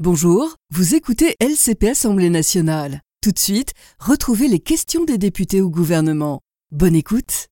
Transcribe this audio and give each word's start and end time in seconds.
Bonjour, 0.00 0.56
vous 0.72 0.96
écoutez 0.96 1.36
LCP 1.38 1.90
Assemblée 1.90 2.28
nationale. 2.28 3.00
Tout 3.22 3.30
de 3.30 3.38
suite, 3.38 3.74
retrouvez 4.00 4.48
les 4.48 4.58
questions 4.58 5.04
des 5.04 5.18
députés 5.18 5.60
au 5.60 5.70
gouvernement. 5.70 6.40
Bonne 6.72 6.96
écoute. 6.96 7.46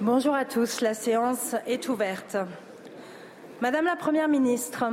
Bonjour 0.00 0.34
à 0.34 0.44
tous, 0.44 0.80
la 0.80 0.94
séance 0.94 1.54
est 1.68 1.88
ouverte. 1.88 2.36
Madame 3.60 3.84
la 3.84 3.94
Première 3.94 4.26
ministre, 4.26 4.84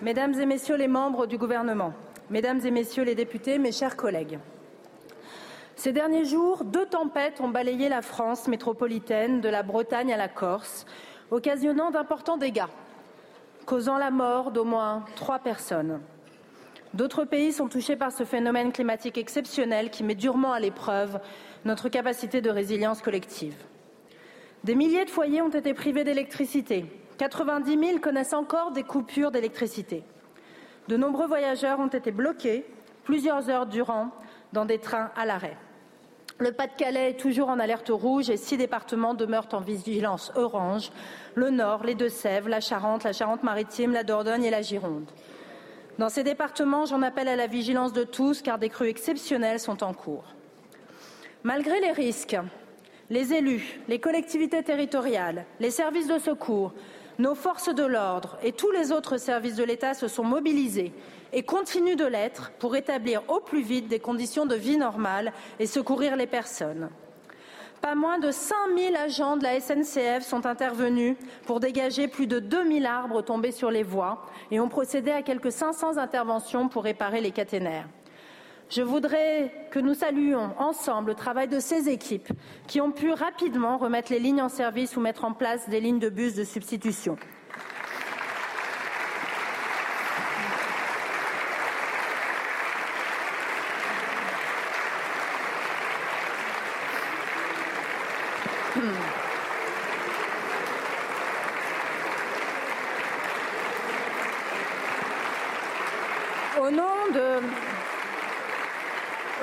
Mesdames 0.00 0.34
et 0.34 0.46
Messieurs 0.46 0.76
les 0.76 0.86
membres 0.86 1.26
du 1.26 1.38
gouvernement, 1.38 1.92
Mesdames 2.30 2.60
et 2.64 2.70
Messieurs 2.70 3.02
les 3.02 3.16
députés, 3.16 3.58
mes 3.58 3.72
chers 3.72 3.96
collègues. 3.96 4.38
Ces 5.74 5.90
derniers 5.90 6.24
jours, 6.24 6.64
deux 6.66 6.86
tempêtes 6.86 7.40
ont 7.40 7.48
balayé 7.48 7.88
la 7.88 8.02
France 8.02 8.46
métropolitaine, 8.46 9.40
de 9.40 9.48
la 9.48 9.64
Bretagne 9.64 10.12
à 10.12 10.16
la 10.16 10.28
Corse, 10.28 10.86
occasionnant 11.32 11.90
d'importants 11.90 12.36
dégâts 12.36 12.62
causant 13.68 13.98
la 13.98 14.10
mort 14.10 14.50
d'au 14.50 14.64
moins 14.64 15.04
trois 15.14 15.40
personnes. 15.40 16.00
D'autres 16.94 17.26
pays 17.26 17.52
sont 17.52 17.68
touchés 17.68 17.96
par 17.96 18.12
ce 18.12 18.24
phénomène 18.24 18.72
climatique 18.72 19.18
exceptionnel 19.18 19.90
qui 19.90 20.02
met 20.02 20.14
durement 20.14 20.54
à 20.54 20.58
l'épreuve 20.58 21.20
notre 21.66 21.90
capacité 21.90 22.40
de 22.40 22.48
résilience 22.48 23.02
collective. 23.02 23.54
Des 24.64 24.74
milliers 24.74 25.04
de 25.04 25.10
foyers 25.10 25.42
ont 25.42 25.50
été 25.50 25.74
privés 25.74 26.02
d'électricité. 26.02 26.86
90 27.18 27.78
000 27.78 27.98
connaissent 27.98 28.32
encore 28.32 28.70
des 28.70 28.84
coupures 28.84 29.30
d'électricité. 29.30 30.02
De 30.88 30.96
nombreux 30.96 31.26
voyageurs 31.26 31.78
ont 31.78 31.88
été 31.88 32.10
bloqués 32.10 32.64
plusieurs 33.04 33.50
heures 33.50 33.66
durant 33.66 34.08
dans 34.54 34.64
des 34.64 34.78
trains 34.78 35.10
à 35.14 35.26
l'arrêt. 35.26 35.58
Le 36.40 36.52
Pas-de-Calais 36.52 37.10
est 37.10 37.20
toujours 37.20 37.48
en 37.48 37.58
alerte 37.58 37.90
rouge 37.92 38.30
et 38.30 38.36
six 38.36 38.56
départements 38.56 39.14
demeurent 39.14 39.48
en 39.52 39.60
vigilance 39.60 40.30
orange 40.36 40.92
le 41.34 41.50
Nord, 41.50 41.82
les 41.82 41.96
Deux-Sèvres, 41.96 42.48
la 42.48 42.60
Charente, 42.60 43.02
la 43.02 43.12
Charente-Maritime, 43.12 43.92
la 43.92 44.04
Dordogne 44.04 44.44
et 44.44 44.50
la 44.50 44.62
Gironde. 44.62 45.10
Dans 45.98 46.08
ces 46.08 46.22
départements, 46.22 46.86
j'en 46.86 47.02
appelle 47.02 47.26
à 47.26 47.34
la 47.34 47.48
vigilance 47.48 47.92
de 47.92 48.04
tous 48.04 48.40
car 48.40 48.60
des 48.60 48.68
crues 48.68 48.88
exceptionnelles 48.88 49.58
sont 49.58 49.82
en 49.82 49.92
cours. 49.92 50.32
Malgré 51.42 51.80
les 51.80 51.90
risques, 51.90 52.36
les 53.10 53.32
élus, 53.32 53.80
les 53.88 53.98
collectivités 53.98 54.62
territoriales, 54.62 55.44
les 55.58 55.72
services 55.72 56.06
de 56.06 56.20
secours, 56.20 56.72
nos 57.18 57.34
forces 57.34 57.74
de 57.74 57.84
l'ordre 57.84 58.38
et 58.44 58.52
tous 58.52 58.70
les 58.70 58.92
autres 58.92 59.16
services 59.16 59.56
de 59.56 59.64
l'État 59.64 59.92
se 59.92 60.06
sont 60.06 60.22
mobilisés 60.22 60.92
et 61.32 61.42
continuent 61.42 61.96
de 61.96 62.04
l'être 62.04 62.52
pour 62.58 62.76
établir 62.76 63.22
au 63.28 63.40
plus 63.40 63.62
vite 63.62 63.88
des 63.88 64.00
conditions 64.00 64.46
de 64.46 64.54
vie 64.54 64.76
normales 64.76 65.32
et 65.58 65.66
secourir 65.66 66.16
les 66.16 66.26
personnes. 66.26 66.90
Pas 67.80 67.94
moins 67.94 68.18
de 68.18 68.32
5000 68.32 68.96
agents 68.96 69.36
de 69.36 69.44
la 69.44 69.60
SNCF 69.60 70.26
sont 70.26 70.46
intervenus 70.46 71.16
pour 71.46 71.60
dégager 71.60 72.08
plus 72.08 72.26
de 72.26 72.40
2000 72.40 72.86
arbres 72.86 73.22
tombés 73.22 73.52
sur 73.52 73.70
les 73.70 73.84
voies 73.84 74.26
et 74.50 74.58
ont 74.58 74.68
procédé 74.68 75.12
à 75.12 75.22
quelques 75.22 75.52
500 75.52 75.96
interventions 75.96 76.68
pour 76.68 76.82
réparer 76.82 77.20
les 77.20 77.30
caténaires. 77.30 77.86
Je 78.70 78.82
voudrais 78.82 79.50
que 79.70 79.78
nous 79.78 79.94
saluions 79.94 80.50
ensemble 80.58 81.10
le 81.10 81.14
travail 81.14 81.48
de 81.48 81.58
ces 81.58 81.88
équipes 81.88 82.28
qui 82.66 82.82
ont 82.82 82.90
pu 82.90 83.12
rapidement 83.12 83.78
remettre 83.78 84.12
les 84.12 84.18
lignes 84.18 84.42
en 84.42 84.50
service 84.50 84.94
ou 84.96 85.00
mettre 85.00 85.24
en 85.24 85.32
place 85.32 85.68
des 85.70 85.80
lignes 85.80 85.98
de 85.98 86.10
bus 86.10 86.34
de 86.34 86.44
substitution. 86.44 87.16
Au 106.60 106.70
nom 106.70 106.84
de 107.14 107.40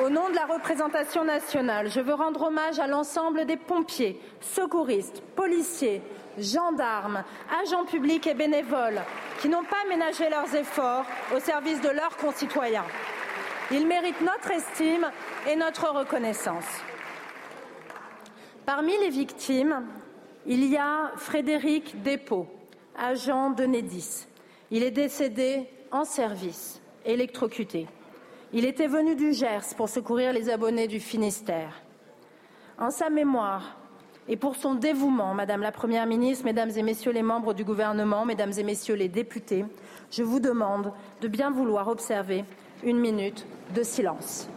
au 0.03 0.09
nom 0.09 0.24
de 0.35 0.39
la 0.47 0.53
représentation 0.53 1.23
nationale, 1.23 1.89
je 1.89 2.01
veux 2.01 2.13
rendre 2.13 2.41
hommage 2.41 2.77
à 2.79 2.87
l'ensemble 2.87 3.45
des 3.45 3.55
pompiers, 3.55 4.19
secouristes, 4.41 5.21
policiers, 5.33 6.01
gendarmes, 6.37 7.23
agents 7.63 7.85
publics 7.85 8.27
et 8.27 8.33
bénévoles 8.33 9.01
qui 9.39 9.47
n'ont 9.47 9.63
pas 9.63 9.87
ménagé 9.87 10.29
leurs 10.29 10.53
efforts 10.53 11.05
au 11.33 11.39
service 11.39 11.79
de 11.79 11.87
leurs 11.87 12.17
concitoyens. 12.17 12.83
Ils 13.71 13.87
méritent 13.87 14.19
notre 14.19 14.51
estime 14.51 15.09
et 15.49 15.55
notre 15.55 15.89
reconnaissance. 15.93 16.65
Parmi 18.65 18.97
les 18.97 19.09
victimes, 19.09 19.85
il 20.45 20.65
y 20.65 20.75
a 20.75 21.13
Frédéric 21.15 22.01
Despaux, 22.03 22.47
agent 22.97 23.51
de 23.51 23.63
Nédis. 23.63 24.27
Il 24.69 24.83
est 24.83 24.91
décédé 24.91 25.69
en 25.91 26.03
service, 26.03 26.81
électrocuté. 27.05 27.87
Il 28.57 28.63
était 28.63 28.87
venu 28.87 29.17
du 29.17 29.33
Gers 29.33 29.75
pour 29.75 29.89
secourir 29.89 30.31
les 30.31 30.49
abonnés 30.49 30.87
du 30.87 31.01
Finistère. 31.01 31.81
En 32.79 32.89
sa 32.89 33.09
mémoire 33.09 33.75
et 34.29 34.37
pour 34.37 34.55
son 34.55 34.75
dévouement, 34.75 35.33
Madame 35.33 35.59
la 35.59 35.73
Première 35.73 36.05
ministre, 36.05 36.45
Mesdames 36.45 36.71
et 36.73 36.81
Messieurs 36.81 37.11
les 37.11 37.21
membres 37.21 37.53
du 37.53 37.65
gouvernement, 37.65 38.23
Mesdames 38.23 38.53
et 38.57 38.63
Messieurs 38.63 38.95
les 38.95 39.09
députés, 39.09 39.65
je 40.09 40.23
vous 40.23 40.39
demande 40.39 40.93
de 41.19 41.27
bien 41.27 41.51
vouloir 41.51 41.89
observer 41.89 42.45
une 42.81 42.97
minute 42.97 43.45
de 43.75 43.83
silence. 43.83 44.47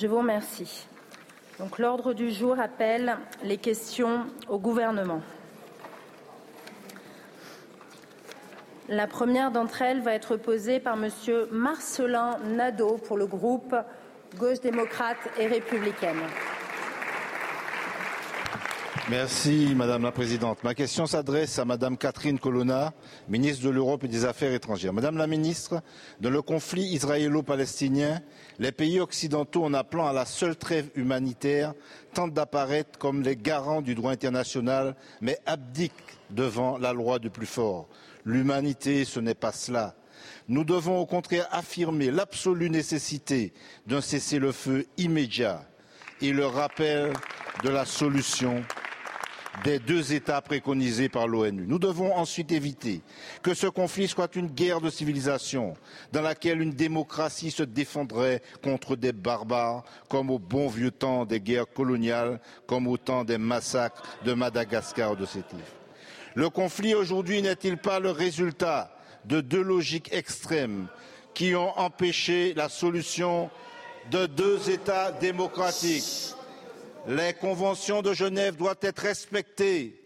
Je 0.00 0.06
vous 0.06 0.16
remercie. 0.16 0.86
Donc 1.58 1.78
l'ordre 1.78 2.14
du 2.14 2.30
jour 2.30 2.58
appelle 2.58 3.18
les 3.42 3.58
questions 3.58 4.24
au 4.48 4.58
gouvernement. 4.58 5.20
La 8.88 9.06
première 9.06 9.50
d'entre 9.50 9.82
elles 9.82 10.00
va 10.00 10.14
être 10.14 10.36
posée 10.38 10.80
par 10.80 10.96
Monsieur 10.96 11.50
Marcelin 11.52 12.38
Nadeau 12.46 12.96
pour 12.96 13.18
le 13.18 13.26
groupe 13.26 13.76
Gauche 14.38 14.60
démocrate 14.60 15.18
et 15.38 15.46
républicaine. 15.46 16.22
Merci 19.10 19.74
Madame 19.74 20.04
la 20.04 20.12
Présidente. 20.12 20.62
Ma 20.62 20.72
question 20.72 21.04
s'adresse 21.04 21.58
à 21.58 21.64
Madame 21.64 21.98
Catherine 21.98 22.38
Colonna, 22.38 22.92
ministre 23.28 23.64
de 23.64 23.70
l'Europe 23.70 24.04
et 24.04 24.08
des 24.08 24.24
Affaires 24.24 24.52
étrangères. 24.52 24.92
Madame 24.92 25.16
la 25.16 25.26
Ministre, 25.26 25.82
dans 26.20 26.30
le 26.30 26.42
conflit 26.42 26.84
israélo-palestinien, 26.84 28.20
les 28.60 28.70
pays 28.70 29.00
occidentaux, 29.00 29.64
en 29.64 29.74
appelant 29.74 30.06
à 30.06 30.12
la 30.12 30.26
seule 30.26 30.54
trêve 30.54 30.90
humanitaire, 30.94 31.74
tentent 32.14 32.34
d'apparaître 32.34 33.00
comme 33.00 33.22
les 33.22 33.34
garants 33.34 33.82
du 33.82 33.96
droit 33.96 34.12
international, 34.12 34.94
mais 35.20 35.40
abdiquent 35.44 35.92
devant 36.30 36.78
la 36.78 36.92
loi 36.92 37.18
du 37.18 37.30
plus 37.30 37.46
fort. 37.46 37.88
L'humanité, 38.24 39.04
ce 39.04 39.18
n'est 39.18 39.34
pas 39.34 39.50
cela. 39.50 39.96
Nous 40.46 40.62
devons 40.62 41.00
au 41.00 41.06
contraire 41.06 41.48
affirmer 41.50 42.12
l'absolue 42.12 42.70
nécessité 42.70 43.54
d'un 43.88 44.02
cessez-le-feu 44.02 44.86
immédiat 44.98 45.64
et 46.22 46.30
le 46.30 46.46
rappel 46.46 47.12
de 47.64 47.70
la 47.70 47.84
solution 47.84 48.62
des 49.64 49.78
deux 49.78 50.12
États 50.12 50.40
préconisés 50.40 51.08
par 51.08 51.28
l'ONU. 51.28 51.64
Nous 51.66 51.78
devons 51.78 52.14
ensuite 52.16 52.52
éviter 52.52 53.02
que 53.42 53.54
ce 53.54 53.66
conflit 53.66 54.08
soit 54.08 54.34
une 54.36 54.48
guerre 54.48 54.80
de 54.80 54.90
civilisation 54.90 55.74
dans 56.12 56.22
laquelle 56.22 56.60
une 56.60 56.72
démocratie 56.72 57.50
se 57.50 57.62
défendrait 57.62 58.42
contre 58.62 58.96
des 58.96 59.12
barbares, 59.12 59.84
comme 60.08 60.30
au 60.30 60.38
bon 60.38 60.68
vieux 60.68 60.90
temps 60.90 61.24
des 61.24 61.40
guerres 61.40 61.70
coloniales, 61.72 62.40
comme 62.66 62.86
au 62.86 62.96
temps 62.96 63.24
des 63.24 63.38
massacres 63.38 64.02
de 64.24 64.32
Madagascar 64.32 65.12
ou 65.12 65.16
de 65.16 65.26
Sétif. 65.26 65.74
Le 66.34 66.48
conflit 66.48 66.94
aujourd'hui 66.94 67.42
n'est-il 67.42 67.76
pas 67.76 67.98
le 68.00 68.10
résultat 68.10 68.96
de 69.24 69.40
deux 69.40 69.62
logiques 69.62 70.12
extrêmes 70.12 70.86
qui 71.34 71.54
ont 71.54 71.78
empêché 71.78 72.54
la 72.54 72.68
solution 72.68 73.50
de 74.10 74.26
deux 74.26 74.70
États 74.70 75.12
démocratiques? 75.12 76.34
Les 77.06 77.32
conventions 77.34 78.02
de 78.02 78.12
Genève 78.12 78.56
doivent 78.56 78.76
être 78.82 79.00
respectées. 79.00 79.96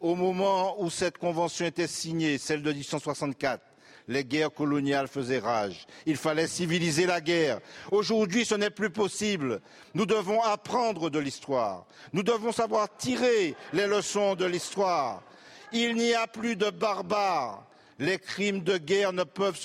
au 0.00 0.14
moment 0.14 0.80
où 0.82 0.88
cette 0.88 1.18
convention 1.18 1.66
était 1.66 1.86
signée, 1.86 2.38
celle 2.38 2.62
de 2.62 2.72
1864, 2.72 3.62
les 4.08 4.24
guerres 4.24 4.52
coloniales 4.52 5.08
faisaient 5.08 5.38
rage. 5.38 5.86
Il 6.06 6.16
fallait 6.16 6.46
civiliser 6.46 7.04
la 7.04 7.20
guerre. 7.20 7.60
Aujourd'hui, 7.90 8.44
ce 8.46 8.54
n'est 8.54 8.70
plus 8.70 8.90
possible. 8.90 9.60
Nous 9.94 10.06
devons 10.06 10.42
apprendre 10.42 11.10
de 11.10 11.18
l'histoire. 11.18 11.86
Nous 12.14 12.22
devons 12.22 12.50
savoir 12.50 12.88
tirer 12.96 13.54
les 13.72 13.86
leçons 13.86 14.36
de 14.36 14.46
l'histoire. 14.46 15.22
Il 15.72 15.94
n'y 15.94 16.14
a 16.14 16.26
plus 16.26 16.56
de 16.56 16.70
barbares. 16.70 17.66
Les 17.98 18.18
crimes 18.18 18.62
de 18.62 18.78
guerre 18.78 19.12
ne 19.12 19.24
peuvent, 19.24 19.60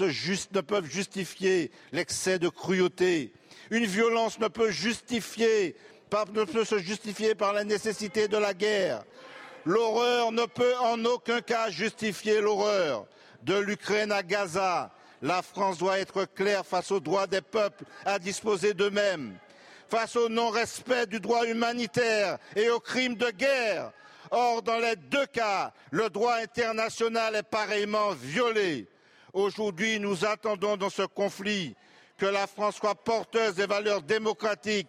justifier 0.84 1.72
l'excès 1.94 2.38
de 2.38 2.50
cruauté. 2.50 3.32
Une 3.72 3.86
violence 3.86 4.38
ne 4.40 4.50
peut, 4.50 4.70
justifier, 4.70 5.76
ne 6.24 6.46
peut 6.46 6.64
se 6.64 6.78
justifier 6.78 7.36
par 7.36 7.52
la 7.52 7.64
nécessité 7.64 8.28
de 8.28 8.38
la 8.38 8.54
guerre. 8.54 9.04
L'horreur 9.66 10.32
ne 10.32 10.46
peut 10.46 10.76
en 10.78 11.04
aucun 11.06 11.42
cas 11.42 11.70
justifier 11.70 12.40
l'horreur. 12.40 13.06
De 13.44 13.56
l'Ukraine 13.56 14.12
à 14.12 14.24
Gaza, 14.24 14.92
la 15.22 15.42
France 15.42 15.78
doit 15.78 16.00
être 16.00 16.26
claire 16.26 16.66
face 16.66 16.92
au 16.92 17.00
droit 17.00 17.28
des 17.28 17.42
peuples 17.42 17.84
à 18.06 18.18
disposer 18.18 18.74
d'eux-mêmes, 18.74 19.38
face 19.90 20.16
au 20.16 20.30
non-respect 20.30 21.08
du 21.08 21.20
droit 21.20 21.46
humanitaire 21.46 22.38
et 22.56 22.70
aux 22.70 22.80
crimes 22.80 23.16
de 23.16 23.30
guerre. 23.32 23.92
Or, 24.32 24.62
dans 24.62 24.80
les 24.80 24.96
deux 24.96 25.26
cas, 25.28 25.74
le 25.92 26.10
droit 26.10 26.36
international 26.36 27.36
est 27.36 27.44
pareillement 27.44 28.12
violé. 28.12 28.88
Aujourd'hui, 29.34 30.00
nous 30.00 30.26
attendons 30.26 30.78
dans 30.78 30.90
ce 30.90 31.04
conflit 31.04 31.76
que 32.18 32.26
la 32.26 32.48
France 32.48 32.76
soit 32.76 32.96
porteuse 32.96 33.56
des 33.56 33.66
valeurs 33.66 34.02
démocratiques, 34.02 34.88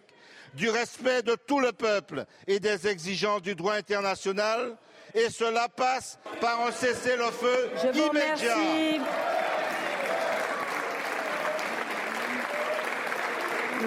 du 0.53 0.69
respect 0.69 1.21
de 1.21 1.35
tout 1.35 1.59
le 1.59 1.71
peuple 1.71 2.25
et 2.47 2.59
des 2.59 2.87
exigences 2.87 3.41
du 3.41 3.55
droit 3.55 3.73
international. 3.73 4.75
Et 5.13 5.29
cela 5.29 5.67
passe 5.69 6.19
par 6.41 6.61
un 6.61 6.71
cessez-le-feu 6.71 7.69
immédiat. 7.93 8.55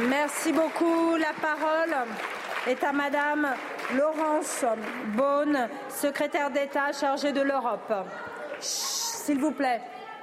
Merci 0.09 0.53
beaucoup. 0.53 1.17
La 1.17 1.33
parole 1.41 1.95
est 2.67 2.83
à 2.83 2.93
Madame 2.93 3.55
Laurence 3.97 4.65
Beaune, 5.17 5.69
secrétaire 5.89 6.51
d'État 6.51 6.93
chargée 6.93 7.33
de 7.33 7.41
l'Europe. 7.43 7.93
S'il 8.61 9.39
vous 9.39 9.53
plaît. 9.53 9.81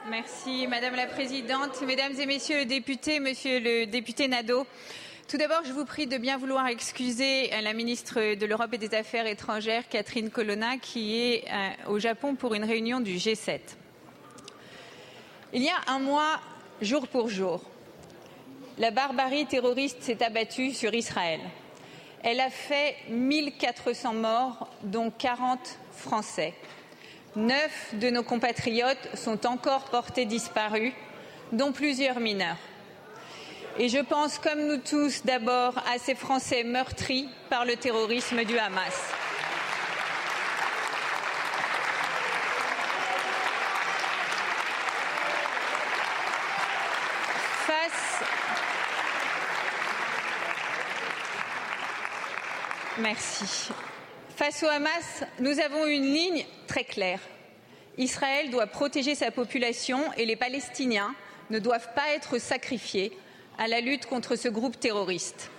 Merci 0.09 0.67
Madame 0.67 0.95
la 0.95 1.07
Présidente, 1.07 1.81
Mesdames 1.81 2.13
et 2.17 2.25
Messieurs 2.25 2.59
les 2.59 2.65
députés, 2.65 3.19
Monsieur 3.19 3.59
le 3.59 3.85
député 3.85 4.29
Nadeau. 4.29 4.65
Tout 5.27 5.35
d'abord, 5.35 5.65
je 5.65 5.73
vous 5.73 5.83
prie 5.83 6.07
de 6.07 6.17
bien 6.17 6.37
vouloir 6.37 6.67
excuser 6.67 7.49
la 7.61 7.73
ministre 7.73 8.35
de 8.35 8.45
l'Europe 8.45 8.73
et 8.73 8.77
des 8.77 8.95
Affaires 8.95 9.27
étrangères, 9.27 9.89
Catherine 9.89 10.29
Colonna, 10.29 10.77
qui 10.77 11.19
est 11.19 11.43
euh, 11.51 11.91
au 11.91 11.99
Japon 11.99 12.35
pour 12.35 12.53
une 12.53 12.63
réunion 12.63 13.01
du 13.01 13.15
G7. 13.15 13.59
Il 15.51 15.63
y 15.63 15.67
a 15.67 15.91
un 15.91 15.99
mois, 15.99 16.39
jour 16.81 17.09
pour 17.09 17.27
jour, 17.27 17.61
la 18.77 18.89
barbarie 18.89 19.45
terroriste 19.45 20.01
s'est 20.01 20.23
abattue 20.23 20.71
sur 20.71 20.93
Israël. 20.93 21.41
Elle 22.23 22.39
a 22.39 22.49
fait 22.49 22.95
1400 23.09 24.13
morts, 24.13 24.69
dont 24.83 25.11
40 25.11 25.59
Français. 25.91 26.53
Neuf 27.35 27.93
de 27.95 28.09
nos 28.11 28.23
compatriotes 28.23 29.09
sont 29.13 29.45
encore 29.45 29.89
portés 29.89 30.23
disparus, 30.23 30.93
dont 31.51 31.73
plusieurs 31.73 32.21
mineurs. 32.21 32.55
Et 33.79 33.89
je 33.89 33.99
pense, 33.99 34.39
comme 34.39 34.65
nous 34.65 34.77
tous, 34.77 35.21
d'abord 35.23 35.77
à 35.77 35.99
ces 35.99 36.15
Français 36.15 36.63
meurtris 36.63 37.29
par 37.47 37.63
le 37.63 37.75
terrorisme 37.75 38.43
du 38.43 38.57
Hamas. 38.57 39.13
Face 47.67 48.23
Merci. 52.97 53.69
Face 54.35 54.63
au 54.63 54.67
Hamas, 54.67 55.23
nous 55.39 55.59
avons 55.59 55.85
une 55.85 56.01
ligne 56.01 56.45
très 56.65 56.83
claire. 56.83 57.19
Israël 57.99 58.49
doit 58.49 58.65
protéger 58.65 59.13
sa 59.13 59.29
population 59.29 59.99
et 60.17 60.25
les 60.25 60.35
Palestiniens 60.35 61.13
ne 61.51 61.59
doivent 61.59 61.93
pas 61.93 62.09
être 62.15 62.39
sacrifiés 62.39 63.15
à 63.57 63.67
la 63.67 63.81
lutte 63.81 64.05
contre 64.05 64.35
ce 64.35 64.47
groupe 64.47 64.79
terroriste. 64.79 65.49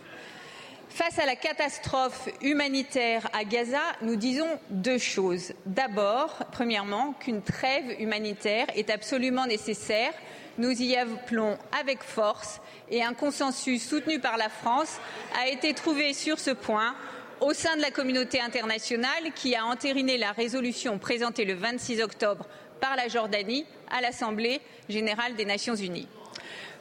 Face 0.88 1.18
à 1.18 1.26
la 1.26 1.36
catastrophe 1.36 2.28
humanitaire 2.42 3.28
à 3.32 3.44
Gaza, 3.44 3.82
nous 4.02 4.16
disons 4.16 4.58
deux 4.70 4.98
choses. 4.98 5.52
D'abord, 5.66 6.34
premièrement, 6.50 7.12
qu'une 7.12 7.42
trêve 7.42 8.00
humanitaire 8.00 8.66
est 8.74 8.90
absolument 8.90 9.46
nécessaire. 9.46 10.12
Nous 10.56 10.72
y 10.82 10.96
appelons 10.96 11.56
avec 11.78 12.02
force 12.02 12.60
et 12.90 13.04
un 13.04 13.14
consensus 13.14 13.86
soutenu 13.86 14.18
par 14.18 14.36
la 14.38 14.48
France 14.48 14.98
a 15.40 15.46
été 15.46 15.72
trouvé 15.72 16.14
sur 16.14 16.40
ce 16.40 16.50
point 16.50 16.96
au 17.40 17.52
sein 17.52 17.76
de 17.76 17.82
la 17.82 17.92
communauté 17.92 18.40
internationale 18.40 19.32
qui 19.36 19.54
a 19.54 19.64
entériné 19.64 20.18
la 20.18 20.32
résolution 20.32 20.98
présentée 20.98 21.44
le 21.44 21.54
26 21.54 22.02
octobre 22.02 22.46
par 22.80 22.96
la 22.96 23.06
Jordanie 23.06 23.66
à 23.90 24.00
l'Assemblée 24.00 24.60
générale 24.88 25.36
des 25.36 25.44
Nations 25.44 25.76
unies. 25.76 26.08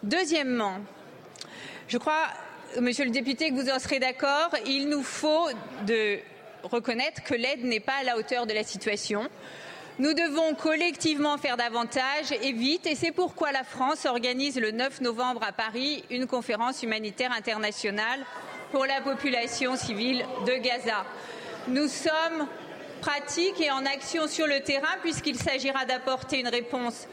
Deuxièmement, 0.01 0.79
je 1.87 1.97
crois, 1.97 2.27
monsieur 2.81 3.05
le 3.05 3.11
député, 3.11 3.49
que 3.49 3.55
vous 3.55 3.69
en 3.69 3.79
serez 3.79 3.99
d'accord, 3.99 4.49
il 4.65 4.89
nous 4.89 5.03
faut 5.03 5.47
reconnaître 6.63 7.23
que 7.23 7.33
l'aide 7.33 7.63
n'est 7.63 7.79
pas 7.79 7.99
à 8.01 8.03
la 8.03 8.17
hauteur 8.17 8.45
de 8.45 8.53
la 8.53 8.63
situation. 8.63 9.29
Nous 9.99 10.13
devons 10.13 10.53
collectivement 10.53 11.37
faire 11.37 11.57
davantage 11.57 12.31
et 12.43 12.51
vite, 12.51 12.85
et 12.85 12.93
c'est 12.93 13.11
pourquoi 13.11 13.51
la 13.51 13.63
France 13.63 14.05
organise 14.05 14.59
le 14.59 14.71
9 14.71 15.01
novembre 15.01 15.41
à 15.43 15.51
Paris 15.51 16.03
une 16.11 16.27
conférence 16.27 16.83
humanitaire 16.83 17.31
internationale 17.31 18.19
pour 18.71 18.85
la 18.85 19.01
population 19.01 19.75
civile 19.75 20.23
de 20.45 20.53
Gaza. 20.53 21.05
Nous 21.67 21.87
sommes 21.87 22.47
pratiques 23.01 23.61
et 23.61 23.71
en 23.71 23.85
action 23.85 24.27
sur 24.27 24.45
le 24.45 24.59
terrain 24.59 24.97
puisqu'il 25.01 25.37
s'agira 25.37 25.85
d'apporter 25.85 26.41
une 26.41 26.47
réponse 26.47 27.07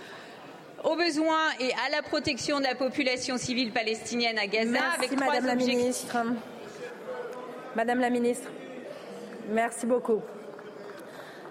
aux 0.85 0.97
besoins 0.97 1.51
et 1.59 1.73
à 1.87 1.91
la 1.91 2.03
protection 2.03 2.59
de 2.59 2.65
la 2.65 2.75
population 2.75 3.39
civile 3.39 3.73
palestinienne 3.73 4.39
à 4.39 4.47
Gaza 4.47 4.71
merci, 4.71 4.99
avec 4.99 5.11
Madame 5.13 5.35
trois 5.37 5.47
la 5.47 5.55
ministre. 5.55 6.17
Madame 7.75 8.01
la 8.01 8.11
ministre, 8.11 8.49
merci 9.49 9.87
beaucoup. 9.87 10.23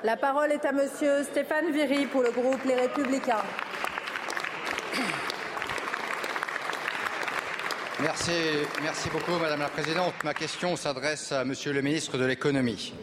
La 0.03 0.17
parole 0.17 0.51
est 0.51 0.65
à 0.65 0.71
Monsieur 0.71 1.23
Stéphane 1.23 1.71
Viry 1.71 2.05
pour 2.05 2.21
le 2.21 2.31
groupe 2.31 2.63
Les 2.65 2.75
Républicains. 2.75 3.43
Merci, 8.01 8.31
merci 8.81 9.09
beaucoup, 9.09 9.37
Madame 9.39 9.61
la 9.61 9.69
Présidente. 9.69 10.13
Ma 10.25 10.33
question 10.33 10.75
s'adresse 10.75 11.31
à 11.31 11.45
Monsieur 11.45 11.71
le 11.71 11.81
ministre 11.81 12.17
de 12.17 12.25
l'Économie. 12.25 12.93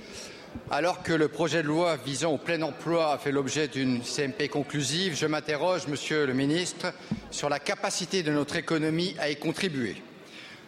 Alors 0.70 1.02
que 1.02 1.12
le 1.12 1.28
projet 1.28 1.62
de 1.62 1.68
loi 1.68 1.96
visant 1.96 2.32
au 2.32 2.38
plein 2.38 2.62
emploi 2.62 3.12
a 3.12 3.18
fait 3.18 3.32
l'objet 3.32 3.68
d'une 3.68 4.02
CMP 4.02 4.48
conclusive, 4.48 5.16
je 5.16 5.26
m'interroge, 5.26 5.86
Monsieur 5.88 6.26
le 6.26 6.32
Ministre, 6.32 6.92
sur 7.30 7.48
la 7.48 7.58
capacité 7.58 8.22
de 8.22 8.32
notre 8.32 8.56
économie 8.56 9.16
à 9.18 9.30
y 9.30 9.36
contribuer. 9.36 9.96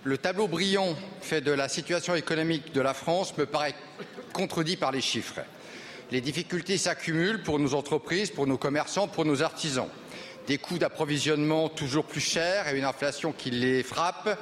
Le 0.05 0.19
tableau 0.19 0.49
brillant 0.49 0.97
fait 1.21 1.41
de 1.41 1.53
la 1.53 1.69
situation 1.69 2.17
économique 2.17 2.73
de 2.73 2.81
la 2.81 2.95
France 2.95 3.37
me 3.39 3.47
paraît 3.47 3.75
contredit 4.33 4.77
par 4.77 4.91
les 4.91 5.01
chiffres. 5.01 5.41
Les 6.11 6.21
difficultés 6.21 6.79
s'accumulent 6.79 7.43
pour 7.43 7.59
nos 7.59 7.75
entreprises, 7.75 8.31
pour 8.31 8.47
nos 8.47 8.59
commerçants, 8.59 9.07
pour 9.07 9.25
nos 9.25 9.43
artisans. 9.43 9.89
Des 10.49 10.59
coûts 10.59 10.79
d'approvisionnement 10.79 11.69
toujours 11.69 12.05
plus 12.05 12.21
chers 12.21 12.67
et 12.69 12.77
une 12.77 12.85
inflation 12.85 13.33
qui 13.33 13.53
les 13.53 13.85
frappe, 13.85 14.37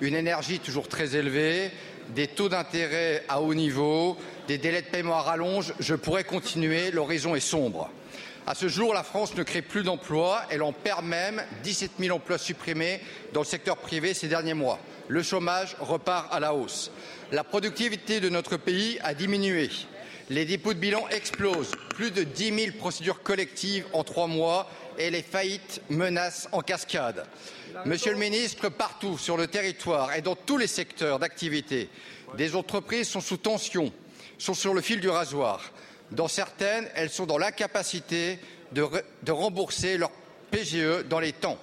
une 0.00 0.16
énergie 0.16 0.58
toujours 0.58 0.88
très 0.88 1.14
élevée, 1.14 1.70
des 2.10 2.26
taux 2.26 2.48
d'intérêt 2.48 3.24
à 3.28 3.40
haut 3.40 3.54
niveau, 3.54 4.16
des 4.48 4.58
délais 4.58 4.82
de 4.82 4.86
paiement 4.86 5.16
à 5.16 5.22
rallonge, 5.22 5.74
je 5.80 5.94
pourrais 5.94 6.24
continuer, 6.24 6.90
l'horizon 6.90 7.34
est 7.34 7.40
sombre. 7.40 7.90
À 8.46 8.54
ce 8.54 8.68
jour, 8.68 8.92
la 8.92 9.02
France 9.02 9.34
ne 9.36 9.42
crée 9.42 9.62
plus 9.62 9.82
d'emplois, 9.82 10.42
elle 10.50 10.62
en 10.62 10.72
perd 10.72 11.04
même 11.04 11.42
17 11.62 11.92
000 11.98 12.14
emplois 12.14 12.36
supprimés 12.36 13.00
dans 13.32 13.40
le 13.40 13.46
secteur 13.46 13.78
privé 13.78 14.12
ces 14.12 14.28
derniers 14.28 14.52
mois. 14.52 14.78
Le 15.08 15.22
chômage 15.22 15.76
repart 15.80 16.32
à 16.32 16.40
la 16.40 16.54
hausse. 16.54 16.90
La 17.32 17.42
productivité 17.42 18.20
de 18.20 18.28
notre 18.28 18.58
pays 18.58 18.98
a 19.02 19.14
diminué. 19.14 19.70
Les 20.30 20.44
dépôts 20.44 20.74
de 20.74 20.78
bilan 20.78 21.06
explosent. 21.10 21.72
Plus 21.94 22.10
de 22.10 22.22
10 22.22 22.64
000 22.64 22.76
procédures 22.78 23.22
collectives 23.22 23.86
en 23.92 24.04
trois 24.04 24.26
mois 24.26 24.68
et 24.98 25.10
les 25.10 25.22
faillites 25.22 25.80
menacent 25.88 26.48
en 26.52 26.60
cascade. 26.60 27.26
Monsieur 27.84 28.12
le 28.12 28.18
ministre, 28.18 28.68
partout 28.70 29.18
sur 29.18 29.36
le 29.36 29.46
territoire 29.46 30.14
et 30.14 30.22
dans 30.22 30.36
tous 30.36 30.56
les 30.56 30.66
secteurs 30.66 31.18
d'activité, 31.18 31.90
des 32.36 32.56
entreprises 32.56 33.08
sont 33.08 33.20
sous 33.20 33.36
tension, 33.36 33.92
sont 34.38 34.54
sur 34.54 34.72
le 34.72 34.80
fil 34.80 35.00
du 35.00 35.08
rasoir. 35.08 35.72
Dans 36.10 36.28
certaines, 36.28 36.88
elles 36.94 37.10
sont 37.10 37.26
dans 37.26 37.36
l'incapacité 37.36 38.38
de, 38.72 38.86
de 39.22 39.32
rembourser 39.32 39.98
leur 39.98 40.10
PGE 40.50 41.04
dans 41.08 41.20
les 41.20 41.32
temps. 41.32 41.58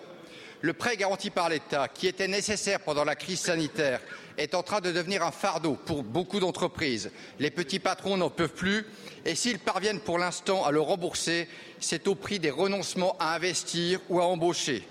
Le 0.62 0.74
prêt 0.74 0.96
garanti 0.96 1.32
par 1.32 1.50
l'État, 1.50 1.88
qui 1.88 2.06
était 2.06 2.28
nécessaire 2.28 2.82
pendant 2.82 3.04
la 3.04 3.16
crise 3.16 3.40
sanitaire, 3.40 4.00
est 4.38 4.54
en 4.54 4.62
train 4.62 4.80
de 4.80 4.92
devenir 4.92 5.24
un 5.24 5.32
fardeau 5.32 5.74
pour 5.74 6.04
beaucoup 6.04 6.40
d'entreprises. 6.40 7.10
Les 7.40 7.50
petits 7.50 7.80
patrons 7.80 8.18
n'en 8.18 8.30
peuvent 8.30 8.54
plus 8.54 8.86
et 9.26 9.34
s'ils 9.34 9.60
parviennent 9.60 10.02
pour 10.02 10.20
l'instant 10.20 10.64
à 10.64 10.72
le 10.72 10.82
rembourser, 10.82 11.48
c'est 11.80 12.08
au 12.08 12.14
prix 12.14 12.38
des 12.38 12.52
renoncements 12.52 13.16
à 13.20 13.34
investir 13.34 14.00
ou 14.10 14.20
à 14.20 14.26
embaucher. 14.26 14.84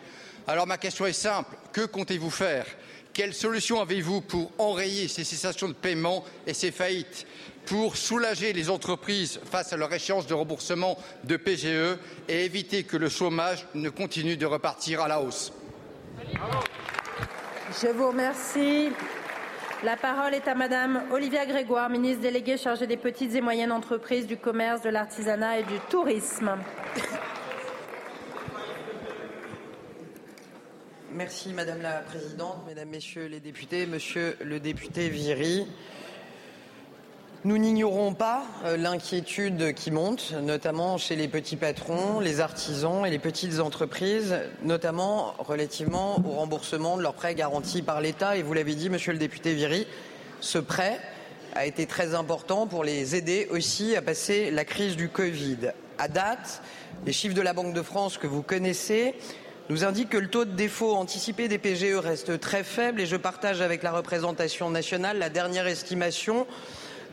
Alors 0.47 0.67
ma 0.67 0.79
question 0.79 1.07
est 1.07 1.13
simple, 1.13 1.57
que 1.73 1.83
comptez-vous 1.83 2.31
faire? 2.31 2.67
Quelle 3.13 3.35
solution 3.35 3.81
avez-vous 3.81 4.21
pour 4.21 4.53
enrayer 4.59 5.09
ces 5.09 5.25
cessations 5.25 5.69
de 5.69 5.73
paiement 5.75 6.25
et 6.47 6.55
ces 6.55 6.71
faillites? 6.71 7.27
Pour 7.67 7.97
soulager 7.97 8.53
les 8.53 8.71
entreprises 8.71 9.41
face 9.51 9.73
à 9.73 9.77
leur 9.77 9.93
échéance 9.93 10.27
de 10.27 10.35
remboursement 10.35 10.97
de 11.25 11.37
PGE 11.37 11.99
et 12.29 12.45
éviter 12.45 12.85
que 12.85 12.97
le 12.97 13.09
chômage 13.09 13.67
ne 13.75 13.91
continue 13.91 14.37
de 14.37 14.47
repartir 14.47 15.03
à 15.03 15.09
la 15.09 15.21
hausse? 15.21 15.53
Je 17.83 17.89
vous 17.89 18.09
remercie. 18.09 18.91
La 19.83 19.97
parole 19.97 20.35
est 20.35 20.47
à 20.47 20.55
Madame 20.55 21.05
Olivia 21.11 21.47
Grégoire, 21.47 21.89
ministre 21.89 22.23
déléguée 22.23 22.59
chargée 22.59 22.87
des 22.87 22.97
petites 22.97 23.35
et 23.35 23.41
moyennes 23.41 23.73
entreprises, 23.73 24.27
du 24.27 24.37
commerce, 24.37 24.83
de 24.83 24.91
l'artisanat 24.91 25.61
et 25.61 25.63
du 25.63 25.79
tourisme. 25.89 26.57
Merci 31.13 31.53
Madame 31.53 31.83
la 31.83 32.03
Présidente, 32.03 32.59
Mesdames, 32.69 32.89
Messieurs 32.89 33.27
les 33.27 33.41
députés, 33.41 33.85
Monsieur 33.85 34.37
le 34.41 34.61
député 34.61 35.09
Viry. 35.09 35.67
Nous 37.43 37.59
n'ignorons 37.59 38.15
pas 38.15 38.45
euh, 38.65 38.77
l'inquiétude 38.77 39.75
qui 39.75 39.91
monte, 39.91 40.33
notamment 40.41 40.99
chez 40.99 41.17
les 41.17 41.27
petits 41.27 41.57
patrons, 41.57 42.21
les 42.21 42.41
artisans 42.41 43.05
et 43.05 43.11
les 43.11 43.19
petites 43.19 43.59
entreprises, 43.59 44.39
notamment 44.63 45.35
relativement 45.41 46.23
au 46.25 46.31
remboursement 46.31 46.97
de 46.97 47.03
leurs 47.03 47.15
prêts 47.15 47.35
garantis 47.35 47.83
par 47.83 48.01
l'État. 48.01 48.37
Et 48.37 48.43
vous 48.43 48.55
l'avez 48.55 48.77
dit, 48.77 48.89
monsieur 48.89 49.13
le 49.13 49.19
député 49.19 49.55
Viry, 49.55 49.89
ce 50.41 50.59
prêt 50.59 51.01
a 51.57 51.67
été 51.67 51.87
très 51.87 52.15
important 52.15 52.69
pour 52.69 52.85
les 52.85 53.17
aider 53.17 53.49
aussi 53.51 53.97
à 53.97 54.03
passer 54.03 54.53
la 54.53 54.65
crise 54.65 54.95
du 54.95 55.09
Covid. 55.09 55.73
À 55.99 56.07
date, 56.07 56.63
les 57.05 57.13
chiffres 57.13 57.35
de 57.35 57.43
la 57.43 57.53
Banque 57.53 57.75
de 57.75 57.83
France 57.83 58.17
que 58.17 58.29
vous 58.29 58.43
connaissez 58.43 59.17
nous 59.71 59.85
indiquent 59.85 60.11
que 60.11 60.19
le 60.19 60.27
taux 60.27 60.45
de 60.45 60.51
défaut 60.51 60.97
anticipé 60.97 61.47
des 61.47 61.59
PGE 61.59 61.95
reste 61.95 62.41
très 62.41 62.65
faible 62.65 63.01
et 63.01 63.07
je 63.07 63.15
partage 63.17 63.61
avec 63.61 63.85
la 63.85 63.93
représentation 63.93 64.69
nationale 64.69 65.19
la 65.19 65.29
dernière 65.29 65.69
estimation 65.69 66.49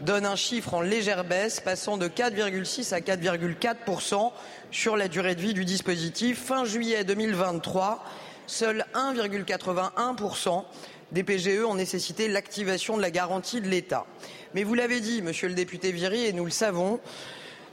donne 0.02 0.26
un 0.26 0.36
chiffre 0.36 0.74
en 0.74 0.82
légère 0.82 1.24
baisse, 1.24 1.60
passant 1.60 1.98
de 1.98 2.08
4,6 2.08 2.96
à 2.96 3.00
4,4% 3.00 4.32
sur 4.72 4.98
la 4.98 5.08
durée 5.08 5.36
de 5.36 5.42
vie 5.42 5.54
du 5.54 5.66
dispositif. 5.66 6.46
Fin 6.46 6.66
juillet 6.66 7.04
2023, 7.04 8.04
seul 8.48 8.86
1,81% 8.96 10.64
des 11.12 11.24
PGE 11.24 11.64
ont 11.64 11.76
nécessité 11.76 12.28
l'activation 12.28 12.98
de 12.98 13.04
la 13.04 13.12
garantie 13.12 13.62
de 13.62 13.68
l'État. 13.68 14.08
Mais 14.56 14.64
vous 14.64 14.74
l'avez 14.74 15.00
dit, 15.00 15.22
monsieur 15.22 15.48
le 15.48 15.54
député 15.54 15.92
Viry, 15.92 16.26
et 16.26 16.34
nous 16.34 16.46
le 16.46 16.52
savons, 16.52 17.00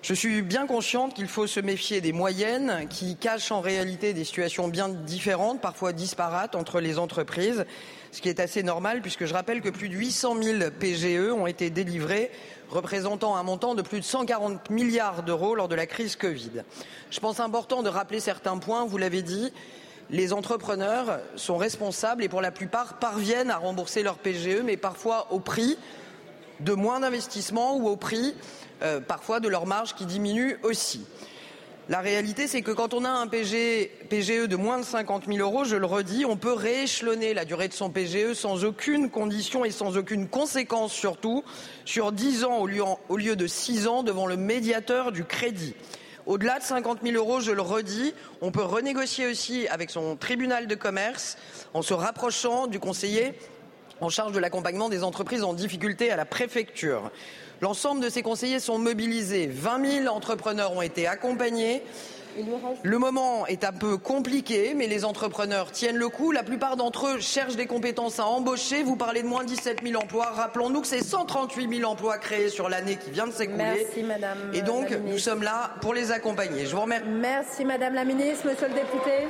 je 0.04 0.12
suis 0.12 0.42
bien 0.42 0.66
consciente 0.66 1.14
qu'il 1.14 1.28
faut 1.28 1.46
se 1.46 1.60
méfier 1.60 2.02
des 2.02 2.12
moyennes 2.12 2.86
qui 2.90 3.16
cachent 3.16 3.50
en 3.50 3.62
réalité 3.62 4.12
des 4.12 4.24
situations 4.24 4.68
bien 4.68 4.90
différentes, 4.90 5.62
parfois 5.62 5.94
disparates 5.94 6.54
entre 6.54 6.78
les 6.80 6.98
entreprises 6.98 7.64
ce 8.12 8.20
qui 8.20 8.28
est 8.28 8.38
assez 8.38 8.62
normal 8.62 9.00
puisque 9.00 9.24
je 9.24 9.32
rappelle 9.32 9.62
que 9.62 9.70
plus 9.70 9.88
de 9.88 9.94
800 9.94 10.42
000 10.42 10.58
PGE 10.78 11.32
ont 11.32 11.46
été 11.46 11.70
délivrés 11.70 12.30
représentant 12.68 13.34
un 13.34 13.42
montant 13.42 13.74
de 13.74 13.80
plus 13.80 14.00
de 14.00 14.04
140 14.04 14.68
milliards 14.68 15.22
d'euros 15.22 15.54
lors 15.54 15.68
de 15.68 15.74
la 15.74 15.86
crise 15.86 16.16
Covid. 16.16 16.64
Je 17.10 17.20
pense 17.20 17.40
important 17.40 17.82
de 17.82 17.88
rappeler 17.88 18.20
certains 18.20 18.58
points, 18.58 18.84
vous 18.84 18.98
l'avez 18.98 19.22
dit, 19.22 19.54
les 20.10 20.34
entrepreneurs 20.34 21.18
sont 21.34 21.56
responsables 21.56 22.22
et 22.22 22.28
pour 22.28 22.42
la 22.42 22.50
plupart 22.50 22.98
parviennent 22.98 23.50
à 23.50 23.56
rembourser 23.56 24.02
leur 24.02 24.18
PGE, 24.18 24.60
mais 24.62 24.76
parfois 24.76 25.28
au 25.30 25.40
prix 25.40 25.78
de 26.64 26.72
moins 26.72 27.00
d'investissement 27.00 27.76
ou 27.76 27.88
au 27.88 27.96
prix 27.96 28.34
euh, 28.82 29.00
parfois 29.00 29.40
de 29.40 29.48
leur 29.48 29.66
marge 29.66 29.94
qui 29.94 30.06
diminue 30.06 30.58
aussi. 30.62 31.04
La 31.90 32.00
réalité, 32.00 32.48
c'est 32.48 32.62
que 32.62 32.70
quand 32.70 32.94
on 32.94 33.04
a 33.04 33.10
un 33.10 33.26
PG, 33.26 33.92
PGE 34.08 34.48
de 34.48 34.56
moins 34.56 34.78
de 34.78 34.84
50 34.84 35.26
000 35.26 35.38
euros, 35.38 35.64
je 35.64 35.76
le 35.76 35.84
redis, 35.84 36.24
on 36.24 36.38
peut 36.38 36.54
rééchelonner 36.54 37.34
la 37.34 37.44
durée 37.44 37.68
de 37.68 37.74
son 37.74 37.90
PGE 37.90 38.32
sans 38.32 38.64
aucune 38.64 39.10
condition 39.10 39.66
et 39.66 39.70
sans 39.70 39.98
aucune 39.98 40.26
conséquence 40.26 40.94
surtout 40.94 41.44
sur 41.84 42.10
10 42.10 42.44
ans 42.44 42.56
au 42.56 42.66
lieu, 42.66 42.82
au 43.10 43.18
lieu 43.18 43.36
de 43.36 43.46
6 43.46 43.86
ans 43.86 44.02
devant 44.02 44.26
le 44.26 44.38
médiateur 44.38 45.12
du 45.12 45.24
crédit. 45.24 45.74
Au-delà 46.24 46.58
de 46.58 46.64
50 46.64 47.00
000 47.02 47.16
euros, 47.16 47.40
je 47.40 47.52
le 47.52 47.60
redis, 47.60 48.14
on 48.40 48.50
peut 48.50 48.62
renégocier 48.62 49.26
aussi 49.26 49.68
avec 49.68 49.90
son 49.90 50.16
tribunal 50.16 50.66
de 50.66 50.74
commerce 50.74 51.36
en 51.74 51.82
se 51.82 51.92
rapprochant 51.92 52.66
du 52.66 52.80
conseiller 52.80 53.34
en 54.00 54.08
charge 54.08 54.32
de 54.32 54.38
l'accompagnement 54.38 54.88
des 54.88 55.04
entreprises 55.04 55.44
en 55.44 55.54
difficulté 55.54 56.10
à 56.10 56.16
la 56.16 56.24
préfecture. 56.24 57.10
L'ensemble 57.60 58.02
de 58.02 58.08
ces 58.08 58.22
conseillers 58.22 58.60
sont 58.60 58.78
mobilisés. 58.78 59.46
20 59.46 60.02
000 60.02 60.14
entrepreneurs 60.14 60.72
ont 60.72 60.82
été 60.82 61.06
accompagnés. 61.06 61.82
Le 62.82 62.98
moment 62.98 63.46
est 63.46 63.62
un 63.62 63.72
peu 63.72 63.96
compliqué, 63.96 64.74
mais 64.74 64.88
les 64.88 65.04
entrepreneurs 65.04 65.70
tiennent 65.70 65.96
le 65.96 66.08
coup. 66.08 66.32
La 66.32 66.42
plupart 66.42 66.76
d'entre 66.76 67.06
eux 67.06 67.20
cherchent 67.20 67.54
des 67.54 67.66
compétences 67.66 68.18
à 68.18 68.26
embaucher. 68.26 68.82
Vous 68.82 68.96
parlez 68.96 69.22
de 69.22 69.28
moins 69.28 69.44
17 69.44 69.82
000 69.86 70.02
emplois. 70.02 70.26
Rappelons-nous 70.26 70.80
que 70.80 70.86
c'est 70.86 71.04
138 71.04 71.78
000 71.78 71.88
emplois 71.90 72.18
créés 72.18 72.48
sur 72.48 72.68
l'année 72.68 72.96
qui 72.96 73.12
vient 73.12 73.28
de 73.28 73.32
s'écouler. 73.32 73.58
Merci, 73.58 74.02
Madame. 74.02 74.38
Et 74.52 74.62
donc, 74.62 74.90
nous 75.06 75.18
sommes 75.18 75.42
là 75.42 75.74
pour 75.80 75.94
les 75.94 76.10
accompagner. 76.10 76.66
Je 76.66 76.74
vous 76.74 76.82
remercie. 76.82 77.06
Merci, 77.08 77.64
Madame 77.64 77.94
la 77.94 78.04
Ministre. 78.04 78.48
Monsieur 78.48 78.66
le 78.66 78.74
député. 78.74 79.28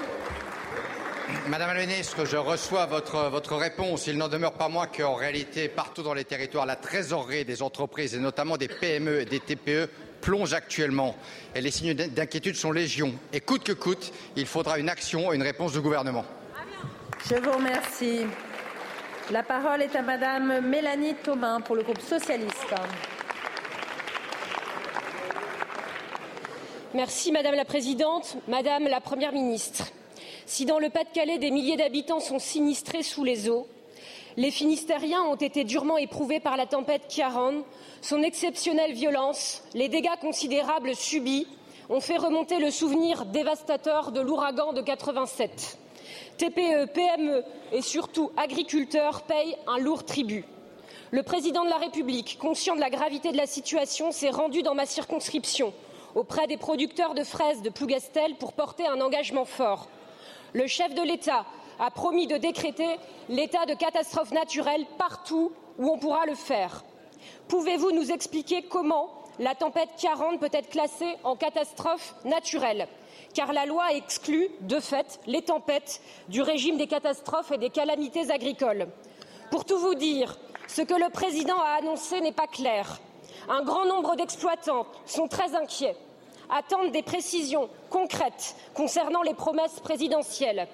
Madame 1.49 1.75
la 1.75 1.87
ministre, 1.87 2.25
je 2.25 2.37
reçois 2.37 2.87
votre, 2.87 3.29
votre 3.31 3.57
réponse. 3.57 4.07
Il 4.07 4.17
n'en 4.17 4.29
demeure 4.29 4.55
pas 4.55 4.69
moins 4.69 4.87
qu'en 4.87 5.15
réalité, 5.15 5.69
partout 5.69 6.03
dans 6.03 6.15
les 6.15 6.25
territoires, 6.25 6.67
la 6.67 6.77
trésorerie 6.77 7.45
des 7.45 7.63
entreprises 7.63 8.15
et 8.15 8.19
notamment 8.19 8.57
des 8.57 8.69
PME 8.69 9.21
et 9.21 9.25
des 9.25 9.41
TPE 9.41 9.89
plonge 10.21 10.55
actuellement 10.55 11.15
et 11.55 11.61
les 11.61 11.71
signes 11.71 11.95
d'inquiétude 11.95 12.57
sont 12.57 12.73
légion. 12.73 13.15
Et 13.33 13.41
coûte 13.41 13.63
que 13.63 13.73
coûte, 13.73 14.13
il 14.37 14.47
faudra 14.47 14.79
une 14.79 14.89
action 14.89 15.33
et 15.33 15.37
une 15.37 15.43
réponse 15.43 15.73
du 15.73 15.81
gouvernement. 15.81 16.25
Je 17.29 17.37
vous 17.37 17.53
remercie. 17.53 18.21
La 19.31 19.43
parole 19.43 19.83
est 19.83 19.97
à 19.97 20.03
Madame 20.03 20.61
Mélanie 20.67 21.15
Thaubin 21.15 21.61
pour 21.61 21.77
le 21.77 21.83
groupe 21.83 22.01
socialiste. 22.01 22.75
Merci 26.95 27.33
Madame 27.33 27.55
la 27.55 27.65
Présidente, 27.65 28.37
Madame 28.49 28.85
la 28.85 29.01
Première 29.01 29.33
ministre. 29.33 29.85
Si 30.47 30.67
dans 30.67 30.79
le 30.79 30.91
Pas-de-Calais, 30.91 31.39
des 31.39 31.51
milliers 31.51 31.77
d'habitants 31.77 32.21
sont 32.21 32.39
sinistrés 32.39 33.03
sous 33.03 33.25
les 33.25 33.49
eaux, 33.49 33.67
les 34.37 34.51
Finistériens 34.51 35.23
ont 35.23 35.37
été 35.37 35.65
durement 35.65 35.97
éprouvés 35.97 36.41
par 36.41 36.57
la 36.57 36.67
tempête 36.67 37.07
Kiaran. 37.09 37.63
Son 38.03 38.23
exceptionnelle 38.23 38.93
violence, 38.93 39.63
les 39.75 39.89
dégâts 39.89 40.17
considérables 40.21 40.97
subis 40.97 41.47
ont 41.89 42.01
fait 42.01 42.17
remonter 42.17 42.59
le 42.59 42.73
souvenir 42.73 43.27
dévastateur 43.27 44.11
de 44.11 44.21
l'ouragan 44.21 44.73
de 44.73 44.83
87. 44.83 45.79
TPE, 46.37 46.87
PME 46.93 47.45
et 47.73 47.81
surtout 47.81 48.33
agriculteurs 48.37 49.23
payent 49.23 49.57
un 49.69 49.79
lourd 49.79 50.05
tribut. 50.05 50.45
Le 51.13 51.23
président 51.23 51.65
de 51.65 51.71
la 51.71 51.77
République, 51.77 52.39
conscient 52.41 52.75
de 52.75 52.81
la 52.81 52.91
gravité 52.91 53.31
de 53.31 53.37
la 53.37 53.47
situation, 53.47 54.11
s'est 54.11 54.31
rendu 54.31 54.63
dans 54.63 54.75
ma 54.75 54.85
circonscription 54.85 55.73
auprès 56.17 56.49
des 56.49 56.57
producteurs 56.57 57.15
de 57.15 57.23
fraises 57.23 57.63
de 57.63 57.71
Plougastel 57.71 58.35
pour 58.35 58.53
porter 58.53 58.87
un 58.87 59.01
engagement 59.01 59.45
fort 59.45 59.89
le 60.55 60.67
chef 60.67 60.95
de 60.95 61.03
l'État 61.03 61.45
a 61.79 61.91
promis 61.91 62.27
de 62.27 62.37
décréter 62.37 62.97
l'état 63.29 63.67
de 63.67 63.75
catastrophe 63.75 64.31
naturelle 64.31 64.87
partout 64.97 65.53
où 65.79 65.91
on 65.91 65.99
pourra 65.99 66.25
le 66.27 66.37
faire. 66.37 66.85
Pouvez-vous 67.49 67.91
nous 67.91 68.13
expliquer 68.13 68.63
comment 68.63 69.11
la 69.41 69.57
tempête 69.57 69.91
40 70.01 70.39
peut 70.39 70.49
être 70.53 70.71
classée 70.71 71.17
en 71.25 71.35
catastrophe 71.35 72.15
naturelle? 72.25 72.87
Car 73.35 73.53
la 73.53 73.67
loi 73.67 73.93
exclut, 73.93 74.49
de 74.61 74.79
fait, 74.79 75.21
les 75.27 75.43
tempêtes 75.43 76.01
du 76.29 76.41
régime 76.41 76.77
des 76.77 76.87
catastrophes 76.87 77.51
et 77.51 77.59
des 77.59 77.71
calamités 77.71 78.31
agricoles. 78.31 78.87
Pour 79.51 79.65
tout 79.65 79.79
vous 79.79 79.97
dire, 79.97 80.39
ce 80.69 80.83
que 80.83 80.95
le 80.95 81.11
président 81.11 81.59
a 81.59 81.79
annoncé 81.81 82.21
n'est 82.21 82.33
pas 82.33 82.47
clair. 82.47 83.01
Un 83.49 83.63
grand 83.63 83.87
nombre 83.87 84.15
d'exploitants 84.15 84.87
sont 85.05 85.27
très 85.27 85.57
inquiets 85.57 85.97
attendent 86.55 86.93
des 86.93 87.03
précisions 87.03 87.69
concrètes 87.91 88.55
concernant 88.75 89.23
les 89.23 89.35
promesses 89.35 89.81
présidentielles. 89.81 90.69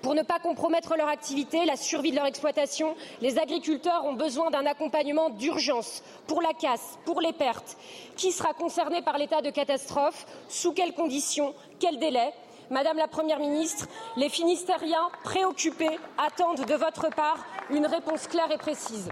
Pour 0.00 0.14
ne 0.14 0.22
pas 0.22 0.38
compromettre 0.38 0.96
leur 0.96 1.08
activité, 1.08 1.64
la 1.64 1.76
survie 1.76 2.10
de 2.10 2.16
leur 2.16 2.26
exploitation, 2.26 2.94
les 3.20 3.38
agriculteurs 3.38 4.04
ont 4.04 4.12
besoin 4.12 4.50
d'un 4.50 4.66
accompagnement 4.66 5.30
d'urgence 5.30 6.02
pour 6.26 6.40
la 6.40 6.52
casse, 6.52 6.98
pour 7.04 7.20
les 7.20 7.32
pertes. 7.32 7.76
Qui 8.16 8.30
sera 8.30 8.54
concerné 8.54 9.02
par 9.02 9.18
l'état 9.18 9.42
de 9.42 9.50
catastrophe 9.50 10.26
Sous 10.48 10.72
quelles 10.72 10.94
conditions 10.94 11.54
Quel 11.80 11.98
délai 11.98 12.32
Madame 12.70 12.96
la 12.96 13.08
Première 13.08 13.40
ministre, 13.40 13.86
les 14.16 14.28
Finistériens 14.28 15.10
préoccupés 15.22 15.98
attendent 16.16 16.64
de 16.64 16.74
votre 16.74 17.10
part 17.14 17.44
une 17.70 17.86
réponse 17.86 18.26
claire 18.26 18.50
et 18.50 18.58
précise. 18.58 19.08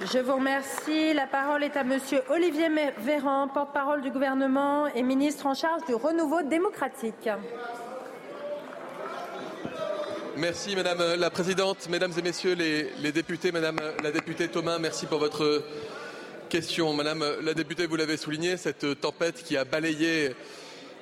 Je 0.00 0.18
vous 0.18 0.34
remercie. 0.34 1.12
La 1.12 1.26
parole 1.26 1.64
est 1.64 1.76
à 1.76 1.82
Monsieur 1.82 2.22
Olivier 2.30 2.68
Véran, 2.98 3.48
porte-parole 3.48 4.00
du 4.00 4.10
gouvernement 4.10 4.86
et 4.86 5.02
ministre 5.02 5.46
en 5.46 5.54
charge 5.54 5.84
du 5.86 5.94
renouveau 5.94 6.42
démocratique. 6.42 7.28
Merci 10.36 10.76
Madame 10.76 11.02
la 11.18 11.30
Présidente, 11.30 11.88
Mesdames 11.90 12.12
et 12.16 12.22
Messieurs 12.22 12.54
les, 12.54 12.90
les 13.00 13.10
députés, 13.10 13.50
Madame 13.50 13.80
la 14.00 14.12
députée 14.12 14.46
Thomas, 14.46 14.78
merci 14.78 15.06
pour 15.06 15.18
votre 15.18 15.64
question. 16.48 16.92
Madame 16.92 17.24
la 17.42 17.52
députée, 17.54 17.86
vous 17.86 17.96
l'avez 17.96 18.16
souligné, 18.16 18.56
cette 18.56 19.00
tempête 19.00 19.42
qui 19.42 19.56
a 19.56 19.64
balayé 19.64 20.36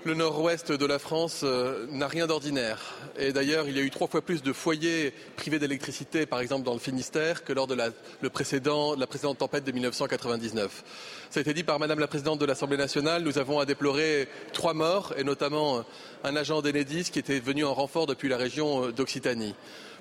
le 0.07 0.15
nord-ouest 0.15 0.71
de 0.71 0.87
la 0.87 1.01
France 1.01 1.41
euh, 1.43 1.85
n'a 1.91 2.07
rien 2.07 2.29
d'ordinaire. 2.29 2.95
Et 3.19 3.33
d'ailleurs, 3.33 3.67
il 3.69 3.77
y 3.77 3.81
a 3.81 3.83
eu 3.83 3.91
trois 3.91 4.07
fois 4.07 4.23
plus 4.23 4.41
de 4.41 4.53
foyers 4.53 5.13
privés 5.35 5.59
d'électricité, 5.59 6.27
par 6.27 6.39
exemple 6.39 6.65
dans 6.65 6.75
le 6.75 6.79
Finistère, 6.79 7.43
que 7.43 7.53
lors 7.53 7.67
de 7.67 7.75
la, 7.75 7.89
la 8.23 8.31
précédente 8.31 9.39
tempête 9.39 9.65
de 9.65 9.73
1999. 9.73 10.85
Ça 11.31 11.41
a 11.41 11.41
été 11.41 11.53
dit 11.53 11.65
par 11.65 11.81
Madame 11.81 11.99
la 11.99 12.07
Présidente 12.07 12.39
de 12.39 12.47
l'Assemblée 12.47 12.77
nationale. 12.77 13.25
Nous 13.25 13.39
avons 13.39 13.59
à 13.59 13.65
déplorer 13.67 14.29
trois 14.53 14.75
morts, 14.75 15.13
et 15.19 15.25
notamment 15.25 15.85
un 16.23 16.37
agent 16.37 16.63
d'Enedis 16.63 17.11
qui 17.11 17.19
était 17.19 17.41
venu 17.41 17.65
en 17.65 17.75
renfort 17.75 18.07
depuis 18.07 18.29
la 18.29 18.37
région 18.37 18.87
euh, 18.87 18.93
d'Occitanie. 18.93 19.57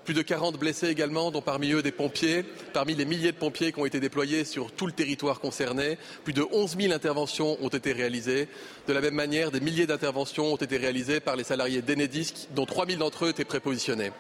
Plus 0.06 0.14
de 0.14 0.22
40 0.22 0.60
blessés 0.60 0.88
également, 0.88 1.32
dont 1.32 1.42
parmi 1.42 1.72
eux 1.72 1.82
des 1.82 1.92
pompiers. 1.92 2.46
Parmi 2.74 2.94
les 2.94 3.06
milliers 3.06 3.32
de 3.32 3.38
pompiers 3.38 3.72
qui 3.72 3.80
ont 3.80 3.88
été 3.88 4.00
déployés 4.00 4.46
sur 4.46 4.72
tout 4.72 4.86
le 4.86 4.92
territoire 4.92 5.40
concerné, 5.40 5.98
plus 6.24 6.34
de 6.34 6.46
11 6.52 6.78
000 6.80 6.94
interventions 6.94 7.58
ont 7.60 7.70
été 7.70 7.92
réalisées. 7.92 8.48
De 8.88 8.94
la 8.94 9.02
même 9.02 9.16
manière, 9.16 9.50
des 9.50 9.60
milliers 9.60 9.88
d'interventions 9.88 10.54
ont 10.54 10.58
été 10.58 10.78
réalisées 10.78 11.20
par 11.20 11.36
les 11.36 11.44
salariés 11.44 11.82
d'Enedis, 11.82 12.48
dont 12.54 12.68
3 12.68 12.86
000 12.86 13.00
d'entre 13.00 13.26
eux 13.26 13.30
étaient 13.30 13.46
prépositionnés. 13.46 14.12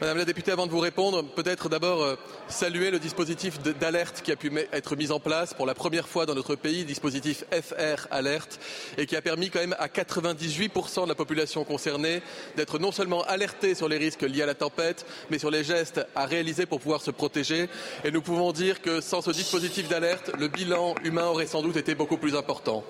Madame 0.00 0.18
la 0.18 0.24
députée, 0.24 0.50
avant 0.50 0.66
de 0.66 0.72
vous 0.72 0.80
répondre, 0.80 1.22
peut-être 1.22 1.68
d'abord 1.68 2.02
euh, 2.02 2.16
saluer 2.48 2.90
le 2.90 2.98
dispositif 2.98 3.60
d'alerte 3.60 4.22
qui 4.24 4.32
a 4.32 4.36
pu 4.36 4.50
être 4.72 4.96
mis 4.96 5.12
en 5.12 5.20
place 5.20 5.54
pour 5.54 5.66
la 5.66 5.74
première 5.74 6.08
fois 6.08 6.26
dans 6.26 6.34
notre 6.34 6.56
pays, 6.56 6.84
dispositif 6.84 7.44
FR 7.52 8.08
Alerte, 8.10 8.58
et 8.98 9.06
qui 9.06 9.14
a 9.14 9.22
permis 9.22 9.50
quand 9.50 9.60
même 9.60 9.76
à 9.78 9.86
98% 9.86 11.04
de 11.04 11.08
la 11.08 11.14
population 11.14 11.62
concernée 11.62 12.22
d'être 12.56 12.80
non 12.80 12.90
seulement 12.90 13.22
alertée 13.22 13.76
sur 13.76 13.88
les 13.88 13.98
risques 13.98 14.22
liés 14.22 14.42
à 14.42 14.46
la 14.46 14.54
tempête, 14.54 15.06
mais 15.30 15.38
sur 15.38 15.52
les 15.52 15.62
gestes 15.62 16.04
à 16.16 16.26
réaliser 16.26 16.66
pour 16.66 16.80
pouvoir 16.80 17.00
se 17.00 17.12
protéger. 17.12 17.68
Et 18.02 18.10
nous 18.10 18.20
pouvons 18.20 18.50
dire 18.50 18.82
que 18.82 19.00
sans 19.00 19.22
ce 19.22 19.30
dispositif 19.30 19.88
d'alerte, 19.88 20.32
le 20.36 20.48
bilan 20.48 20.96
humain 21.04 21.26
aurait 21.26 21.46
sans 21.46 21.62
doute 21.62 21.76
été 21.76 21.94
beaucoup 21.94 22.18
plus 22.18 22.34
important. 22.34 22.82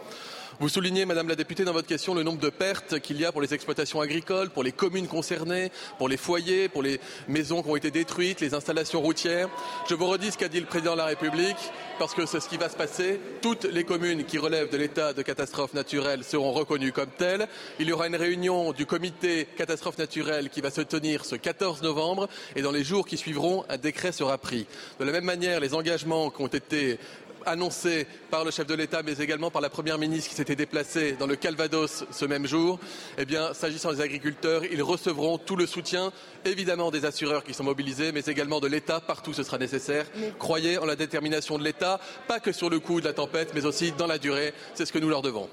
Vous 0.61 0.69
soulignez, 0.69 1.05
Madame 1.05 1.29
la 1.29 1.35
députée, 1.35 1.65
dans 1.65 1.73
votre 1.73 1.89
question, 1.89 2.15
le 2.15 2.23
nombre 2.23 2.39
de 2.39 2.49
pertes 2.49 3.01
qu'il 3.01 3.21
y 3.21 3.25
a 3.25 3.33
pour 3.33 3.43
les 3.43 3.53
exploitations 3.55 4.01
agricoles, 4.01 4.51
pour 4.51 4.63
les 4.63 4.71
communes 4.71 5.09
concernées, 5.09 5.73
pour 5.99 6.09
les 6.09 6.17
foyers, 6.17 6.69
pour 6.69 6.81
les 6.81 7.01
maisons 7.27 7.61
qui 7.61 7.71
ont 7.71 7.77
été 7.77 7.91
détruites, 7.91 8.41
les 8.41 8.55
installations 8.55 9.01
routières. 9.01 9.49
Je 9.89 9.97
vous 9.97 10.07
redis 10.07 10.31
ce 10.31 10.39
qu'a 10.39 10.49
dit 10.49 10.61
le 10.61 10.67
Président 10.67 10.93
de 10.93 10.99
la 10.99 11.07
République, 11.07 11.57
parce 11.99 12.15
que 12.15 12.25
c'est 12.25 12.39
ce 12.39 12.49
qui 12.49 12.57
va 12.57 12.69
se 12.69 12.77
passer. 12.77 13.21
Toutes 13.43 13.65
les 13.65 13.83
communes 13.83 14.25
qui 14.25 14.39
relèvent 14.39 14.71
de 14.71 14.77
l'état 14.77 15.13
de 15.13 15.23
catastrophe 15.23 15.75
naturelle 15.75 16.23
seront 16.23 16.53
reconnues 16.53 16.93
comme 16.93 17.11
telles. 17.11 17.49
Il 17.81 17.89
y 17.89 17.93
aura 17.93 18.07
une 18.07 18.17
réunion 18.17 18.73
du 18.73 18.87
comité 18.87 19.49
catastrophe 19.57 19.99
naturelle 19.99 20.51
qui 20.51 20.61
va 20.61 20.71
se 20.71 20.83
tenir 20.83 21.25
ce 21.25 21.35
14 21.35 21.83
novembre 21.83 22.29
et 22.55 22.63
dans 22.63 22.73
les 22.73 22.85
jours 22.85 23.07
qui 23.07 23.17
suivront, 23.17 23.65
un 23.69 23.77
décret 23.77 24.13
sera 24.13 24.39
pris. 24.39 24.67
De 25.01 25.05
la 25.05 25.11
même 25.11 25.25
manière, 25.25 25.59
les 25.59 25.75
engagements 25.75 26.31
qui 26.31 26.43
ont 26.43 26.47
été 26.47 27.01
annoncé 27.47 28.07
par 28.31 28.45
le 28.45 28.51
chef 28.51 28.67
de 28.67 28.75
l'État, 28.75 29.03
mais 29.05 29.13
également 29.13 29.51
par 29.51 29.63
la 29.63 29.71
Première 29.71 29.99
ministre 29.99 30.31
qui 30.31 30.35
s'était 30.35 30.57
déplacée 30.57 31.13
dans 31.13 31.27
le 31.27 31.37
Calvados 31.37 32.05
ce 32.11 32.25
même 32.25 32.47
jour, 32.47 32.79
eh 33.19 33.25
bien, 33.25 33.55
s'agissant 33.55 33.93
des 33.93 34.01
agriculteurs, 34.01 34.65
ils 34.65 34.83
recevront 34.83 35.39
tout 35.39 35.57
le 35.57 35.67
soutien, 35.67 36.13
évidemment 36.45 36.91
des 36.91 37.05
assureurs 37.05 37.45
qui 37.45 37.55
sont 37.55 37.65
mobilisés, 37.65 38.13
mais 38.13 38.25
également 38.27 38.61
de 38.61 38.69
l'État, 38.69 39.01
partout 39.01 39.33
ce 39.33 39.43
sera 39.43 39.59
nécessaire. 39.59 40.07
Croyez 40.39 40.79
en 40.79 40.87
la 40.87 40.97
détermination 40.97 41.59
de 41.59 41.65
l'État, 41.65 42.01
pas 42.29 42.41
que 42.41 42.53
sur 42.53 42.71
le 42.71 42.81
coup 42.81 43.01
de 43.01 43.07
la 43.07 43.13
tempête, 43.13 43.53
mais 43.55 43.67
aussi 43.67 43.93
dans 43.93 44.07
la 44.07 44.19
durée. 44.19 44.55
C'est 44.75 44.87
ce 44.87 44.93
que 44.93 44.99
nous 44.99 45.09
leur 45.09 45.23
devons. 45.23 45.49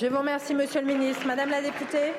Je 0.00 0.06
vous 0.06 0.18
remercie, 0.18 0.54
Monsieur 0.54 0.80
le 0.80 0.86
Ministre. 0.86 1.26
Madame 1.26 1.50
la 1.50 1.62
députée. 1.62 2.12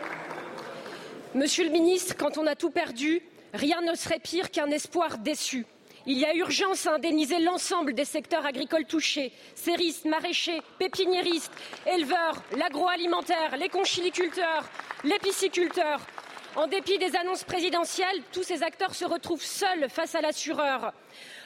Monsieur 1.33 1.63
le 1.63 1.71
Ministre, 1.71 2.15
quand 2.17 2.37
on 2.37 2.45
a 2.45 2.55
tout 2.55 2.69
perdu, 2.69 3.21
rien 3.53 3.81
ne 3.81 3.95
serait 3.95 4.19
pire 4.19 4.51
qu'un 4.51 4.67
espoir 4.67 5.17
déçu. 5.17 5.65
Il 6.07 6.17
y 6.17 6.25
a 6.25 6.33
urgence 6.33 6.87
à 6.87 6.95
indemniser 6.95 7.39
l'ensemble 7.39 7.93
des 7.93 8.05
secteurs 8.05 8.45
agricoles 8.45 8.85
touchés 8.85 9.31
céristes, 9.53 10.05
maraîchers, 10.05 10.61
pépiniéristes, 10.79 11.53
éleveurs, 11.85 12.41
l'agroalimentaire, 12.57 13.55
les 13.57 13.69
conchiliculteurs, 13.69 14.67
les 15.03 15.19
pisciculteurs. 15.19 16.01
En 16.55 16.67
dépit 16.67 16.97
des 16.97 17.15
annonces 17.15 17.43
présidentielles, 17.43 18.21
tous 18.33 18.43
ces 18.43 18.63
acteurs 18.63 18.95
se 18.95 19.05
retrouvent 19.05 19.43
seuls 19.43 19.89
face 19.89 20.15
à 20.15 20.21
l'assureur. 20.21 20.91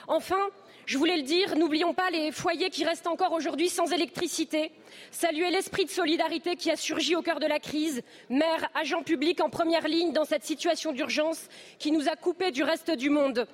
Enfin, 0.08 0.50
je 0.86 0.98
voulais 0.98 1.18
le 1.18 1.24
dire, 1.24 1.56
n'oublions 1.58 1.94
pas 1.94 2.10
les 2.12 2.32
foyers 2.32 2.70
qui 2.70 2.86
restent 2.86 3.08
encore 3.08 3.32
aujourd'hui 3.32 3.70
sans 3.70 3.92
électricité. 3.92 4.72
Saluer 5.12 5.50
l'esprit 5.50 5.86
de 5.86 5.90
solidarité 5.90 6.56
qui 6.56 6.70
a 6.70 6.76
surgi 6.76 7.16
au 7.16 7.22
cœur 7.22 7.40
de 7.40 7.48
la 7.48 7.60
crise, 7.60 8.04
maires, 8.30 8.70
agents 8.76 9.04
publics 9.04 9.42
en 9.42 9.50
première 9.50 9.88
ligne 9.88 10.14
dans 10.14 10.26
cette 10.26 10.44
situation 10.44 10.92
d'urgence 10.92 11.48
qui 11.80 11.92
nous 11.92 12.08
a 12.08 12.16
coupés 12.16 12.52
du 12.52 12.64
reste 12.64 12.92
du 12.92 13.10
monde. 13.10 13.48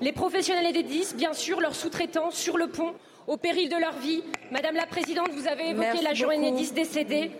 Les 0.00 0.12
professionnels 0.12 0.72
des 0.72 0.82
10, 0.82 1.16
bien 1.16 1.32
sûr, 1.32 1.60
leurs 1.60 1.74
sous-traitants 1.74 2.30
sur 2.30 2.56
le 2.56 2.68
pont, 2.68 2.94
au 3.26 3.36
péril 3.36 3.68
de 3.68 3.76
leur 3.76 3.94
vie. 3.94 4.22
Madame 4.52 4.76
la 4.76 4.86
Présidente, 4.86 5.30
vous 5.32 5.48
avez 5.48 5.70
évoqué 5.70 6.00
l'agent 6.02 6.30
Enedis 6.30 6.72
décédé. 6.72 7.32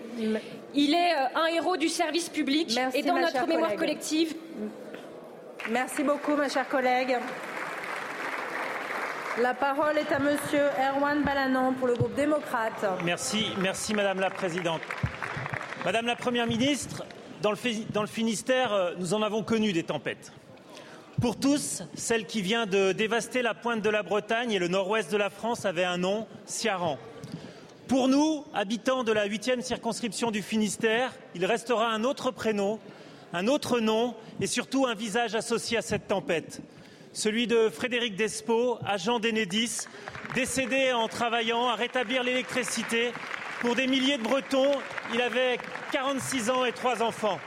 Il 0.74 0.94
est 0.94 1.14
euh, 1.14 1.38
un 1.38 1.46
héros 1.46 1.76
du 1.76 1.88
service 1.88 2.28
public 2.28 2.72
Merci, 2.74 2.98
et 2.98 3.02
dans 3.02 3.14
notre 3.14 3.46
mémoire 3.46 3.74
collègue. 3.74 3.78
collective. 3.78 4.35
Merci 5.70 6.02
beaucoup, 6.02 6.35
ma 6.35 6.48
chère 6.48 6.68
collègue. 6.68 7.16
La 9.42 9.53
parole 9.53 9.99
est 9.99 10.11
à 10.12 10.18
Monsieur 10.18 10.64
Erwan 10.79 11.22
Balanon 11.22 11.75
pour 11.75 11.87
le 11.87 11.94
groupe 11.94 12.14
démocrate. 12.14 12.87
Merci, 13.05 13.94
Madame 13.94 14.18
la 14.18 14.31
Présidente. 14.31 14.81
Madame 15.85 16.07
la 16.07 16.16
Première 16.16 16.46
ministre, 16.46 17.05
dans 17.42 17.51
le, 17.51 17.59
dans 17.92 18.01
le 18.01 18.07
Finistère, 18.07 18.72
euh, 18.72 18.94
nous 18.99 19.12
en 19.12 19.20
avons 19.20 19.42
connu 19.42 19.75
des 19.75 19.83
tempêtes. 19.83 20.33
Pour 21.20 21.38
tous, 21.38 21.83
celle 21.94 22.25
qui 22.25 22.40
vient 22.40 22.64
de 22.64 22.92
dévaster 22.92 23.42
la 23.42 23.53
pointe 23.53 23.83
de 23.83 23.90
la 23.90 24.03
Bretagne 24.03 24.53
et 24.53 24.59
le 24.59 24.68
nord-ouest 24.68 25.12
de 25.12 25.18
la 25.18 25.29
France 25.29 25.66
avait 25.66 25.85
un 25.85 25.99
nom, 25.99 26.27
Ciaran. 26.46 26.99
Pour 27.88 28.09
nous, 28.09 28.42
habitants 28.55 29.05
de 29.05 29.12
la 29.12 29.27
huitième 29.27 29.61
circonscription 29.61 30.31
du 30.31 30.40
Finistère, 30.40 31.12
il 31.35 31.44
restera 31.44 31.88
un 31.88 32.05
autre 32.05 32.31
prénom, 32.31 32.81
un 33.35 33.49
autre 33.49 33.81
nom 33.81 34.14
et 34.40 34.46
surtout 34.46 34.87
un 34.87 34.94
visage 34.94 35.35
associé 35.35 35.77
à 35.77 35.83
cette 35.83 36.09
tempête 36.09 36.62
celui 37.16 37.46
de 37.46 37.70
Frédéric 37.70 38.14
Despo, 38.14 38.79
agent 38.85 39.18
d'Enedis, 39.20 39.88
décédé 40.35 40.92
en 40.92 41.09
travaillant 41.09 41.66
à 41.66 41.74
rétablir 41.74 42.22
l'électricité 42.22 43.11
pour 43.62 43.74
des 43.74 43.87
milliers 43.87 44.18
de 44.18 44.22
Bretons. 44.22 44.72
Il 45.14 45.22
avait 45.22 45.57
46 45.92 46.50
ans 46.50 46.66
et 46.66 46.72
trois 46.72 47.02
enfants. 47.02 47.40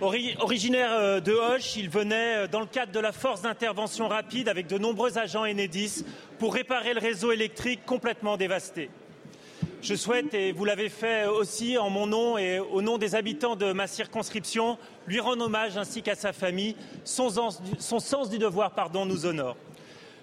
Originaire 0.00 0.92
euh, 0.92 1.20
de 1.20 1.32
Hoche, 1.32 1.76
il 1.76 1.90
venait 1.90 2.38
euh, 2.38 2.46
dans 2.46 2.60
le 2.60 2.66
cadre 2.66 2.90
de 2.90 3.00
la 3.00 3.12
force 3.12 3.42
d'intervention 3.42 4.08
rapide 4.08 4.48
avec 4.48 4.66
de 4.66 4.78
nombreux 4.78 5.18
agents 5.18 5.44
Enedis 5.44 6.06
pour 6.38 6.54
réparer 6.54 6.94
le 6.94 7.00
réseau 7.00 7.32
électrique 7.32 7.84
complètement 7.84 8.38
dévasté. 8.38 8.88
Je 9.82 9.94
souhaite, 9.94 10.32
et 10.32 10.52
vous 10.52 10.64
l'avez 10.64 10.88
fait 10.88 11.26
aussi 11.26 11.76
en 11.76 11.90
mon 11.90 12.06
nom 12.06 12.38
et 12.38 12.58
au 12.58 12.80
nom 12.80 12.96
des 12.96 13.14
habitants 13.14 13.56
de 13.56 13.72
ma 13.72 13.86
circonscription, 13.86 14.78
lui 15.06 15.20
rendre 15.20 15.44
hommage 15.44 15.76
ainsi 15.76 16.02
qu'à 16.02 16.14
sa 16.14 16.32
famille. 16.32 16.76
Son, 17.04 17.28
sens 17.28 18.30
du 18.30 18.38
devoir 18.38 18.70
pardon, 18.70 19.04
nous 19.04 19.26
honore. 19.26 19.56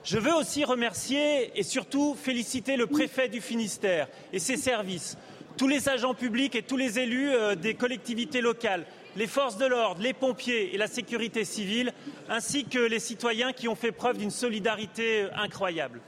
Je 0.03 0.17
veux 0.17 0.33
aussi 0.33 0.63
remercier 0.63 1.51
et 1.55 1.63
surtout 1.63 2.15
féliciter 2.19 2.77
le 2.77 2.87
préfet 2.87 3.29
du 3.29 3.41
Finistère 3.41 4.07
et 4.33 4.39
ses 4.39 4.57
services, 4.57 5.17
tous 5.55 5.67
les 5.67 5.87
agents 5.87 6.15
publics 6.15 6.55
et 6.55 6.63
tous 6.63 6.77
les 6.77 6.97
élus 6.97 7.31
euh, 7.31 7.55
des 7.55 7.73
collectivités 7.75 8.41
locales 8.41 8.85
les 9.17 9.27
forces 9.27 9.57
de 9.57 9.65
l'ordre, 9.65 10.01
les 10.01 10.13
pompiers 10.13 10.75
et 10.75 10.77
la 10.77 10.87
sécurité 10.87 11.43
civile, 11.43 11.91
ainsi 12.29 12.65
que 12.65 12.77
les 12.77 12.99
citoyens 12.99 13.51
qui 13.51 13.67
ont 13.67 13.75
fait 13.75 13.91
preuve 13.91 14.17
d'une 14.17 14.31
solidarité 14.31 15.23
euh, 15.23 15.29
incroyable. 15.35 16.01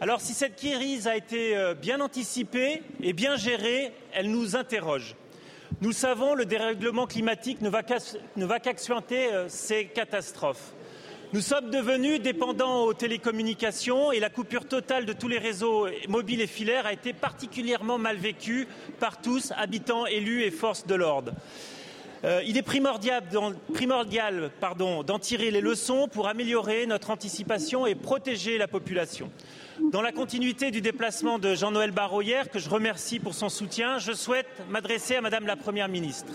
Alors 0.00 0.20
si 0.20 0.34
cette 0.34 0.56
crise 0.56 1.06
a 1.06 1.16
été 1.16 1.56
euh, 1.56 1.74
bien 1.74 2.00
anticipée 2.00 2.82
et 3.00 3.12
bien 3.12 3.36
gérée, 3.36 3.92
elle 4.12 4.30
nous 4.30 4.56
interroge. 4.56 5.14
Nous 5.80 5.92
savons, 5.92 6.34
le 6.34 6.44
dérèglement 6.44 7.06
climatique 7.06 7.60
ne 7.60 7.68
va 7.70 8.58
qu'accentuer 8.58 9.32
euh, 9.32 9.48
ces 9.48 9.86
catastrophes. 9.86 10.72
Nous 11.32 11.40
sommes 11.40 11.70
devenus 11.70 12.20
dépendants 12.20 12.82
aux 12.82 12.92
télécommunications 12.92 14.10
et 14.10 14.18
la 14.18 14.30
coupure 14.30 14.66
totale 14.66 15.06
de 15.06 15.12
tous 15.12 15.28
les 15.28 15.38
réseaux 15.38 15.86
mobiles 16.08 16.42
et 16.42 16.46
filaires 16.48 16.86
a 16.86 16.92
été 16.92 17.12
particulièrement 17.12 17.98
mal 17.98 18.16
vécue 18.16 18.66
par 18.98 19.20
tous, 19.22 19.52
habitants, 19.56 20.04
élus 20.06 20.42
et 20.42 20.50
forces 20.50 20.86
de 20.86 20.94
l'ordre. 20.94 21.32
Euh, 22.24 22.40
il 22.46 22.56
est 22.56 22.62
primordial, 22.62 23.22
d'en 24.78 25.18
tirer 25.18 25.50
les 25.50 25.60
leçons 25.60 26.08
pour 26.08 26.28
améliorer 26.28 26.86
notre 26.86 27.10
anticipation 27.10 27.86
et 27.86 27.94
protéger 27.94 28.58
la 28.58 28.68
population. 28.68 29.30
Dans 29.90 30.02
la 30.02 30.12
continuité 30.12 30.70
du 30.70 30.80
déplacement 30.80 31.38
de 31.38 31.54
Jean-Noël 31.54 31.90
Barrot 31.90 32.22
hier, 32.22 32.48
que 32.48 32.60
je 32.60 32.70
remercie 32.70 33.18
pour 33.18 33.34
son 33.34 33.48
soutien, 33.48 33.98
je 33.98 34.12
souhaite 34.12 34.46
m'adresser 34.70 35.16
à 35.16 35.20
Madame 35.20 35.46
la 35.46 35.56
Première 35.56 35.88
ministre. 35.88 36.32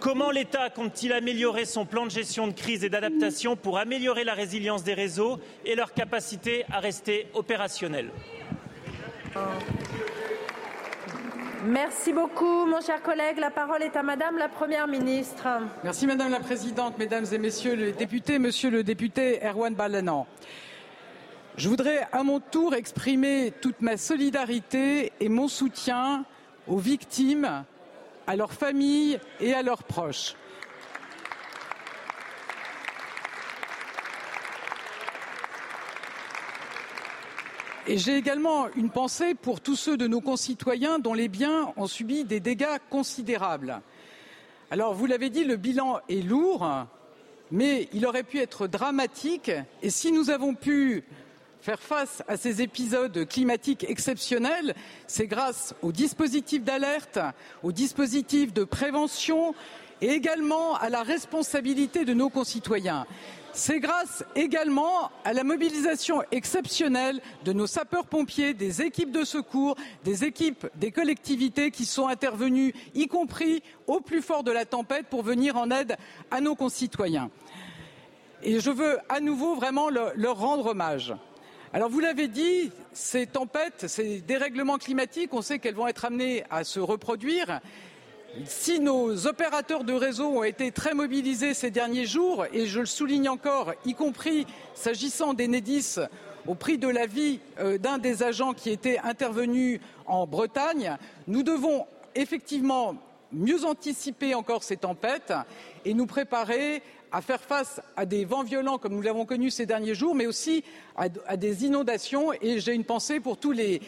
Comment 0.00 0.30
l'État 0.30 0.68
compte-t-il 0.68 1.14
améliorer 1.14 1.64
son 1.64 1.86
plan 1.86 2.04
de 2.04 2.10
gestion 2.10 2.48
de 2.48 2.52
crise 2.52 2.84
et 2.84 2.90
d'adaptation 2.90 3.56
pour 3.56 3.78
améliorer 3.78 4.24
la 4.24 4.34
résilience 4.34 4.84
des 4.84 4.92
réseaux 4.92 5.40
et 5.64 5.74
leur 5.74 5.94
capacité 5.94 6.66
à 6.70 6.80
rester 6.80 7.28
opérationnels 7.32 8.10
Merci 11.64 12.12
beaucoup, 12.12 12.66
mon 12.66 12.80
cher 12.80 13.02
collègue. 13.02 13.38
La 13.38 13.50
parole 13.50 13.82
est 13.82 13.96
à 13.96 14.02
Madame 14.02 14.36
la 14.36 14.48
Première 14.48 14.86
ministre. 14.86 15.46
Merci 15.82 16.06
Madame 16.06 16.30
la 16.30 16.40
Présidente, 16.40 16.98
Mesdames 16.98 17.24
et 17.32 17.38
Messieurs 17.38 17.74
les 17.74 17.92
députés, 17.92 18.38
Monsieur 18.38 18.70
le 18.70 18.84
député 18.84 19.40
Erwan 19.42 19.74
Balanan. 19.74 20.26
Je 21.56 21.68
voudrais 21.68 22.06
à 22.12 22.22
mon 22.22 22.40
tour 22.40 22.74
exprimer 22.74 23.52
toute 23.60 23.80
ma 23.80 23.96
solidarité 23.96 25.12
et 25.18 25.28
mon 25.28 25.48
soutien 25.48 26.24
aux 26.68 26.78
victimes, 26.78 27.64
à 28.26 28.36
leurs 28.36 28.52
familles 28.52 29.18
et 29.40 29.54
à 29.54 29.62
leurs 29.62 29.84
proches. 29.84 30.34
J'ai 37.88 38.16
également 38.16 38.66
une 38.74 38.90
pensée 38.90 39.34
pour 39.34 39.60
tous 39.60 39.76
ceux 39.76 39.96
de 39.96 40.08
nos 40.08 40.20
concitoyens 40.20 40.98
dont 40.98 41.14
les 41.14 41.28
biens 41.28 41.72
ont 41.76 41.86
subi 41.86 42.24
des 42.24 42.40
dégâts 42.40 42.78
considérables. 42.90 43.80
Alors, 44.72 44.92
vous 44.92 45.06
l'avez 45.06 45.30
dit, 45.30 45.44
le 45.44 45.54
bilan 45.54 46.00
est 46.08 46.26
lourd, 46.26 46.68
mais 47.52 47.88
il 47.92 48.04
aurait 48.04 48.24
pu 48.24 48.40
être 48.40 48.66
dramatique. 48.66 49.52
Et 49.82 49.90
si 49.90 50.10
nous 50.10 50.30
avons 50.30 50.54
pu 50.54 51.04
faire 51.60 51.80
face 51.80 52.24
à 52.26 52.36
ces 52.36 52.60
épisodes 52.60 53.24
climatiques 53.28 53.86
exceptionnels, 53.88 54.74
c'est 55.06 55.28
grâce 55.28 55.72
aux 55.80 55.92
dispositifs 55.92 56.64
d'alerte, 56.64 57.20
aux 57.62 57.72
dispositifs 57.72 58.52
de 58.52 58.64
prévention 58.64 59.54
et 60.00 60.10
également 60.10 60.74
à 60.74 60.90
la 60.90 61.04
responsabilité 61.04 62.04
de 62.04 62.14
nos 62.14 62.30
concitoyens. 62.30 63.06
C'est 63.56 63.80
grâce 63.80 64.22
également 64.34 65.10
à 65.24 65.32
la 65.32 65.42
mobilisation 65.42 66.22
exceptionnelle 66.30 67.22
de 67.46 67.54
nos 67.54 67.66
sapeurs-pompiers, 67.66 68.52
des 68.52 68.82
équipes 68.82 69.10
de 69.10 69.24
secours, 69.24 69.76
des 70.04 70.24
équipes 70.24 70.66
des 70.74 70.92
collectivités 70.92 71.70
qui 71.70 71.86
sont 71.86 72.06
intervenues, 72.06 72.74
y 72.94 73.06
compris 73.06 73.62
au 73.86 74.00
plus 74.00 74.20
fort 74.20 74.44
de 74.44 74.50
la 74.50 74.66
tempête, 74.66 75.06
pour 75.06 75.22
venir 75.22 75.56
en 75.56 75.70
aide 75.70 75.96
à 76.30 76.42
nos 76.42 76.54
concitoyens. 76.54 77.30
Et 78.42 78.60
je 78.60 78.70
veux 78.70 78.98
à 79.08 79.20
nouveau 79.20 79.54
vraiment 79.54 79.88
leur 79.88 80.38
rendre 80.38 80.66
hommage. 80.66 81.14
Alors 81.72 81.88
vous 81.88 82.00
l'avez 82.00 82.28
dit, 82.28 82.70
ces 82.92 83.26
tempêtes, 83.26 83.86
ces 83.88 84.20
dérèglements 84.20 84.76
climatiques, 84.76 85.32
on 85.32 85.40
sait 85.40 85.60
qu'elles 85.60 85.74
vont 85.74 85.88
être 85.88 86.04
amenées 86.04 86.44
à 86.50 86.62
se 86.62 86.78
reproduire 86.78 87.62
si 88.44 88.80
nos 88.80 89.26
opérateurs 89.26 89.84
de 89.84 89.92
réseau 89.92 90.26
ont 90.26 90.44
été 90.44 90.70
très 90.70 90.94
mobilisés 90.94 91.54
ces 91.54 91.70
derniers 91.70 92.06
jours, 92.06 92.44
et 92.52 92.66
je 92.66 92.80
le 92.80 92.86
souligne 92.86 93.28
encore, 93.28 93.72
y 93.84 93.94
compris 93.94 94.46
s'agissant 94.74 95.34
d'Enedis, 95.34 95.96
au 96.46 96.54
prix 96.54 96.78
de 96.78 96.88
la 96.88 97.06
vie 97.06 97.40
euh, 97.58 97.78
d'un 97.78 97.98
des 97.98 98.22
agents 98.22 98.52
qui 98.52 98.70
était 98.70 98.98
intervenu 98.98 99.80
en 100.06 100.26
Bretagne, 100.26 100.96
nous 101.26 101.42
devons 101.42 101.86
effectivement 102.14 102.94
mieux 103.32 103.64
anticiper 103.64 104.34
encore 104.34 104.62
ces 104.62 104.76
tempêtes 104.76 105.32
et 105.84 105.94
nous 105.94 106.06
préparer 106.06 106.82
à 107.16 107.22
faire 107.22 107.40
face 107.40 107.80
à 107.96 108.04
des 108.04 108.26
vents 108.26 108.42
violents 108.42 108.76
comme 108.76 108.92
nous 108.92 109.00
l'avons 109.00 109.24
connu 109.24 109.50
ces 109.50 109.64
derniers 109.64 109.94
jours, 109.94 110.14
mais 110.14 110.26
aussi 110.26 110.62
à, 110.96 111.08
des 111.08 111.64
inondations. 111.64 112.34
Et 112.42 112.60
j'ai 112.60 112.74
une 112.74 112.84
pensée 112.84 113.20
pour 113.20 113.38
tous 113.38 113.52
les 113.52 113.80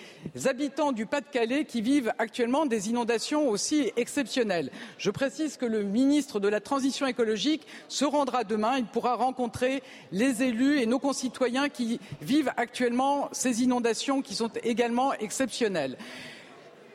habitants 0.46 0.92
du 0.92 1.04
Pas-de-Calais 1.04 1.66
qui 1.66 1.82
vivent 1.82 2.10
actuellement 2.18 2.64
des 2.64 2.88
inondations 2.88 3.50
aussi 3.50 3.92
exceptionnelles. 3.98 4.70
Je 4.96 5.10
précise 5.10 5.58
que 5.58 5.66
le 5.66 5.82
ministre 5.82 6.40
de 6.40 6.48
la 6.48 6.62
Transition 6.62 7.06
écologique 7.06 7.66
se 7.88 8.06
rendra 8.06 8.44
demain. 8.44 8.78
Il 8.78 8.86
pourra 8.86 9.16
rencontrer 9.16 9.82
les 10.10 10.42
élus 10.42 10.80
et 10.80 10.86
nos 10.86 10.98
concitoyens 10.98 11.68
qui 11.68 12.00
vivent 12.22 12.52
actuellement 12.56 13.28
ces 13.32 13.62
inondations 13.62 14.22
qui 14.22 14.36
sont 14.36 14.52
également 14.64 15.12
exceptionnelles. 15.12 15.98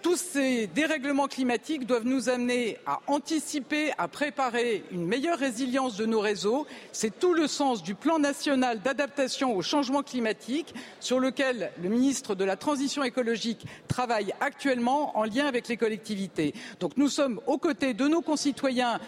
Tous 0.04 0.18
ces 0.18 0.68
dérèglements 0.68 1.30
climatiques 1.30 1.86
doivent 1.86 2.06
nous 2.06 2.28
amener 2.28 2.78
à 2.86 3.00
anticiper, 3.08 3.94
à 3.98 4.10
préparer 4.10 4.84
une 4.92 5.06
meilleure 5.06 5.40
résilience 5.40 5.96
de 5.96 6.06
nos 6.06 6.20
réseaux. 6.20 6.68
C'est 6.92 7.18
tout 7.20 7.34
le 7.34 7.48
sens 7.48 7.82
du 7.82 7.96
plan 7.96 8.20
national 8.20 8.82
d'adaptation 8.82 9.56
au 9.56 9.62
changement 9.62 10.04
climatique 10.04 10.76
sur 11.00 11.22
lequel 11.22 11.72
le 11.82 11.88
ministre 11.88 12.36
de 12.36 12.44
la 12.44 12.58
Transition 12.58 13.02
écologique 13.06 13.66
travaille 13.88 14.34
actuellement 14.42 15.18
en 15.18 15.24
lien 15.24 15.46
avec 15.46 15.70
les 15.70 15.78
collectivités. 15.78 16.54
Donc 16.82 16.98
nous 16.98 17.08
sommes 17.08 17.40
aux 17.48 17.58
côtés 17.58 17.94
de 17.94 18.06
nos 18.06 18.22
concitoyens 18.22 19.00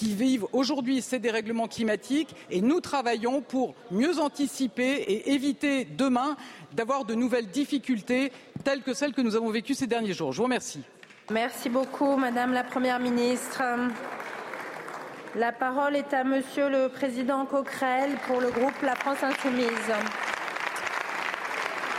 qui 0.00 0.14
vivent 0.14 0.46
aujourd'hui 0.54 1.02
ces 1.02 1.18
dérèglements 1.18 1.68
climatiques 1.68 2.34
et 2.50 2.62
nous 2.62 2.80
travaillons 2.80 3.42
pour 3.42 3.74
mieux 3.90 4.18
anticiper 4.18 4.92
et 4.92 5.32
éviter 5.32 5.84
demain 5.84 6.38
d'avoir 6.72 7.04
de 7.04 7.14
nouvelles 7.14 7.48
difficultés 7.48 8.32
telles 8.64 8.80
que 8.82 8.94
celles 8.94 9.12
que 9.12 9.20
nous 9.20 9.36
avons 9.36 9.50
vécues 9.50 9.74
ces 9.74 9.86
derniers 9.86 10.14
jours. 10.14 10.32
Je 10.32 10.38
vous 10.38 10.44
remercie. 10.44 10.80
Merci 11.30 11.68
beaucoup, 11.68 12.16
Madame 12.16 12.54
la 12.54 12.64
Première 12.64 12.98
ministre. 12.98 13.62
La 15.36 15.52
parole 15.52 15.94
est 15.94 16.14
à 16.14 16.24
Monsieur 16.24 16.70
le 16.70 16.88
Président 16.88 17.44
Coquerel 17.44 18.16
pour 18.26 18.40
le 18.40 18.50
groupe 18.50 18.80
La 18.82 18.96
France 18.96 19.22
Insoumise. 19.22 19.92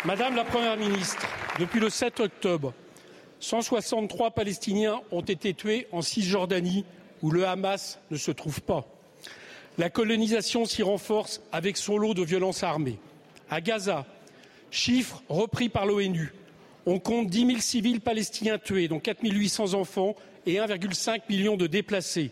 Madame 0.05 0.35
la 0.35 0.43
Première 0.43 0.75
ministre, 0.75 1.27
depuis 1.59 1.79
le 1.79 1.91
7 1.91 2.19
octobre, 2.19 2.73
163 3.39 4.31
Palestiniens 4.31 5.01
ont 5.11 5.21
été 5.21 5.53
tués 5.53 5.87
en 5.91 6.01
Cisjordanie 6.01 6.83
où 7.21 7.31
le 7.31 7.47
Hamas 7.47 7.99
ne 8.09 8.17
se 8.17 8.31
trouve 8.31 8.61
pas. 8.61 8.85
La 9.77 9.89
colonisation 9.89 10.65
s'y 10.65 10.83
renforce 10.83 11.41
avec 11.51 11.77
son 11.77 11.97
lot 11.97 12.13
de 12.13 12.23
violences 12.23 12.63
armées. 12.63 12.99
À 13.49 13.61
Gaza, 13.61 14.05
chiffre 14.69 15.23
repris 15.29 15.69
par 15.69 15.85
l'ONU, 15.85 16.33
on 16.85 16.99
compte 16.99 17.27
10 17.27 17.45
000 17.45 17.59
civils 17.59 18.01
palestiniens 18.01 18.57
tués, 18.57 18.87
dont 18.87 18.99
4 18.99 19.19
800 19.23 19.73
enfants 19.75 20.15
et 20.45 20.55
1,5 20.55 21.21
million 21.29 21.57
de 21.57 21.67
déplacés. 21.67 22.31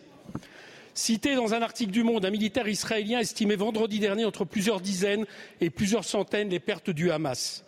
Cité 0.92 1.34
dans 1.34 1.54
un 1.54 1.62
article 1.62 1.92
du 1.92 2.02
Monde, 2.02 2.24
un 2.24 2.30
militaire 2.30 2.68
israélien 2.68 3.20
estimait 3.20 3.56
vendredi 3.56 4.00
dernier 4.00 4.24
entre 4.24 4.44
plusieurs 4.44 4.80
dizaines 4.80 5.24
et 5.60 5.70
plusieurs 5.70 6.04
centaines 6.04 6.50
les 6.50 6.60
pertes 6.60 6.90
du 6.90 7.10
Hamas. 7.10 7.64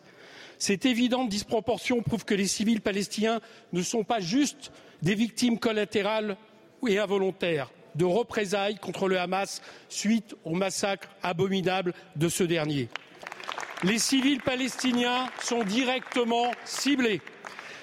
Cette 0.58 0.86
évidente 0.86 1.28
disproportion 1.28 2.02
prouve 2.02 2.24
que 2.24 2.34
les 2.34 2.46
civils 2.46 2.80
palestiniens 2.80 3.40
ne 3.72 3.82
sont 3.82 4.04
pas 4.04 4.20
juste 4.20 4.72
des 5.02 5.14
victimes 5.14 5.58
collatérales 5.58 6.36
et 6.88 6.98
involontaire 6.98 7.70
de 7.94 8.04
représailles 8.04 8.76
contre 8.76 9.08
le 9.08 9.18
Hamas 9.18 9.60
suite 9.88 10.34
au 10.44 10.54
massacre 10.54 11.08
abominable 11.22 11.92
de 12.16 12.28
ce 12.28 12.44
dernier. 12.44 12.88
Les 13.84 13.98
civils 13.98 14.40
palestiniens 14.40 15.26
sont 15.42 15.64
directement 15.64 16.50
ciblés. 16.64 17.20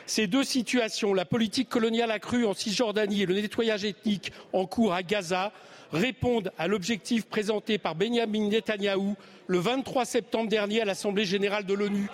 Ces 0.06 0.28
deux 0.28 0.44
situations, 0.44 1.14
la 1.14 1.26
politique 1.26 1.70
coloniale 1.70 2.10
accrue 2.10 2.46
en 2.46 2.54
Cisjordanie 2.54 3.24
et 3.24 3.26
le 3.26 3.36
nettoyage 3.36 3.86
ethnique 3.86 4.32
en 4.54 4.66
cours 4.66 4.94
à 4.94 5.04
Gaza, 5.04 5.52
répondent 5.92 6.52
à 6.58 6.68
l'objectif 6.68 7.26
présenté 7.26 7.78
par 7.78 7.96
Benjamin 7.96 8.48
Netanyahou 8.48 9.16
le 9.48 9.60
23 9.60 10.06
septembre 10.06 10.50
dernier 10.50 10.82
à 10.82 10.86
l'Assemblée 10.86 11.26
générale 11.26 11.66
de 11.66 11.74
l'ONU, 11.74 12.08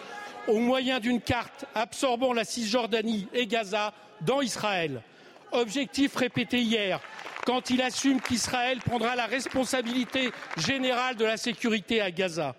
au 0.48 0.60
moyen 0.60 1.00
d'une 1.00 1.22
carte 1.22 1.66
absorbant 1.74 2.34
la 2.34 2.44
Cisjordanie 2.44 3.28
et 3.34 3.48
Gaza 3.48 3.94
dans 4.22 4.42
Israël 4.42 5.02
objectif 5.52 6.16
répété 6.16 6.62
hier 6.62 7.00
quand 7.46 7.70
il 7.70 7.82
assume 7.82 8.20
qu'Israël 8.20 8.80
prendra 8.80 9.16
la 9.16 9.28
responsabilité 9.28 10.32
générale 10.58 11.16
de 11.16 11.26
la 11.26 11.38
sécurité 11.38 12.02
à 12.02 12.10
Gaza. 12.10 12.56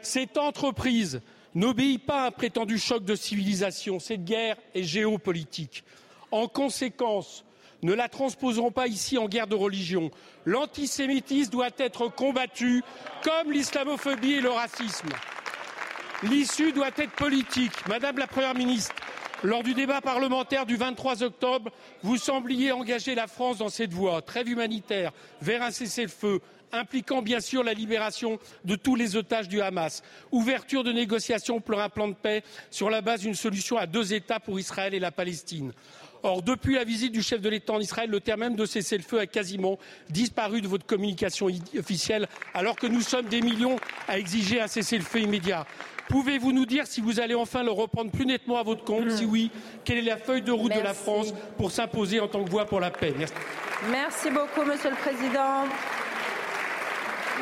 Cette 0.00 0.38
entreprise 0.38 1.20
n'obéit 1.54 2.04
pas 2.04 2.22
à 2.22 2.26
un 2.28 2.30
prétendu 2.30 2.78
choc 2.78 3.04
de 3.04 3.14
civilisation. 3.14 3.98
Cette 3.98 4.24
guerre 4.24 4.56
est 4.74 4.84
géopolitique. 4.84 5.84
En 6.30 6.46
conséquence, 6.46 7.44
ne 7.82 7.92
la 7.92 8.08
transposerons 8.08 8.70
pas 8.70 8.86
ici 8.86 9.18
en 9.18 9.28
guerre 9.28 9.48
de 9.48 9.56
religion. 9.56 10.10
L'antisémitisme 10.46 11.50
doit 11.50 11.70
être 11.78 12.08
combattu 12.08 12.82
comme 13.22 13.52
l'islamophobie 13.52 14.34
et 14.34 14.40
le 14.40 14.50
racisme. 14.50 15.08
L'issue 16.22 16.72
doit 16.72 16.90
être 16.96 17.12
politique. 17.12 17.72
Madame 17.88 18.18
la 18.18 18.28
Première 18.28 18.54
ministre, 18.54 18.94
lors 19.42 19.64
du 19.64 19.74
débat 19.74 20.00
parlementaire 20.00 20.66
du 20.66 20.76
23 20.76 21.24
octobre, 21.24 21.72
vous 22.04 22.16
sembliez 22.16 22.70
engager 22.70 23.16
la 23.16 23.26
France 23.26 23.58
dans 23.58 23.68
cette 23.68 23.92
voie, 23.92 24.22
trêve 24.22 24.48
humanitaire, 24.48 25.10
vers 25.40 25.62
un 25.62 25.72
cessez-le-feu, 25.72 26.40
impliquant 26.70 27.22
bien 27.22 27.40
sûr 27.40 27.64
la 27.64 27.72
libération 27.72 28.38
de 28.64 28.76
tous 28.76 28.94
les 28.94 29.16
otages 29.16 29.48
du 29.48 29.60
Hamas, 29.60 30.04
ouverture 30.30 30.84
de 30.84 30.92
négociations 30.92 31.60
pour 31.60 31.80
un 31.80 31.88
plan 31.88 32.06
de 32.06 32.14
paix 32.14 32.44
sur 32.70 32.88
la 32.88 33.00
base 33.00 33.22
d'une 33.22 33.34
solution 33.34 33.76
à 33.76 33.86
deux 33.86 34.14
États 34.14 34.38
pour 34.38 34.60
Israël 34.60 34.94
et 34.94 35.00
la 35.00 35.10
Palestine. 35.10 35.72
Or, 36.24 36.40
depuis 36.40 36.76
la 36.76 36.84
visite 36.84 37.10
du 37.10 37.20
chef 37.20 37.40
de 37.40 37.48
l'État 37.48 37.72
en 37.72 37.80
Israël, 37.80 38.08
le 38.08 38.20
terme 38.20 38.40
même 38.40 38.54
de 38.54 38.64
cessez-le-feu 38.64 39.18
a 39.18 39.26
quasiment 39.26 39.76
disparu 40.08 40.60
de 40.60 40.68
votre 40.68 40.86
communication 40.86 41.48
officielle, 41.76 42.28
alors 42.54 42.76
que 42.76 42.86
nous 42.86 43.00
sommes 43.00 43.26
des 43.26 43.42
millions 43.42 43.76
à 44.06 44.20
exiger 44.20 44.60
un 44.60 44.68
cessez-le-feu 44.68 45.20
immédiat. 45.22 45.66
Pouvez-vous 46.08 46.52
nous 46.52 46.66
dire 46.66 46.86
si 46.86 47.00
vous 47.00 47.20
allez 47.20 47.34
enfin 47.34 47.62
le 47.62 47.70
reprendre 47.70 48.10
plus 48.10 48.26
nettement 48.26 48.58
à 48.58 48.62
votre 48.62 48.84
compte? 48.84 49.10
Si 49.10 49.24
oui, 49.24 49.50
quelle 49.84 49.98
est 49.98 50.02
la 50.02 50.16
feuille 50.16 50.42
de 50.42 50.52
route 50.52 50.74
de 50.74 50.80
la 50.80 50.94
France 50.94 51.32
pour 51.56 51.70
s'imposer 51.70 52.20
en 52.20 52.28
tant 52.28 52.44
que 52.44 52.50
voie 52.50 52.66
pour 52.66 52.80
la 52.80 52.90
paix? 52.90 53.14
Merci. 53.16 53.34
Merci 53.90 54.30
beaucoup, 54.30 54.62
Monsieur 54.62 54.90
le 54.90 54.96
Président. 54.96 55.64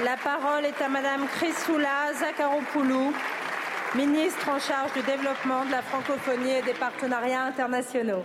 La 0.05 0.17
parole 0.17 0.65
est 0.65 0.81
à 0.81 0.89
Madame 0.89 1.27
Chrysoula 1.27 2.15
Zakharopoulou, 2.15 3.13
ministre 3.97 4.49
en 4.49 4.59
charge 4.59 4.93
du 4.95 5.03
développement 5.03 5.65
de 5.67 5.73
la 5.73 5.83
francophonie 5.83 6.53
et 6.53 6.63
des 6.63 6.75
partenariats 6.75 7.45
internationaux. 7.45 8.23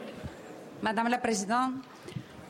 Madame 0.82 1.10
la 1.10 1.18
Présidente, 1.18 1.74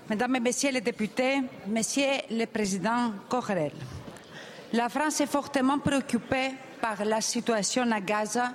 Mesdames 0.10 0.36
et 0.36 0.40
Messieurs 0.40 0.72
les 0.72 0.82
députés, 0.82 1.42
Monsieur 1.66 2.06
le 2.30 2.46
Président 2.46 3.14
Correl, 3.28 3.72
la 4.74 4.90
France 4.90 5.22
est 5.22 5.26
fortement 5.26 5.80
préoccupée 5.80 6.52
par 6.86 7.04
la 7.04 7.20
situation 7.20 7.92
à 7.92 8.00
Gaza 8.00 8.52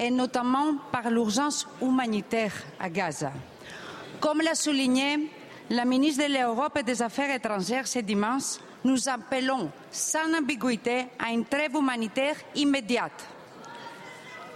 et 0.00 0.10
notamment 0.10 0.74
par 0.90 1.08
l'urgence 1.12 1.64
humanitaire 1.80 2.52
à 2.80 2.90
Gaza. 2.90 3.30
Comme 4.18 4.40
l'a 4.40 4.56
souligné 4.56 5.30
la 5.70 5.84
ministre 5.84 6.26
de 6.26 6.32
l'Europe 6.32 6.76
et 6.76 6.82
des 6.82 7.00
Affaires 7.00 7.32
étrangères 7.32 7.86
ce 7.86 8.00
dimanche, 8.00 8.58
nous 8.82 9.08
appelons 9.08 9.70
sans 9.92 10.26
ambiguïté 10.36 11.06
à 11.20 11.30
une 11.30 11.44
trêve 11.44 11.76
humanitaire 11.76 12.34
immédiate. 12.56 13.24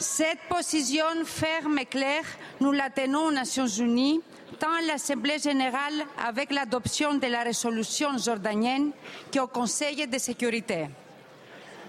Cette 0.00 0.40
position 0.48 1.24
ferme 1.24 1.78
et 1.78 1.86
claire, 1.86 2.24
nous 2.60 2.72
la 2.72 2.90
tenons 2.90 3.26
aux 3.26 3.30
Nations 3.30 3.68
Unies, 3.68 4.20
tant 4.58 4.72
à 4.72 4.82
l'Assemblée 4.84 5.38
générale 5.38 6.06
avec 6.26 6.50
l'adoption 6.50 7.14
de 7.14 7.26
la 7.28 7.44
résolution 7.44 8.18
jordanienne 8.18 8.90
qu'au 9.32 9.46
Conseil 9.46 10.08
de 10.08 10.18
sécurité. 10.18 10.88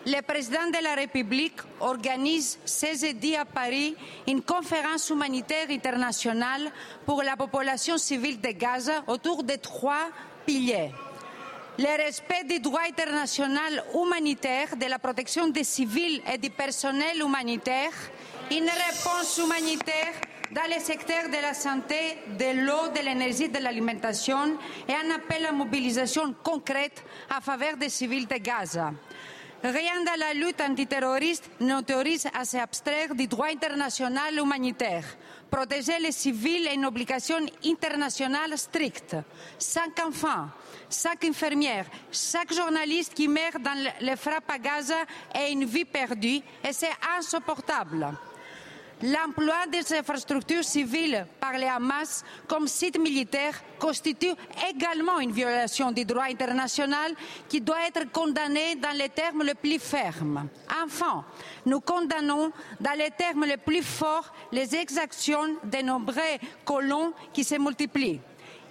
Le 0.06 0.22
président 0.22 0.68
de 0.68 0.84
la 0.84 0.96
République 0.96 1.60
organise 1.80 2.60
ce 2.66 2.88
jeudi 2.88 3.36
à 3.38 3.46
Paris 3.46 3.96
une 4.28 4.42
conférence 4.42 5.10
humanitaire 5.10 5.70
internationale 5.70 6.72
pour 7.06 7.24
la 7.24 7.38
population 7.38 7.98
civile 7.98 8.42
de 8.42 8.50
Gaza 8.50 9.04
autour 9.08 9.44
de 9.44 9.56
trois 9.56 10.10
piliers 10.46 10.92
le 11.80 11.98
respect 12.06 12.44
du 12.44 12.60
droit 12.60 12.82
international 12.88 13.84
humanitaire, 13.96 14.76
de 14.78 14.86
la 14.86 15.00
protection 15.00 15.48
des 15.48 15.64
civils 15.64 16.22
et 16.32 16.38
du 16.38 16.52
personnel 16.52 17.20
humanitaire, 17.20 17.92
une 18.52 18.70
réponse 18.70 19.40
humanitaire 19.44 20.14
dans 20.52 20.70
les 20.70 20.80
secteurs 20.80 21.30
de 21.30 21.42
la 21.42 21.56
santé, 21.56 21.96
de 22.38 22.64
l'eau, 22.64 22.90
de 22.96 23.04
l'énergie, 23.04 23.50
de 23.50 23.58
l'alimentation 23.58 24.56
et 24.88 24.94
un 24.94 25.16
appel 25.16 25.48
à 25.48 25.52
mobilisation 25.52 26.36
concrète 26.44 27.04
en 27.36 27.42
faveur 27.42 27.76
des 27.78 27.90
civils 27.90 28.28
de 28.28 28.36
Gaza. 28.38 28.92
Rien 29.64 30.04
dans 30.04 30.20
la 30.20 30.34
lutte 30.34 30.60
antiterroriste 30.60 31.50
n'autorise 31.62 32.28
à 32.38 32.44
s'abstraire 32.44 33.16
du 33.16 33.28
droit 33.28 33.48
international 33.48 34.38
humanitaire. 34.38 35.06
Protéger 35.50 36.00
les 36.00 36.12
civils 36.12 36.68
est 36.68 36.76
une 36.76 36.86
obligation 36.86 37.38
internationale 37.64 38.58
stricte. 38.58 39.16
Cinq 39.58 40.06
enfants, 40.06 40.50
chaque 40.90 41.24
infirmière, 41.24 41.86
chaque 42.12 42.54
journaliste 42.54 43.14
qui 43.14 43.30
meurt 43.30 43.62
dans 43.62 43.90
les 44.02 44.18
frappes 44.18 44.52
à 44.52 44.58
Gaza 44.58 45.06
est 45.34 45.54
une 45.54 45.64
vie 45.64 45.86
perdue 45.86 46.42
et 46.62 46.74
c'est 46.74 46.92
insupportable. 47.18 48.10
L'emploi 49.06 49.68
des 49.70 49.94
infrastructures 49.94 50.64
civiles 50.64 51.28
par 51.38 51.52
les 51.58 51.66
Hamas 51.66 52.24
comme 52.48 52.70
site 52.70 52.98
militaire 52.98 53.62
constitue 53.78 54.32
également 54.70 55.20
une 55.20 55.34
violation 55.34 55.92
du 55.92 56.06
droit 56.06 56.24
international 56.24 57.12
qui 57.50 57.60
doit 57.60 57.86
être 57.86 58.10
condamnée 58.14 58.76
dans 58.76 58.98
les 58.98 59.10
termes 59.10 59.44
les 59.44 59.56
plus 59.56 59.78
fermes. 59.78 60.48
Enfin, 60.86 61.26
nous 61.66 61.82
condamnons 61.82 62.54
dans 62.80 62.98
les 62.98 63.12
termes 63.12 63.44
les 63.44 63.58
plus 63.58 63.84
forts 63.84 64.32
les 64.54 64.74
exactions 64.74 65.58
de 65.66 65.84
nombreux 65.84 66.40
colons 66.64 67.12
qui 67.34 67.44
se 67.44 67.56
multiplient. 67.56 68.22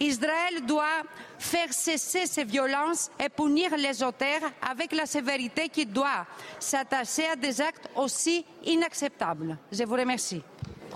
Israël 0.01 0.65
doit 0.67 1.03
faire 1.43 1.73
cesser 1.73 2.27
ces 2.27 2.45
violences 2.45 3.11
et 3.23 3.29
punir 3.29 3.77
les 3.77 4.03
auteurs 4.03 4.41
avec 4.71 4.93
la 4.93 5.07
sévérité 5.07 5.69
qui 5.69 5.85
doit 5.85 6.25
s'attacher 6.59 7.27
à 7.29 7.37
des 7.37 7.61
actes 7.61 7.89
aussi 7.97 8.47
inacceptables. 8.65 9.59
Je 9.71 9.85
vous 9.85 9.95
remercie. 9.95 10.43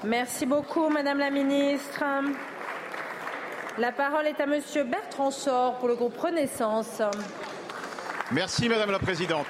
Merci 0.05 0.47
beaucoup, 0.47 0.89
Madame 0.89 1.19
la 1.19 1.31
Ministre. 1.31 2.05
La 3.79 3.93
parole 3.93 4.27
est 4.29 4.41
à 4.41 4.47
Monsieur 4.47 4.85
Bertrand 4.85 5.31
Sor 5.31 5.79
pour 5.79 5.89
le 5.89 5.97
groupe 5.97 6.17
Renaissance. 6.17 7.03
Merci, 8.31 8.69
Madame 8.69 8.91
la 8.91 8.99
Présidente. 8.99 9.47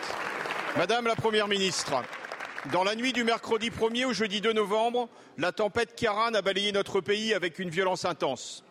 Madame 0.76 1.06
la 1.06 1.14
Première 1.14 1.48
ministre, 1.48 2.02
dans 2.72 2.84
la 2.84 2.94
nuit 2.94 3.12
du 3.12 3.24
mercredi 3.24 3.70
1er 3.70 4.04
au 4.04 4.12
jeudi 4.12 4.40
2 4.40 4.52
novembre, 4.52 5.08
la 5.38 5.52
tempête 5.52 5.94
Kiaran 5.94 6.34
a 6.34 6.42
balayé 6.42 6.72
notre 6.72 7.00
pays 7.00 7.32
avec 7.34 7.58
une 7.58 7.70
violence 7.70 8.04
intense. 8.04 8.64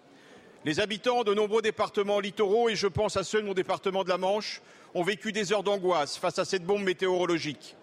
Les 0.66 0.80
habitants 0.80 1.24
de 1.24 1.36
nombreux 1.36 1.62
départements 1.62 2.20
littoraux, 2.20 2.70
et 2.70 2.76
je 2.76 2.88
pense 2.88 3.18
à 3.18 3.24
ceux 3.24 3.40
de 3.40 3.46
mon 3.46 3.54
département 3.54 4.04
de 4.04 4.10
la 4.10 4.18
Manche, 4.18 4.64
ont 4.96 5.04
vécu 5.04 5.32
des 5.32 5.54
heures 5.54 5.62
d'angoisse 5.62 6.18
face 6.18 6.40
à 6.40 6.46
cette 6.46 6.64
bombe 6.64 6.82
météorologique. 6.82 7.76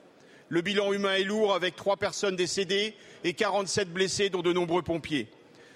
Le 0.49 0.63
bilan 0.63 0.93
humain 0.93 1.15
est 1.15 1.23
lourd 1.23 1.55
avec 1.55 1.77
trois 1.77 1.97
personnes 1.97 2.35
décédées 2.35 2.97
et 3.23 3.35
47 3.35 3.93
blessés, 3.93 4.31
dont 4.31 4.43
de 4.43 4.53
nombreux 4.53 4.83
pompiers. 4.83 5.29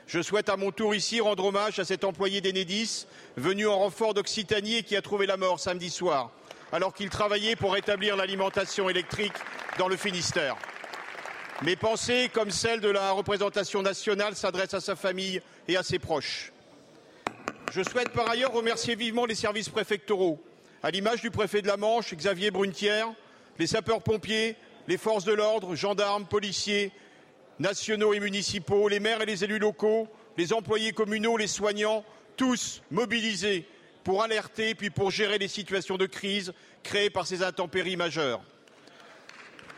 Je 0.08 0.20
souhaite 0.20 0.48
à 0.48 0.56
mon 0.56 0.72
tour 0.72 0.96
ici 0.96 1.20
rendre 1.20 1.44
hommage 1.44 1.78
à 1.78 1.84
cet 1.84 2.02
employé 2.02 2.40
d'Enedis, 2.40 3.06
venu 3.36 3.68
en 3.68 3.78
renfort 3.78 4.12
d'Occitanie 4.12 4.78
et 4.78 4.82
qui 4.82 4.96
a 4.96 5.00
trouvé 5.00 5.26
la 5.26 5.36
mort 5.36 5.60
samedi 5.60 5.90
soir, 5.90 6.32
alors 6.72 6.92
qu'il 6.92 7.08
travaillait 7.08 7.54
pour 7.54 7.74
rétablir 7.74 8.16
l'alimentation 8.16 8.90
électrique 8.90 9.34
dans 9.78 9.86
le 9.86 9.96
Finistère. 9.96 10.56
Mes 11.62 11.76
pensées, 11.76 12.30
comme 12.34 12.50
celles 12.50 12.80
de 12.80 12.90
la 12.90 13.12
représentation 13.12 13.80
nationale, 13.80 14.34
s'adressent 14.34 14.74
à 14.74 14.80
sa 14.80 14.96
famille 14.96 15.40
et 15.68 15.76
à 15.76 15.84
ses 15.84 16.00
proches. 16.00 16.52
Je 17.72 17.82
souhaite 17.82 18.10
par 18.10 18.30
ailleurs 18.30 18.52
remercier 18.52 18.94
vivement 18.94 19.26
les 19.26 19.34
services 19.34 19.68
préfectoraux, 19.68 20.42
à 20.82 20.90
l'image 20.90 21.20
du 21.20 21.30
préfet 21.30 21.62
de 21.62 21.66
la 21.66 21.76
Manche, 21.76 22.14
Xavier 22.14 22.50
Brunetière, 22.50 23.08
les 23.58 23.66
sapeurs-pompiers, 23.66 24.56
les 24.86 24.96
forces 24.96 25.24
de 25.24 25.32
l'ordre, 25.32 25.74
gendarmes, 25.74 26.26
policiers, 26.26 26.92
nationaux 27.58 28.14
et 28.14 28.20
municipaux, 28.20 28.88
les 28.88 29.00
maires 29.00 29.20
et 29.22 29.26
les 29.26 29.42
élus 29.42 29.58
locaux, 29.58 30.08
les 30.36 30.52
employés 30.52 30.92
communaux, 30.92 31.36
les 31.36 31.48
soignants, 31.48 32.04
tous 32.36 32.82
mobilisés 32.90 33.66
pour 34.04 34.22
alerter 34.22 34.74
puis 34.74 34.90
pour 34.90 35.10
gérer 35.10 35.38
les 35.38 35.48
situations 35.48 35.96
de 35.96 36.06
crise 36.06 36.52
créées 36.82 37.10
par 37.10 37.26
ces 37.26 37.42
intempéries 37.42 37.96
majeures. 37.96 38.40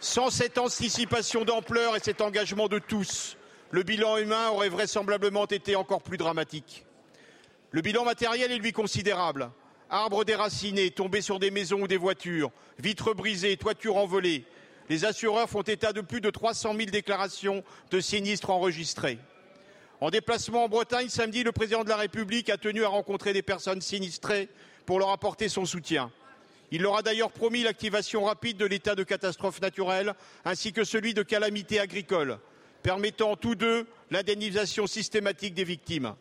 Sans 0.00 0.30
cette 0.30 0.58
anticipation 0.58 1.44
d'ampleur 1.44 1.96
et 1.96 2.00
cet 2.00 2.20
engagement 2.20 2.68
de 2.68 2.78
tous, 2.78 3.36
le 3.70 3.82
bilan 3.82 4.18
humain 4.18 4.50
aurait 4.50 4.68
vraisemblablement 4.68 5.46
été 5.46 5.74
encore 5.74 6.02
plus 6.02 6.18
dramatique. 6.18 6.84
Le 7.70 7.82
bilan 7.82 8.04
matériel 8.04 8.50
est 8.50 8.58
lui 8.58 8.72
considérable. 8.72 9.50
Arbres 9.90 10.24
déracinés, 10.24 10.90
tombés 10.90 11.20
sur 11.20 11.38
des 11.38 11.50
maisons 11.50 11.82
ou 11.82 11.88
des 11.88 11.96
voitures, 11.96 12.50
vitres 12.78 13.14
brisées, 13.14 13.56
toitures 13.56 13.96
envolées. 13.96 14.44
Les 14.88 15.04
assureurs 15.04 15.50
font 15.50 15.62
état 15.62 15.92
de 15.92 16.00
plus 16.00 16.20
de 16.20 16.30
300 16.30 16.74
000 16.74 16.90
déclarations 16.90 17.62
de 17.90 18.00
sinistres 18.00 18.50
enregistrés. 18.50 19.18
En 20.00 20.10
déplacement 20.10 20.64
en 20.64 20.68
Bretagne 20.68 21.08
samedi, 21.08 21.42
le 21.42 21.52
président 21.52 21.84
de 21.84 21.88
la 21.88 21.96
République 21.96 22.48
a 22.50 22.56
tenu 22.56 22.84
à 22.84 22.88
rencontrer 22.88 23.32
des 23.32 23.42
personnes 23.42 23.80
sinistrées 23.80 24.48
pour 24.86 24.98
leur 24.98 25.10
apporter 25.10 25.48
son 25.48 25.66
soutien. 25.66 26.10
Il 26.70 26.82
leur 26.82 26.96
a 26.96 27.02
d'ailleurs 27.02 27.32
promis 27.32 27.62
l'activation 27.62 28.24
rapide 28.24 28.56
de 28.56 28.66
l'état 28.66 28.94
de 28.94 29.02
catastrophe 29.02 29.60
naturelle 29.60 30.14
ainsi 30.44 30.72
que 30.72 30.84
celui 30.84 31.14
de 31.14 31.22
calamité 31.22 31.80
agricole, 31.80 32.38
permettant 32.82 33.36
tous 33.36 33.54
deux 33.54 33.86
l'indemnisation 34.10 34.86
systématique 34.86 35.54
des 35.54 35.64
victimes. 35.64 36.14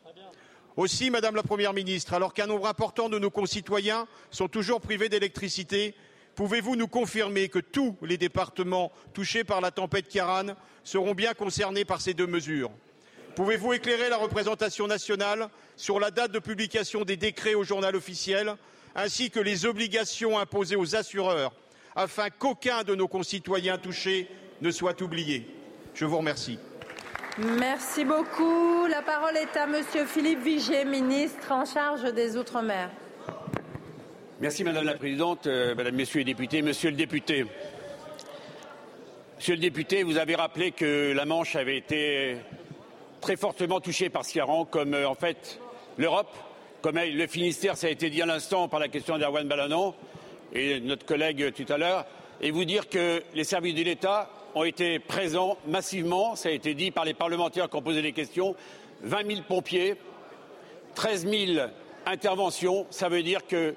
Aussi, 0.78 1.10
Madame 1.10 1.36
la 1.36 1.42
Première 1.42 1.74
ministre, 1.74 2.14
alors 2.14 2.36
qu'un 2.36 2.46
nombre 2.46 2.68
important 2.68 3.10
de 3.10 3.18
nos 3.18 3.32
concitoyens 3.32 4.08
sont 4.30 4.48
toujours 4.48 4.80
privés 4.80 5.10
d'électricité, 5.10 5.96
pouvez-vous 6.36 6.76
nous 6.76 6.88
confirmer 6.88 7.50
que 7.50 7.58
tous 7.58 7.98
les 8.04 8.20
départements 8.20 8.92
touchés 9.12 9.44
par 9.44 9.60
la 9.60 9.72
tempête 9.72 10.08
Kiaran 10.08 10.54
seront 10.84 11.16
bien 11.16 11.34
concernés 11.34 11.84
par 11.84 12.00
ces 12.00 12.14
deux 12.14 12.28
mesures? 12.28 12.70
Pouvez-vous 13.36 13.74
éclairer 13.74 14.10
la 14.10 14.18
représentation 14.18 14.86
nationale 14.86 15.50
sur 15.78 16.00
la 16.00 16.12
date 16.12 16.32
de 16.32 16.38
publication 16.38 17.06
des 17.06 17.18
décrets 17.18 17.56
au 17.56 17.64
journal 17.64 17.96
officiel, 17.96 18.54
ainsi 18.94 19.32
que 19.32 19.40
les 19.40 19.66
obligations 19.66 20.38
imposées 20.38 20.76
aux 20.76 20.96
assureurs, 20.96 21.54
afin 21.96 22.30
qu'aucun 22.30 22.84
de 22.84 22.94
nos 22.94 23.08
concitoyens 23.08 23.80
touchés 23.80 24.28
ne 24.62 24.70
soit 24.70 25.02
oublié? 25.02 25.48
Je 25.96 26.06
vous 26.06 26.20
remercie. 26.20 26.60
Merci 27.40 28.04
beaucoup. 28.04 28.88
La 28.88 29.04
parole 29.04 29.38
est 29.38 29.56
à 29.56 29.68
Monsieur 29.68 30.06
Philippe 30.06 30.42
Vigier, 30.42 30.86
ministre 30.86 31.52
en 31.52 31.66
charge 31.66 32.12
des 32.12 32.36
Outre-mer. 32.36 32.90
Merci 34.42 34.64
Madame 34.64 34.86
la 34.86 34.96
Présidente, 34.96 35.46
euh, 35.46 35.76
Madame, 35.76 35.94
Messieurs 35.94 36.20
les 36.20 36.26
députés, 36.26 36.64
Monsieur 36.64 36.90
le 36.90 36.96
député. 36.96 37.46
Monsieur 39.38 39.54
le 39.54 39.62
député, 39.62 40.02
vous 40.02 40.18
avez 40.18 40.34
rappelé 40.34 40.72
que 40.72 41.14
la 41.16 41.26
Manche 41.26 41.56
avait 41.56 41.78
été 41.78 42.38
très 43.22 43.36
fortement 43.36 43.82
touchés 43.82 44.10
par 44.10 44.24
rend, 44.42 44.66
comme 44.66 44.96
en 44.96 45.14
fait 45.14 45.60
l'Europe, 46.00 46.36
comme 46.82 46.98
le 46.98 47.28
Finistère, 47.28 47.78
ça 47.78 47.86
a 47.86 47.92
été 47.92 48.10
dit 48.10 48.24
à 48.24 48.26
l'instant 48.26 48.68
par 48.68 48.80
la 48.80 48.88
question 48.88 49.16
d'Erwan 49.20 49.48
Balanon 49.48 49.94
et 50.54 50.80
notre 50.80 51.06
collègue 51.06 51.54
tout 51.54 51.72
à 51.72 51.78
l'heure, 51.78 52.08
et 52.42 52.50
vous 52.50 52.66
dire 52.66 52.90
que 52.90 53.22
les 53.36 53.44
services 53.44 53.76
de 53.76 53.84
l'État 53.84 54.28
ont 54.58 54.64
été 54.64 54.98
présents 54.98 55.58
massivement, 55.68 56.36
ça 56.36 56.50
a 56.50 56.52
été 56.52 56.74
dit 56.74 56.90
par 56.90 57.06
les 57.06 57.14
parlementaires 57.14 57.70
qui 57.70 57.76
ont 57.76 57.82
posé 57.82 58.02
des 58.02 58.12
questions, 58.12 58.56
20 59.04 59.28
000 59.28 59.42
pompiers, 59.48 59.96
13 60.96 61.28
000 61.28 61.68
interventions, 62.08 62.88
ça 62.90 63.08
veut 63.08 63.22
dire 63.22 63.46
que 63.46 63.76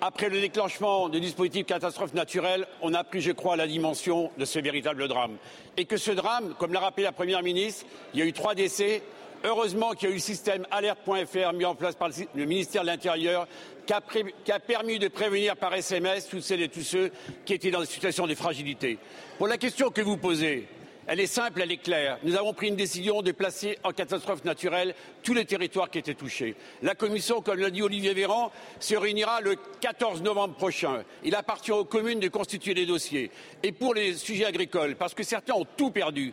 après 0.00 0.28
le 0.28 0.40
déclenchement 0.40 1.08
du 1.08 1.20
dispositif 1.20 1.66
catastrophe 1.66 2.14
naturelle, 2.14 2.66
on 2.80 2.94
a 2.94 3.02
pris, 3.04 3.20
je 3.20 3.32
crois, 3.32 3.56
la 3.56 3.66
dimension 3.66 4.30
de 4.38 4.44
ce 4.44 4.58
véritable 4.58 5.08
drame. 5.08 5.36
Et 5.76 5.84
que 5.84 5.96
ce 5.96 6.12
drame, 6.12 6.54
comme 6.58 6.72
l'a 6.72 6.80
rappelé 6.80 7.04
la 7.04 7.12
Première 7.12 7.42
ministre, 7.42 7.84
il 8.14 8.20
y 8.20 8.22
a 8.22 8.26
eu 8.26 8.32
trois 8.32 8.54
décès. 8.54 9.02
Heureusement 9.42 9.92
qu'il 9.92 10.08
y 10.08 10.12
a 10.12 10.14
eu 10.14 10.18
le 10.18 10.20
système 10.20 10.66
alerte.fr 10.70 11.52
mis 11.54 11.64
en 11.64 11.74
place 11.74 11.94
par 11.94 12.10
le 12.34 12.44
ministère 12.44 12.82
de 12.82 12.88
l'Intérieur 12.88 13.48
qui 13.86 14.52
a, 14.52 14.60
permis 14.60 14.98
de 14.98 15.08
prévenir 15.08 15.56
par 15.56 15.74
SMS 15.74 16.28
toutes 16.28 16.42
celles 16.42 16.62
et 16.62 16.68
tous 16.68 16.82
ceux 16.82 17.10
qui 17.44 17.54
étaient 17.54 17.70
dans 17.70 17.80
des 17.80 17.86
situations 17.86 18.26
de 18.26 18.34
fragilité. 18.34 18.98
Pour 19.38 19.48
la 19.48 19.56
question 19.56 19.90
que 19.90 20.02
vous 20.02 20.18
posez, 20.18 20.68
elle 21.06 21.20
est 21.20 21.26
simple, 21.26 21.62
elle 21.62 21.72
est 21.72 21.78
claire. 21.78 22.18
Nous 22.22 22.36
avons 22.36 22.52
pris 22.52 22.68
une 22.68 22.76
décision 22.76 23.22
de 23.22 23.32
placer 23.32 23.78
en 23.82 23.92
catastrophe 23.92 24.44
naturelle 24.44 24.94
tous 25.22 25.34
les 25.34 25.46
territoires 25.46 25.90
qui 25.90 25.98
étaient 25.98 26.14
touchés. 26.14 26.54
La 26.82 26.94
commission, 26.94 27.40
comme 27.40 27.58
l'a 27.58 27.70
dit 27.70 27.82
Olivier 27.82 28.14
Véran, 28.14 28.52
se 28.78 28.94
réunira 28.94 29.40
le 29.40 29.56
14 29.80 30.22
novembre 30.22 30.54
prochain. 30.54 31.02
Il 31.24 31.34
appartient 31.34 31.72
aux 31.72 31.84
communes 31.84 32.20
de 32.20 32.28
constituer 32.28 32.74
des 32.74 32.86
dossiers. 32.86 33.30
Et 33.62 33.72
pour 33.72 33.94
les 33.94 34.14
sujets 34.14 34.44
agricoles, 34.44 34.96
parce 34.96 35.14
que 35.14 35.24
certains 35.24 35.54
ont 35.54 35.66
tout 35.76 35.90
perdu, 35.90 36.32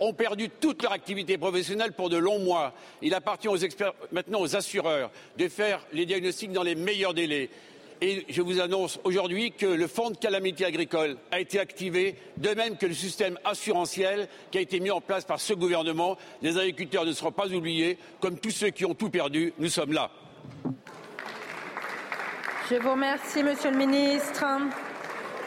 ont 0.00 0.12
perdu 0.12 0.48
toute 0.48 0.82
leur 0.82 0.92
activité 0.92 1.38
professionnelle 1.38 1.92
pour 1.92 2.10
de 2.10 2.16
longs 2.16 2.38
mois. 2.38 2.72
Il 3.02 3.14
appartient 3.14 3.48
maintenant 4.12 4.40
aux 4.40 4.56
assureurs, 4.56 5.10
de 5.38 5.48
faire 5.48 5.80
les 5.92 6.06
diagnostics 6.06 6.52
dans 6.52 6.62
les 6.62 6.74
meilleurs 6.74 7.14
délais. 7.14 7.50
Et 8.02 8.26
je 8.28 8.42
vous 8.42 8.60
annonce 8.60 9.00
aujourd'hui 9.04 9.52
que 9.52 9.64
le 9.64 9.86
fonds 9.86 10.10
de 10.10 10.18
calamité 10.18 10.66
agricole 10.66 11.16
a 11.30 11.40
été 11.40 11.58
activé, 11.58 12.16
de 12.36 12.50
même 12.50 12.76
que 12.76 12.84
le 12.84 12.92
système 12.92 13.38
assurantiel 13.44 14.28
qui 14.50 14.58
a 14.58 14.60
été 14.60 14.80
mis 14.80 14.90
en 14.90 15.00
place 15.00 15.24
par 15.24 15.40
ce 15.40 15.54
gouvernement. 15.54 16.18
Les 16.42 16.58
agriculteurs 16.58 17.06
ne 17.06 17.12
seront 17.12 17.32
pas 17.32 17.48
oubliés, 17.48 17.98
comme 18.20 18.38
tous 18.38 18.50
ceux 18.50 18.68
qui 18.68 18.84
ont 18.84 18.94
tout 18.94 19.08
perdu. 19.08 19.54
Nous 19.58 19.70
sommes 19.70 19.92
là. 19.92 20.10
Je 22.68 22.74
vous 22.74 22.90
remercie, 22.90 23.42
Monsieur 23.42 23.70
le 23.70 23.78
Ministre. 23.78 24.44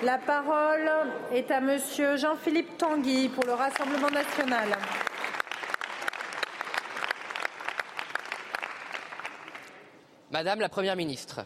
La 0.01 0.17
parole 0.17 0.89
est 1.33 1.51
à 1.51 1.59
Monsieur 1.59 2.15
Jean-Philippe 2.15 2.77
Tanguy 2.77 3.27
pour 3.27 3.43
le 3.43 3.51
Rassemblement 3.51 4.09
national. 4.09 4.77
Madame 10.31 10.61
la 10.61 10.69
Première 10.69 10.95
ministre, 10.95 11.41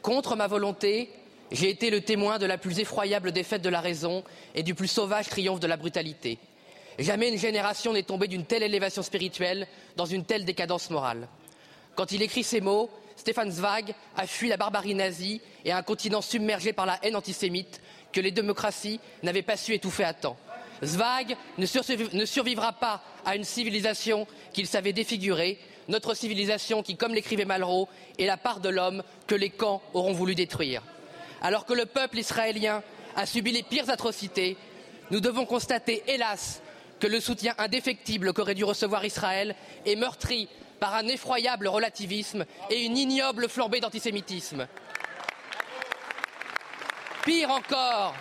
contre 0.00 0.34
ma 0.34 0.48
volonté, 0.48 1.08
j'ai 1.52 1.70
été 1.70 1.90
le 1.90 2.00
témoin 2.00 2.40
de 2.40 2.46
la 2.46 2.58
plus 2.58 2.80
effroyable 2.80 3.30
défaite 3.30 3.62
de 3.62 3.68
la 3.68 3.80
raison 3.80 4.24
et 4.56 4.64
du 4.64 4.74
plus 4.74 4.88
sauvage 4.88 5.28
triomphe 5.28 5.60
de 5.60 5.68
la 5.68 5.76
brutalité. 5.76 6.38
Jamais 6.98 7.28
une 7.28 7.38
génération 7.38 7.92
n'est 7.92 8.02
tombée 8.02 8.26
d'une 8.26 8.44
telle 8.44 8.64
élévation 8.64 9.02
spirituelle 9.02 9.68
dans 9.94 10.06
une 10.06 10.24
telle 10.24 10.44
décadence 10.44 10.90
morale. 10.90 11.28
Quand 11.94 12.10
il 12.10 12.22
écrit 12.22 12.42
ces 12.42 12.60
mots, 12.60 12.90
Stéphane 13.22 13.52
Zweig 13.52 13.94
a 14.16 14.26
fui 14.26 14.48
la 14.48 14.56
barbarie 14.56 14.96
nazie 14.96 15.40
et 15.64 15.70
un 15.70 15.82
continent 15.82 16.22
submergé 16.22 16.72
par 16.72 16.86
la 16.86 16.98
haine 17.04 17.14
antisémite 17.14 17.80
que 18.10 18.20
les 18.20 18.32
démocraties 18.32 18.98
n'avaient 19.22 19.42
pas 19.42 19.56
su 19.56 19.74
étouffer 19.74 20.02
à 20.02 20.12
temps. 20.12 20.36
Zweig 20.82 21.36
ne, 21.56 21.64
surviv 21.64 22.12
ne 22.16 22.24
survivra 22.24 22.72
pas 22.72 23.00
à 23.24 23.36
une 23.36 23.44
civilisation 23.44 24.26
qu'il 24.52 24.66
savait 24.66 24.92
défigurer, 24.92 25.60
notre 25.86 26.14
civilisation 26.14 26.82
qui, 26.82 26.96
comme 26.96 27.14
l'écrivait 27.14 27.44
Malraux, 27.44 27.88
est 28.18 28.26
la 28.26 28.36
part 28.36 28.58
de 28.58 28.70
l'homme 28.70 29.04
que 29.28 29.36
les 29.36 29.50
camps 29.50 29.82
auront 29.94 30.14
voulu 30.14 30.34
détruire. 30.34 30.82
Alors 31.42 31.64
que 31.64 31.74
le 31.74 31.86
peuple 31.86 32.18
israélien 32.18 32.82
a 33.14 33.24
subi 33.24 33.52
les 33.52 33.62
pires 33.62 33.88
atrocités, 33.88 34.56
nous 35.12 35.20
devons 35.20 35.46
constater, 35.46 36.02
hélas, 36.08 36.60
que 36.98 37.06
le 37.06 37.20
soutien 37.20 37.54
indéfectible 37.58 38.32
qu'aurait 38.32 38.56
dû 38.56 38.64
recevoir 38.64 39.04
Israël 39.04 39.54
est 39.86 39.94
meurtri 39.94 40.48
par 40.82 40.96
un 40.96 41.06
effroyable 41.06 41.68
relativisme 41.68 42.44
et 42.68 42.84
une 42.84 42.98
ignoble 42.98 43.48
flambée 43.48 43.78
d'antisémitisme. 43.78 44.66
Pire 47.24 47.50
encore, 47.50 48.14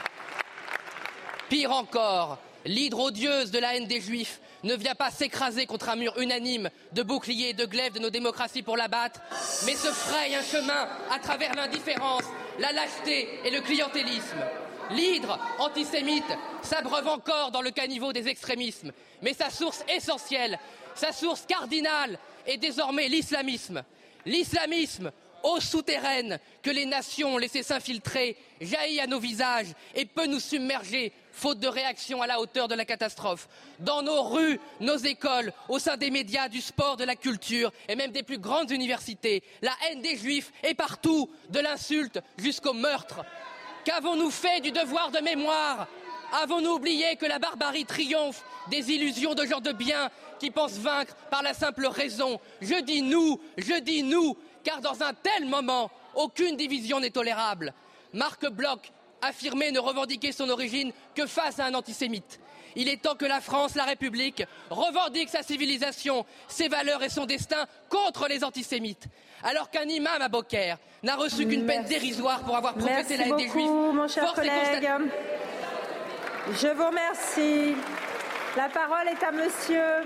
pire 1.50 1.71
encore, 1.71 2.38
l'hydre 2.65 3.00
odieuse 3.00 3.50
de 3.50 3.58
la 3.58 3.76
haine 3.76 3.88
des 3.88 4.00
Juifs 4.00 4.39
ne 4.62 4.76
vient 4.76 4.93
pas 4.93 5.10
s'écraser 5.10 5.65
contre 5.65 5.89
un 5.89 5.95
mur 5.95 6.19
unanime 6.19 6.69
de 6.91 7.02
boucliers 7.02 7.50
et 7.50 7.54
de 7.56 7.65
glaives 7.65 7.93
de 7.93 8.00
nos 8.00 8.12
démocraties 8.12 8.62
pour 8.62 8.78
l'abattre, 8.78 9.21
mais 9.65 9.74
se 9.74 9.88
fraye 9.88 10.36
un 10.36 10.43
chemin 10.43 10.88
à 11.12 11.17
travers 11.17 11.56
l'indifférence, 11.56 12.26
la 12.60 12.71
lâcheté 12.74 13.28
et 13.43 13.50
le 13.50 13.62
clientélisme. 13.62 14.38
L'hydre 14.91 15.39
antisémite 15.58 16.38
s'abreuve 16.62 17.08
encore 17.08 17.50
dans 17.50 17.63
le 17.63 17.71
caniveau 17.71 18.13
des 18.13 18.28
extrémismes, 18.28 18.91
mais 19.24 19.34
sa 19.34 19.50
source 19.50 19.84
essentielle, 19.89 20.60
sa 20.93 21.12
source 21.12 21.45
cardinale 21.47 22.19
est 22.45 22.58
désormais 22.58 23.08
l'islamisme. 23.08 23.84
L'islamisme, 24.25 25.12
eau 25.43 25.60
souterraine 25.60 26.39
que 26.62 26.69
les 26.69 26.86
nations 26.86 27.36
ont 27.36 27.38
laissé 27.38 27.63
s'infiltrer, 27.63 28.38
jaillit 28.60 28.99
à 28.99 29.08
nos 29.08 29.19
visages 29.19 29.73
et 29.95 30.06
peut 30.06 30.27
nous 30.27 30.39
submerger, 30.39 31.12
faute 31.32 31.60
de 31.60 31.67
réaction 31.67 32.21
à 32.21 32.27
la 32.27 32.39
hauteur 32.39 32.67
de 32.67 32.75
la 32.75 32.86
catastrophe. 32.86 33.47
Dans 33.80 34.01
nos 34.01 34.21
rues, 34.23 34.60
nos 34.80 34.97
écoles, 34.97 35.54
au 35.69 35.80
sein 35.80 35.97
des 35.97 36.12
médias, 36.12 36.49
du 36.49 36.62
sport, 36.62 36.97
de 36.97 37.04
la 37.04 37.15
culture 37.15 37.71
et 37.88 37.95
même 37.95 38.12
des 38.12 38.23
plus 38.23 38.38
grandes 38.38 38.71
universités, 38.71 39.43
la 39.62 39.73
haine 39.88 40.01
des 40.01 40.17
juifs 40.17 40.51
est 40.63 40.75
partout, 40.75 41.30
de 41.49 41.60
l'insulte 41.60 42.19
jusqu'au 42.38 42.73
meurtre. 42.73 43.21
Qu'avons-nous 43.86 44.30
fait 44.30 44.62
du 44.62 44.71
devoir 44.71 45.10
de 45.12 45.19
mémoire 45.19 45.88
Avons-nous 46.32 46.72
oublié 46.72 47.17
que 47.17 47.26
la 47.26 47.39
barbarie 47.39 47.86
triomphe 47.86 48.44
des 48.70 48.91
illusions 48.91 49.34
de 49.34 49.46
gens 49.46 49.60
de 49.60 49.72
bien 49.72 50.10
qui 50.39 50.50
pensent 50.50 50.78
vaincre 50.78 51.15
par 51.30 51.44
la 51.44 51.54
simple 51.54 51.88
raison? 51.88 52.39
Je 52.62 52.82
dis 52.82 53.02
nous, 53.02 53.39
je 53.58 53.80
dis 53.80 54.04
nous, 54.04 54.38
car 54.63 54.80
dans 54.82 55.04
un 55.04 55.13
tel 55.13 55.46
moment, 55.46 55.91
aucune 56.15 56.56
division 56.56 57.00
n'est 57.00 57.10
tolérable. 57.10 57.74
Marc 58.13 58.48
Bloch 58.50 58.91
affirmait 59.22 59.72
ne 59.72 59.80
revendiquer 59.80 60.32
son 60.32 60.50
origine 60.50 60.91
que 61.15 61.26
face 61.26 61.60
à 61.60 61.65
un 61.65 61.74
antisémite. 61.74 62.39
Il 62.76 62.88
est 62.88 63.02
temps 63.02 63.15
que 63.15 63.26
la 63.26 63.41
France, 63.41 63.76
la 63.76 63.84
République, 63.84 64.44
revendique 64.70 65.28
sa 65.28 65.44
civilisation, 65.44 66.26
ses 66.48 66.70
valeurs 66.70 67.04
et 67.04 67.10
son 67.10 67.26
destin 67.26 67.65
contre 67.89 68.28
les 68.30 68.46
antisémites. 68.46 69.08
Alors 69.44 69.70
qu'un 69.70 69.84
imam 69.84 70.22
à 70.22 70.30
Beaucaire 70.30 70.78
n'a 71.04 71.15
reçu 71.15 71.46
qu'une 71.46 71.65
peine 71.65 71.84
dérisoire 71.84 72.41
pour 72.41 72.56
avoir 72.56 72.76
professé 72.76 73.17
la 73.17 73.28
haine 73.28 73.36
des 73.36 73.50
Juifs. 73.50 73.70
Mon 73.70 74.08
cher 74.08 74.34
collègue. 74.34 74.88
Je 76.49 76.67
vous 76.75 76.88
remercie. 76.88 77.75
La 78.58 78.67
parole 78.67 79.08
est 79.08 79.23
à 79.23 79.32
monsieur 79.32 80.01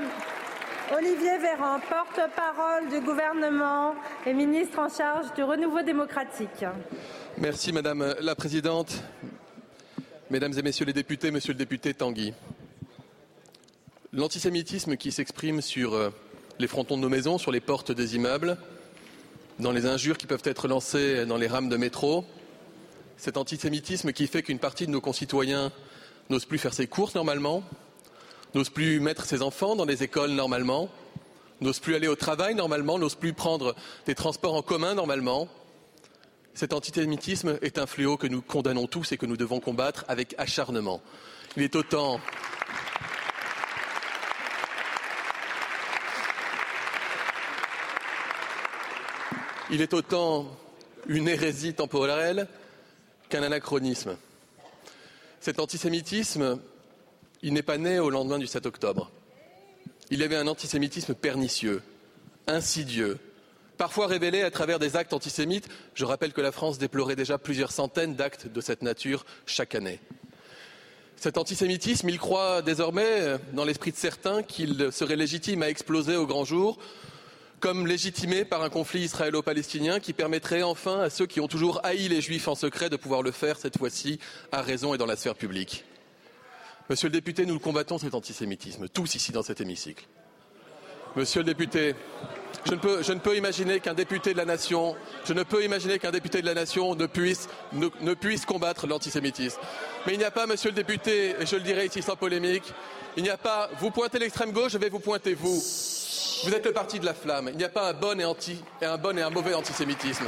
Olivier 0.93 1.37
Véran, 1.37 1.79
porte-parole 1.79 2.89
du 2.89 2.99
gouvernement 2.99 3.95
et 4.25 4.33
ministre 4.33 4.79
en 4.79 4.89
charge 4.89 5.33
du 5.33 5.43
renouveau 5.43 5.81
démocratique. 5.81 6.65
Merci 7.37 7.71
Madame 7.71 8.15
la 8.19 8.35
Présidente, 8.35 9.01
Mesdames 10.29 10.53
et 10.57 10.61
Messieurs 10.61 10.85
les 10.85 10.93
députés, 10.93 11.31
Monsieur 11.31 11.53
le 11.53 11.57
député 11.57 11.93
Tanguy. 11.93 12.33
L'antisémitisme 14.11 14.97
qui 14.97 15.13
s'exprime 15.13 15.61
sur 15.61 15.93
euh, 15.93 16.09
les 16.59 16.67
frontons 16.67 16.97
de 16.97 17.01
nos 17.01 17.09
maisons, 17.09 17.37
sur 17.37 17.51
les 17.51 17.61
portes 17.61 17.93
des 17.93 18.17
immeubles, 18.17 18.57
dans 19.59 19.71
les 19.71 19.85
injures 19.85 20.17
qui 20.17 20.27
peuvent 20.27 20.41
être 20.43 20.67
lancées 20.67 21.25
dans 21.25 21.37
les 21.37 21.47
rames 21.47 21.69
de 21.69 21.77
métro, 21.77 22.25
cet 23.15 23.37
antisémitisme 23.37 24.11
qui 24.11 24.27
fait 24.27 24.43
qu'une 24.43 24.59
partie 24.59 24.85
de 24.85 24.91
nos 24.91 25.01
concitoyens 25.01 25.71
n'ose 26.29 26.45
plus 26.45 26.57
faire 26.57 26.73
ses 26.73 26.87
courses 26.87 27.15
normalement, 27.15 27.63
n'ose 28.53 28.69
plus 28.69 28.99
mettre 28.99 29.25
ses 29.25 29.41
enfants 29.41 29.75
dans 29.75 29.85
les 29.85 30.03
écoles 30.03 30.31
normalement, 30.31 30.89
n'ose 31.61 31.79
plus 31.79 31.95
aller 31.95 32.07
au 32.07 32.15
travail 32.15 32.55
normalement, 32.55 32.97
n'ose 32.97 33.15
plus 33.15 33.33
prendre 33.33 33.75
des 34.05 34.15
transports 34.15 34.55
en 34.55 34.61
commun 34.61 34.95
normalement. 34.95 35.47
Cet 36.53 36.73
antisémitisme 36.73 37.59
est 37.61 37.77
un 37.77 37.85
fléau 37.85 38.17
que 38.17 38.27
nous 38.27 38.41
condamnons 38.41 38.87
tous 38.87 39.11
et 39.11 39.17
que 39.17 39.25
nous 39.25 39.37
devons 39.37 39.59
combattre 39.59 40.05
avec 40.07 40.35
acharnement. 40.37 41.01
Il 41.57 41.63
est 41.63 41.75
autant 41.75 42.19
Il 49.71 49.81
est 49.81 49.95
autant 49.95 50.45
une 51.07 51.27
hérésie 51.27 51.73
temporelle 51.73 52.47
qu'un 53.29 53.41
anachronisme. 53.41 54.15
Cet 55.45 55.59
antisémitisme, 55.59 56.59
il 57.43 57.53
n'est 57.53 57.61
pas 57.61 57.77
né 57.77 57.99
au 57.99 58.09
lendemain 58.09 58.39
du 58.39 58.47
7 58.47 58.65
octobre. 58.65 59.11
Il 60.09 60.19
y 60.19 60.23
avait 60.23 60.37
un 60.37 60.47
antisémitisme 60.47 61.13
pernicieux, 61.13 61.83
insidieux, 62.47 63.19
parfois 63.77 64.07
révélé 64.07 64.41
à 64.41 64.49
travers 64.49 64.79
des 64.79 64.95
actes 64.95 65.13
antisémites. 65.13 65.69
Je 65.93 66.03
rappelle 66.03 66.33
que 66.33 66.41
la 66.41 66.51
France 66.51 66.79
déplorait 66.79 67.15
déjà 67.15 67.37
plusieurs 67.37 67.71
centaines 67.71 68.15
d'actes 68.15 68.47
de 68.47 68.59
cette 68.59 68.81
nature 68.81 69.23
chaque 69.45 69.75
année. 69.75 69.99
Cet 71.15 71.37
antisémitisme, 71.37 72.09
il 72.09 72.17
croit 72.17 72.63
désormais, 72.63 73.37
dans 73.53 73.65
l'esprit 73.65 73.91
de 73.91 73.97
certains, 73.97 74.41
qu'il 74.41 74.91
serait 74.91 75.15
légitime 75.15 75.61
à 75.61 75.69
exploser 75.69 76.15
au 76.15 76.25
grand 76.25 76.45
jour, 76.45 76.79
comme 77.65 77.87
légitimé 77.87 78.45
par 78.45 78.61
un 78.61 78.69
conflit 78.69 79.05
israélo-palestinien 79.05 79.99
qui 79.99 80.13
permettrait 80.13 80.61
enfin 80.61 80.99
à 80.99 81.09
ceux 81.09 81.25
qui 81.25 81.39
ont 81.39 81.47
toujours 81.47 81.83
haï 81.83 82.07
les 82.09 82.21
juifs 82.21 82.47
en 82.47 82.53
secret 82.53 82.91
de 82.91 82.95
pouvoir 82.95 83.23
le 83.23 83.31
faire 83.31 83.57
cette 83.57 83.79
fois-ci 83.79 84.19
à 84.51 84.61
raison 84.61 84.93
et 84.93 84.99
dans 84.99 85.07
la 85.07 85.15
sphère 85.15 85.33
publique. 85.33 85.83
Monsieur 86.91 87.07
le 87.07 87.13
député, 87.13 87.43
nous 87.47 87.55
le 87.55 87.59
combattons 87.59 87.97
cet 87.97 88.13
antisémitisme, 88.13 88.87
tous 88.87 89.15
ici 89.15 89.31
dans 89.31 89.41
cet 89.41 89.61
hémicycle. 89.61 90.05
Monsieur 91.15 91.39
le 91.39 91.45
député, 91.45 91.95
je 92.67 92.73
ne 92.73 92.77
peux, 92.77 93.01
je 93.01 93.13
ne 93.13 93.19
peux 93.19 93.35
imaginer 93.35 93.79
qu'un 93.79 93.95
député 93.95 94.33
de 94.33 94.37
la 94.37 94.45
nation, 94.45 94.95
je 95.25 95.33
ne 95.33 95.41
peux 95.41 95.65
imaginer 95.65 95.97
qu'un 95.97 96.11
député 96.11 96.41
de 96.41 96.45
la 96.45 96.53
nation 96.53 96.93
ne 96.93 97.07
puisse, 97.07 97.49
ne, 97.73 97.87
ne 98.01 98.13
puisse 98.13 98.45
combattre 98.45 98.85
l'antisémitisme. 98.85 99.59
Mais 100.05 100.13
il 100.13 100.19
n'y 100.19 100.23
a 100.23 100.29
pas, 100.29 100.45
monsieur 100.45 100.69
le 100.69 100.75
député, 100.75 101.33
et 101.39 101.47
je 101.47 101.55
le 101.55 101.63
dirai 101.63 101.87
ici 101.87 102.03
sans 102.03 102.15
polémique, 102.15 102.71
il 103.17 103.23
n'y 103.23 103.31
a 103.31 103.37
pas, 103.37 103.71
vous 103.79 103.89
pointez 103.89 104.19
l'extrême 104.19 104.51
gauche, 104.51 104.73
je 104.73 104.77
vais 104.77 104.89
vous 104.89 104.99
pointer 104.99 105.33
vous. 105.33 105.63
Vous 106.45 106.53
êtes 106.53 106.65
le 106.65 106.73
parti 106.73 106.99
de 106.99 107.05
la 107.05 107.15
flamme. 107.15 107.49
Il 107.51 107.57
n'y 107.57 107.63
a 107.63 107.69
pas 107.69 107.89
un 107.89 107.93
bon 107.93 108.19
et, 108.19 108.25
anti, 108.25 108.63
et 108.79 108.85
un 108.85 108.97
bon 108.97 109.17
et 109.17 109.21
un 109.23 109.31
mauvais 109.31 109.55
antisémitisme. 109.55 110.25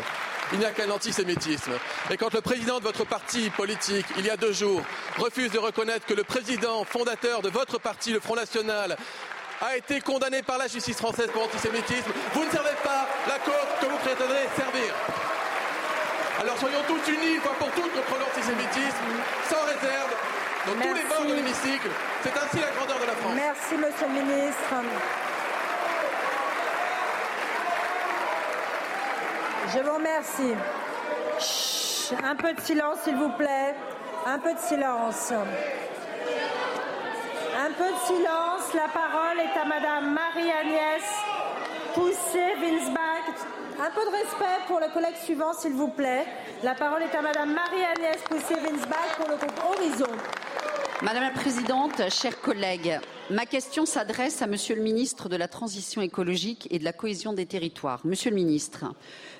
Il 0.51 0.57
n'y 0.57 0.65
a 0.65 0.71
qu'un 0.71 0.89
antisémitisme. 0.89 1.73
Et 2.09 2.17
quand 2.17 2.33
le 2.33 2.41
président 2.41 2.79
de 2.79 2.83
votre 2.83 3.05
parti 3.05 3.51
politique, 3.51 4.07
il 4.17 4.25
y 4.25 4.29
a 4.31 4.35
deux 4.35 4.51
jours, 4.51 4.81
refuse 5.19 5.51
de 5.51 5.59
reconnaître 5.59 6.07
que 6.07 6.15
le 6.15 6.23
président 6.23 6.83
fondateur 6.85 7.43
de 7.43 7.49
votre 7.49 7.79
parti, 7.79 8.13
le 8.13 8.19
Front 8.19 8.35
National, 8.35 8.97
a 9.61 9.77
été 9.77 10.01
condamné 10.01 10.41
par 10.41 10.57
la 10.57 10.67
justice 10.67 10.97
française 10.97 11.29
pour 11.31 11.43
antisémitisme, 11.43 12.11
vous 12.33 12.45
ne 12.45 12.49
servez 12.49 12.75
pas 12.83 13.07
la 13.27 13.37
cause 13.37 13.69
que 13.79 13.85
vous 13.85 13.97
prétendez 13.97 14.41
servir. 14.55 14.93
Alors 16.41 16.57
soyons 16.57 16.81
tous 16.87 17.11
unis, 17.11 17.35
une 17.35 17.41
fois 17.41 17.55
pour 17.59 17.69
toutes, 17.71 17.93
contre 17.93 18.19
l'antisémitisme, 18.19 19.05
sans 19.49 19.61
réserve, 19.65 20.13
dans 20.65 20.75
Merci. 20.75 20.89
tous 20.89 20.95
les 20.95 21.15
bords 21.15 21.25
de 21.25 21.33
l'hémicycle. 21.35 21.89
C'est 22.23 22.37
ainsi 22.37 22.57
la 22.57 22.71
grandeur 22.71 22.99
de 22.99 23.05
la 23.05 23.15
France. 23.15 23.33
Merci, 23.35 23.73
Monsieur 23.75 24.07
le 24.07 24.13
ministre. 24.13 25.26
Je 29.73 29.79
vous 29.79 29.95
remercie. 29.95 30.55
Un 32.23 32.35
peu 32.35 32.53
de 32.53 32.61
silence, 32.61 32.99
s'il 33.03 33.17
vous 33.17 33.29
plaît. 33.29 33.75
Un 34.25 34.39
peu 34.39 34.53
de 34.53 34.59
silence. 34.59 35.33
Un 37.59 37.71
peu 37.73 37.91
de 37.91 37.99
silence. 38.05 38.73
La 38.73 38.87
parole 38.87 39.39
est 39.39 39.59
à 39.59 39.65
Madame 39.65 40.13
Marie-Agnès 40.13 41.03
Poussé-Winsbach. 41.95 43.27
Un 43.79 43.91
peu 43.91 44.05
de 44.05 44.11
respect 44.11 44.57
pour 44.67 44.79
le 44.79 44.87
collègue 44.93 45.17
suivant, 45.21 45.51
s'il 45.51 45.73
vous 45.73 45.89
plaît. 45.89 46.25
La 46.63 46.73
parole 46.73 47.03
est 47.03 47.15
à 47.15 47.21
Madame 47.21 47.53
Marie-Agnès 47.53 48.21
Poussé-Winsbach 48.29 49.17
pour 49.17 49.27
le 49.27 49.35
groupe 49.35 49.59
Horizon. 49.69 50.11
Madame 51.01 51.23
la 51.23 51.31
Présidente, 51.31 52.09
chers 52.09 52.39
collègues, 52.39 52.99
ma 53.29 53.45
question 53.45 53.85
s'adresse 53.85 54.41
à 54.41 54.47
Monsieur 54.47 54.75
le 54.75 54.81
ministre 54.81 55.29
de 55.29 55.35
la 55.35 55.47
Transition 55.47 56.01
écologique 56.01 56.67
et 56.71 56.79
de 56.79 56.83
la 56.83 56.93
cohésion 56.93 57.33
des 57.33 57.45
territoires. 57.45 58.01
Monsieur 58.05 58.29
le 58.29 58.35
ministre, 58.35 58.85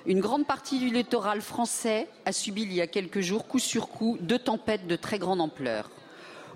une 0.06 0.20
grande 0.20 0.46
partie 0.46 0.80
du 0.80 0.90
littoral 0.90 1.42
français 1.42 2.08
a 2.26 2.32
subi 2.32 2.64
il 2.64 2.74
y 2.74 2.82
a 2.82 2.88
quelques 2.88 3.22
jours, 3.22 3.48
coup 3.48 3.60
sur 3.60 3.88
coup, 3.88 4.18
deux 4.20 4.40
tempêtes 4.40 4.88
de 4.88 4.96
très 4.96 5.20
grande 5.20 5.42
ampleur. 5.42 5.90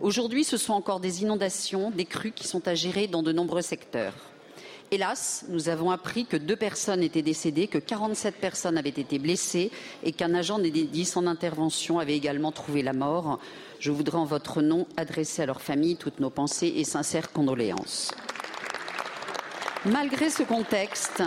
Aujourd'hui, 0.02 0.44
ce 0.44 0.58
sont 0.58 0.74
encore 0.74 1.00
des 1.00 1.22
inondations, 1.22 1.92
des 1.92 2.06
crues 2.06 2.32
qui 2.32 2.48
sont 2.48 2.68
à 2.68 2.76
gérer 2.76 3.08
dans 3.08 3.24
de 3.24 3.32
nombreux 3.32 3.62
secteurs. 3.62 4.31
Hélas, 4.94 5.46
nous 5.48 5.70
avons 5.70 5.90
appris 5.90 6.26
que 6.26 6.36
deux 6.36 6.58
personnes 6.58 7.02
étaient 7.02 7.22
décédées, 7.22 7.68
que 7.68 7.78
47 7.78 8.36
personnes 8.36 8.78
avaient 8.78 8.90
été 8.90 9.20
blessées 9.20 9.72
et 10.04 10.12
qu'un 10.12 10.34
agent 10.34 10.60
10 10.60 11.16
en 11.16 11.28
intervention 11.28 11.98
avait 11.98 12.18
également 12.18 12.52
trouvé 12.52 12.84
la 12.84 12.92
mort. 12.92 13.40
Je 13.80 13.90
voudrais 13.90 14.18
en 14.18 14.26
votre 14.26 14.62
nom 14.62 14.86
adresser 14.98 15.44
à 15.44 15.46
leurs 15.46 15.62
familles 15.62 15.96
toutes 15.96 16.20
nos 16.20 16.30
pensées 16.30 16.74
et 16.76 16.84
sincères 16.84 17.32
condoléances. 17.32 18.12
Malgré 19.86 20.30
ce 20.30 20.44
contexte, 20.44 21.24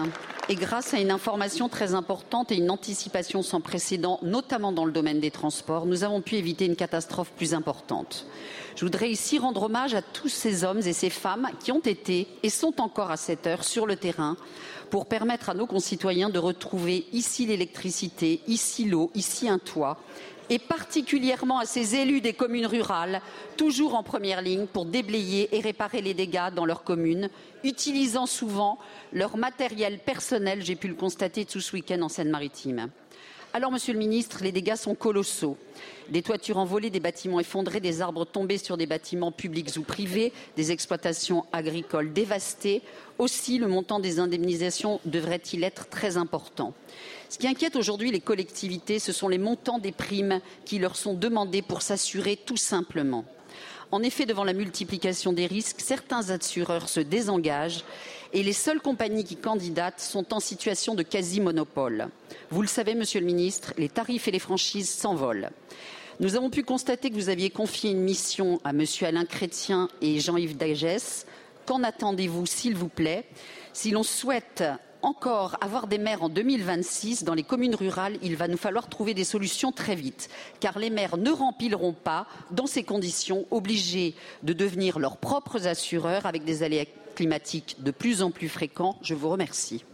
et 0.48 0.54
grâce 0.56 0.92
à 0.92 0.98
une 0.98 1.10
information 1.10 1.68
très 1.68 1.94
importante 1.94 2.52
et 2.52 2.56
une 2.56 2.70
anticipation 2.70 3.42
sans 3.42 3.60
précédent, 3.60 4.18
notamment 4.22 4.72
dans 4.72 4.84
le 4.84 4.92
domaine 4.92 5.20
des 5.20 5.30
transports, 5.30 5.86
nous 5.86 6.04
avons 6.04 6.20
pu 6.20 6.36
éviter 6.36 6.66
une 6.66 6.76
catastrophe 6.76 7.30
plus 7.30 7.54
importante. 7.54 8.26
Je 8.76 8.84
voudrais 8.84 9.10
ici 9.10 9.38
rendre 9.38 9.62
hommage 9.62 9.94
à 9.94 10.02
tous 10.02 10.28
ces 10.28 10.64
hommes 10.64 10.80
et 10.84 10.92
ces 10.92 11.10
femmes 11.10 11.48
qui 11.60 11.72
ont 11.72 11.80
été 11.80 12.28
et 12.42 12.50
sont 12.50 12.80
encore 12.80 13.10
à 13.10 13.16
cette 13.16 13.46
heure 13.46 13.64
sur 13.64 13.86
le 13.86 13.96
terrain 13.96 14.36
pour 14.90 15.06
permettre 15.06 15.48
à 15.48 15.54
nos 15.54 15.66
concitoyens 15.66 16.28
de 16.28 16.38
retrouver 16.38 17.06
ici 17.12 17.46
l'électricité, 17.46 18.40
ici 18.46 18.84
l'eau, 18.84 19.10
ici 19.14 19.48
un 19.48 19.58
toit 19.58 19.98
et 20.50 20.58
particulièrement 20.58 21.58
à 21.58 21.66
ces 21.66 21.94
élus 21.96 22.20
des 22.20 22.32
communes 22.32 22.66
rurales, 22.66 23.20
toujours 23.56 23.94
en 23.94 24.02
première 24.02 24.42
ligne 24.42 24.66
pour 24.66 24.84
déblayer 24.84 25.54
et 25.56 25.60
réparer 25.60 26.02
les 26.02 26.14
dégâts 26.14 26.52
dans 26.54 26.66
leurs 26.66 26.84
communes, 26.84 27.30
utilisant 27.62 28.26
souvent 28.26 28.78
leur 29.12 29.36
matériel 29.36 29.98
personnel, 29.98 30.64
j'ai 30.64 30.76
pu 30.76 30.88
le 30.88 30.94
constater 30.94 31.44
tout 31.44 31.60
ce 31.60 31.74
week-end 31.74 32.02
en 32.02 32.08
Seine-Maritime. 32.08 32.90
Alors, 33.56 33.70
Monsieur 33.70 33.92
le 33.92 34.00
Ministre, 34.00 34.40
les 34.42 34.50
dégâts 34.50 34.74
sont 34.74 34.96
colossaux. 34.96 35.56
Des 36.08 36.22
toitures 36.22 36.58
envolées, 36.58 36.90
des 36.90 36.98
bâtiments 36.98 37.38
effondrés, 37.38 37.78
des 37.78 38.00
arbres 38.02 38.24
tombés 38.24 38.58
sur 38.58 38.76
des 38.76 38.86
bâtiments 38.86 39.30
publics 39.30 39.76
ou 39.76 39.82
privés, 39.82 40.32
des 40.56 40.72
exploitations 40.72 41.44
agricoles 41.52 42.12
dévastées. 42.12 42.82
Aussi, 43.18 43.58
le 43.58 43.68
montant 43.68 44.00
des 44.00 44.18
indemnisations 44.18 45.00
devrait-il 45.04 45.62
être 45.62 45.88
très 45.88 46.16
important. 46.16 46.74
Ce 47.34 47.38
qui 47.40 47.48
inquiète 47.48 47.74
aujourd'hui 47.74 48.12
les 48.12 48.20
collectivités, 48.20 49.00
ce 49.00 49.10
sont 49.10 49.26
les 49.26 49.38
montants 49.38 49.80
des 49.80 49.90
primes 49.90 50.40
qui 50.64 50.78
leur 50.78 50.94
sont 50.94 51.14
demandés 51.14 51.62
pour 51.62 51.82
s'assurer 51.82 52.36
tout 52.36 52.56
simplement. 52.56 53.24
En 53.90 54.04
effet, 54.04 54.24
devant 54.24 54.44
la 54.44 54.52
multiplication 54.52 55.32
des 55.32 55.46
risques, 55.46 55.80
certains 55.80 56.30
assureurs 56.30 56.88
se 56.88 57.00
désengagent 57.00 57.82
et 58.32 58.44
les 58.44 58.52
seules 58.52 58.80
compagnies 58.80 59.24
qui 59.24 59.34
candidatent 59.34 59.98
sont 59.98 60.32
en 60.32 60.38
situation 60.38 60.94
de 60.94 61.02
quasi-monopole. 61.02 62.06
Vous 62.50 62.62
le 62.62 62.68
savez, 62.68 62.94
Monsieur 62.94 63.18
le 63.18 63.26
Ministre, 63.26 63.74
les 63.78 63.88
tarifs 63.88 64.28
et 64.28 64.30
les 64.30 64.38
franchises 64.38 64.90
s'envolent. 64.90 65.50
Nous 66.20 66.36
avons 66.36 66.50
pu 66.50 66.62
constater 66.62 67.10
que 67.10 67.16
vous 67.16 67.30
aviez 67.30 67.50
confié 67.50 67.90
une 67.90 68.02
mission 68.02 68.60
à 68.62 68.72
Monsieur 68.72 69.08
Alain 69.08 69.24
Chrétien 69.24 69.88
et 70.00 70.20
Jean-Yves 70.20 70.56
Dagès. 70.56 71.26
Qu'en 71.66 71.82
attendez-vous, 71.82 72.46
s'il 72.46 72.76
vous 72.76 72.88
plaît? 72.88 73.24
Si 73.72 73.90
l'on 73.90 74.04
souhaite 74.04 74.62
encore 75.04 75.56
avoir 75.60 75.86
des 75.86 75.98
maires 75.98 76.22
en 76.22 76.28
2026 76.28 77.24
dans 77.24 77.34
les 77.34 77.42
communes 77.42 77.74
rurales, 77.74 78.16
il 78.22 78.36
va 78.36 78.48
nous 78.48 78.56
falloir 78.56 78.88
trouver 78.88 79.14
des 79.14 79.24
solutions 79.24 79.72
très 79.72 79.94
vite, 79.94 80.28
car 80.60 80.78
les 80.78 80.90
maires 80.90 81.16
ne 81.16 81.30
rempliront 81.30 81.92
pas, 81.92 82.26
dans 82.50 82.66
ces 82.66 82.82
conditions, 82.82 83.46
obligés 83.50 84.14
de 84.42 84.52
devenir 84.52 84.98
leurs 84.98 85.18
propres 85.18 85.66
assureurs 85.66 86.26
avec 86.26 86.44
des 86.44 86.62
aléas 86.62 86.86
climatiques 87.14 87.76
de 87.80 87.90
plus 87.90 88.22
en 88.22 88.30
plus 88.30 88.48
fréquents. 88.48 88.96
Je 89.02 89.14
vous 89.14 89.28
remercie. 89.28 89.84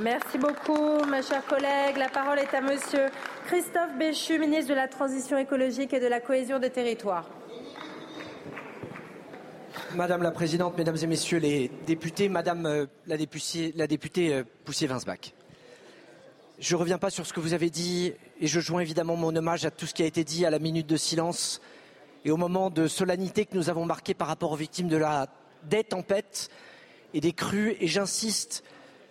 Merci 0.00 0.38
beaucoup, 0.38 1.04
ma 1.08 1.20
chère 1.20 1.44
collègue. 1.46 1.96
La 1.96 2.08
parole 2.08 2.38
est 2.38 2.54
à 2.54 2.60
Monsieur 2.60 3.06
Christophe 3.46 3.96
Béchu, 3.98 4.38
ministre 4.38 4.70
de 4.70 4.74
la 4.74 4.86
Transition 4.86 5.36
écologique 5.36 5.92
et 5.92 6.00
de 6.00 6.06
la 6.06 6.20
cohésion 6.20 6.60
des 6.60 6.70
territoires. 6.70 7.26
Madame 9.96 10.22
la 10.22 10.30
Présidente, 10.30 10.76
Mesdames 10.78 10.96
et 11.02 11.06
Messieurs 11.06 11.38
les 11.38 11.70
députés, 11.86 12.28
Madame 12.28 12.66
euh, 12.66 12.86
la 13.06 13.16
députée, 13.16 14.34
euh, 14.34 14.44
Poussier-Vinsbach. 14.64 15.32
Je 16.58 16.74
ne 16.74 16.80
reviens 16.80 16.98
pas 16.98 17.10
sur 17.10 17.26
ce 17.26 17.32
que 17.32 17.40
vous 17.40 17.54
avez 17.54 17.70
dit 17.70 18.12
et 18.40 18.46
je 18.46 18.60
joins 18.60 18.80
évidemment 18.80 19.16
mon 19.16 19.34
hommage 19.34 19.64
à 19.64 19.70
tout 19.70 19.86
ce 19.86 19.94
qui 19.94 20.02
a 20.02 20.06
été 20.06 20.22
dit 20.22 20.46
à 20.46 20.50
la 20.50 20.58
minute 20.58 20.86
de 20.86 20.96
silence 20.96 21.60
et 22.24 22.30
au 22.30 22.36
moment 22.36 22.70
de 22.70 22.86
solennité 22.86 23.46
que 23.46 23.56
nous 23.56 23.68
avons 23.68 23.84
marqué 23.84 24.14
par 24.14 24.28
rapport 24.28 24.52
aux 24.52 24.56
victimes 24.56 24.88
de 24.88 24.96
la 24.96 25.26
des 25.64 25.82
tempêtes 25.82 26.50
et 27.12 27.20
des 27.20 27.32
crues. 27.32 27.76
Et 27.80 27.88
j'insiste 27.88 28.62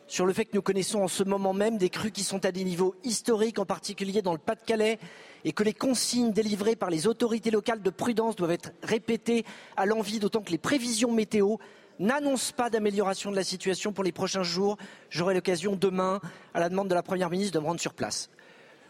sur 0.09 0.25
le 0.25 0.33
fait 0.33 0.45
que 0.45 0.55
nous 0.55 0.63
connaissons 0.63 1.03
en 1.03 1.07
ce 1.07 1.23
moment 1.23 1.53
même 1.53 1.77
des 1.77 1.89
crues 1.89 2.11
qui 2.11 2.23
sont 2.23 2.43
à 2.43 2.51
des 2.51 2.63
niveaux 2.63 2.95
historiques, 3.03 3.59
en 3.59 3.65
particulier 3.65 4.23
dans 4.23 4.33
le 4.33 4.39
Pas-de-Calais, 4.39 4.97
et 5.45 5.51
que 5.51 5.63
les 5.63 5.73
consignes 5.73 6.33
délivrées 6.33 6.75
par 6.75 6.89
les 6.89 7.05
autorités 7.05 7.51
locales 7.51 7.83
de 7.83 7.89
prudence 7.91 8.35
doivent 8.35 8.51
être 8.51 8.71
répétées 8.81 9.45
à 9.77 9.85
l'envi, 9.85 10.19
d'autant 10.19 10.41
que 10.41 10.49
les 10.49 10.57
prévisions 10.57 11.11
météo 11.11 11.57
n'annoncent 11.99 12.53
pas 12.53 12.71
d'amélioration 12.71 13.29
de 13.29 13.35
la 13.35 13.43
situation 13.43 13.93
pour 13.93 14.03
les 14.03 14.11
prochains 14.11 14.41
jours. 14.41 14.77
J'aurai 15.11 15.35
l'occasion 15.35 15.75
demain, 15.75 16.19
à 16.55 16.59
la 16.59 16.69
demande 16.69 16.87
de 16.87 16.95
la 16.95 17.03
Première 17.03 17.29
ministre, 17.29 17.53
de 17.53 17.59
me 17.59 17.67
rendre 17.67 17.79
sur 17.79 17.93
place. 17.93 18.31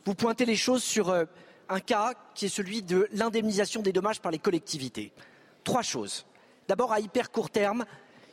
Vous 0.06 0.16
pointez 0.16 0.46
les 0.46 0.56
choses 0.56 0.84
sur 0.84 1.10
euh, 1.10 1.26
un 1.68 1.82
cas 1.82 2.14
qui 2.34 2.46
est 2.46 2.50
celui 2.50 2.82
de 2.82 3.10
l'indemnisation 3.12 3.82
des 3.82 3.92
dommages 3.92 4.22
par 4.22 4.32
les 4.32 4.40
collectivités. 4.40 5.12
Trois 5.66 5.82
choses. 5.82 6.26
D'abord, 6.70 6.94
à 6.94 7.02
hyper 7.02 7.30
court 7.30 7.50
terme, 7.50 7.84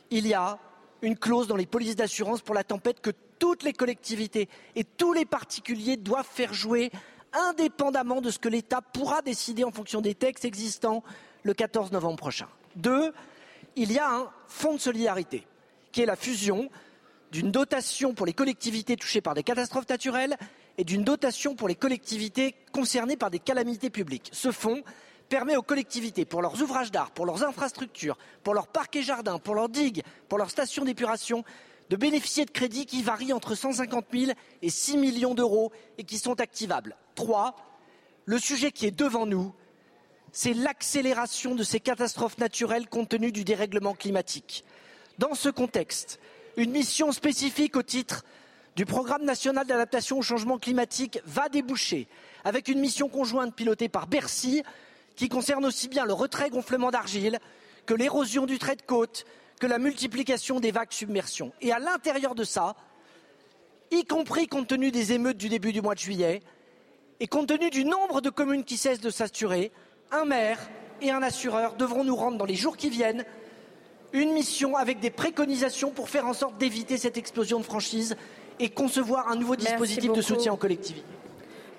il 0.09 0.25
y 0.25 0.33
a 0.33 0.57
une 1.01 1.17
clause 1.17 1.47
dans 1.47 1.55
les 1.55 1.65
polices 1.65 1.95
d'assurance 1.95 2.41
pour 2.41 2.55
la 2.55 2.63
tempête 2.63 3.01
que 3.01 3.11
toutes 3.39 3.63
les 3.63 3.73
collectivités 3.73 4.49
et 4.75 4.83
tous 4.83 5.13
les 5.13 5.25
particuliers 5.25 5.97
doivent 5.97 6.27
faire 6.29 6.53
jouer 6.53 6.91
indépendamment 7.33 8.21
de 8.21 8.31
ce 8.31 8.39
que 8.39 8.49
l'État 8.49 8.81
pourra 8.81 9.21
décider 9.21 9.63
en 9.63 9.71
fonction 9.71 10.01
des 10.01 10.15
textes 10.15 10.45
existants 10.45 11.03
le 11.43 11.53
14 11.53 11.91
novembre 11.91 12.17
prochain. 12.17 12.47
Deux, 12.75 13.13
il 13.75 13.91
y 13.91 13.99
a 13.99 14.09
un 14.09 14.29
fonds 14.47 14.73
de 14.73 14.79
solidarité 14.79 15.45
qui 15.91 16.01
est 16.01 16.05
la 16.05 16.15
fusion 16.15 16.69
d'une 17.31 17.51
dotation 17.51 18.13
pour 18.13 18.25
les 18.25 18.33
collectivités 18.33 18.95
touchées 18.95 19.21
par 19.21 19.33
des 19.33 19.43
catastrophes 19.43 19.89
naturelles 19.89 20.37
et 20.77 20.83
d'une 20.83 21.03
dotation 21.03 21.55
pour 21.55 21.67
les 21.67 21.75
collectivités 21.75 22.55
concernées 22.71 23.17
par 23.17 23.31
des 23.31 23.39
calamités 23.39 23.89
publiques. 23.89 24.29
Ce 24.31 24.51
fonds 24.51 24.83
permet 25.27 25.55
aux 25.55 25.61
collectivités, 25.61 26.25
pour 26.25 26.41
leurs 26.41 26.61
ouvrages 26.61 26.91
d'art, 26.91 27.11
pour 27.11 27.25
leurs 27.25 27.43
infrastructures, 27.43 28.17
pour 28.43 28.53
leurs 28.53 28.67
parcs 28.67 28.95
et 28.95 29.03
jardins, 29.03 29.39
pour 29.39 29.55
leurs 29.55 29.69
digues, 29.69 30.03
pour 30.29 30.37
leurs 30.37 30.49
stations 30.49 30.85
d'épuration, 30.85 31.43
de 31.89 31.95
bénéficier 31.95 32.45
de 32.45 32.51
crédits 32.51 32.85
qui 32.85 33.01
varient 33.01 33.33
entre 33.33 33.55
150 33.55 34.05
000 34.11 34.31
et 34.61 34.69
6 34.69 34.97
millions 34.97 35.33
d'euros 35.33 35.71
et 35.97 36.03
qui 36.03 36.17
sont 36.17 36.39
activables. 36.41 36.95
Trois, 37.15 37.55
le 38.25 38.39
sujet 38.39 38.71
qui 38.71 38.85
est 38.85 38.91
devant 38.91 39.25
nous, 39.25 39.53
c'est 40.31 40.53
l'accélération 40.53 41.55
de 41.55 41.63
ces 41.63 41.79
catastrophes 41.79 42.37
naturelles 42.37 42.87
compte 42.87 43.09
tenu 43.09 43.31
du 43.31 43.43
dérèglement 43.43 43.93
climatique. 43.93 44.65
Dans 45.17 45.33
ce 45.33 45.49
contexte, 45.49 46.19
une 46.57 46.71
mission 46.71 47.11
spécifique 47.11 47.75
au 47.75 47.83
titre 47.83 48.23
du 48.75 48.85
programme 48.85 49.23
national 49.23 49.65
d'adaptation 49.65 50.19
au 50.19 50.21
changement 50.21 50.59
climatique 50.59 51.19
va 51.25 51.49
déboucher 51.49 52.07
avec 52.43 52.67
une 52.67 52.79
mission 52.79 53.09
conjointe 53.09 53.55
pilotée 53.55 53.89
par 53.89 54.07
Bercy 54.07 54.61
qui 55.17 55.27
concerne 55.27 55.65
aussi 55.65 55.89
bien 55.89 56.05
le 56.05 56.13
retrait 56.13 56.49
gonflement 56.49 56.91
d'argile 56.91 57.39
que 57.85 57.93
l'érosion 57.93 58.45
du 58.45 58.59
trait 58.59 58.77
de 58.77 58.81
côte, 58.83 59.25
que 59.59 59.67
la 59.67 59.79
multiplication 59.79 60.61
des 60.61 60.71
vagues 60.71 60.91
submersion. 60.91 61.51
Et 61.59 61.73
à 61.73 61.79
l'intérieur 61.79 62.35
de 62.35 62.45
ça, 62.45 62.75
y 63.91 64.05
compris 64.05 64.47
compte 64.47 64.67
tenu 64.67 64.91
des 64.91 65.11
émeutes 65.11 65.37
du 65.37 65.49
début 65.49 65.73
du 65.73 65.81
mois 65.81 65.95
de 65.95 65.99
juillet, 65.99 66.41
et 67.19 67.27
compte 67.27 67.47
tenu 67.47 67.69
du 67.69 67.83
nombre 67.83 68.21
de 68.21 68.29
communes 68.29 68.63
qui 68.63 68.77
cessent 68.77 69.01
de 69.01 69.09
saturer, 69.09 69.71
un 70.11 70.25
maire 70.25 70.59
et 71.01 71.09
un 71.09 71.23
assureur 71.23 71.73
devront 71.73 72.03
nous 72.03 72.15
rendre 72.15 72.37
dans 72.37 72.45
les 72.45 72.55
jours 72.55 72.77
qui 72.77 72.89
viennent 72.89 73.25
une 74.13 74.31
mission 74.31 74.77
avec 74.77 74.99
des 74.99 75.09
préconisations 75.09 75.91
pour 75.91 76.09
faire 76.09 76.27
en 76.27 76.33
sorte 76.33 76.57
d'éviter 76.57 76.97
cette 76.97 77.17
explosion 77.17 77.59
de 77.59 77.63
franchise 77.63 78.15
et 78.59 78.69
concevoir 78.69 79.29
un 79.29 79.35
nouveau 79.35 79.55
dispositif 79.55 80.11
de 80.13 80.21
soutien 80.21 80.53
aux 80.53 80.57
collectivités. 80.57 81.05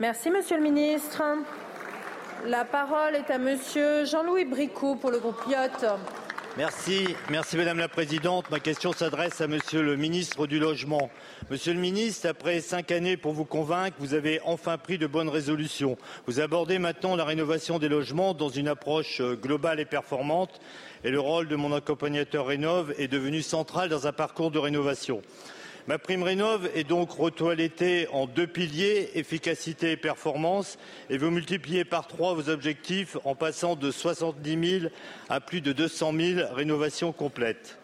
Merci, 0.00 0.30
Monsieur 0.30 0.56
le 0.56 0.62
Ministre. 0.62 1.22
La 2.46 2.64
parole 2.64 3.16
est 3.16 3.30
à 3.30 3.38
Monsieur 3.38 4.04
Jean-Louis 4.04 4.44
Bricou 4.44 4.96
pour 4.96 5.10
le 5.10 5.18
groupe. 5.18 5.36
Merci, 6.56 7.14
merci 7.30 7.56
Madame 7.56 7.78
la 7.78 7.88
Présidente. 7.88 8.50
Ma 8.50 8.60
question 8.60 8.92
s'adresse 8.92 9.40
à 9.40 9.48
Monsieur 9.48 9.82
le 9.82 9.96
Ministre 9.96 10.46
du 10.46 10.58
Logement. 10.58 11.10
Monsieur 11.50 11.72
le 11.72 11.80
Ministre, 11.80 12.28
après 12.28 12.60
cinq 12.60 12.92
années 12.92 13.16
pour 13.16 13.32
vous 13.32 13.44
convaincre, 13.44 13.96
vous 13.98 14.14
avez 14.14 14.40
enfin 14.44 14.78
pris 14.78 14.98
de 14.98 15.06
bonnes 15.06 15.28
résolutions. 15.28 15.98
Vous 16.26 16.40
abordez 16.40 16.78
maintenant 16.78 17.16
la 17.16 17.24
rénovation 17.24 17.78
des 17.78 17.88
logements 17.88 18.34
dans 18.34 18.48
une 18.48 18.68
approche 18.68 19.20
euh, 19.20 19.34
globale 19.34 19.80
et 19.80 19.84
performante 19.84 20.60
et 21.04 21.10
le 21.10 21.20
rôle 21.20 21.48
de 21.48 21.56
mon 21.56 21.72
accompagnateur 21.74 22.46
Rénov 22.46 22.94
est 22.98 23.08
devenu 23.08 23.42
central 23.42 23.88
dans 23.88 24.06
un 24.06 24.12
parcours 24.12 24.50
de 24.50 24.58
rénovation. 24.58 25.22
Ma 25.88 25.96
prime 25.96 26.22
rénov 26.22 26.68
est 26.74 26.84
donc 26.84 27.12
retoilettée 27.12 28.08
en 28.12 28.26
deux 28.26 28.46
piliers, 28.46 29.08
efficacité 29.14 29.92
et 29.92 29.96
performance, 29.96 30.76
et 31.08 31.16
vous 31.16 31.30
multipliez 31.30 31.86
par 31.86 32.06
trois 32.06 32.34
vos 32.34 32.50
objectifs 32.50 33.16
en 33.24 33.34
passant 33.34 33.74
de 33.74 33.90
70 33.90 34.80
000 34.80 34.92
à 35.30 35.40
plus 35.40 35.62
de 35.62 35.72
200 35.72 36.12
000 36.14 36.40
rénovations 36.52 37.12
complètes. 37.12 37.78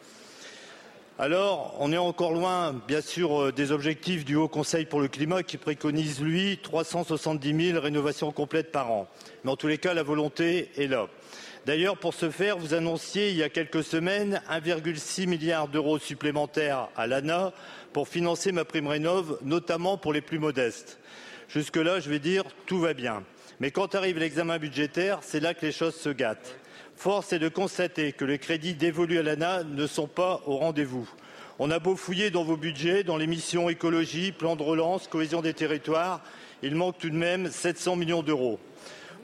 Alors, 1.18 1.76
on 1.78 1.92
est 1.92 1.96
encore 1.96 2.34
loin, 2.34 2.74
bien 2.86 3.00
sûr, 3.00 3.40
euh, 3.40 3.52
des 3.52 3.72
objectifs 3.72 4.26
du 4.26 4.34
Haut 4.34 4.48
Conseil 4.48 4.84
pour 4.84 5.00
le 5.00 5.09
climat 5.09 5.42
qui 5.42 5.57
préconise, 5.57 6.20
lui, 6.20 6.59
370 6.59 7.68
000 7.70 7.80
rénovations 7.80 8.32
complètes 8.32 8.70
par 8.70 8.90
an. 8.90 9.09
Mais 9.44 9.50
en 9.50 9.57
tous 9.57 9.68
les 9.68 9.78
cas, 9.78 9.94
la 9.94 10.02
volonté 10.02 10.72
est 10.76 10.88
là. 10.88 11.07
D'ailleurs, 11.66 11.96
pour 11.96 12.12
ce 12.12 12.28
faire, 12.28 12.59
vous 12.59 12.74
annonciez 12.74 13.30
il 13.30 13.36
y 13.36 13.42
a 13.42 13.48
quelques 13.48 13.82
semaines 13.82 14.42
1,6 14.50 15.26
milliard 15.26 15.66
d'euros 15.66 15.98
supplémentaires 15.98 16.88
à 16.94 17.07
l'ANA 17.07 17.55
pour 17.95 18.09
financer 18.09 18.51
ma 18.51 18.64
prime 18.64 18.88
rénov, 18.88 19.38
notamment 19.42 19.97
pour 19.97 20.12
les 20.12 20.20
plus 20.20 20.40
modestes. 20.40 20.99
Jusque-là, 21.49 22.01
je 22.01 22.11
vais 22.11 22.18
dire, 22.18 22.42
tout 22.66 22.80
va 22.80 22.92
bien. 22.92 23.22
Mais 23.61 23.70
quand 23.70 23.95
arrive 23.95 24.18
l'examen 24.18 24.59
budgétaire, 24.59 25.20
c'est 25.22 25.38
là 25.38 25.55
que 25.55 25.64
les 25.64 25.70
choses 25.70 25.95
se 25.95 26.09
gâtent. 26.09 26.59
Force 26.97 27.32
est 27.32 27.38
de 27.38 27.49
constater 27.49 28.12
que 28.12 28.24
les 28.24 28.38
crédits 28.38 28.74
dévolus 28.74 29.20
à 29.20 29.22
l'ANA 29.22 29.62
ne 29.62 29.86
sont 29.86 30.09
pas 30.09 30.42
au 30.47 30.57
rendez-vous. 30.57 31.09
On 31.61 31.70
a 31.70 31.78
beau 31.78 31.95
fouiller 31.95 32.30
dans 32.30 32.42
vos 32.42 32.57
budgets, 32.57 33.05
dans 33.05 33.16
les 33.16 33.28
missions 33.28 33.70
écologie, 33.70 34.32
plan 34.32 34.57
de 34.57 34.64
relance, 34.64 35.07
cohésion 35.07 35.40
des 35.40 35.55
territoires, 35.55 36.20
il 36.62 36.74
manque 36.74 36.99
tout 36.99 37.11
de 37.11 37.14
même 37.14 37.49
700 37.49 37.95
millions 37.95 38.24
d'euros. 38.24 38.59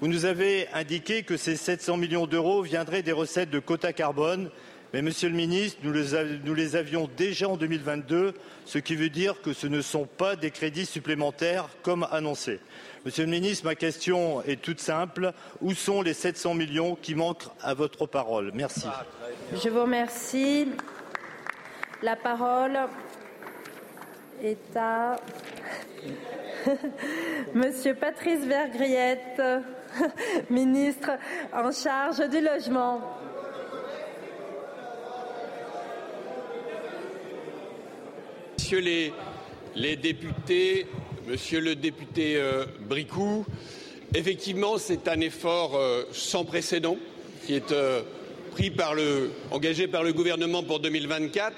Vous 0.01 0.07
nous 0.07 0.27
avez 0.27 0.69
indiqué 0.73 1.25
que 1.25 1.37
ces 1.37 1.57
700 1.57 1.97
millions 1.97 2.29
d'euros 2.29 2.63
viendraient 2.63 3.03
des 3.03 3.11
recettes 3.11 3.51
de 3.51 3.59
quotas 3.59 3.93
carbone, 3.93 4.49
mais 4.93 5.03
Monsieur 5.03 5.29
le 5.29 5.37
Ministre, 5.37 5.79
nous 5.85 6.55
les, 6.55 6.77
avions 6.77 7.09
déjà 7.17 7.49
en 7.49 7.57
2022, 7.57 8.35
ce 8.65 8.79
qui 8.79 8.97
veut 8.97 9.09
dire 9.09 9.41
que 9.41 9.53
ce 9.53 9.69
ne 9.69 9.83
sont 9.83 10.07
pas 10.07 10.35
des 10.35 10.51
crédits 10.51 10.87
supplémentaires 10.87 11.69
comme 11.83 12.07
annoncé. 12.11 12.59
Monsieur 13.05 13.25
le 13.25 13.31
Ministre, 13.31 13.67
ma 13.67 13.77
question 13.77 14.43
est 14.43 14.61
toute 14.61 14.81
simple. 14.81 15.33
Où 15.61 15.75
sont 15.75 16.03
les 16.03 16.13
700 16.13 16.55
millions 16.55 16.97
qui 17.01 17.15
manquent 17.15 17.49
à 17.63 17.73
votre 17.73 18.07
parole? 18.07 18.51
Merci. 18.53 18.87
Je 19.53 19.69
vous 19.69 19.83
remercie. 19.83 20.69
La 22.03 22.17
parole 22.17 22.79
est 24.43 24.77
à 24.77 25.17
Monsieur 27.55 27.95
Patrice 27.95 28.45
Vergriette, 28.45 29.41
ministre 30.51 31.11
en 31.53 31.71
charge 31.71 32.29
du 32.29 32.41
logement. 32.41 33.01
Messieurs 38.71 39.13
les, 39.75 39.97
députés, 39.97 40.87
Monsieur 41.27 41.59
le 41.59 41.75
député 41.75 42.37
euh, 42.37 42.67
Bricou, 42.89 43.45
effectivement, 44.15 44.79
c'est 44.79 45.09
un 45.09 45.19
effort 45.19 45.75
euh, 45.75 46.05
sans 46.13 46.45
précédent 46.45 46.97
qui 47.45 47.55
est 47.55 47.73
euh, 47.73 48.03
pris 48.53 48.71
par 48.71 48.95
le, 48.95 49.33
engagé 49.51 49.89
par 49.89 50.05
le 50.05 50.13
gouvernement 50.13 50.63
pour 50.63 50.79
2024, 50.79 51.53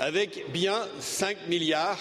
avec 0.00 0.50
bien 0.52 0.74
5 0.98 1.46
milliards 1.48 2.00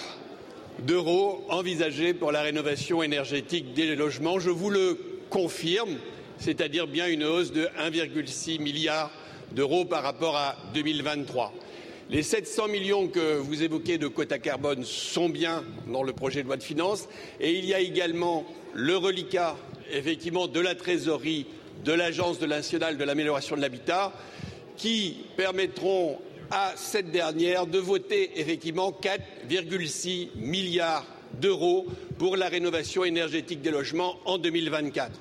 d'euros 0.80 1.46
envisagés 1.50 2.16
pour 2.16 2.32
la 2.32 2.42
rénovation 2.42 3.04
énergétique 3.04 3.76
des 3.76 3.96
logements. 3.96 4.40
Je 4.40 4.50
vous 4.50 4.72
le 4.72 4.98
confirme, 5.30 5.98
c'est-à-dire 6.40 6.88
bien 6.88 7.06
une 7.06 7.26
hausse 7.26 7.52
de 7.52 7.66
1,6 7.80 8.60
milliard 8.60 9.12
d'euros 9.52 9.86
par 9.86 10.02
rapport 10.02 10.36
à 10.36 10.56
2023. 10.74 11.54
Les 12.12 12.24
700 12.24 12.68
millions 12.68 13.08
que 13.08 13.38
vous 13.38 13.64
évoquez 13.64 13.98
de 13.98 14.10
quotas 14.10 14.40
carbone 14.40 14.84
sont 14.84 15.30
bien 15.30 15.64
dans 15.88 16.04
le 16.04 16.12
projet 16.12 16.42
de 16.42 16.48
loi 16.48 16.58
de 16.58 16.64
finances 16.64 17.08
et 17.40 17.54
il 17.54 17.64
y 17.64 17.74
a 17.74 17.80
également 17.80 18.46
le 18.74 18.98
reliquat 18.98 19.56
effectivement 19.90 20.48
de 20.48 20.60
la 20.60 20.76
trésorerie 20.76 21.46
de 21.86 21.94
l'Agence 21.94 22.42
nationale 22.42 22.98
de 22.98 23.04
l'amélioration 23.06 23.56
de 23.56 23.62
l'habitat 23.62 24.12
qui 24.76 25.24
permettront 25.38 26.18
à 26.50 26.74
cette 26.76 27.12
dernière 27.12 27.66
de 27.66 27.80
voter 27.80 28.42
effectivement 28.42 28.92
4,6 28.92 30.32
milliards 30.36 31.06
d'euros 31.40 31.88
pour 32.18 32.36
la 32.36 32.50
rénovation 32.50 33.06
énergétique 33.06 33.62
des 33.62 33.72
logements 33.72 34.20
en 34.26 34.38
2024. 34.38 35.12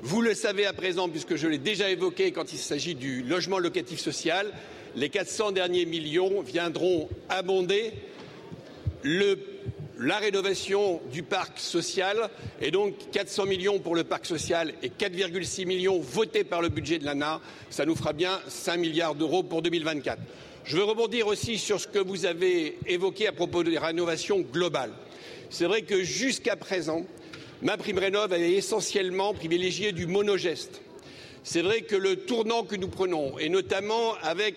Vous 0.00 0.22
le 0.22 0.32
savez 0.32 0.64
à 0.64 0.72
présent, 0.72 1.08
puisque 1.08 1.36
je 1.36 1.48
l'ai 1.48 1.58
déjà 1.58 1.90
évoqué 1.90 2.30
quand 2.30 2.52
il 2.52 2.58
s'agit 2.58 2.94
du 2.94 3.22
logement 3.22 3.58
locatif 3.58 3.98
social, 3.98 4.50
les 4.98 5.10
400 5.10 5.52
derniers 5.52 5.86
millions 5.86 6.42
viendront 6.42 7.08
abonder 7.28 7.92
la 9.04 10.18
rénovation 10.18 11.00
du 11.12 11.22
parc 11.22 11.60
social 11.60 12.28
et 12.60 12.72
donc 12.72 12.94
400 13.12 13.46
millions 13.46 13.78
pour 13.78 13.94
le 13.94 14.02
parc 14.02 14.26
social 14.26 14.74
et 14.82 14.88
4,6 14.88 15.66
millions 15.66 16.00
votés 16.00 16.42
par 16.42 16.62
le 16.62 16.68
budget 16.68 16.98
de 16.98 17.04
l'ANA, 17.04 17.40
ça 17.70 17.86
nous 17.86 17.94
fera 17.94 18.12
bien 18.12 18.40
5 18.48 18.76
milliards 18.76 19.14
d'euros 19.14 19.44
pour 19.44 19.62
2024. 19.62 20.18
Je 20.64 20.76
veux 20.76 20.84
rebondir 20.84 21.28
aussi 21.28 21.58
sur 21.58 21.80
ce 21.80 21.86
que 21.86 22.00
vous 22.00 22.26
avez 22.26 22.76
évoqué 22.86 23.28
à 23.28 23.32
propos 23.32 23.62
des 23.62 23.78
rénovations 23.78 24.40
globales. 24.40 24.92
C'est 25.48 25.66
vrai 25.66 25.82
que 25.82 26.02
jusqu'à 26.02 26.56
présent, 26.56 27.06
ma 27.62 27.76
prime 27.76 27.98
rénov 27.98 28.32
avait 28.32 28.52
essentiellement 28.52 29.32
privilégié 29.32 29.92
du 29.92 30.08
monogeste. 30.08 30.80
C'est 31.44 31.62
vrai 31.62 31.82
que 31.82 31.96
le 31.96 32.16
tournant 32.16 32.64
que 32.64 32.74
nous 32.74 32.88
prenons, 32.88 33.38
et 33.38 33.48
notamment 33.48 34.14
avec 34.22 34.56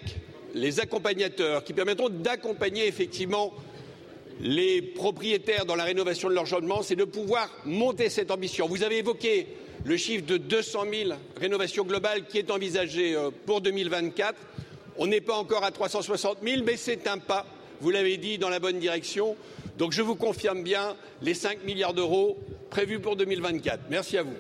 les 0.54 0.80
accompagnateurs 0.80 1.64
qui 1.64 1.74
permettront 1.74 2.10
d'accompagner 2.10 2.88
effectivement 2.88 3.54
les 4.42 4.82
propriétaires 4.82 5.66
dans 5.66 5.76
la 5.76 5.84
rénovation 5.84 6.30
de 6.30 6.34
leur 6.34 6.46
logement, 6.46 6.82
c'est 6.82 6.96
de 6.96 7.04
pouvoir 7.04 7.50
monter 7.66 8.10
cette 8.10 8.32
ambition. 8.32 8.68
Vous 8.68 8.84
avez 8.84 8.98
évoqué 8.98 9.48
le 9.86 9.98
chiffre 9.98 10.26
de 10.26 10.38
200 10.38 10.84
000 10.92 11.12
rénovations 11.40 11.84
globales 11.84 12.26
qui 12.26 12.38
est 12.38 12.52
envisagé 12.52 13.16
euh, 13.16 13.30
pour 13.46 13.62
2024. 13.62 14.36
On 14.98 15.08
n'est 15.08 15.22
pas 15.22 15.36
encore 15.36 15.64
à 15.64 15.72
360 15.72 16.40
000, 16.44 16.64
mais 16.66 16.78
c'est 16.78 17.08
un 17.08 17.18
pas, 17.18 17.46
vous 17.80 17.90
l'avez 17.90 18.18
dit, 18.18 18.38
dans 18.38 18.50
la 18.50 18.60
bonne 18.60 18.80
direction. 18.80 19.36
Donc 19.78 19.94
je 19.94 20.02
vous 20.02 20.16
confirme 20.16 20.64
bien 20.64 20.96
les 21.22 21.34
5 21.34 21.64
milliards 21.64 21.94
d'euros 21.94 22.38
prévus 22.70 23.00
pour 23.00 23.16
2024. 23.16 23.82
Merci 23.90 24.18
à 24.18 24.24
vous. 24.24 24.36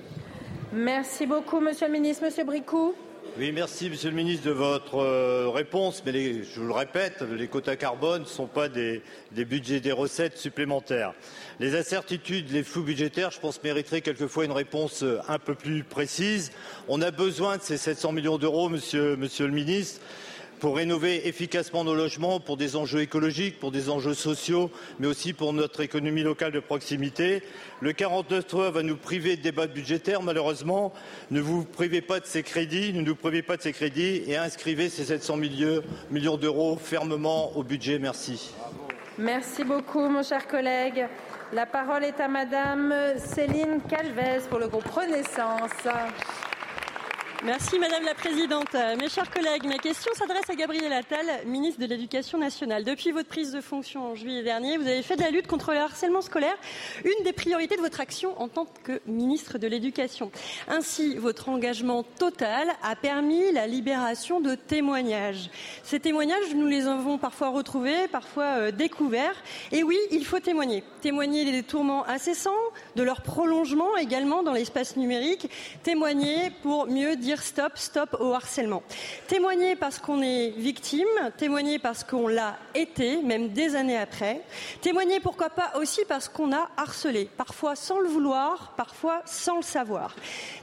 Merci 0.73 1.25
beaucoup, 1.25 1.59
Monsieur 1.59 1.87
le 1.87 1.93
Ministre. 1.93 2.23
Monsieur 2.23 2.43
Bricou. 2.43 2.93
Oui, 3.37 3.53
merci 3.53 3.89
Monsieur 3.89 4.09
le 4.09 4.15
ministre 4.17 4.45
de 4.45 4.51
votre 4.51 4.95
euh, 4.95 5.47
réponse, 5.47 6.03
mais 6.05 6.43
je 6.43 6.59
vous 6.59 6.67
le 6.67 6.73
répète, 6.73 7.21
les 7.21 7.47
quotas 7.47 7.77
carbone 7.77 8.23
ne 8.23 8.27
sont 8.27 8.45
pas 8.45 8.67
des, 8.67 9.01
des, 9.31 9.45
budgets 9.45 9.79
des 9.79 9.93
recettes 9.93 10.37
supplémentaires. 10.37 11.13
Les 11.61 11.77
incertitudes, 11.77 12.51
les 12.51 12.61
flous 12.61 12.83
budgétaires, 12.83 13.31
je 13.31 13.39
pense, 13.39 13.63
mériteraient 13.63 14.01
quelquefois 14.01 14.43
une 14.43 14.51
réponse 14.51 15.03
euh, 15.03 15.19
un 15.29 15.39
peu 15.39 15.55
plus 15.55 15.85
précise. 15.85 16.51
On 16.89 17.01
a 17.01 17.11
besoin 17.11 17.55
de 17.55 17.61
ces 17.61 17.77
700 17.77 18.11
millions 18.11 18.37
d'euros, 18.37 18.67
monsieur, 18.67 19.15
monsieur 19.15 19.47
le 19.47 19.53
ministre 19.53 20.01
pour 20.61 20.77
rénover 20.77 21.27
efficacement 21.27 21.83
nos 21.83 21.95
logements, 21.95 22.39
pour 22.39 22.55
des 22.55 22.75
enjeux 22.75 23.01
écologiques, 23.01 23.59
pour 23.59 23.71
des 23.71 23.89
enjeux 23.89 24.13
sociaux, 24.13 24.69
mais 24.99 25.07
aussi 25.07 25.33
pour 25.33 25.53
notre 25.53 25.81
économie 25.81 26.21
locale 26.21 26.51
de 26.51 26.59
proximité. 26.59 27.41
Le 27.81 27.93
49.3 27.93 28.69
va 28.69 28.83
nous 28.83 28.95
priver 28.95 29.35
de 29.35 29.41
débats 29.41 29.65
budgétaires, 29.65 30.21
malheureusement. 30.21 30.93
Ne 31.31 31.41
vous 31.41 31.65
privez 31.65 32.01
pas 32.01 32.19
de 32.19 32.27
ces 32.27 32.43
crédits, 32.43 32.93
ne 32.93 33.01
nous 33.01 33.15
privez 33.15 33.41
pas 33.41 33.57
de 33.57 33.63
ces 33.63 33.73
crédits 33.73 34.21
et 34.27 34.37
inscrivez 34.37 34.89
ces 34.89 35.05
700 35.05 35.37
millions 35.37 36.37
d'euros 36.37 36.77
fermement 36.77 37.57
au 37.57 37.63
budget. 37.63 37.97
Merci. 37.97 38.53
Merci 39.17 39.63
beaucoup, 39.63 40.07
mon 40.09 40.21
cher 40.21 40.47
collègue. 40.47 41.07
La 41.53 41.65
parole 41.65 42.03
est 42.03 42.19
à 42.19 42.27
Madame 42.27 42.93
Céline 43.17 43.81
Calvez 43.89 44.47
pour 44.47 44.59
le 44.59 44.67
groupe 44.67 44.87
Renaissance. 44.87 45.71
Merci 47.43 47.79
Madame 47.79 48.03
la 48.03 48.13
Présidente. 48.13 48.75
Mes 48.99 49.09
chers 49.09 49.31
collègues, 49.31 49.65
ma 49.65 49.79
question 49.79 50.11
s'adresse 50.13 50.47
à 50.47 50.53
Gabriel 50.53 50.93
Attal, 50.93 51.25
ministre 51.47 51.81
de 51.81 51.87
l'Éducation 51.87 52.37
nationale. 52.37 52.83
Depuis 52.83 53.09
votre 53.09 53.29
prise 53.29 53.51
de 53.51 53.61
fonction 53.61 54.11
en 54.11 54.15
juillet 54.15 54.43
dernier, 54.43 54.77
vous 54.77 54.85
avez 54.85 55.01
fait 55.01 55.15
de 55.15 55.23
la 55.23 55.31
lutte 55.31 55.47
contre 55.47 55.71
le 55.71 55.79
harcèlement 55.79 56.21
scolaire 56.21 56.55
une 57.03 57.23
des 57.23 57.33
priorités 57.33 57.77
de 57.77 57.81
votre 57.81 57.99
action 57.99 58.39
en 58.39 58.47
tant 58.47 58.67
que 58.83 59.01
ministre 59.07 59.57
de 59.57 59.65
l'Éducation. 59.65 60.31
Ainsi, 60.67 61.15
votre 61.15 61.49
engagement 61.49 62.03
total 62.03 62.67
a 62.83 62.95
permis 62.95 63.51
la 63.51 63.65
libération 63.65 64.39
de 64.39 64.53
témoignages. 64.53 65.49
Ces 65.81 65.99
témoignages, 65.99 66.53
nous 66.53 66.67
les 66.67 66.85
avons 66.85 67.17
parfois 67.17 67.49
retrouvés, 67.49 68.07
parfois 68.11 68.57
euh, 68.57 68.71
découverts. 68.71 69.41
Et 69.71 69.81
oui, 69.81 69.97
il 70.11 70.25
faut 70.25 70.39
témoigner. 70.39 70.83
Témoigner 71.01 71.51
des 71.51 71.63
tourments 71.63 72.07
incessants, 72.07 72.51
de 72.95 73.01
leur 73.01 73.21
prolongement 73.21 73.97
également 73.97 74.43
dans 74.43 74.53
l'espace 74.53 74.95
numérique. 74.95 75.49
Témoigner 75.81 76.51
pour 76.61 76.85
mieux 76.85 77.15
dire 77.15 77.30
dire 77.31 77.43
stop, 77.43 77.77
stop 77.77 78.17
au 78.19 78.33
harcèlement. 78.33 78.83
Témoigner 79.27 79.77
parce 79.77 79.99
qu'on 79.99 80.21
est 80.21 80.49
victime, 80.49 81.07
témoigner 81.37 81.79
parce 81.79 82.03
qu'on 82.03 82.27
l'a 82.27 82.57
été, 82.75 83.21
même 83.21 83.49
des 83.49 83.77
années 83.77 83.97
après. 83.97 84.41
Témoigner 84.81 85.21
pourquoi 85.21 85.49
pas 85.49 85.71
aussi 85.79 86.01
parce 86.09 86.27
qu'on 86.27 86.51
a 86.51 86.69
harcelé, 86.75 87.29
parfois 87.37 87.77
sans 87.77 87.99
le 87.99 88.09
vouloir, 88.09 88.73
parfois 88.75 89.21
sans 89.25 89.55
le 89.55 89.61
savoir. 89.61 90.13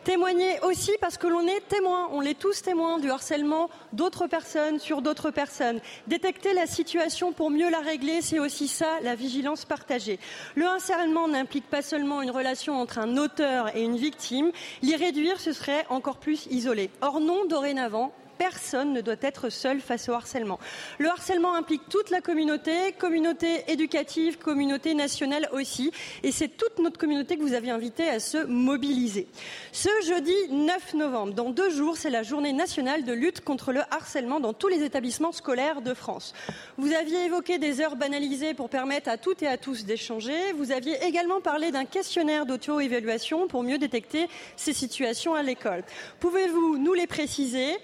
Témoigner 0.05 0.61
aussi 0.61 0.93
parce 1.01 1.17
que 1.17 1.27
l'on 1.27 1.47
est 1.47 1.67
témoin, 1.69 2.11
on 2.13 2.21
est 2.21 2.39
tous 2.39 2.61
témoins 2.61 2.99
du 2.99 3.11
harcèlement 3.11 3.71
d'autres 3.95 4.27
personnes 4.27 4.79
sur 4.79 5.01
d'autres 5.01 5.31
personnes. 5.31 5.81
Détecter 6.07 6.53
la 6.53 6.67
situation 6.67 7.33
pour 7.33 7.49
mieux 7.51 7.71
la 7.71 7.81
régler, 7.81 8.21
c'est 8.21 8.41
aussi 8.41 8.69
ça, 8.69 9.01
la 9.03 9.15
vigilance 9.15 9.65
partagée. 9.65 10.19
Le 10.55 10.67
harcèlement 10.67 11.29
n'implique 11.29 11.71
pas 11.71 11.81
seulement 11.81 12.21
une 12.21 12.31
relation 12.31 12.79
entre 12.79 12.99
un 12.99 13.17
auteur 13.17 13.75
et 13.75 13.83
une 13.83 13.97
victime. 13.97 14.53
L'y 14.83 14.97
réduire, 14.97 15.41
ce 15.41 15.55
serait 15.55 15.87
encore 15.89 16.19
plus 16.19 16.47
Or 17.01 17.21
non, 17.21 17.47
dorénavant, 17.47 18.13
personne 18.39 18.93
ne 18.93 19.01
doit 19.01 19.17
être 19.21 19.51
seul 19.51 19.81
face 19.81 20.09
au 20.09 20.13
harcèlement. 20.13 20.59
Le 20.99 21.09
harcèlement 21.09 21.55
implique 21.55 21.89
toute 21.89 22.11
la 22.11 22.21
communauté, 22.21 22.93
communauté 22.99 23.65
éducative, 23.69 24.39
communauté 24.39 24.95
nationale 24.95 25.49
aussi, 25.53 25.91
et 26.23 26.33
c'est 26.33 26.49
toute 26.49 26.79
notre 26.79 26.99
communauté 26.99 27.37
que 27.37 27.43
vous 27.43 27.55
avez 27.55 27.71
invité 27.71 28.09
à 28.09 28.21
se 28.21 28.39
mobiliser. 28.47 29.27
Ce 29.73 29.89
jeudi 30.07 30.35
9 30.51 30.95
novembre, 30.95 31.35
dans 31.35 31.51
deux 31.51 31.71
jours, 31.71 31.97
c'est 31.97 32.11
la 32.11 32.23
journée 32.23 32.53
nationale 32.53 33.05
de 33.05 33.13
lutte 33.13 33.43
contre 33.43 33.73
le 33.73 33.81
harcèlement 33.91 34.41
dans 34.41 34.53
tous 34.53 34.69
les 34.69 34.83
établissements 34.83 35.33
scolaires 35.33 35.83
de 35.83 35.95
France. 35.95 36.35
Vous 36.77 36.93
aviez 36.93 37.25
évoqué 37.25 37.59
des 37.59 37.81
heures 37.81 37.97
banalisées 37.97 38.55
pour 38.55 38.69
permettre 38.69 39.09
à 39.09 39.17
toutes 39.17 39.43
et 39.43 39.49
à 39.49 39.59
tous 39.59 39.85
d'échanger. 39.85 40.53
Vous 40.57 40.73
aviez 40.73 40.97
également 41.05 41.41
parlé 41.41 41.71
d'un 41.71 41.85
questionnaire 41.85 42.47
d'auto-évaluation 42.47 43.49
pour 43.49 43.63
mieux 43.63 43.79
détecter 43.79 44.29
ces 44.57 44.73
situations 44.73 45.35
à 45.35 45.43
l'école. 45.43 45.85
Pouvez-vous 46.21 46.79
nous 46.79 46.95
les 46.95 47.07
préciser, 47.07 47.77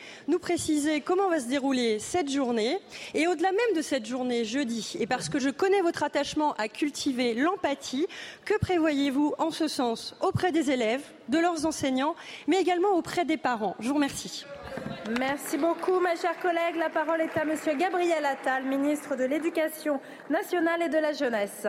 préciser 0.45 1.01
comment 1.01 1.30
va 1.30 1.40
se 1.40 1.49
dérouler 1.49 1.99
cette 1.99 2.30
journée. 2.30 2.78
Et 3.14 3.26
au-delà 3.26 3.51
même 3.51 3.76
de 3.76 3.80
cette 3.80 4.05
journée, 4.05 4.45
jeudi, 4.45 4.95
et 5.01 5.07
parce 5.07 5.30
que 5.30 5.38
je 5.38 5.49
connais 5.49 5.80
votre 5.80 6.03
attachement 6.03 6.53
à 6.59 6.68
cultiver 6.68 7.32
l'empathie, 7.32 8.07
que 8.45 8.53
prévoyez-vous 8.59 9.34
en 9.38 9.51
ce 9.51 9.68
sens 9.68 10.14
auprès 10.20 10.53
des 10.53 10.70
élèves, 10.70 11.01
de 11.30 11.38
leurs 11.38 11.64
enseignants, 11.64 12.14
mais 12.47 12.61
également 12.61 12.90
auprès 12.90 13.24
des 13.24 13.38
parents? 13.38 13.74
Je 13.80 13.88
vous 13.88 13.95
remercie. 13.95 14.45
Merci 15.18 15.57
beaucoup, 15.57 15.99
ma 15.99 16.14
chère 16.14 16.38
collègue. 16.38 16.76
La 16.78 16.90
parole 16.90 17.22
est 17.22 17.38
à 17.38 17.47
Monsieur 17.47 17.74
Gabriel 17.74 18.26
Attal, 18.26 18.64
ministre 18.64 19.16
de 19.16 19.24
l'Éducation 19.24 19.99
nationale 20.28 20.82
et 20.82 20.88
de 20.90 20.99
la 20.99 21.12
jeunesse. 21.14 21.66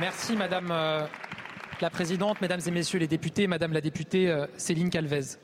Merci, 0.00 0.34
Madame 0.34 0.70
euh, 0.72 1.06
la 1.80 1.90
Présidente, 1.90 2.40
Mesdames 2.40 2.62
et 2.66 2.70
Messieurs 2.72 2.98
les 2.98 3.06
députés, 3.06 3.46
Madame 3.46 3.72
la 3.72 3.80
députée 3.80 4.28
euh, 4.28 4.46
Céline 4.56 4.90
Calvez. 4.90 5.38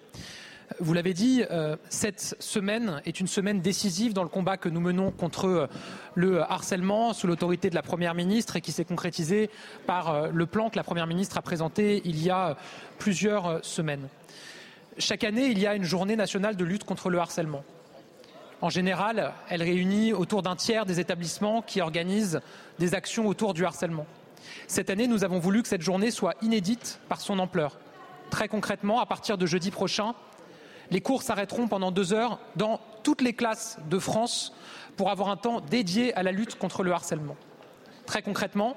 Vous 0.80 0.94
l'avez 0.94 1.12
dit, 1.12 1.44
euh, 1.50 1.76
cette 1.90 2.36
semaine 2.40 3.02
est 3.04 3.20
une 3.20 3.26
semaine 3.26 3.60
décisive 3.60 4.14
dans 4.14 4.22
le 4.22 4.28
combat 4.28 4.56
que 4.56 4.68
nous 4.68 4.80
menons 4.80 5.10
contre 5.10 5.46
euh, 5.46 5.66
le 6.14 6.40
harcèlement 6.40 7.12
sous 7.12 7.26
l'autorité 7.26 7.68
de 7.68 7.74
la 7.74 7.82
Première 7.82 8.14
ministre 8.14 8.56
et 8.56 8.60
qui 8.60 8.72
s'est 8.72 8.84
concrétisé 8.84 9.50
par 9.86 10.08
euh, 10.08 10.28
le 10.32 10.46
plan 10.46 10.70
que 10.70 10.76
la 10.76 10.82
Première 10.82 11.06
ministre 11.06 11.36
a 11.36 11.42
présenté 11.42 12.00
il 12.06 12.22
y 12.22 12.30
a 12.30 12.56
plusieurs 12.98 13.64
semaines. 13.64 14.08
Chaque 14.96 15.24
année, 15.24 15.46
il 15.46 15.58
y 15.58 15.66
a 15.66 15.74
une 15.74 15.84
journée 15.84 16.16
nationale 16.16 16.56
de 16.56 16.64
lutte 16.64 16.84
contre 16.84 17.10
le 17.10 17.18
harcèlement. 17.18 17.62
En 18.62 18.70
général, 18.70 19.32
elle 19.50 19.62
réunit 19.62 20.14
autour 20.14 20.42
d'un 20.42 20.56
tiers 20.56 20.86
des 20.86 20.98
établissements 20.98 21.60
qui 21.60 21.82
organisent 21.82 22.40
des 22.78 22.94
actions 22.94 23.26
autour 23.26 23.52
du 23.52 23.66
harcèlement. 23.66 24.06
Cette 24.66 24.88
année, 24.88 25.08
nous 25.08 25.24
avons 25.24 25.38
voulu 25.38 25.62
que 25.62 25.68
cette 25.68 25.82
journée 25.82 26.10
soit 26.10 26.34
inédite 26.40 27.00
par 27.08 27.20
son 27.20 27.38
ampleur. 27.38 27.78
Très 28.30 28.48
concrètement, 28.48 29.00
à 29.00 29.06
partir 29.06 29.36
de 29.36 29.44
jeudi 29.46 29.70
prochain, 29.70 30.14
les 30.94 31.00
cours 31.00 31.24
s'arrêteront 31.24 31.66
pendant 31.66 31.90
deux 31.90 32.12
heures 32.12 32.38
dans 32.54 32.78
toutes 33.02 33.20
les 33.20 33.32
classes 33.32 33.78
de 33.90 33.98
France 33.98 34.54
pour 34.96 35.10
avoir 35.10 35.28
un 35.28 35.36
temps 35.36 35.60
dédié 35.60 36.14
à 36.14 36.22
la 36.22 36.30
lutte 36.30 36.56
contre 36.56 36.84
le 36.84 36.92
harcèlement. 36.92 37.34
Très 38.06 38.22
concrètement, 38.22 38.76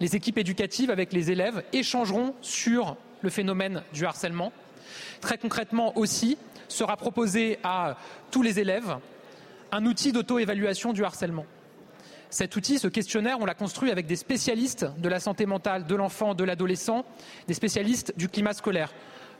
les 0.00 0.16
équipes 0.16 0.38
éducatives 0.38 0.90
avec 0.90 1.12
les 1.12 1.30
élèves 1.30 1.62
échangeront 1.72 2.34
sur 2.40 2.96
le 3.20 3.30
phénomène 3.30 3.84
du 3.92 4.04
harcèlement. 4.04 4.52
Très 5.20 5.38
concrètement 5.38 5.96
aussi, 5.96 6.36
sera 6.66 6.96
proposé 6.96 7.60
à 7.62 7.96
tous 8.32 8.42
les 8.42 8.58
élèves 8.58 8.96
un 9.70 9.86
outil 9.86 10.10
d'auto-évaluation 10.10 10.92
du 10.92 11.04
harcèlement. 11.04 11.46
Cet 12.28 12.56
outil, 12.56 12.80
ce 12.80 12.88
questionnaire, 12.88 13.36
on 13.38 13.44
l'a 13.44 13.54
construit 13.54 13.92
avec 13.92 14.06
des 14.06 14.16
spécialistes 14.16 14.86
de 14.98 15.08
la 15.08 15.20
santé 15.20 15.46
mentale 15.46 15.86
de 15.86 15.94
l'enfant, 15.94 16.34
de 16.34 16.42
l'adolescent, 16.42 17.04
des 17.46 17.54
spécialistes 17.54 18.14
du 18.16 18.28
climat 18.28 18.52
scolaire. 18.52 18.92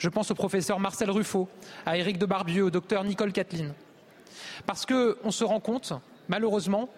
Je 0.02 0.08
pense 0.08 0.32
au 0.32 0.34
professeur 0.34 0.80
Marcel 0.80 1.12
Ruffo, 1.12 1.48
à 1.86 1.96
Éric 1.96 2.18
de 2.18 2.26
Barbieux, 2.26 2.64
au 2.64 2.70
docteur 2.70 3.04
Nicole 3.04 3.30
Kathleen. 3.30 3.72
Parce 4.66 4.84
qu'on 4.84 5.30
se 5.30 5.44
rend 5.44 5.60
compte, 5.60 5.92
malheureusement, 6.26 6.88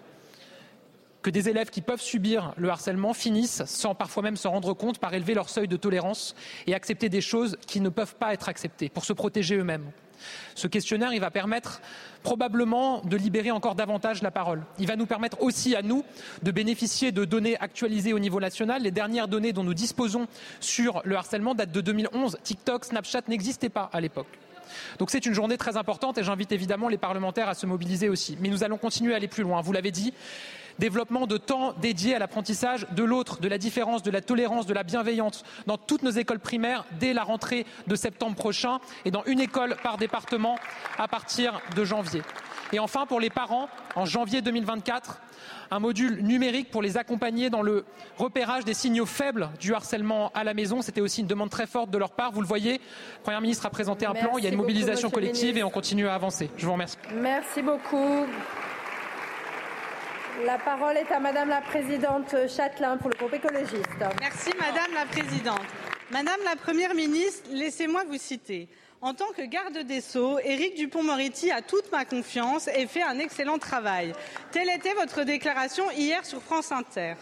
que 1.21 1.29
des 1.29 1.47
élèves 1.47 1.69
qui 1.69 1.81
peuvent 1.81 2.01
subir 2.01 2.55
le 2.57 2.67
harcèlement 2.67 3.13
finissent, 3.13 3.63
sans 3.65 3.93
parfois 3.93 4.23
même 4.23 4.37
s'en 4.37 4.49
rendre 4.49 4.73
compte, 4.73 4.97
par 4.97 5.13
élever 5.13 5.35
leur 5.35 5.49
seuil 5.49 5.67
de 5.67 5.77
tolérance 5.77 6.33
et 6.65 6.73
accepter 6.73 7.07
des 7.07 7.21
choses 7.21 7.57
qui 7.67 7.79
ne 7.79 7.89
peuvent 7.89 8.15
pas 8.15 8.33
être 8.33 8.49
acceptées 8.49 8.89
pour 8.89 9.05
se 9.05 9.13
protéger 9.13 9.55
eux-mêmes. 9.55 9.91
Ce 10.55 10.67
questionnaire, 10.67 11.11
va 11.19 11.31
permettre 11.31 11.81
probablement 12.23 13.01
de 13.01 13.17
libérer 13.17 13.51
encore 13.51 13.75
davantage 13.75 14.21
la 14.21 14.31
parole. 14.31 14.63
Il 14.79 14.87
va 14.87 14.95
nous 14.95 15.05
permettre 15.05 15.41
aussi 15.41 15.75
à 15.75 15.81
nous 15.81 16.03
de 16.43 16.51
bénéficier 16.51 17.11
de 17.11 17.25
données 17.25 17.57
actualisées 17.59 18.13
au 18.13 18.19
niveau 18.19 18.39
national. 18.39 18.81
Les 18.81 18.91
dernières 18.91 19.27
données 19.27 19.53
dont 19.53 19.63
nous 19.63 19.73
disposons 19.73 20.27
sur 20.59 21.01
le 21.05 21.15
harcèlement 21.15 21.55
datent 21.55 21.71
de 21.71 21.81
2011. 21.81 22.37
TikTok, 22.43 22.85
Snapchat 22.85 23.21
n'existaient 23.27 23.69
pas 23.69 23.89
à 23.93 24.01
l'époque. 24.01 24.27
Donc 24.99 25.11
c'est 25.11 25.25
une 25.25 25.33
journée 25.33 25.57
très 25.57 25.77
importante 25.77 26.17
et 26.17 26.23
j'invite 26.23 26.51
évidemment 26.51 26.89
les 26.89 26.97
parlementaires 26.97 27.49
à 27.49 27.53
se 27.53 27.65
mobiliser 27.65 28.09
aussi. 28.09 28.37
Mais 28.41 28.49
nous 28.49 28.63
allons 28.63 28.77
continuer 28.77 29.13
à 29.13 29.17
aller 29.17 29.27
plus 29.27 29.43
loin. 29.43 29.61
Vous 29.61 29.71
l'avez 29.71 29.91
dit, 29.91 30.13
développement 30.79 31.27
de 31.27 31.37
temps 31.37 31.73
dédié 31.81 32.15
à 32.15 32.19
l'apprentissage 32.19 32.87
de 32.91 33.03
l'autre, 33.03 33.39
de 33.39 33.47
la 33.47 33.57
différence, 33.57 34.03
de 34.03 34.11
la 34.11 34.21
tolérance, 34.21 34.65
de 34.65 34.73
la 34.73 34.83
bienveillance 34.83 35.43
dans 35.67 35.77
toutes 35.77 36.03
nos 36.03 36.11
écoles 36.11 36.39
primaires 36.39 36.85
dès 36.99 37.13
la 37.13 37.23
rentrée 37.23 37.65
de 37.87 37.95
septembre 37.95 38.35
prochain 38.35 38.79
et 39.05 39.11
dans 39.11 39.23
une 39.25 39.39
école 39.39 39.75
par 39.83 39.97
département 39.97 40.57
à 40.97 41.07
partir 41.07 41.59
de 41.75 41.83
janvier. 41.83 42.21
Et 42.73 42.79
enfin, 42.79 43.05
pour 43.05 43.19
les 43.19 43.29
parents, 43.29 43.69
en 43.95 44.05
janvier 44.05 44.41
2024, 44.41 45.21
un 45.71 45.79
module 45.79 46.23
numérique 46.23 46.71
pour 46.71 46.81
les 46.81 46.97
accompagner 46.97 47.49
dans 47.49 47.61
le 47.61 47.85
repérage 48.17 48.65
des 48.65 48.73
signaux 48.73 49.05
faibles 49.05 49.49
du 49.59 49.73
harcèlement 49.73 50.31
à 50.33 50.43
la 50.43 50.53
maison. 50.53 50.81
C'était 50.81 51.01
aussi 51.01 51.21
une 51.21 51.27
demande 51.27 51.49
très 51.49 51.67
forte 51.67 51.89
de 51.89 51.97
leur 51.97 52.11
part. 52.11 52.31
Vous 52.31 52.41
le 52.41 52.47
voyez, 52.47 52.73
le 52.73 53.23
Premier 53.23 53.39
ministre 53.41 53.65
a 53.65 53.69
présenté 53.69 54.05
un 54.05 54.13
plan, 54.13 54.37
il 54.37 54.43
y 54.43 54.47
a 54.47 54.49
une 54.49 54.57
mobilisation 54.57 55.09
collective 55.09 55.57
et 55.57 55.63
on 55.63 55.69
continue 55.69 56.07
à 56.07 56.15
avancer. 56.15 56.49
Je 56.57 56.65
vous 56.65 56.73
remercie. 56.73 56.97
Merci 57.13 57.61
beaucoup. 57.61 58.25
La 60.43 60.57
parole 60.57 60.97
est 60.97 61.09
à 61.13 61.19
Madame 61.19 61.47
la 61.47 61.61
Présidente 61.61 62.35
Châtelain 62.49 62.97
pour 62.97 63.09
le 63.09 63.15
groupe 63.15 63.33
écologiste. 63.33 63.87
Merci 64.19 64.49
Madame 64.59 64.93
la 64.93 65.05
Présidente. 65.05 65.61
Madame 66.11 66.39
la 66.43 66.57
Première 66.57 66.93
ministre, 66.93 67.49
laissez-moi 67.53 68.03
vous 68.09 68.17
citer. 68.17 68.67
En 69.05 69.13
tant 69.13 69.31
que 69.37 69.43
garde 69.43 69.77
des 69.77 70.01
Sceaux, 70.01 70.39
Éric 70.39 70.77
Dupont-Moretti 70.77 71.51
a 71.51 71.61
toute 71.61 71.91
ma 71.91 72.05
confiance 72.05 72.67
et 72.69 72.87
fait 72.87 73.03
un 73.03 73.19
excellent 73.19 73.59
travail. 73.59 74.13
Telle 74.51 74.67
était 74.75 74.95
votre 74.95 75.21
déclaration 75.21 75.91
hier 75.91 76.25
sur 76.25 76.41
France 76.41 76.71
Inter. 76.71 77.13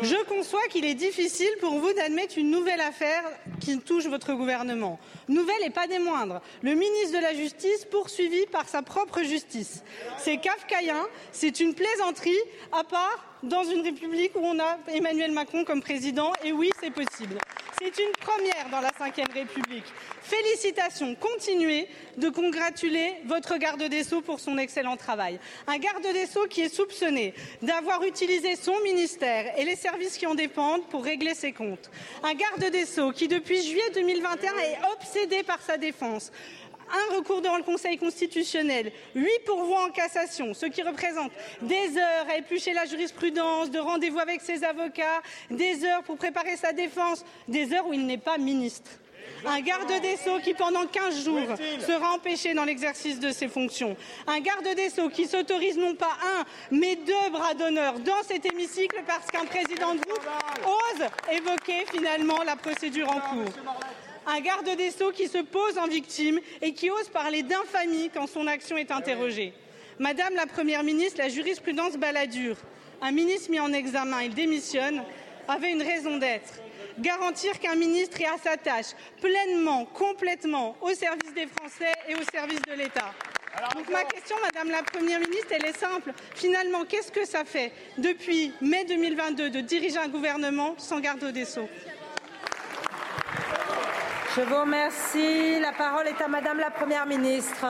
Je 0.00 0.20
conçois 0.24 0.66
qu'il 0.68 0.84
est 0.84 0.96
difficile 0.96 1.52
pour 1.60 1.78
vous 1.78 1.92
d'admettre 1.92 2.38
une 2.38 2.50
nouvelle 2.50 2.80
affaire 2.80 3.22
qui 3.60 3.78
touche 3.78 4.06
votre 4.06 4.32
gouvernement. 4.32 4.98
Nouvelle 5.28 5.62
et 5.64 5.70
pas 5.70 5.86
des 5.86 6.00
moindres. 6.00 6.42
Le 6.60 6.74
ministre 6.74 7.16
de 7.16 7.22
la 7.22 7.34
Justice 7.34 7.84
poursuivi 7.84 8.44
par 8.46 8.68
sa 8.68 8.82
propre 8.82 9.22
justice. 9.22 9.84
C'est 10.18 10.38
kafkaïen, 10.38 11.06
c'est 11.30 11.60
une 11.60 11.76
plaisanterie, 11.76 12.34
à 12.72 12.82
part 12.82 13.31
dans 13.42 13.64
une 13.64 13.82
république 13.82 14.34
où 14.36 14.44
on 14.44 14.58
a 14.58 14.78
Emmanuel 14.88 15.32
Macron 15.32 15.64
comme 15.64 15.82
président. 15.82 16.32
Et 16.44 16.52
oui, 16.52 16.70
c'est 16.80 16.92
possible. 16.92 17.38
C'est 17.78 18.00
une 18.00 18.12
première 18.12 18.68
dans 18.70 18.80
la 18.80 18.90
Ve 18.90 19.34
République. 19.34 19.84
Félicitations. 20.22 21.16
Continuez 21.16 21.88
de 22.16 22.28
congratuler 22.28 23.14
votre 23.26 23.56
garde 23.56 23.82
des 23.82 24.04
Sceaux 24.04 24.20
pour 24.20 24.38
son 24.38 24.56
excellent 24.56 24.96
travail. 24.96 25.40
Un 25.66 25.78
garde 25.78 26.06
des 26.12 26.26
Sceaux 26.26 26.46
qui 26.48 26.60
est 26.60 26.72
soupçonné 26.72 27.34
d'avoir 27.60 28.04
utilisé 28.04 28.54
son 28.54 28.78
ministère 28.84 29.58
et 29.58 29.64
les 29.64 29.74
services 29.74 30.16
qui 30.16 30.26
en 30.26 30.36
dépendent 30.36 30.86
pour 30.90 31.02
régler 31.02 31.34
ses 31.34 31.52
comptes. 31.52 31.90
Un 32.22 32.34
garde 32.34 32.70
des 32.70 32.86
Sceaux 32.86 33.10
qui, 33.10 33.26
depuis 33.26 33.60
juillet 33.60 33.90
2021, 33.94 34.52
est 34.58 34.78
obsédé 34.94 35.42
par 35.42 35.60
sa 35.60 35.76
défense 35.76 36.30
un 36.92 37.16
recours 37.16 37.40
devant 37.40 37.56
le 37.56 37.62
Conseil 37.62 37.96
constitutionnel, 37.96 38.92
huit 39.14 39.44
pourvois 39.44 39.86
en 39.86 39.90
cassation, 39.90 40.54
ce 40.54 40.66
qui 40.66 40.82
représente 40.82 41.32
des 41.62 41.96
heures 41.96 42.26
à 42.30 42.36
éplucher 42.36 42.72
la 42.72 42.84
jurisprudence, 42.84 43.70
de 43.70 43.78
rendez-vous 43.78 44.18
avec 44.18 44.40
ses 44.40 44.64
avocats, 44.64 45.22
des 45.50 45.84
heures 45.84 46.02
pour 46.02 46.16
préparer 46.16 46.56
sa 46.56 46.72
défense, 46.72 47.24
des 47.48 47.72
heures 47.72 47.86
où 47.86 47.92
il 47.92 48.06
n'est 48.06 48.18
pas 48.18 48.38
ministre. 48.38 48.90
Un 49.44 49.60
garde 49.60 49.92
des 50.00 50.16
Sceaux 50.16 50.38
qui, 50.42 50.54
pendant 50.54 50.86
15 50.86 51.24
jours, 51.24 51.56
sera 51.80 52.12
empêché 52.12 52.54
dans 52.54 52.64
l'exercice 52.64 53.18
de 53.18 53.30
ses 53.30 53.48
fonctions. 53.48 53.96
Un 54.26 54.40
garde 54.40 54.68
des 54.76 54.88
Sceaux 54.88 55.08
qui 55.08 55.26
s'autorise 55.26 55.76
non 55.76 55.94
pas 55.94 56.16
un, 56.38 56.44
mais 56.70 56.96
deux 56.96 57.30
bras 57.30 57.54
d'honneur 57.54 57.98
dans 58.00 58.22
cet 58.26 58.46
hémicycle 58.46 59.02
parce 59.06 59.26
qu'un 59.28 59.44
président 59.44 59.94
de 59.94 60.00
groupe 60.00 60.28
ose 60.64 61.06
évoquer 61.32 61.84
finalement 61.90 62.42
la 62.44 62.56
procédure 62.56 63.08
en 63.10 63.20
cours 63.20 63.52
un 64.26 64.40
garde 64.40 64.76
des 64.76 64.90
Sceaux 64.90 65.12
qui 65.12 65.28
se 65.28 65.38
pose 65.38 65.78
en 65.78 65.86
victime 65.86 66.40
et 66.60 66.72
qui 66.72 66.90
ose 66.90 67.08
parler 67.08 67.42
d'infamie 67.42 68.10
quand 68.12 68.26
son 68.26 68.46
action 68.46 68.76
est 68.76 68.90
interrogée. 68.90 69.52
Madame 69.98 70.34
la 70.34 70.46
Première 70.46 70.82
ministre, 70.82 71.18
la 71.18 71.28
jurisprudence 71.28 71.96
baladure. 71.96 72.56
Un 73.00 73.12
ministre 73.12 73.50
mis 73.50 73.60
en 73.60 73.72
examen, 73.72 74.22
il 74.22 74.34
démissionne, 74.34 75.02
avait 75.48 75.72
une 75.72 75.82
raison 75.82 76.18
d'être. 76.18 76.60
Garantir 76.98 77.58
qu'un 77.58 77.74
ministre 77.74 78.20
est 78.20 78.26
à 78.26 78.36
sa 78.42 78.56
tâche, 78.56 78.94
pleinement, 79.20 79.86
complètement, 79.86 80.76
au 80.80 80.90
service 80.90 81.32
des 81.34 81.46
Français 81.46 81.92
et 82.08 82.14
au 82.14 82.22
service 82.32 82.60
de 82.62 82.74
l'État. 82.74 83.12
Donc 83.74 83.88
ma 83.90 84.04
question, 84.04 84.36
Madame 84.42 84.70
la 84.70 84.82
Première 84.82 85.20
ministre, 85.20 85.48
elle 85.50 85.66
est 85.66 85.76
simple. 85.76 86.12
Finalement, 86.34 86.84
qu'est-ce 86.84 87.12
que 87.12 87.24
ça 87.26 87.44
fait 87.44 87.72
depuis 87.98 88.52
mai 88.60 88.84
2022 88.84 89.50
de 89.50 89.60
diriger 89.60 89.98
un 89.98 90.08
gouvernement 90.08 90.74
sans 90.78 91.00
garde 91.00 91.24
des 91.32 91.44
Sceaux? 91.44 91.68
Je 94.36 94.40
vous 94.40 94.60
remercie. 94.60 95.60
La 95.60 95.72
parole 95.72 96.06
est 96.06 96.20
à 96.22 96.28
Madame 96.28 96.58
la 96.58 96.70
Première 96.70 97.06
ministre. 97.06 97.66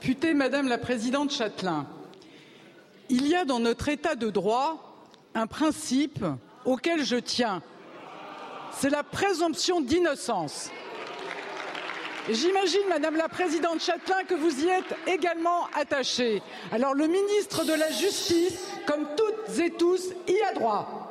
Putée 0.00 0.34
Madame 0.34 0.68
la 0.68 0.78
Présidente 0.78 1.30
Châtelain, 1.30 1.86
il 3.08 3.28
y 3.28 3.36
a 3.36 3.44
dans 3.44 3.60
notre 3.60 3.88
État 3.88 4.16
de 4.16 4.30
droit 4.30 5.04
un 5.34 5.46
principe 5.46 6.24
auquel 6.64 7.04
je 7.04 7.16
tiens. 7.16 7.62
C'est 8.72 8.90
la 8.90 9.04
présomption 9.04 9.80
d'innocence. 9.80 10.70
J'imagine, 12.28 12.88
Madame 12.88 13.16
la 13.16 13.28
Présidente 13.28 13.80
Châtelain, 13.80 14.24
que 14.24 14.34
vous 14.34 14.64
y 14.64 14.68
êtes 14.68 14.96
également 15.06 15.66
attachée. 15.74 16.42
Alors 16.72 16.94
le 16.94 17.06
ministre 17.06 17.64
de 17.64 17.74
la 17.74 17.90
Justice, 17.92 18.58
comme 18.86 19.06
toutes 19.16 19.58
et 19.58 19.70
tous, 19.70 20.08
y 20.26 20.40
a 20.42 20.52
droit. 20.54 21.01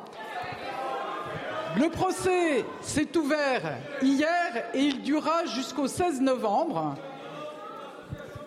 Le 1.76 1.88
procès 1.88 2.64
s'est 2.82 3.16
ouvert 3.16 3.78
hier 4.02 4.64
et 4.74 4.80
il 4.80 5.02
durera 5.02 5.46
jusqu'au 5.46 5.88
16 5.88 6.20
novembre 6.20 6.94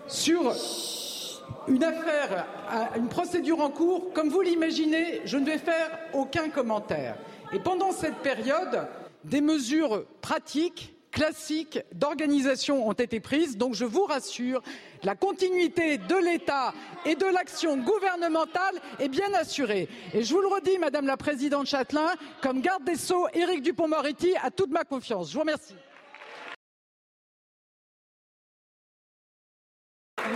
sur 0.07 0.53
une 1.67 1.83
affaire, 1.83 2.45
une 2.95 3.07
procédure 3.07 3.61
en 3.61 3.69
cours. 3.69 4.13
Comme 4.13 4.29
vous 4.29 4.41
l'imaginez, 4.41 5.21
je 5.25 5.37
ne 5.37 5.45
vais 5.45 5.57
faire 5.57 5.89
aucun 6.13 6.49
commentaire. 6.49 7.17
Et 7.51 7.59
pendant 7.59 7.91
cette 7.91 8.17
période, 8.17 8.87
des 9.23 9.41
mesures 9.41 10.05
pratiques 10.21 10.94
classiques 11.15 11.79
d'organisation 11.93 12.87
ont 12.87 12.91
été 12.91 13.19
prises. 13.19 13.57
Donc 13.57 13.73
je 13.73 13.85
vous 13.85 14.03
rassure, 14.03 14.61
la 15.01 15.15
continuité 15.15 15.97
de 15.97 16.15
l'État 16.15 16.73
et 17.05 17.15
de 17.15 17.25
l'action 17.25 17.77
gouvernementale 17.77 18.79
est 18.99 19.07
bien 19.07 19.33
assurée. 19.33 19.87
Et 20.13 20.23
je 20.23 20.33
vous 20.33 20.41
le 20.41 20.47
redis, 20.47 20.77
Madame 20.77 21.07
la 21.07 21.17
Présidente 21.17 21.67
Châtelain, 21.67 22.13
comme 22.41 22.61
garde 22.61 22.83
des 22.83 22.97
Sceaux, 22.97 23.27
Éric 23.33 23.61
Dupond-Moretti 23.63 24.35
a 24.43 24.51
toute 24.51 24.71
ma 24.71 24.83
confiance. 24.83 25.29
Je 25.29 25.33
vous 25.35 25.39
remercie. 25.39 25.75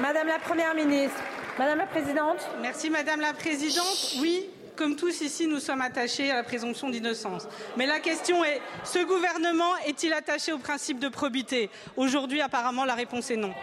Madame 0.01 0.27
la 0.27 0.39
Première 0.39 0.75
ministre, 0.75 1.19
Madame 1.57 1.79
la 1.79 1.87
Présidente. 1.87 2.47
Merci 2.61 2.89
Madame 2.89 3.19
la 3.19 3.33
Présidente. 3.33 4.15
Oui, 4.21 4.49
comme 4.79 4.95
tous 4.95 5.19
ici, 5.19 5.45
nous 5.45 5.59
sommes 5.59 5.81
attachés 5.81 6.31
à 6.31 6.35
la 6.35 6.43
présomption 6.43 6.89
d'innocence. 6.89 7.45
Mais 7.75 7.85
la 7.85 7.99
question 7.99 8.45
est, 8.45 8.61
ce 8.85 8.99
gouvernement 9.05 9.75
est-il 9.85 10.13
attaché 10.13 10.53
au 10.53 10.57
principe 10.57 10.99
de 10.99 11.09
probité? 11.09 11.69
Aujourd'hui, 11.97 12.39
apparemment, 12.39 12.85
la 12.85 12.95
réponse 12.95 13.29
est 13.29 13.35
non. 13.35 13.53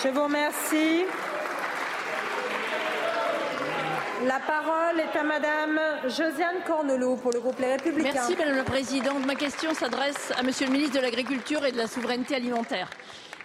Je 0.00 0.08
vous 0.10 0.22
remercie. 0.22 1.02
La 4.24 4.38
parole 4.38 5.00
est 5.00 5.18
à 5.18 5.24
Madame 5.24 5.80
Josiane 6.04 6.62
Cornelot 6.64 7.16
pour 7.16 7.32
le 7.32 7.40
groupe 7.40 7.58
Les 7.58 7.72
Républicains. 7.72 8.12
Merci 8.14 8.36
Madame 8.36 8.58
la 8.58 8.62
Présidente. 8.62 9.26
Ma 9.26 9.34
question 9.34 9.74
s'adresse 9.74 10.32
à 10.38 10.44
Monsieur 10.44 10.66
le 10.66 10.72
ministre 10.72 10.94
de 10.94 11.02
l'Agriculture 11.02 11.66
et 11.66 11.72
de 11.72 11.78
la 11.78 11.88
Souveraineté 11.88 12.36
alimentaire. 12.36 12.88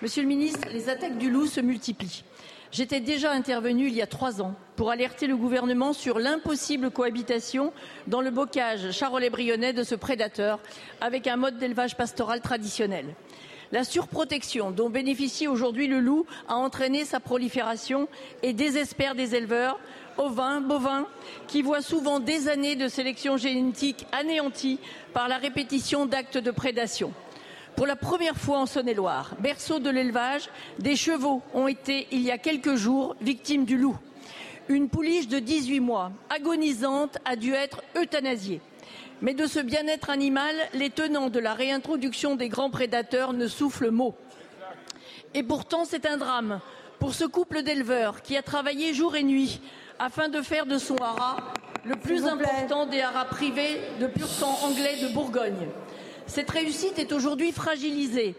Monsieur 0.03 0.21
le 0.21 0.27
ministre, 0.27 0.67
les 0.71 0.89
attaques 0.89 1.17
du 1.17 1.31
loup 1.31 1.47
se 1.47 1.59
multiplient. 1.59 2.23
J'étais 2.71 2.99
déjà 2.99 3.31
intervenue 3.31 3.87
il 3.87 3.95
y 3.95 4.01
a 4.01 4.07
trois 4.07 4.41
ans 4.41 4.53
pour 4.75 4.91
alerter 4.91 5.27
le 5.27 5.37
gouvernement 5.37 5.93
sur 5.93 6.19
l'impossible 6.19 6.91
cohabitation 6.91 7.71
dans 8.07 8.21
le 8.21 8.29
bocage 8.29 8.91
charolais-brionnais 8.91 9.71
de 9.71 9.83
ce 9.83 9.95
prédateur 9.95 10.59
avec 10.99 11.27
un 11.27 11.37
mode 11.37 11.57
d'élevage 11.57 11.95
pastoral 11.95 12.41
traditionnel. 12.41 13.05
La 13.71 13.83
surprotection 13.83 14.71
dont 14.71 14.89
bénéficie 14.89 15.47
aujourd'hui 15.47 15.87
le 15.87 15.99
loup 15.99 16.25
a 16.47 16.55
entraîné 16.55 17.05
sa 17.05 17.19
prolifération 17.19 18.07
et 18.43 18.53
désespère 18.53 19.15
des 19.15 19.35
éleveurs, 19.35 19.79
ovins, 20.17 20.61
bovins, 20.61 21.07
qui 21.47 21.61
voient 21.61 21.81
souvent 21.81 22.19
des 22.19 22.49
années 22.49 22.75
de 22.75 22.87
sélection 22.87 23.37
génétique 23.37 24.05
anéanties 24.11 24.79
par 25.13 25.27
la 25.27 25.37
répétition 25.37 26.05
d'actes 26.05 26.37
de 26.37 26.51
prédation. 26.51 27.13
Pour 27.77 27.85
la 27.85 27.95
première 27.95 28.35
fois 28.35 28.57
en 28.57 28.65
Saône-et-Loire, 28.65 29.35
berceau 29.37 29.77
de 29.77 29.91
l'élevage, 29.91 30.49
des 30.79 30.95
chevaux 30.95 31.43
ont 31.53 31.67
été, 31.67 32.07
il 32.11 32.21
y 32.21 32.31
a 32.31 32.39
quelques 32.39 32.73
jours, 32.73 33.15
victimes 33.21 33.65
du 33.65 33.77
loup. 33.77 33.95
Une 34.67 34.89
pouliche 34.89 35.27
de 35.27 35.37
18 35.37 35.79
mois, 35.79 36.11
agonisante, 36.31 37.19
a 37.23 37.35
dû 37.35 37.53
être 37.53 37.83
euthanasiée. 37.95 38.61
Mais 39.21 39.35
de 39.35 39.45
ce 39.45 39.59
bien-être 39.59 40.09
animal, 40.09 40.55
les 40.73 40.89
tenants 40.89 41.29
de 41.29 41.37
la 41.37 41.53
réintroduction 41.53 42.35
des 42.35 42.49
grands 42.49 42.71
prédateurs 42.71 43.33
ne 43.33 43.45
soufflent 43.45 43.91
mot. 43.91 44.15
Et 45.35 45.43
pourtant, 45.43 45.85
c'est 45.85 46.07
un 46.07 46.17
drame 46.17 46.61
pour 46.97 47.13
ce 47.13 47.25
couple 47.25 47.61
d'éleveurs 47.61 48.23
qui 48.23 48.35
a 48.37 48.41
travaillé 48.41 48.95
jour 48.95 49.15
et 49.15 49.23
nuit 49.23 49.61
afin 49.99 50.29
de 50.29 50.41
faire 50.41 50.65
de 50.65 50.79
son 50.79 50.97
haras 50.97 51.37
le 51.85 51.95
plus 51.95 52.25
important 52.25 52.87
des 52.87 53.01
haras 53.01 53.25
privés 53.25 53.79
de 53.99 54.07
pur 54.07 54.27
sang 54.27 54.57
anglais 54.63 54.95
de 54.99 55.13
Bourgogne. 55.13 55.67
Cette 56.27 56.51
réussite 56.51 56.99
est 56.99 57.13
aujourd'hui 57.13 57.53
fragilisée, 57.53 58.35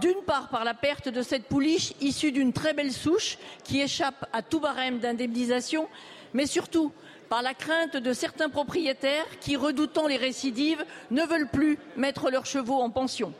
d'une 0.00 0.22
part 0.24 0.48
par 0.50 0.64
la 0.64 0.72
perte 0.72 1.08
de 1.08 1.20
cette 1.20 1.46
pouliche 1.46 1.92
issue 2.00 2.30
d'une 2.30 2.52
très 2.52 2.74
belle 2.74 2.92
souche 2.92 3.38
qui 3.64 3.80
échappe 3.80 4.28
à 4.32 4.40
tout 4.40 4.60
barème 4.60 5.00
d'indemnisation, 5.00 5.88
mais 6.32 6.46
surtout 6.46 6.92
par 7.28 7.42
la 7.42 7.52
crainte 7.52 7.96
de 7.96 8.12
certains 8.12 8.48
propriétaires 8.48 9.26
qui, 9.40 9.56
redoutant 9.56 10.06
les 10.06 10.16
récidives, 10.16 10.84
ne 11.10 11.22
veulent 11.22 11.48
plus 11.48 11.76
mettre 11.96 12.30
leurs 12.30 12.46
chevaux 12.46 12.80
en 12.80 12.90
pension. 12.90 13.34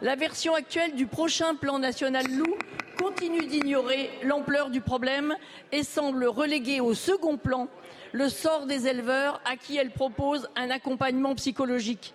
La 0.00 0.16
version 0.16 0.54
actuelle 0.54 0.94
du 0.94 1.06
prochain 1.06 1.54
plan 1.54 1.78
national 1.78 2.26
loup 2.28 2.56
continue 2.98 3.46
d'ignorer 3.46 4.10
l'ampleur 4.22 4.70
du 4.70 4.80
problème 4.80 5.36
et 5.70 5.82
semble 5.82 6.24
reléguer 6.24 6.80
au 6.80 6.94
second 6.94 7.36
plan 7.36 7.68
le 8.12 8.30
sort 8.30 8.64
des 8.64 8.86
éleveurs 8.86 9.40
à 9.44 9.56
qui 9.56 9.76
elle 9.76 9.90
propose 9.90 10.48
un 10.56 10.70
accompagnement 10.70 11.34
psychologique. 11.34 12.14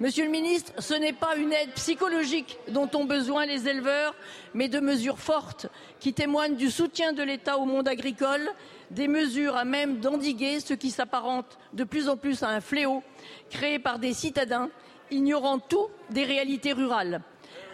Monsieur 0.00 0.24
le 0.24 0.30
ministre, 0.30 0.72
ce 0.80 0.94
n'est 0.94 1.12
pas 1.12 1.36
une 1.36 1.52
aide 1.52 1.70
psychologique 1.74 2.58
dont 2.66 2.90
ont 2.94 3.04
besoin 3.04 3.46
les 3.46 3.68
éleveurs, 3.68 4.12
mais 4.52 4.68
de 4.68 4.80
mesures 4.80 5.20
fortes 5.20 5.68
qui 6.00 6.12
témoignent 6.12 6.56
du 6.56 6.68
soutien 6.68 7.12
de 7.12 7.22
l'État 7.22 7.58
au 7.58 7.64
monde 7.64 7.86
agricole, 7.86 8.50
des 8.90 9.06
mesures 9.06 9.54
à 9.54 9.64
même 9.64 10.00
d'endiguer 10.00 10.58
ce 10.58 10.74
qui 10.74 10.90
s'apparente 10.90 11.58
de 11.74 11.84
plus 11.84 12.08
en 12.08 12.16
plus 12.16 12.42
à 12.42 12.48
un 12.48 12.60
fléau 12.60 13.04
créé 13.50 13.78
par 13.78 14.00
des 14.00 14.14
citadins 14.14 14.68
ignorant 15.12 15.60
tout 15.60 15.86
des 16.10 16.24
réalités 16.24 16.72
rurales. 16.72 17.20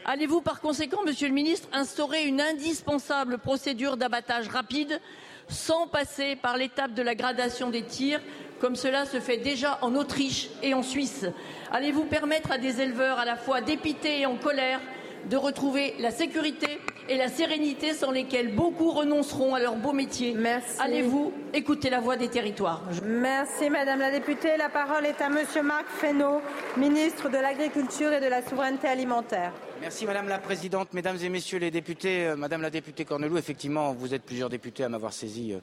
Allez-vous 0.05 0.43
par 0.43 0.61
conséquent, 0.61 1.03
Monsieur 1.07 1.29
le 1.29 1.35
ministre, 1.35 1.69
instaurer 1.73 2.25
une 2.25 2.43
indispensable 2.43 3.39
procédure 3.39 3.97
d'abattage 3.97 4.49
rapide 4.49 5.01
sans 5.49 5.87
passer 5.87 6.37
par 6.37 6.59
l'étape 6.59 6.93
de 6.93 7.03
la 7.03 7.15
gradation 7.15 7.71
des 7.71 7.83
tirs, 7.83 8.21
comme 8.61 8.77
cela 8.77 9.07
se 9.07 9.21
fait 9.21 9.39
déjà 9.39 9.79
en 9.83 9.95
Autriche 9.95 10.51
et 10.63 10.75
en 10.75 10.83
Suisse 10.83 11.27
Allez-vous 11.73 12.05
permettre 12.05 12.53
à 12.53 12.59
des 12.59 12.81
éleveurs 12.81 13.19
à 13.19 13.25
la 13.25 13.37
fois 13.37 13.61
dépités 13.61 14.21
et 14.21 14.27
en 14.27 14.37
colère 14.37 14.81
de 15.29 15.37
retrouver 15.37 15.95
la 15.99 16.11
sécurité 16.11 16.81
et 17.09 17.17
la 17.17 17.29
sérénité 17.29 17.93
sans 17.93 18.11
lesquelles 18.11 18.55
beaucoup 18.55 18.91
renonceront 18.91 19.55
à 19.55 19.61
leur 19.61 19.77
beau 19.77 19.93
métier? 19.93 20.35
Merci. 20.35 20.81
Allez-vous 20.81 21.33
écouter 21.53 21.91
la 21.91 22.01
voix 22.01 22.17
des 22.17 22.29
territoires? 22.29 22.83
Merci 23.05 23.71
Madame 23.71 24.01
la 24.01 24.11
députée. 24.11 24.57
La 24.57 24.69
parole 24.69 25.07
est 25.07 25.21
à 25.21 25.29
Monsieur 25.29 25.63
Marc 25.63 25.87
Fesneau, 25.89 26.41
ministre 26.77 27.29
de 27.29 27.37
l'Agriculture 27.37 28.13
et 28.13 28.21
de 28.21 28.27
la 28.27 28.43
Souveraineté 28.43 28.89
alimentaire. 28.89 29.53
Merci 29.81 30.07
Madame 30.07 30.29
la 30.29 30.39
Présidente, 30.39 30.93
Mesdames 30.93 31.19
et 31.23 31.29
Messieurs 31.29 31.59
les 31.59 31.71
députés. 31.71 32.27
Euh, 32.27 32.37
Madame 32.37 32.63
la 32.63 32.71
députée 32.71 33.05
Cornelou, 33.05 33.39
effectivement, 33.39 33.93
vous 33.93 34.13
êtes 34.13 34.23
plusieurs 34.23 34.49
députés 34.49 34.85
à 34.85 34.89
m'avoir 34.89 35.13
saisi 35.13 35.53
euh, 35.53 35.61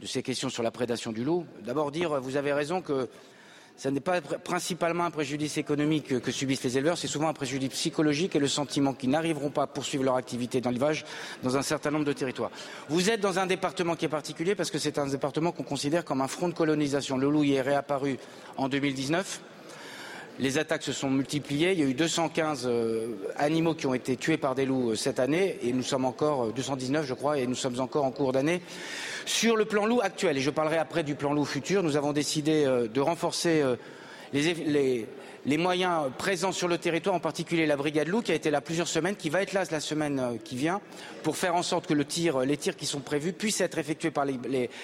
de 0.00 0.06
ces 0.06 0.22
questions 0.22 0.48
sur 0.48 0.62
la 0.62 0.70
prédation 0.70 1.12
du 1.12 1.24
loup. 1.24 1.46
D'abord 1.64 1.90
dire, 1.90 2.20
vous 2.20 2.36
avez 2.36 2.52
raison 2.52 2.82
que 2.82 3.08
ce 3.76 3.88
n'est 3.88 4.00
pas 4.00 4.22
principalement 4.22 5.04
un 5.04 5.10
préjudice 5.10 5.58
économique 5.58 6.20
que 6.20 6.32
subissent 6.32 6.64
les 6.64 6.78
éleveurs, 6.78 6.96
c'est 6.96 7.08
souvent 7.08 7.28
un 7.28 7.34
préjudice 7.34 7.70
psychologique 7.70 8.34
et 8.34 8.38
le 8.38 8.48
sentiment 8.48 8.94
qu'ils 8.94 9.10
n'arriveront 9.10 9.50
pas 9.50 9.64
à 9.64 9.66
poursuivre 9.66 10.02
leur 10.02 10.16
activité 10.16 10.62
dans 10.62 10.70
l'élevage 10.70 11.04
dans 11.42 11.58
un 11.58 11.62
certain 11.62 11.90
nombre 11.90 12.06
de 12.06 12.14
territoires. 12.14 12.50
Vous 12.88 13.10
êtes 13.10 13.20
dans 13.20 13.38
un 13.38 13.46
département 13.46 13.94
qui 13.94 14.06
est 14.06 14.08
particulier 14.08 14.54
parce 14.54 14.70
que 14.70 14.78
c'est 14.78 14.98
un 14.98 15.06
département 15.06 15.52
qu'on 15.52 15.62
considère 15.62 16.06
comme 16.06 16.22
un 16.22 16.28
front 16.28 16.48
de 16.48 16.54
colonisation. 16.54 17.18
Le 17.18 17.28
loup 17.28 17.44
y 17.44 17.54
est 17.54 17.60
réapparu 17.60 18.18
en 18.56 18.70
2019. 18.70 19.40
Les 20.38 20.58
attaques 20.58 20.82
se 20.82 20.92
sont 20.92 21.10
multipliées. 21.10 21.72
Il 21.72 21.78
y 21.78 21.82
a 21.82 21.86
eu 21.86 21.94
215 21.94 22.64
euh, 22.66 23.08
animaux 23.36 23.74
qui 23.74 23.86
ont 23.86 23.94
été 23.94 24.16
tués 24.16 24.36
par 24.36 24.54
des 24.54 24.66
loups 24.66 24.90
euh, 24.90 24.94
cette 24.94 25.18
année 25.18 25.58
et 25.62 25.72
nous 25.72 25.82
sommes 25.82 26.04
encore 26.04 26.46
euh, 26.46 26.52
219, 26.52 27.06
je 27.06 27.14
crois, 27.14 27.38
et 27.38 27.46
nous 27.46 27.54
sommes 27.54 27.80
encore 27.80 28.04
en 28.04 28.10
cours 28.10 28.32
d'année. 28.32 28.60
Sur 29.26 29.56
le 29.56 29.64
plan 29.64 29.86
loup 29.86 30.00
actuel, 30.00 30.38
et 30.38 30.40
je 30.40 30.50
parlerai 30.50 30.78
après 30.78 31.02
du 31.02 31.16
plan 31.16 31.32
loup 31.32 31.44
futur, 31.44 31.82
nous 31.82 31.96
avons 31.96 32.12
décidé 32.12 32.64
euh, 32.64 32.86
de 32.86 33.00
renforcer 33.00 33.60
euh, 33.60 33.74
les, 34.32 34.54
les, 34.54 35.06
les 35.46 35.58
moyens 35.58 36.10
présents 36.18 36.52
sur 36.52 36.68
le 36.68 36.76
territoire, 36.76 37.14
en 37.14 37.20
particulier 37.20 37.66
la 37.66 37.76
brigade 37.76 38.08
loup 38.08 38.20
qui 38.20 38.32
a 38.32 38.34
été 38.34 38.50
là 38.50 38.60
plusieurs 38.60 38.88
semaines, 38.88 39.16
qui 39.16 39.30
va 39.30 39.42
être 39.42 39.52
là 39.52 39.62
la 39.70 39.80
semaine 39.80 40.18
euh, 40.18 40.36
qui 40.42 40.56
vient, 40.56 40.80
pour 41.22 41.36
faire 41.36 41.54
en 41.54 41.62
sorte 41.62 41.86
que 41.86 41.94
tir, 42.02 42.40
les 42.40 42.56
tirs 42.56 42.76
qui 42.76 42.86
sont 42.86 43.00
prévus 43.00 43.32
puissent 43.32 43.60
être 43.60 43.78
effectués 43.78 44.10
par 44.10 44.26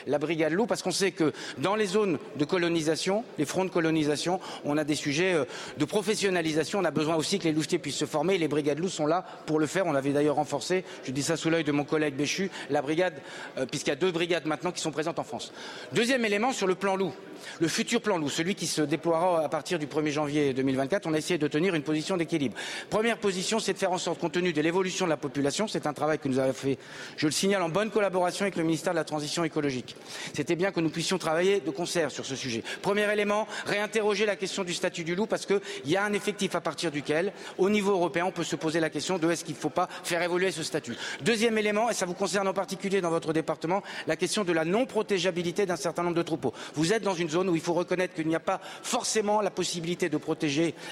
la 0.07 0.19
brigade 0.19 0.53
loup, 0.53 0.67
parce 0.67 0.83
qu'on 0.83 0.91
sait 0.91 1.11
que 1.11 1.33
dans 1.59 1.75
les 1.75 1.87
zones 1.87 2.19
de 2.37 2.45
colonisation, 2.45 3.25
les 3.39 3.45
fronts 3.45 3.65
de 3.65 3.71
colonisation, 3.71 4.41
on 4.65 4.79
a 4.79 4.85
des 4.85 4.95
sujets 4.95 5.35
euh, 5.35 5.45
de 5.79 5.85
professionnalisation. 5.85 6.79
On 6.79 6.85
a 6.85 6.91
besoin 6.91 7.17
aussi 7.17 7.39
que 7.39 7.45
les 7.45 7.53
louvetiers 7.53 7.79
puissent 7.79 7.97
se 7.97 8.05
former. 8.05 8.35
Et 8.35 8.39
les 8.39 8.49
brigades 8.49 8.79
loup 8.79 8.89
sont 8.89 9.07
là 9.07 9.25
pour 9.47 9.59
le 9.59 9.67
faire. 9.67 9.87
On 9.87 9.95
avait 9.95 10.13
d'ailleurs 10.13 10.37
renforcé, 10.37 10.85
je 11.05 11.13
dis 11.13 11.23
ça 11.23 11.37
sous 11.37 11.51
l'œil 11.51 11.65
de 11.65 11.73
mon 11.73 11.85
collègue 11.85 12.15
Béchu, 12.15 12.51
la 12.71 12.83
brigade, 12.83 13.15
euh, 13.59 13.67
puisqu'il 13.67 13.91
y 13.91 13.93
a 13.93 13.97
deux 13.97 14.13
brigades 14.13 14.47
maintenant 14.47 14.73
qui 14.73 14.81
sont 14.81 14.93
présentes 14.93 15.19
en 15.19 15.25
France. 15.25 15.53
Deuxième 15.93 16.25
élément 16.25 16.53
sur 16.53 16.67
le 16.67 16.75
plan 16.75 16.97
loup, 16.97 17.13
le 17.61 17.69
futur 17.69 18.01
plan 18.01 18.19
loup, 18.19 18.29
celui 18.29 18.55
qui 18.55 18.67
se 18.67 18.83
déploiera 18.83 19.45
à 19.45 19.49
partir 19.49 19.79
du 19.79 19.87
1er 19.87 20.11
janvier 20.11 20.52
2024, 20.53 21.07
on 21.07 21.15
a 21.15 21.19
essayé 21.19 21.39
de 21.39 21.49
tenir 21.49 21.75
une 21.75 21.83
position 21.83 22.17
d'équilibre. 22.17 22.57
Première 22.91 23.19
position, 23.19 23.59
c'est 23.59 23.73
de 23.73 23.79
faire 23.79 23.93
en 23.93 23.99
sorte, 23.99 24.21
compte 24.21 24.33
tenu 24.33 24.53
de 24.53 24.61
l'évolution 24.61 25.07
de 25.07 25.11
la 25.11 25.17
population, 25.17 25.69
c'est 25.69 25.87
un 25.87 25.93
travail 25.93 26.19
que 26.19 26.29
nous 26.29 26.39
avons 26.39 26.53
fait, 26.53 26.79
je 27.17 27.27
le 27.27 27.33
signale, 27.33 27.63
en 27.63 27.69
bonne 27.69 27.91
collaboration 27.91 28.45
avec 28.45 28.57
le 28.57 28.65
ministère 28.65 28.93
de 28.93 28.99
la 28.99 29.05
Transition 29.05 29.45
écologique. 29.45 29.97
C'était 30.35 30.57
bien 30.57 30.73
que 30.73 30.81
nous 30.81 30.91
puissions 30.91 31.19
travailler 31.19 31.61
de 31.61 31.71
concert 31.71 32.11
sur 32.11 32.25
ce 32.27 32.37
sujet. 32.37 32.63
Premier 32.83 33.11
élément, 33.13 33.47
réinterroger 33.67 34.27
la 34.27 34.37
question 34.37 34.65
du 34.65 34.75
statut 34.75 35.05
du 35.05 35.15
loup, 35.15 35.27
parce 35.27 35.47
qu'il 35.47 35.61
y 35.87 35.97
a 35.97 36.05
un 36.05 36.13
effectif 36.13 36.55
à 36.55 36.61
partir 36.61 36.91
duquel, 36.91 37.33
au 37.59 37.71
niveau 37.71 37.93
européen, 37.93 38.25
on 38.27 38.33
peut 38.33 38.45
se 38.45 38.57
poser 38.57 38.81
la 38.81 38.91
question 38.91 39.19
de 39.19 39.31
est-ce 39.31 39.45
qu'il 39.45 39.55
ne 39.55 39.61
faut 39.61 39.71
pas 39.71 39.89
faire 40.05 40.23
évoluer 40.23 40.51
ce 40.51 40.63
statut. 40.63 40.97
Deuxième 41.23 41.59
élément, 41.59 41.91
et 41.91 41.95
ça 41.95 42.07
vous 42.07 42.15
concerne 42.15 42.49
en 42.49 42.55
particulier 42.55 43.01
dans 43.01 43.11
votre 43.11 43.33
département, 43.33 43.83
la 44.07 44.17
question 44.17 44.45
de 44.45 44.53
la 44.53 44.65
non-protégeabilité 44.65 45.67
d'un 45.67 45.77
certain 45.77 46.03
nombre 46.03 46.17
de 46.17 46.23
troupeaux. 46.23 46.53
Vous 46.75 46.93
êtes 46.93 47.03
dans 47.03 47.15
une 47.15 47.31
zone 47.31 47.49
où 47.49 47.55
il 47.55 47.63
faut 47.63 47.75
reconnaître 47.75 48.15
qu'il 48.15 48.29
n'y 48.29 48.35
a 48.35 48.41
pas 48.41 48.61
forcément 48.83 49.41
la 49.41 49.51
possibilité 49.51 50.09
de 50.09 50.17
protéger 50.17 50.42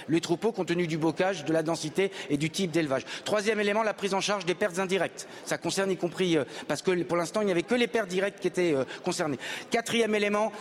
les 0.08 0.20
troupeaux 0.20 0.52
compte 0.52 0.68
tenu 0.68 0.86
du 0.86 0.98
bocage, 0.98 1.44
de 1.44 1.52
la 1.52 1.62
densité 1.62 2.10
et 2.28 2.36
du 2.36 2.50
type 2.50 2.70
d'élevage. 2.70 3.02
Troisième 3.24 3.60
élément, 3.60 3.82
la 3.82 3.94
prise 3.94 4.14
en 4.14 4.20
charge 4.20 4.44
des 4.44 4.54
pertes 4.54 4.78
indirectes. 4.78 5.28
Ça 5.44 5.58
concerne 5.58 5.90
y 5.90 5.96
compris, 5.96 6.36
euh, 6.36 6.44
parce 6.68 6.82
que 6.82 7.02
pour 7.02 7.16
l'instant, 7.16 7.40
il 7.42 7.46
n'y 7.46 7.52
avait 7.52 7.62
que 7.62 7.74
les 7.74 7.86
pertes 7.86 8.08
directes 8.08 8.40
qui 8.40 8.48
étaient 8.48 8.74
euh, 8.74 8.84
concernées. 9.04 9.38
Quatrième 9.70 10.14
élément, 10.14 10.52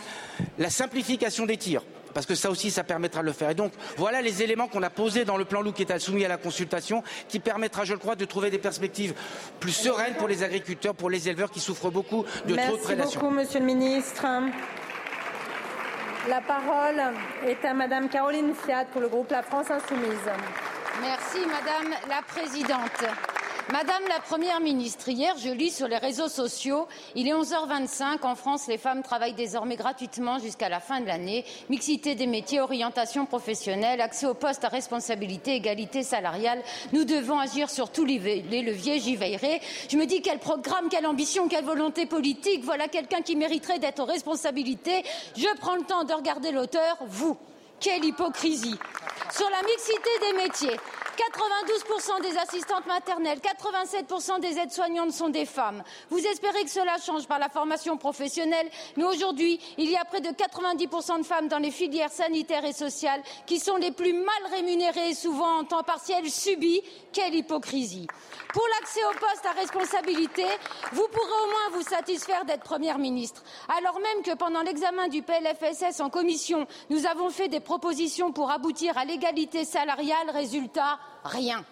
la 0.58 0.70
simplification 0.70 1.46
des 1.46 1.56
tirs 1.56 1.82
parce 2.12 2.26
que 2.26 2.34
ça 2.34 2.50
aussi, 2.50 2.72
ça 2.72 2.84
permettra 2.84 3.20
de 3.20 3.26
le 3.26 3.32
faire. 3.32 3.50
Et 3.50 3.54
donc, 3.54 3.72
voilà 3.96 4.20
les 4.20 4.42
éléments 4.42 4.66
qu'on 4.66 4.82
a 4.82 4.90
posés 4.90 5.24
dans 5.24 5.36
le 5.36 5.44
plan 5.44 5.62
loup 5.62 5.70
qui 5.72 5.82
est 5.82 5.98
soumis 6.00 6.24
à 6.24 6.28
la 6.28 6.38
consultation, 6.38 7.02
qui 7.28 7.38
permettra, 7.38 7.84
je 7.84 7.92
le 7.92 7.98
crois, 7.98 8.16
de 8.16 8.24
trouver 8.24 8.50
des 8.50 8.58
perspectives 8.58 9.14
plus 9.60 9.72
sereines 9.72 10.14
pour 10.14 10.26
les 10.26 10.42
agriculteurs, 10.42 10.94
pour 10.94 11.10
les 11.10 11.28
éleveurs 11.28 11.50
qui 11.50 11.60
souffrent 11.60 11.90
beaucoup 11.90 12.24
de 12.46 12.54
Merci 12.54 12.68
trop 12.68 12.78
de 12.78 12.82
prédation. 12.82 13.04
Merci 13.04 13.18
beaucoup, 13.18 13.34
Monsieur 13.34 13.60
le 13.60 13.66
Ministre. 13.66 14.26
La 16.28 16.40
parole 16.42 17.00
est 17.46 17.64
à 17.64 17.72
Madame 17.72 18.08
Caroline 18.08 18.54
Fiat 18.54 18.84
pour 18.92 19.00
le 19.00 19.08
groupe 19.08 19.30
La 19.30 19.42
France 19.42 19.70
Insoumise. 19.70 20.28
Merci 21.00 21.38
Madame 21.46 21.94
la 22.08 22.20
Présidente. 22.22 23.04
Madame 23.72 24.02
la 24.08 24.18
Première 24.18 24.58
ministre, 24.58 25.08
hier, 25.10 25.36
je 25.38 25.48
lis 25.48 25.70
sur 25.70 25.86
les 25.86 25.98
réseaux 25.98 26.28
sociaux, 26.28 26.88
il 27.14 27.28
est 27.28 27.32
11h25, 27.32 28.26
en 28.26 28.34
France, 28.34 28.66
les 28.66 28.78
femmes 28.78 29.04
travaillent 29.04 29.34
désormais 29.34 29.76
gratuitement 29.76 30.40
jusqu'à 30.40 30.68
la 30.68 30.80
fin 30.80 31.00
de 31.00 31.06
l'année. 31.06 31.44
Mixité 31.68 32.16
des 32.16 32.26
métiers, 32.26 32.60
orientation 32.60 33.26
professionnelle, 33.26 34.00
accès 34.00 34.26
aux 34.26 34.34
postes 34.34 34.64
à 34.64 34.68
responsabilité, 34.68 35.54
égalité 35.54 36.02
salariale. 36.02 36.60
Nous 36.92 37.04
devons 37.04 37.38
agir 37.38 37.70
sur 37.70 37.92
tous 37.92 38.04
les 38.04 38.18
leviers, 38.18 38.98
j'y 38.98 39.14
veillerai. 39.14 39.60
Je 39.88 39.96
me 39.96 40.06
dis 40.06 40.20
quel 40.20 40.40
programme, 40.40 40.88
quelle 40.90 41.06
ambition, 41.06 41.46
quelle 41.46 41.64
volonté 41.64 42.06
politique. 42.06 42.64
Voilà 42.64 42.88
quelqu'un 42.88 43.22
qui 43.22 43.36
mériterait 43.36 43.78
d'être 43.78 44.00
aux 44.00 44.06
responsabilités. 44.06 45.04
Je 45.36 45.46
prends 45.60 45.76
le 45.76 45.84
temps 45.84 46.02
de 46.02 46.12
regarder 46.12 46.50
l'auteur, 46.50 46.98
vous. 47.06 47.36
Quelle 47.78 48.04
hypocrisie 48.04 48.78
Sur 49.30 49.48
la 49.48 49.62
mixité 49.62 50.10
des 50.20 50.42
métiers, 50.42 50.80
92% 51.20 52.22
des 52.22 52.38
assistantes 52.38 52.86
maternelles, 52.86 53.38
87% 53.38 54.40
des 54.40 54.58
aides-soignantes 54.58 55.12
sont 55.12 55.28
des 55.28 55.44
femmes. 55.44 55.82
Vous 56.08 56.18
espérez 56.18 56.64
que 56.64 56.70
cela 56.70 56.96
change 56.98 57.26
par 57.26 57.38
la 57.38 57.50
formation 57.50 57.98
professionnelle, 57.98 58.68
mais 58.96 59.04
aujourd'hui, 59.04 59.60
il 59.76 59.90
y 59.90 59.96
a 59.96 60.04
près 60.04 60.22
de 60.22 60.30
90% 60.30 61.18
de 61.18 61.26
femmes 61.26 61.48
dans 61.48 61.58
les 61.58 61.70
filières 61.70 62.10
sanitaires 62.10 62.64
et 62.64 62.72
sociales 62.72 63.22
qui 63.46 63.58
sont 63.58 63.76
les 63.76 63.92
plus 63.92 64.14
mal 64.14 64.50
rémunérées 64.50 65.10
et 65.10 65.14
souvent 65.14 65.58
en 65.58 65.64
temps 65.64 65.82
partiel 65.82 66.30
subi. 66.30 66.80
Quelle 67.12 67.34
hypocrisie 67.34 68.06
Pour 68.52 68.66
l'accès 68.80 69.04
aux 69.04 69.18
postes 69.18 69.46
à 69.46 69.52
responsabilité, 69.52 70.44
vous 70.92 71.06
pourrez 71.08 71.42
au 71.44 71.46
moins 71.46 71.78
vous 71.78 71.82
satisfaire 71.82 72.44
d'être 72.44 72.64
Première 72.64 72.98
ministre, 72.98 73.42
alors 73.68 73.98
même 74.00 74.22
que 74.24 74.36
pendant 74.36 74.62
l'examen 74.62 75.08
du 75.08 75.22
PLFSS 75.22 76.00
en 76.00 76.10
commission, 76.10 76.66
nous 76.88 77.06
avons 77.06 77.30
fait 77.30 77.48
des 77.48 77.60
propositions 77.60 78.32
pour 78.32 78.50
aboutir 78.50 78.96
à 78.96 79.04
l'égalité 79.04 79.64
salariale. 79.64 80.30
Résultat, 80.30 80.98
rien. 81.24 81.64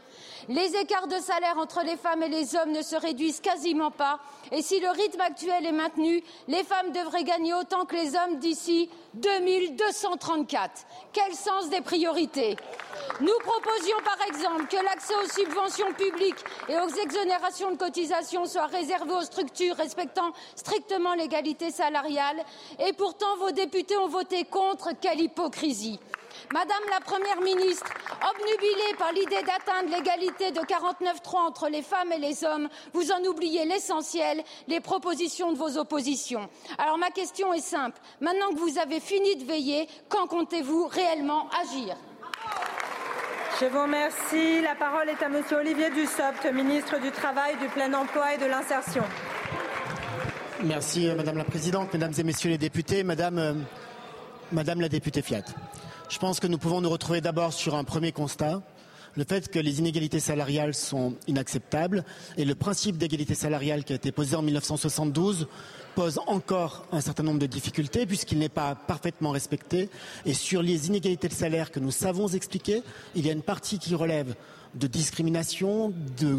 Les 0.49 0.77
écarts 0.77 1.09
de 1.09 1.19
salaire 1.19 1.59
entre 1.59 1.83
les 1.85 1.97
femmes 1.97 2.23
et 2.23 2.29
les 2.29 2.55
hommes 2.57 2.73
ne 2.73 2.83
se 2.83 2.97
réduisent 2.97 3.41
quasiment 3.41 3.91
pas. 3.91 4.21
Et 4.53 4.63
si 4.63 4.81
le 4.81 4.89
rythme 4.89 5.21
actuel 5.21 5.67
est 5.67 5.73
maintenu, 5.73 6.23
les 6.47 6.65
femmes 6.65 6.93
devraient 6.93 7.25
gagner 7.25 7.55
autant 7.55 7.85
que 7.85 7.97
les 7.97 8.15
hommes 8.15 8.39
d'ici 8.39 8.89
2234. 9.15 10.87
Quel 11.13 11.35
sens 11.35 11.69
des 11.69 11.81
priorités? 11.81 12.57
Nous 13.21 13.39
proposions 13.41 13.97
par 14.05 14.27
exemple 14.27 14.67
que 14.69 14.77
l'accès 14.77 15.15
aux 15.15 15.29
subventions 15.29 15.93
publiques 15.93 16.45
et 16.69 16.79
aux 16.79 16.89
exonérations 16.89 17.73
de 17.73 17.77
cotisations 17.77 18.47
soit 18.47 18.67
réservé 18.67 19.13
aux 19.13 19.23
structures 19.23 19.77
respectant 19.77 20.33
strictement 20.55 21.15
l'égalité 21.15 21.71
salariale. 21.71 22.43
Et 22.79 22.93
pourtant, 22.93 23.37
vos 23.39 23.51
députés 23.51 23.97
ont 23.97 24.09
voté 24.09 24.45
contre. 24.45 24.91
Quelle 25.01 25.21
hypocrisie 25.21 25.99
Madame 26.53 26.83
la 26.91 27.01
Première 27.01 27.41
ministre, 27.41 27.87
obnubilée 28.23 28.95
par 28.99 29.13
l'idée 29.13 29.43
d'atteindre 29.43 29.91
l'égalité 29.91 30.51
de 30.51 30.61
49.3 30.61 31.37
entre 31.39 31.69
les 31.69 31.83
femmes 31.83 32.13
et 32.13 32.19
les 32.19 32.45
hommes, 32.45 32.69
vous 32.93 33.11
en 33.13 33.23
oubliez 33.25 33.65
l'essentiel, 33.65 34.43
les 34.67 34.81
propositions 34.81 35.53
de 35.53 35.59
vos 35.59 35.79
oppositions. 35.79 36.49
Alors 36.79 36.99
ma 36.99 37.11
question 37.11 37.53
est 37.53 37.61
simple. 37.61 38.01
Maintenant 38.21 38.51
que 38.51 38.59
vous 38.59 38.79
avez 38.79 39.01
fini 39.01 39.37
de 39.37 39.45
veiller, 39.45 39.89
quand 40.09 40.27
comptez-vous 40.27 40.87
réellement 40.87 41.49
agir? 41.63 41.97
Je 43.61 43.67
vous 43.67 43.83
remercie. 43.83 44.63
La 44.63 44.77
parole 44.77 45.09
est 45.09 45.21
à 45.21 45.29
Monsieur 45.29 45.57
Olivier 45.57 45.91
Dussopt, 45.91 46.47
ministre 46.53 47.01
du 47.01 47.11
Travail, 47.11 47.57
du 47.57 47.67
Plein 47.67 47.93
Emploi 47.93 48.35
et 48.35 48.39
de 48.39 48.47
l'Insertion. 48.47 49.03
Merci 50.63 51.09
Madame 51.17 51.39
la 51.39 51.45
Présidente, 51.45 51.93
Mesdames 51.93 52.13
et 52.19 52.23
Messieurs 52.25 52.51
les 52.51 52.59
députés, 52.59 53.05
Madame, 53.05 53.39
euh, 53.39 53.55
Madame 54.53 54.81
la 54.81 54.89
députée 54.89 55.23
Fiat. 55.23 55.45
Je 56.09 56.19
pense 56.19 56.41
que 56.41 56.47
nous 56.47 56.57
pouvons 56.57 56.81
nous 56.81 56.89
retrouver 56.89 57.21
d'abord 57.21 57.53
sur 57.53 57.75
un 57.75 57.85
premier 57.85 58.13
constat, 58.13 58.63
le 59.15 59.25
fait 59.25 59.51
que 59.51 59.59
les 59.59 59.79
inégalités 59.79 60.21
salariales 60.21 60.75
sont 60.75 61.17
inacceptables 61.27 62.03
et 62.39 62.47
le 62.47 62.55
principe 62.55 62.97
d'égalité 62.97 63.35
salariale 63.35 63.85
qui 63.85 63.93
a 63.93 63.97
été 63.97 64.11
posé 64.11 64.35
en 64.35 64.41
1972 64.41 65.49
pose 65.95 66.19
encore 66.27 66.87
un 66.93 67.03
certain 67.03 67.25
nombre 67.25 67.41
de 67.41 67.47
difficultés 67.47 68.07
puisqu'il 68.07 68.39
n'est 68.39 68.49
pas 68.49 68.75
parfaitement 68.75 69.33
respecté. 69.33 69.91
Et 70.25 70.33
sur 70.33 70.63
les 70.63 70.87
inégalités 70.87 71.29
de 71.29 71.35
salaire 71.35 71.71
que 71.71 71.81
nous 71.81 71.91
savons 71.91 72.29
expliquer, 72.29 72.83
il 73.15 73.27
y 73.27 73.29
a 73.29 73.33
une 73.33 73.43
partie 73.43 73.79
qui 73.79 73.95
relève 73.95 74.35
de 74.75 74.87
discrimination, 74.87 75.93
de 76.19 76.39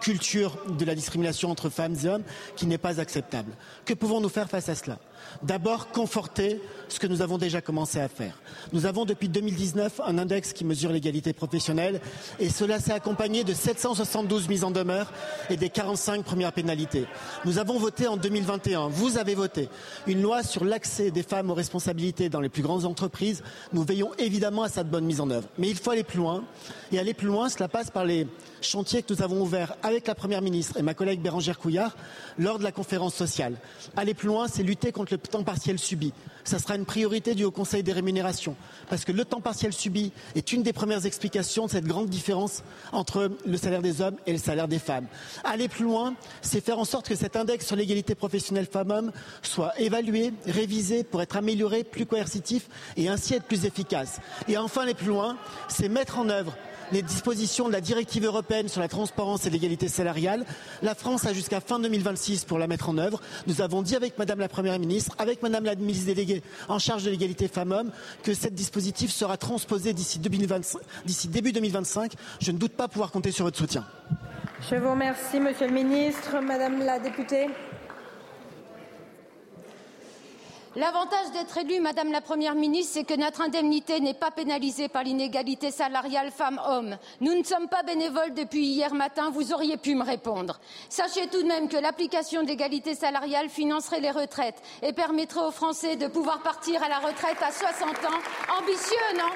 culture 0.00 0.56
de 0.78 0.84
la 0.84 0.94
discrimination 0.94 1.50
entre 1.50 1.68
femmes 1.68 1.96
et 2.04 2.08
hommes 2.08 2.24
qui 2.56 2.66
n'est 2.66 2.78
pas 2.78 3.00
acceptable. 3.00 3.52
Que 3.84 3.92
pouvons-nous 3.92 4.28
faire 4.30 4.48
face 4.48 4.68
à 4.70 4.74
cela? 4.74 4.98
D'abord, 5.42 5.88
conforter 5.88 6.60
ce 6.88 6.98
que 6.98 7.06
nous 7.06 7.22
avons 7.22 7.38
déjà 7.38 7.60
commencé 7.60 8.00
à 8.00 8.08
faire. 8.08 8.38
Nous 8.72 8.86
avons 8.86 9.04
depuis 9.04 9.28
2019 9.28 10.00
un 10.04 10.18
index 10.18 10.52
qui 10.52 10.64
mesure 10.64 10.90
l'égalité 10.90 11.32
professionnelle 11.32 12.00
et 12.38 12.48
cela 12.48 12.80
s'est 12.80 12.92
accompagné 12.92 13.44
de 13.44 13.54
772 13.54 14.48
mises 14.48 14.64
en 14.64 14.70
demeure 14.70 15.12
et 15.48 15.56
des 15.56 15.70
45 15.70 16.24
premières 16.24 16.52
pénalités. 16.52 17.06
Nous 17.44 17.58
avons 17.58 17.78
voté 17.78 18.06
en 18.06 18.16
2021, 18.16 18.88
vous 18.88 19.18
avez 19.18 19.34
voté, 19.34 19.68
une 20.06 20.22
loi 20.22 20.42
sur 20.42 20.64
l'accès 20.64 21.10
des 21.10 21.22
femmes 21.22 21.50
aux 21.50 21.54
responsabilités 21.54 22.28
dans 22.28 22.40
les 22.40 22.48
plus 22.48 22.62
grandes 22.62 22.84
entreprises. 22.84 23.42
Nous 23.72 23.84
veillons 23.84 24.10
évidemment 24.18 24.64
à 24.64 24.68
cette 24.68 24.90
bonne 24.90 25.04
mise 25.04 25.20
en 25.20 25.30
œuvre. 25.30 25.48
Mais 25.58 25.68
il 25.68 25.76
faut 25.76 25.90
aller 25.90 26.04
plus 26.04 26.18
loin. 26.18 26.44
Et 26.92 26.98
aller 26.98 27.14
plus 27.14 27.28
loin, 27.28 27.48
cela 27.48 27.68
passe 27.68 27.90
par 27.90 28.04
les 28.04 28.26
chantiers 28.60 29.02
que 29.02 29.12
nous 29.12 29.22
avons 29.22 29.40
ouverts 29.40 29.74
avec 29.82 30.06
la 30.06 30.14
Première 30.14 30.42
ministre 30.42 30.76
et 30.76 30.82
ma 30.82 30.94
collègue 30.94 31.20
Bérangère 31.20 31.58
Couillard 31.58 31.96
lors 32.38 32.58
de 32.58 32.64
la 32.64 32.72
conférence 32.72 33.14
sociale. 33.14 33.54
Aller 33.96 34.14
plus 34.14 34.28
loin, 34.28 34.48
c'est 34.48 34.62
lutter 34.62 34.92
contre 34.92 35.12
le 35.12 35.18
temps 35.18 35.42
partiel 35.42 35.78
subi. 35.78 36.12
Ça 36.44 36.58
sera 36.58 36.76
une 36.76 36.84
priorité 36.84 37.34
du 37.34 37.44
Haut 37.44 37.50
Conseil 37.50 37.82
des 37.82 37.92
rémunérations. 37.92 38.56
Parce 38.88 39.04
que 39.04 39.12
le 39.12 39.24
temps 39.24 39.40
partiel 39.40 39.72
subi 39.72 40.12
est 40.34 40.52
une 40.52 40.62
des 40.62 40.72
premières 40.72 41.06
explications 41.06 41.66
de 41.66 41.70
cette 41.70 41.84
grande 41.84 42.08
différence 42.08 42.62
entre 42.92 43.30
le 43.46 43.56
salaire 43.56 43.82
des 43.82 44.00
hommes 44.00 44.16
et 44.26 44.32
le 44.32 44.38
salaire 44.38 44.68
des 44.68 44.78
femmes. 44.78 45.06
Aller 45.44 45.68
plus 45.68 45.84
loin, 45.84 46.14
c'est 46.40 46.64
faire 46.64 46.78
en 46.78 46.84
sorte 46.84 47.08
que 47.08 47.14
cet 47.14 47.36
index 47.36 47.66
sur 47.66 47.76
l'égalité 47.76 48.14
professionnelle 48.14 48.66
femmes-hommes 48.66 49.12
soit 49.42 49.78
évalué, 49.78 50.32
révisé 50.46 51.04
pour 51.04 51.22
être 51.22 51.36
amélioré, 51.36 51.84
plus 51.84 52.06
coercitif 52.06 52.68
et 52.96 53.08
ainsi 53.08 53.34
être 53.34 53.44
plus 53.44 53.64
efficace. 53.64 54.20
Et 54.48 54.56
enfin, 54.56 54.82
aller 54.82 54.94
plus 54.94 55.08
loin, 55.08 55.36
c'est 55.68 55.88
mettre 55.88 56.18
en 56.18 56.28
œuvre 56.28 56.56
les 56.92 57.02
dispositions 57.02 57.68
de 57.68 57.72
la 57.72 57.80
directive 57.80 58.24
européenne 58.24 58.68
sur 58.68 58.80
la 58.80 58.88
transparence 58.88 59.46
et 59.46 59.50
l'égalité 59.50 59.88
salariale. 59.88 60.44
La 60.82 60.94
France 60.94 61.26
a 61.26 61.32
jusqu'à 61.32 61.60
fin 61.60 61.78
2026 61.78 62.44
pour 62.44 62.58
la 62.58 62.66
mettre 62.66 62.88
en 62.88 62.98
œuvre. 62.98 63.20
Nous 63.46 63.60
avons 63.60 63.82
dit 63.82 63.96
avec 63.96 64.18
Madame 64.18 64.40
la 64.40 64.48
Première 64.48 64.78
ministre, 64.78 65.14
avec 65.18 65.42
Madame 65.42 65.64
la 65.64 65.74
ministre 65.74 66.06
déléguée 66.06 66.42
en 66.68 66.78
charge 66.78 67.04
de 67.04 67.10
l'égalité 67.10 67.48
femmes-hommes, 67.48 67.90
que 68.22 68.34
ce 68.34 68.48
dispositif 68.48 69.10
sera 69.10 69.36
transposé 69.36 69.92
d'ici 69.92 70.18
début 70.18 71.52
2025. 71.52 72.12
Je 72.40 72.52
ne 72.52 72.58
doute 72.58 72.72
pas 72.72 72.88
pouvoir 72.88 73.10
compter 73.10 73.30
sur 73.32 73.44
votre 73.44 73.58
soutien. 73.58 73.84
Je 74.68 74.76
vous 74.76 74.90
remercie, 74.90 75.40
Monsieur 75.40 75.68
le 75.68 75.72
Ministre. 75.72 76.40
Madame 76.40 76.80
la 76.84 76.98
députée. 76.98 77.48
L'avantage 80.76 81.32
d'être 81.32 81.58
élue, 81.58 81.80
Madame 81.80 82.12
la 82.12 82.20
Première 82.20 82.54
ministre, 82.54 82.92
c'est 82.94 83.04
que 83.04 83.18
notre 83.18 83.40
indemnité 83.40 83.98
n'est 83.98 84.14
pas 84.14 84.30
pénalisée 84.30 84.88
par 84.88 85.02
l'inégalité 85.02 85.72
salariale 85.72 86.30
femmes-hommes. 86.30 86.96
Nous 87.20 87.34
ne 87.34 87.42
sommes 87.42 87.66
pas 87.66 87.82
bénévoles 87.82 88.34
depuis 88.34 88.66
hier 88.66 88.94
matin, 88.94 89.30
vous 89.30 89.52
auriez 89.52 89.76
pu 89.78 89.96
me 89.96 90.04
répondre. 90.04 90.60
Sachez 90.88 91.26
tout 91.26 91.42
de 91.42 91.48
même 91.48 91.68
que 91.68 91.76
l'application 91.76 92.44
de 92.44 92.46
l'égalité 92.46 92.94
salariale 92.94 93.48
financerait 93.48 93.98
les 93.98 94.12
retraites 94.12 94.62
et 94.82 94.92
permettrait 94.92 95.44
aux 95.44 95.50
Français 95.50 95.96
de 95.96 96.06
pouvoir 96.06 96.40
partir 96.42 96.80
à 96.84 96.88
la 96.88 96.98
retraite 96.98 97.42
à 97.42 97.50
60 97.50 97.88
ans. 98.04 98.60
Ambitieux, 98.60 99.18
non? 99.18 99.30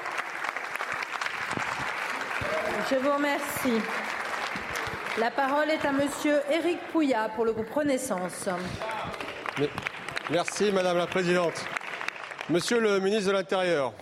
Je 2.89 2.95
vous 2.95 3.13
remercie. 3.13 3.83
La 5.19 5.33
parole 5.33 5.69
est 5.71 5.85
à 5.85 5.91
Monsieur 5.91 6.43
Éric 6.49 6.79
Pouillat 6.93 7.29
pour 7.35 7.45
le 7.45 7.53
groupe 7.53 7.73
Renaissance. 7.73 8.49
Merci 10.31 10.73
Madame 10.73 10.97
la 10.97 11.07
Présidente. 11.07 11.53
Monsieur 12.49 12.81
le 12.81 12.99
ministre 12.99 13.27
de 13.27 13.33
l'Intérieur, 13.33 13.93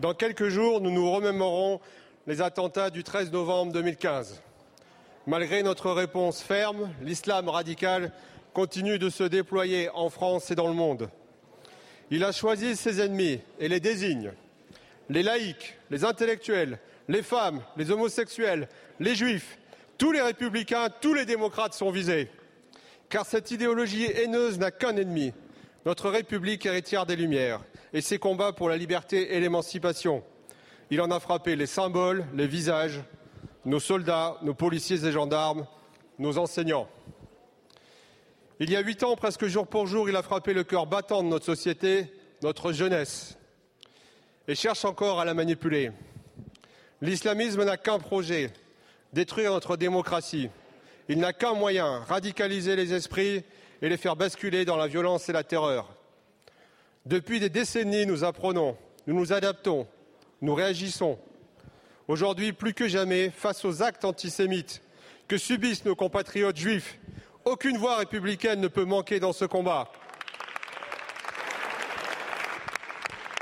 dans 0.00 0.12
quelques 0.12 0.48
jours, 0.48 0.80
nous 0.80 0.90
nous 0.90 1.08
remémorons 1.08 1.80
les 2.26 2.42
attentats 2.42 2.90
du 2.90 3.04
13 3.04 3.30
novembre 3.30 3.72
2015. 3.72 4.42
Malgré 5.28 5.62
notre 5.62 5.92
réponse 5.92 6.42
ferme, 6.42 6.92
l'islam 7.02 7.48
radical 7.48 8.10
continue 8.52 8.98
de 8.98 9.08
se 9.08 9.22
déployer 9.22 9.90
en 9.94 10.10
France 10.10 10.50
et 10.50 10.56
dans 10.56 10.66
le 10.66 10.74
monde. 10.74 11.08
Il 12.10 12.24
a 12.24 12.32
choisi 12.32 12.74
ses 12.74 13.00
ennemis 13.00 13.38
et 13.60 13.68
les 13.68 13.78
désigne. 13.78 14.32
Les 15.08 15.22
laïcs, 15.22 15.78
les 15.88 16.04
intellectuels, 16.04 16.80
les 17.06 17.22
femmes, 17.22 17.62
les 17.76 17.92
homosexuels, 17.92 18.68
les 18.98 19.14
juifs, 19.14 19.56
tous 19.98 20.10
les 20.10 20.20
républicains, 20.20 20.88
tous 21.00 21.14
les 21.14 21.26
démocrates 21.26 21.74
sont 21.74 21.92
visés. 21.92 22.28
Car 23.08 23.24
cette 23.24 23.52
idéologie 23.52 24.06
haineuse 24.06 24.58
n'a 24.58 24.72
qu'un 24.72 24.96
ennemi, 24.96 25.32
notre 25.84 26.08
République 26.08 26.64
héritière 26.66 27.06
des 27.06 27.16
Lumières 27.16 27.60
et 27.92 28.00
ses 28.00 28.18
combats 28.18 28.52
pour 28.52 28.68
la 28.68 28.76
liberté 28.76 29.34
et 29.34 29.40
l'émancipation. 29.40 30.22
Il 30.90 31.00
en 31.00 31.10
a 31.10 31.20
frappé 31.20 31.56
les 31.56 31.66
symboles, 31.66 32.24
les 32.34 32.46
visages, 32.46 33.00
nos 33.64 33.80
soldats, 33.80 34.36
nos 34.42 34.54
policiers 34.54 35.04
et 35.04 35.12
gendarmes, 35.12 35.66
nos 36.18 36.38
enseignants. 36.38 36.88
Il 38.60 38.70
y 38.70 38.76
a 38.76 38.80
huit 38.80 39.02
ans, 39.02 39.16
presque 39.16 39.46
jour 39.46 39.66
pour 39.66 39.86
jour, 39.86 40.08
il 40.08 40.16
a 40.16 40.22
frappé 40.22 40.54
le 40.54 40.64
cœur 40.64 40.86
battant 40.86 41.22
de 41.22 41.28
notre 41.28 41.44
société, 41.44 42.12
notre 42.42 42.72
jeunesse, 42.72 43.36
et 44.46 44.54
cherche 44.54 44.84
encore 44.84 45.20
à 45.20 45.24
la 45.24 45.34
manipuler. 45.34 45.92
L'islamisme 47.00 47.64
n'a 47.64 47.76
qu'un 47.76 47.98
projet, 47.98 48.52
détruire 49.12 49.52
notre 49.52 49.76
démocratie. 49.76 50.48
Il 51.08 51.18
n'a 51.18 51.32
qu'un 51.32 51.54
moyen, 51.54 52.00
radicaliser 52.00 52.76
les 52.76 52.94
esprits 52.94 53.44
et 53.82 53.88
les 53.88 53.96
faire 53.96 54.16
basculer 54.16 54.64
dans 54.64 54.76
la 54.76 54.86
violence 54.86 55.28
et 55.28 55.32
la 55.32 55.44
terreur. 55.44 55.94
Depuis 57.06 57.40
des 57.40 57.50
décennies, 57.50 58.06
nous 58.06 58.24
apprenons, 58.24 58.76
nous 59.06 59.14
nous 59.14 59.32
adaptons, 59.32 59.86
nous 60.40 60.54
réagissons. 60.54 61.18
Aujourd'hui, 62.08 62.52
plus 62.52 62.74
que 62.74 62.88
jamais, 62.88 63.30
face 63.30 63.64
aux 63.64 63.82
actes 63.82 64.04
antisémites 64.04 64.82
que 65.28 65.38
subissent 65.38 65.84
nos 65.84 65.96
compatriotes 65.96 66.56
juifs, 66.56 66.98
aucune 67.44 67.76
voix 67.76 67.96
républicaine 67.96 68.60
ne 68.60 68.68
peut 68.68 68.84
manquer 68.84 69.20
dans 69.20 69.32
ce 69.32 69.44
combat. 69.44 69.90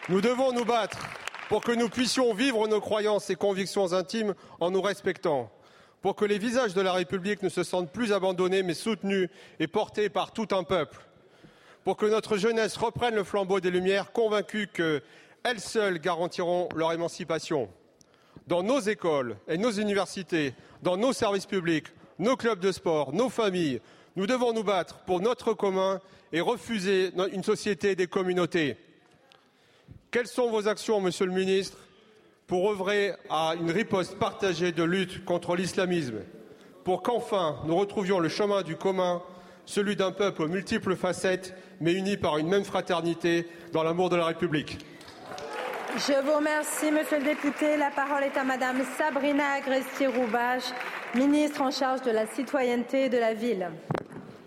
Nous 0.09 0.21
devons 0.21 0.53
nous 0.53 0.65
battre 0.65 0.99
pour 1.49 1.63
que 1.63 1.73
nous 1.73 1.89
puissions 1.89 2.35
vivre 2.35 2.67
nos 2.67 2.81
croyances 2.81 3.31
et 3.31 3.37
convictions 3.37 3.93
intimes 3.93 4.35
en 4.59 4.71
nous 4.71 4.83
respectant 4.83 5.51
pour 6.03 6.17
que 6.17 6.25
les 6.25 6.39
visages 6.39 6.75
de 6.75 6.81
la 6.81 6.93
République 6.93 7.43
ne 7.43 7.49
se 7.49 7.63
sentent 7.63 7.93
plus 7.93 8.13
abandonnés 8.13 8.65
mais 8.65 8.75
soutenus 8.75 9.31
et 9.61 9.69
portés 9.69 10.09
par 10.09 10.33
tout 10.33 10.49
un 10.51 10.65
peuple, 10.65 11.01
pour 11.85 11.97
que 11.97 12.07
notre 12.07 12.37
jeunesse 12.37 12.77
reprenne 12.77 13.15
le 13.15 13.25
flambeau 13.25 13.61
des 13.61 13.71
Lumières, 13.71 14.13
convaincue 14.13 14.69
qu'elles 14.69 15.61
seules 15.61 16.01
garantiront 16.01 16.69
leur 16.77 16.93
émancipation. 16.93 17.69
Dans 18.49 18.65
nos 18.65 18.81
écoles 18.81 19.37
et 19.47 19.57
nos 19.57 19.71
universités, 19.71 20.55
dans 20.83 20.97
nos 20.97 21.13
services 21.13 21.47
publics, 21.47 21.87
nos 22.19 22.37
clubs 22.37 22.61
de 22.61 22.73
sport, 22.73 23.13
nos 23.13 23.29
familles, 23.29 23.81
nous 24.17 24.27
devons 24.27 24.53
nous 24.53 24.65
battre 24.65 24.99
pour 25.07 25.21
notre 25.21 25.55
commun 25.55 26.01
et 26.33 26.41
refuser 26.41 27.13
une 27.33 27.45
société 27.45 27.95
des 27.95 28.09
communautés. 28.09 28.77
Quelles 30.11 30.27
sont 30.27 30.51
vos 30.51 30.69
actions, 30.69 31.01
Monsieur 31.01 31.27
le 31.27 31.33
Ministre, 31.33 31.79
pour 32.47 32.71
œuvrer 32.71 33.13
à 33.31 33.55
une 33.61 33.71
riposte 33.71 34.19
partagée 34.19 34.73
de 34.73 34.83
lutte 34.83 35.25
contre 35.25 35.57
l'islamisme, 35.57 36.21
pour 36.85 37.03
qu'enfin 37.03 37.59
nous 37.67 37.77
retrouvions 37.77 38.19
le 38.19 38.29
chemin 38.29 38.63
du 38.63 38.77
commun, 38.77 39.23
celui 39.65 39.97
d'un 39.97 40.13
peuple 40.13 40.43
aux 40.43 40.49
multiples 40.49 40.97
facettes, 40.97 41.55
mais 41.81 41.93
uni 41.93 42.17
par 42.17 42.39
une 42.39 42.49
même 42.49 42.65
fraternité 42.65 43.47
dans 43.73 43.83
l'amour 43.83 44.11
de 44.11 44.17
la 44.17 44.27
République. 44.27 44.79
Je 45.95 46.25
vous 46.25 46.37
remercie, 46.37 46.91
monsieur 46.91 47.19
le 47.19 47.25
député. 47.25 47.77
La 47.77 47.91
parole 47.91 48.25
est 48.25 48.37
à 48.39 48.45
madame 48.45 48.83
Sabrina 48.97 49.53
Agresti-Roubache, 49.53 50.73
ministre 51.15 51.61
en 51.61 51.71
charge 51.71 52.01
de 52.03 52.11
la 52.11 52.27
citoyenneté 52.27 53.05
et 53.05 53.09
de 53.11 53.19
la 53.19 53.35
ville. 53.35 53.69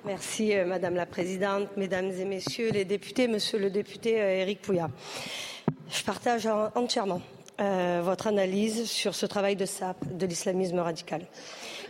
Merci, 0.06 0.56
euh, 0.56 0.66
madame 0.66 0.96
la 0.96 1.06
présidente, 1.06 1.70
mesdames 1.78 2.12
et 2.12 2.26
messieurs 2.26 2.72
les 2.72 2.86
députés, 2.86 3.28
monsieur 3.28 3.60
le 3.60 3.70
député 3.70 4.22
euh, 4.22 4.41
Éric 4.41 4.62
Pouillat. 4.62 4.89
Je 5.89 6.04
partage 6.04 6.48
entièrement 6.76 7.22
euh, 7.60 8.01
votre 8.03 8.28
analyse 8.28 8.89
sur 8.89 9.16
ce 9.16 9.26
travail 9.26 9.56
de 9.56 9.66
SAP, 9.66 9.97
de 10.18 10.26
l'islamisme 10.26 10.80
radical, 10.80 11.26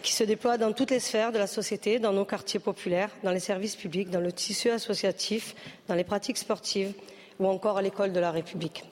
qui 0.04 0.14
se 0.14 0.24
déploie 0.24 0.58
dans 0.58 0.72
toutes 0.74 0.92
les 0.92 1.00
sphères 1.00 1.32
de 1.32 1.40
la 1.40 1.48
société, 1.48 1.98
dans 1.98 2.14
nos 2.14 2.26
quartiers 2.26 2.60
populaires, 2.60 3.10
dans 3.24 3.32
les 3.32 3.40
services 3.40 3.76
publics, 3.76 4.10
dans 4.10 4.20
le 4.20 4.32
tissu 4.32 4.70
associatif, 4.70 5.56
dans 5.88 5.96
les 5.96 6.04
pratiques 6.04 6.38
sportives 6.38 6.94
ou 7.40 7.48
encore 7.48 7.78
à 7.78 7.82
l'école 7.82 8.14
de 8.14 8.20
la 8.20 8.32
République. 8.32 8.84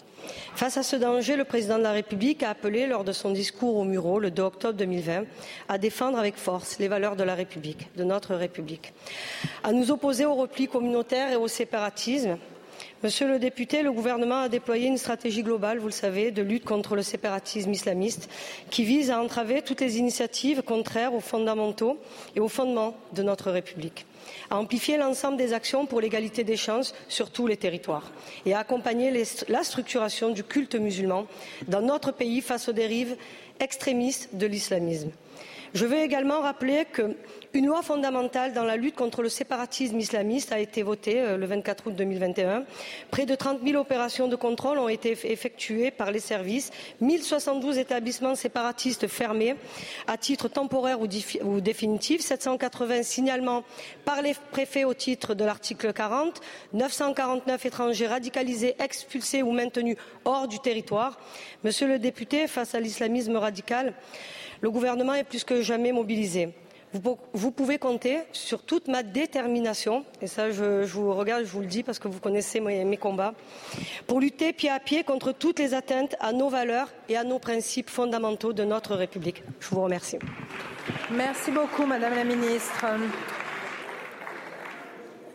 Face 0.55 0.77
à 0.77 0.83
ce 0.83 0.95
danger, 0.95 1.35
le 1.35 1.43
président 1.43 1.77
de 1.77 1.83
la 1.83 1.91
République 1.91 2.43
a 2.43 2.49
appelé, 2.49 2.87
lors 2.87 3.03
de 3.03 3.11
son 3.11 3.31
discours 3.31 3.75
au 3.77 3.83
Murau 3.83 4.19
le 4.19 4.31
2 4.31 4.41
octobre 4.41 4.77
2020, 4.77 5.25
à 5.69 5.77
défendre 5.77 6.17
avec 6.17 6.37
force 6.37 6.79
les 6.79 6.87
valeurs 6.87 7.15
de 7.15 7.23
la 7.23 7.35
République, 7.35 7.89
de 7.97 8.03
notre 8.03 8.35
République, 8.35 8.93
à 9.63 9.73
nous 9.73 9.91
opposer 9.91 10.25
au 10.25 10.35
repli 10.35 10.67
communautaire 10.67 11.31
et 11.31 11.35
au 11.35 11.47
séparatisme, 11.47 12.37
Monsieur 13.03 13.27
le 13.27 13.37
député, 13.37 13.81
le 13.83 13.91
gouvernement 13.91 14.43
a 14.43 14.47
déployé 14.49 14.87
une 14.87 14.97
stratégie 14.97 15.43
globale, 15.43 15.77
vous 15.77 15.87
le 15.87 15.91
savez, 15.91 16.31
de 16.31 16.41
lutte 16.41 16.63
contre 16.63 16.95
le 16.95 17.03
séparatisme 17.03 17.73
islamiste 17.73 18.29
qui 18.69 18.85
vise 18.85 19.11
à 19.11 19.21
entraver 19.21 19.61
toutes 19.61 19.81
les 19.81 19.97
initiatives 19.97 20.61
contraires 20.61 21.13
aux 21.13 21.19
fondamentaux 21.19 21.99
et 22.37 22.39
aux 22.39 22.47
fondements 22.47 22.95
de 23.11 23.21
notre 23.21 23.51
République 23.51 24.05
à 24.49 24.57
amplifier 24.57 24.97
l'ensemble 24.97 25.35
des 25.37 25.51
actions 25.51 25.85
pour 25.85 25.99
l'égalité 25.99 26.43
des 26.43 26.55
chances 26.55 26.93
sur 27.09 27.29
tous 27.29 27.45
les 27.47 27.57
territoires 27.57 28.11
et 28.45 28.53
à 28.53 28.59
accompagner 28.59 29.11
la 29.49 29.63
structuration 29.63 30.29
du 30.29 30.43
culte 30.43 30.75
musulman 30.75 31.25
dans 31.67 31.81
notre 31.81 32.11
pays 32.11 32.39
face 32.39 32.69
aux 32.69 32.73
dérives 32.73 33.17
extrémistes 33.59 34.29
de 34.33 34.45
l'islamisme. 34.45 35.11
Je 35.73 35.87
veux 35.87 35.97
également 35.97 36.41
rappeler 36.41 36.85
qu'une 36.85 37.65
loi 37.65 37.81
fondamentale 37.81 38.53
dans 38.53 38.63
la 38.63 38.77
lutte 38.77 38.95
contre 38.95 39.23
le 39.23 39.29
séparatisme 39.29 39.97
islamiste 39.97 40.51
a 40.51 40.59
été 40.59 40.83
votée 40.83 41.19
euh, 41.19 41.35
le 41.35 41.47
24 41.47 41.87
août 41.87 41.95
2021. 41.95 42.63
Près 43.09 43.25
de 43.25 43.33
30 43.33 43.61
000 43.65 43.81
opérations 43.81 44.27
de 44.27 44.35
contrôle 44.35 44.77
ont 44.77 44.87
été 44.87 45.17
effectuées 45.23 45.89
par 45.89 46.11
les 46.11 46.19
services, 46.19 46.69
1072 47.01 47.79
établissements 47.79 48.35
séparatistes 48.35 49.07
fermés 49.07 49.55
à 50.05 50.15
titre 50.15 50.47
temporaire 50.47 50.99
ou, 51.01 51.59
définitif, 51.59 52.21
780 52.21 53.01
signalements 53.01 53.63
par 54.05 54.21
les 54.21 54.35
préfets 54.51 54.83
au 54.83 54.93
titre 54.93 55.33
de 55.33 55.43
l'article 55.43 55.91
40, 55.91 56.39
949 56.73 57.65
étrangers 57.65 58.05
radicalisés, 58.05 58.75
expulsés 58.77 59.41
ou 59.41 59.51
maintenus 59.51 59.97
hors 60.23 60.47
du 60.47 60.59
territoire. 60.59 61.17
Monsieur 61.63 61.87
le 61.87 61.97
député, 61.97 62.45
face 62.45 62.75
à 62.75 62.79
l'islamisme 62.79 63.37
radical, 63.37 63.95
le 64.63 64.71
gouvernement 64.71 65.13
est 65.13 65.25
plus 65.25 65.43
que 65.43 65.61
jamais 65.61 65.91
mobilisé. 65.91 66.53
Vous, 66.93 67.51
pouvez 67.51 67.79
compter 67.79 68.19
sur 68.31 68.63
toute 68.63 68.87
ma 68.87 69.03
détermination, 69.03 70.05
et 70.21 70.27
ça 70.27 70.51
je, 70.51 70.85
vous 70.85 71.13
regarde, 71.13 71.43
je 71.43 71.51
vous 71.51 71.59
le 71.59 71.67
dis 71.67 71.83
parce 71.83 71.99
que 71.99 72.07
vous 72.07 72.19
connaissez 72.19 72.61
mes, 72.61 72.97
combats, 72.97 73.33
pour 74.07 74.21
lutter 74.21 74.53
pied 74.53 74.69
à 74.69 74.79
pied 74.79 75.03
contre 75.03 75.33
toutes 75.33 75.59
les 75.59 75.73
atteintes 75.73 76.15
à 76.21 76.31
nos 76.31 76.47
valeurs 76.47 76.87
et 77.09 77.17
à 77.17 77.25
nos 77.25 77.39
principes 77.39 77.89
fondamentaux 77.89 78.53
de 78.53 78.63
notre 78.63 78.95
République. 78.95 79.43
Je 79.59 79.67
vous 79.69 79.83
remercie. 79.83 80.19
Merci 81.11 81.51
beaucoup, 81.51 81.85
Madame 81.85 82.15
la 82.15 82.23
Ministre. 82.23 82.85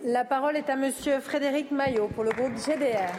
La 0.05 0.25
parole 0.25 0.57
est 0.57 0.71
à 0.71 0.77
Monsieur 0.77 1.21
Frédéric 1.21 1.71
Maillot 1.71 2.09
pour 2.15 2.25
le 2.25 2.31
groupe 2.31 2.55
GDR. 2.55 3.13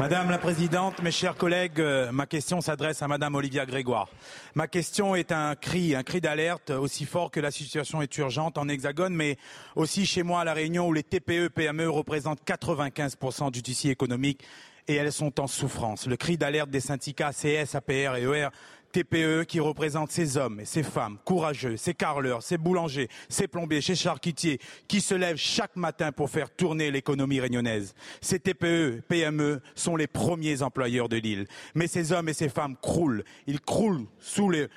Madame 0.00 0.30
la 0.30 0.38
Présidente, 0.38 1.02
mes 1.02 1.10
chers 1.10 1.36
collègues, 1.36 1.78
euh, 1.78 2.10
ma 2.10 2.24
question 2.24 2.62
s'adresse 2.62 3.02
à 3.02 3.06
Madame 3.06 3.34
Olivia 3.34 3.66
Grégoire. 3.66 4.08
Ma 4.54 4.66
question 4.66 5.14
est 5.14 5.30
un 5.30 5.54
cri, 5.54 5.94
un 5.94 6.02
cri 6.02 6.22
d'alerte 6.22 6.70
aussi 6.70 7.04
fort 7.04 7.30
que 7.30 7.38
la 7.38 7.50
situation 7.50 8.00
est 8.00 8.16
urgente 8.16 8.56
en 8.56 8.66
Hexagone, 8.66 9.14
mais 9.14 9.36
aussi 9.76 10.06
chez 10.06 10.22
moi 10.22 10.40
à 10.40 10.44
La 10.44 10.54
Réunion 10.54 10.88
où 10.88 10.94
les 10.94 11.02
TPE-PME 11.02 11.90
représentent 11.90 12.40
95% 12.46 13.50
du 13.50 13.62
tissu 13.62 13.88
économique 13.88 14.42
et 14.88 14.94
elles 14.94 15.12
sont 15.12 15.38
en 15.38 15.46
souffrance. 15.46 16.06
Le 16.06 16.16
cri 16.16 16.38
d'alerte 16.38 16.70
des 16.70 16.80
syndicats 16.80 17.32
CS, 17.32 17.74
APR 17.74 18.16
et 18.16 18.22
ER 18.22 18.48
TPE 18.92 19.44
qui 19.44 19.60
représente 19.60 20.10
ces 20.10 20.36
hommes 20.36 20.60
et 20.60 20.64
ces 20.64 20.82
femmes 20.82 21.18
courageux, 21.24 21.76
ces 21.76 21.94
carleurs, 21.94 22.42
ces 22.42 22.58
boulangers, 22.58 23.08
ces 23.28 23.48
plombiers, 23.48 23.80
ces 23.80 23.94
charcutiers 23.94 24.60
qui 24.88 25.00
se 25.00 25.14
lèvent 25.14 25.36
chaque 25.36 25.76
matin 25.76 26.12
pour 26.12 26.30
faire 26.30 26.50
tourner 26.50 26.90
l'économie 26.90 27.40
réunionnaise. 27.40 27.94
Ces 28.20 28.38
TPE, 28.38 29.02
PME 29.08 29.60
sont 29.74 29.96
les 29.96 30.06
premiers 30.06 30.62
employeurs 30.62 31.08
de 31.08 31.16
l'île. 31.16 31.46
Mais 31.74 31.86
ces 31.86 32.12
hommes 32.12 32.28
et 32.28 32.34
ces 32.34 32.48
femmes 32.48 32.76
croulent. 32.80 33.24
Ils 33.46 33.60
croulent 33.60 34.06
sous 34.20 34.48
le 34.48 34.68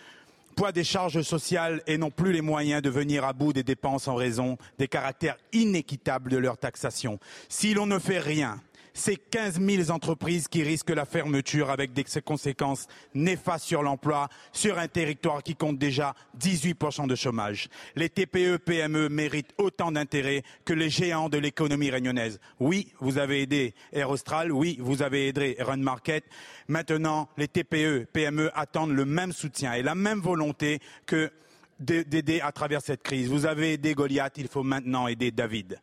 poids 0.53 0.71
des 0.71 0.83
charges 0.83 1.21
sociales 1.23 1.81
et 1.87 1.97
n'ont 1.97 2.11
plus 2.11 2.31
les 2.31 2.41
moyens 2.41 2.81
de 2.81 2.89
venir 2.89 3.25
à 3.25 3.33
bout 3.33 3.53
des 3.53 3.63
dépenses 3.63 4.07
en 4.07 4.15
raison 4.15 4.57
des 4.77 4.87
caractères 4.87 5.37
inéquitables 5.51 6.31
de 6.31 6.37
leur 6.37 6.57
taxation. 6.57 7.19
Si 7.49 7.73
l'on 7.73 7.87
ne 7.87 7.99
fait 7.99 8.19
rien, 8.19 8.61
c'est 8.93 9.15
15 9.15 9.59
000 9.59 9.91
entreprises 9.91 10.47
qui 10.47 10.63
risquent 10.63 10.91
la 10.91 11.05
fermeture 11.05 11.69
avec 11.69 11.93
des 11.93 12.05
conséquences 12.23 12.87
néfastes 13.13 13.65
sur 13.65 13.83
l'emploi 13.83 14.29
sur 14.51 14.77
un 14.77 14.87
territoire 14.87 15.41
qui 15.41 15.55
compte 15.55 15.77
déjà 15.77 16.13
18% 16.39 17.07
de 17.07 17.15
chômage. 17.15 17.69
Les 17.95 18.09
TPE, 18.09 18.57
PME 18.57 19.09
méritent 19.09 19.53
autant 19.57 19.91
d'intérêt 19.91 20.43
que 20.65 20.73
les 20.73 20.89
géants 20.89 21.29
de 21.29 21.37
l'économie 21.37 21.89
réunionnaise. 21.89 22.39
Oui, 22.59 22.93
vous 22.99 23.17
avez 23.17 23.41
aidé 23.41 23.73
Air 23.91 24.09
Austral, 24.09 24.51
oui, 24.51 24.77
vous 24.79 25.01
avez 25.01 25.27
aidé 25.27 25.57
Run 25.59 25.77
Market. 25.77 26.23
Maintenant, 26.67 27.29
les 27.37 27.47
TPE, 27.47 28.05
PME 28.13 28.51
attendent 28.53 28.95
le 28.95 29.05
même 29.05 29.33
soutien 29.33 29.73
et 29.73 29.81
la 29.81 29.95
même 29.95 30.19
volonté 30.19 30.79
que 31.05 31.31
d'aider 31.79 32.39
à 32.41 32.51
travers 32.51 32.81
cette 32.81 33.03
crise. 33.03 33.29
Vous 33.29 33.45
avez 33.45 33.73
aidé 33.73 33.93
Goliath, 33.93 34.37
il 34.37 34.47
faut 34.47 34.63
maintenant 34.63 35.07
aider 35.07 35.31
David. 35.31 35.79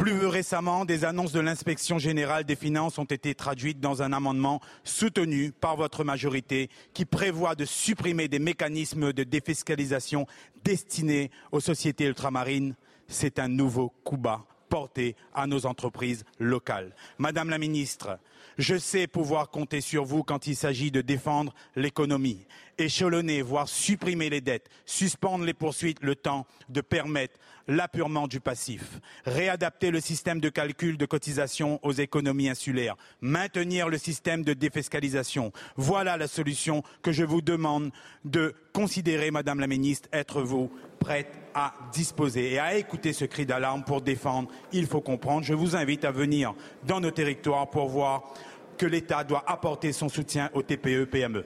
Plus 0.00 0.24
récemment, 0.24 0.86
des 0.86 1.04
annonces 1.04 1.32
de 1.32 1.40
l'inspection 1.40 1.98
générale 1.98 2.44
des 2.44 2.56
finances 2.56 2.96
ont 2.96 3.04
été 3.04 3.34
traduites 3.34 3.80
dans 3.80 4.00
un 4.00 4.14
amendement 4.14 4.62
soutenu 4.82 5.52
par 5.52 5.76
votre 5.76 6.04
majorité 6.04 6.70
qui 6.94 7.04
prévoit 7.04 7.54
de 7.54 7.66
supprimer 7.66 8.26
des 8.26 8.38
mécanismes 8.38 9.12
de 9.12 9.24
défiscalisation 9.24 10.26
destinés 10.64 11.30
aux 11.52 11.60
sociétés 11.60 12.06
ultramarines. 12.06 12.76
C'est 13.08 13.38
un 13.38 13.48
nouveau 13.48 13.92
coup 14.02 14.16
bas 14.16 14.46
porté 14.70 15.16
à 15.34 15.46
nos 15.46 15.66
entreprises 15.66 16.24
locales. 16.38 16.94
Madame 17.18 17.50
la 17.50 17.58
ministre, 17.58 18.18
je 18.56 18.78
sais 18.78 19.06
pouvoir 19.06 19.50
compter 19.50 19.82
sur 19.82 20.04
vous 20.04 20.22
quand 20.22 20.46
il 20.46 20.56
s'agit 20.56 20.90
de 20.90 21.02
défendre 21.02 21.52
l'économie, 21.76 22.46
échelonner, 22.80 23.42
voire 23.42 23.68
supprimer 23.68 24.30
les 24.30 24.40
dettes, 24.40 24.68
suspendre 24.84 25.44
les 25.44 25.54
poursuites 25.54 26.02
le 26.02 26.16
temps 26.16 26.46
de 26.68 26.80
permettre 26.80 27.38
l'appurement 27.68 28.26
du 28.26 28.40
passif, 28.40 29.00
réadapter 29.24 29.90
le 29.90 30.00
système 30.00 30.40
de 30.40 30.48
calcul 30.48 30.96
de 30.96 31.06
cotisation 31.06 31.78
aux 31.82 31.92
économies 31.92 32.48
insulaires, 32.48 32.96
maintenir 33.20 33.88
le 33.88 33.98
système 33.98 34.42
de 34.42 34.52
défiscalisation. 34.52 35.52
Voilà 35.76 36.16
la 36.16 36.26
solution 36.26 36.82
que 37.02 37.12
je 37.12 37.24
vous 37.24 37.42
demande 37.42 37.92
de 38.24 38.54
considérer, 38.72 39.30
Madame 39.30 39.60
la 39.60 39.66
Ministre, 39.68 40.08
être 40.12 40.42
vous 40.42 40.70
prête 40.98 41.32
à 41.54 41.74
disposer 41.92 42.52
et 42.52 42.58
à 42.58 42.76
écouter 42.76 43.12
ce 43.12 43.24
cri 43.24 43.46
d'alarme 43.46 43.84
pour 43.84 44.02
défendre. 44.02 44.50
Il 44.72 44.86
faut 44.86 45.00
comprendre. 45.00 45.44
Je 45.44 45.54
vous 45.54 45.76
invite 45.76 46.04
à 46.04 46.10
venir 46.10 46.54
dans 46.86 47.00
nos 47.00 47.10
territoires 47.10 47.70
pour 47.70 47.88
voir 47.88 48.34
que 48.76 48.86
l'État 48.86 49.24
doit 49.24 49.44
apporter 49.46 49.92
son 49.92 50.08
soutien 50.08 50.50
aux 50.54 50.62
TPE-PME. 50.62 51.44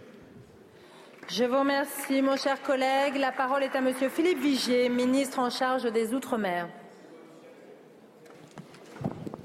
Je 1.28 1.44
vous 1.44 1.58
remercie, 1.58 2.20
mon 2.20 2.36
cher 2.36 2.60
collègue. 2.60 3.16
La 3.16 3.32
parole 3.32 3.62
est 3.62 3.74
à 3.74 3.80
Monsieur 3.80 4.10
Philippe 4.10 4.40
Vigier, 4.40 4.90
ministre 4.90 5.38
en 5.38 5.48
charge 5.48 5.90
des 5.90 6.12
Outre-mer. 6.12 6.68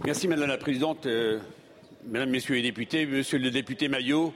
Merci, 0.05 0.27
Madame 0.27 0.49
la 0.49 0.57
Présidente. 0.57 1.05
Euh, 1.05 1.39
mesdames, 2.05 2.29
Messieurs 2.29 2.55
les 2.55 2.61
députés, 2.61 3.05
Monsieur 3.05 3.39
le 3.39 3.49
député 3.49 3.87
Maillot, 3.87 4.33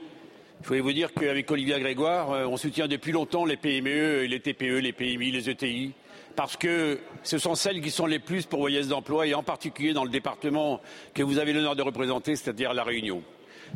je 0.62 0.68
voulais 0.68 0.80
vous 0.80 0.92
dire 0.94 1.12
qu'avec 1.12 1.50
Olivia 1.50 1.78
Grégoire, 1.78 2.30
euh, 2.32 2.46
on 2.46 2.56
soutient 2.56 2.88
depuis 2.88 3.12
longtemps 3.12 3.44
les 3.44 3.58
PME, 3.58 4.24
les 4.24 4.40
TPE, 4.40 4.78
les 4.80 4.92
PMI, 4.92 5.30
les 5.30 5.50
ETI, 5.50 5.92
parce 6.36 6.56
que 6.56 6.98
ce 7.22 7.36
sont 7.36 7.54
celles 7.54 7.82
qui 7.82 7.90
sont 7.90 8.06
les 8.06 8.18
plus 8.20 8.46
pourvoyeuses 8.46 8.88
d'emplois, 8.88 9.26
et 9.26 9.34
en 9.34 9.42
particulier 9.42 9.92
dans 9.92 10.04
le 10.04 10.10
département 10.10 10.80
que 11.12 11.22
vous 11.22 11.38
avez 11.38 11.52
l'honneur 11.52 11.76
de 11.76 11.82
représenter, 11.82 12.36
c'est-à-dire 12.36 12.72
La 12.72 12.84
Réunion. 12.84 13.22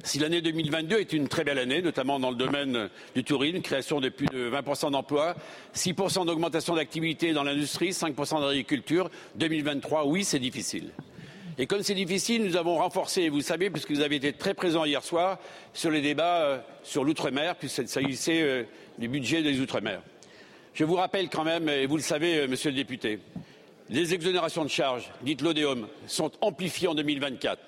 Si 0.04 0.18
l'année 0.18 0.40
2022 0.40 1.00
est 1.00 1.12
une 1.12 1.28
très 1.28 1.44
belle 1.44 1.58
année, 1.58 1.82
notamment 1.82 2.20
dans 2.20 2.30
le 2.30 2.36
domaine 2.36 2.88
du 3.14 3.24
tourisme, 3.24 3.60
création 3.60 4.00
de 4.00 4.08
plus 4.08 4.26
de 4.26 4.50
20% 4.50 4.92
d'emplois, 4.92 5.34
6% 5.74 6.26
d'augmentation 6.26 6.76
d'activité 6.76 7.32
dans 7.32 7.42
l'industrie, 7.42 7.90
5% 7.90 8.40
d'agriculture, 8.40 9.10
2023, 9.36 10.06
oui, 10.06 10.24
c'est 10.24 10.38
difficile. 10.38 10.90
Et 11.60 11.66
comme 11.66 11.82
c'est 11.82 11.94
difficile, 11.94 12.44
nous 12.44 12.56
avons 12.56 12.76
renforcé, 12.76 13.28
vous 13.28 13.40
savez, 13.40 13.68
puisque 13.68 13.90
vous 13.90 14.00
avez 14.00 14.16
été 14.16 14.32
très 14.32 14.54
présents 14.54 14.84
hier 14.84 15.02
soir, 15.02 15.38
sur 15.74 15.90
les 15.90 16.00
débats 16.00 16.42
euh, 16.42 16.58
sur 16.84 17.02
l'outre-mer, 17.02 17.56
puisqu'il 17.56 17.88
s'agissait 17.88 18.42
euh, 18.42 18.62
du 18.98 19.08
budget 19.08 19.42
des 19.42 19.58
outre-mer. 19.58 20.00
Je 20.74 20.84
vous 20.84 20.94
rappelle 20.94 21.28
quand 21.28 21.42
même, 21.42 21.68
et 21.68 21.86
vous 21.86 21.96
le 21.96 22.02
savez, 22.02 22.38
euh, 22.38 22.48
monsieur 22.48 22.70
le 22.70 22.76
député, 22.76 23.18
les 23.90 24.14
exonérations 24.14 24.64
de 24.64 24.70
charges, 24.70 25.10
dites 25.22 25.42
l'ODEOM, 25.42 25.88
sont 26.06 26.30
amplifiées 26.40 26.86
en 26.86 26.94
2024. 26.94 27.58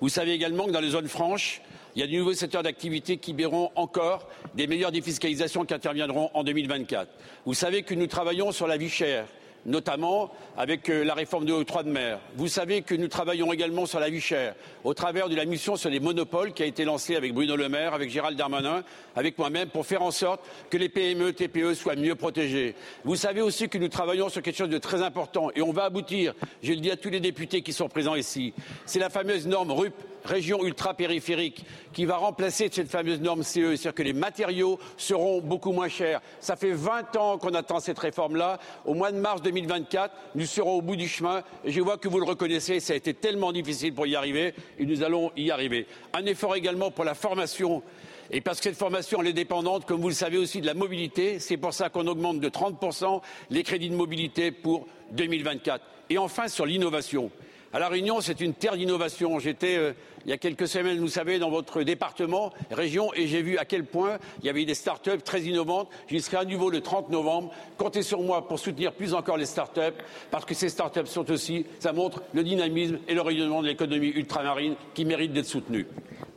Vous 0.00 0.08
savez 0.08 0.32
également 0.32 0.66
que 0.66 0.70
dans 0.70 0.80
les 0.80 0.90
zones 0.90 1.08
franches, 1.08 1.60
il 1.96 2.00
y 2.00 2.04
a 2.04 2.06
de 2.06 2.12
nouveaux 2.12 2.32
secteurs 2.32 2.62
d'activité 2.62 3.16
qui 3.16 3.32
verront 3.32 3.72
encore 3.74 4.28
des 4.54 4.68
meilleures 4.68 4.92
défiscalisations 4.92 5.64
qui 5.64 5.74
interviendront 5.74 6.30
en 6.34 6.44
2024. 6.44 7.10
Vous 7.44 7.54
savez 7.54 7.82
que 7.82 7.94
nous 7.94 8.06
travaillons 8.06 8.52
sur 8.52 8.68
la 8.68 8.76
vie 8.76 8.88
chère, 8.88 9.26
notamment 9.66 10.30
avec 10.56 10.88
euh, 10.88 11.04
la 11.04 11.14
réforme 11.14 11.44
de 11.44 11.52
l'octroi 11.52 11.82
de 11.82 11.90
mer. 11.90 12.18
Vous 12.36 12.48
savez 12.48 12.82
que 12.82 12.94
nous 12.94 13.08
travaillons 13.08 13.52
également 13.52 13.86
sur 13.86 14.00
la 14.00 14.10
vie 14.10 14.20
chère 14.20 14.54
au 14.84 14.94
travers 14.94 15.28
de 15.28 15.36
la 15.36 15.44
mission 15.44 15.76
sur 15.76 15.90
les 15.90 16.00
monopoles 16.00 16.52
qui 16.52 16.62
a 16.62 16.66
été 16.66 16.84
lancée 16.84 17.16
avec 17.16 17.34
Bruno 17.34 17.56
Le 17.56 17.68
Maire, 17.68 17.94
avec 17.94 18.10
Gérald 18.10 18.36
Darmanin, 18.36 18.82
avec 19.16 19.38
moi-même 19.38 19.68
pour 19.68 19.86
faire 19.86 20.02
en 20.02 20.10
sorte 20.10 20.40
que 20.70 20.76
les 20.76 20.88
PME, 20.88 21.32
TPE 21.32 21.74
soient 21.74 21.96
mieux 21.96 22.14
protégées. 22.14 22.74
Vous 23.04 23.16
savez 23.16 23.40
aussi 23.40 23.68
que 23.68 23.78
nous 23.78 23.88
travaillons 23.88 24.28
sur 24.28 24.42
quelque 24.42 24.56
chose 24.56 24.68
de 24.68 24.78
très 24.78 25.02
important 25.02 25.50
et 25.54 25.62
on 25.62 25.72
va 25.72 25.84
aboutir, 25.84 26.34
je 26.62 26.72
le 26.72 26.80
dis 26.80 26.90
à 26.90 26.96
tous 26.96 27.10
les 27.10 27.20
députés 27.20 27.62
qui 27.62 27.72
sont 27.72 27.88
présents 27.88 28.14
ici, 28.14 28.54
c'est 28.86 28.98
la 28.98 29.10
fameuse 29.10 29.46
norme 29.46 29.72
RUP 29.72 29.94
région 30.28 30.64
ultra-périphérique 30.64 31.64
qui 31.92 32.04
va 32.04 32.16
remplacer 32.16 32.68
cette 32.70 32.88
fameuse 32.88 33.20
norme 33.20 33.42
CE, 33.42 33.76
c'est-à-dire 33.76 33.94
que 33.94 34.02
les 34.02 34.12
matériaux 34.12 34.78
seront 34.96 35.40
beaucoup 35.40 35.72
moins 35.72 35.88
chers. 35.88 36.20
Ça 36.40 36.56
fait 36.56 36.72
20 36.72 37.16
ans 37.16 37.38
qu'on 37.38 37.54
attend 37.54 37.80
cette 37.80 37.98
réforme-là. 37.98 38.58
Au 38.84 38.94
mois 38.94 39.10
de 39.10 39.18
mars 39.18 39.42
2024, 39.42 40.14
nous 40.34 40.46
serons 40.46 40.76
au 40.76 40.82
bout 40.82 40.96
du 40.96 41.08
chemin 41.08 41.42
et 41.64 41.72
je 41.72 41.80
vois 41.80 41.98
que 41.98 42.08
vous 42.08 42.18
le 42.18 42.26
reconnaissez, 42.26 42.80
ça 42.80 42.92
a 42.92 42.96
été 42.96 43.14
tellement 43.14 43.52
difficile 43.52 43.94
pour 43.94 44.06
y 44.06 44.14
arriver 44.14 44.54
et 44.78 44.86
nous 44.86 45.02
allons 45.02 45.32
y 45.36 45.50
arriver. 45.50 45.86
Un 46.12 46.26
effort 46.26 46.54
également 46.54 46.90
pour 46.90 47.04
la 47.04 47.14
formation 47.14 47.82
et 48.30 48.40
parce 48.40 48.58
que 48.58 48.64
cette 48.64 48.76
formation, 48.76 49.22
elle 49.22 49.28
est 49.28 49.32
dépendante, 49.32 49.86
comme 49.86 50.00
vous 50.00 50.08
le 50.08 50.14
savez 50.14 50.36
aussi, 50.36 50.60
de 50.60 50.66
la 50.66 50.74
mobilité. 50.74 51.38
C'est 51.38 51.56
pour 51.56 51.72
ça 51.72 51.88
qu'on 51.88 52.06
augmente 52.06 52.40
de 52.40 52.48
30% 52.48 53.22
les 53.50 53.62
crédits 53.62 53.88
de 53.88 53.94
mobilité 53.96 54.50
pour 54.52 54.86
2024. 55.12 55.82
Et 56.10 56.18
enfin, 56.18 56.48
sur 56.48 56.66
l'innovation. 56.66 57.30
À 57.70 57.78
La 57.78 57.88
Réunion, 57.88 58.22
c'est 58.22 58.40
une 58.40 58.54
terre 58.54 58.76
d'innovation. 58.76 59.38
J'étais 59.38 59.76
euh, 59.76 59.92
il 60.24 60.30
y 60.30 60.32
a 60.32 60.38
quelques 60.38 60.66
semaines, 60.66 60.98
vous 61.00 61.08
savez, 61.08 61.38
dans 61.38 61.50
votre 61.50 61.82
département, 61.82 62.50
région, 62.70 63.12
et 63.14 63.26
j'ai 63.26 63.42
vu 63.42 63.58
à 63.58 63.66
quel 63.66 63.84
point 63.84 64.16
il 64.40 64.46
y 64.46 64.48
avait 64.48 64.64
des 64.64 64.74
start-up 64.74 65.22
très 65.22 65.42
innovantes. 65.42 65.90
J'y 66.08 66.22
serai 66.22 66.38
à 66.38 66.44
nouveau 66.46 66.70
le 66.70 66.80
30 66.80 67.10
novembre. 67.10 67.52
Comptez 67.76 68.02
sur 68.02 68.22
moi 68.22 68.48
pour 68.48 68.58
soutenir 68.58 68.92
plus 68.92 69.12
encore 69.12 69.36
les 69.36 69.44
start-up, 69.44 69.94
parce 70.30 70.46
que 70.46 70.54
ces 70.54 70.70
start-up 70.70 71.06
sont 71.06 71.30
aussi, 71.30 71.66
ça 71.78 71.92
montre 71.92 72.22
le 72.32 72.42
dynamisme 72.42 73.00
et 73.06 73.12
le 73.12 73.20
rayonnement 73.20 73.60
de 73.60 73.66
l'économie 73.66 74.08
ultramarine 74.08 74.74
qui 74.94 75.04
méritent 75.04 75.34
d'être 75.34 75.44
soutenus. 75.44 75.86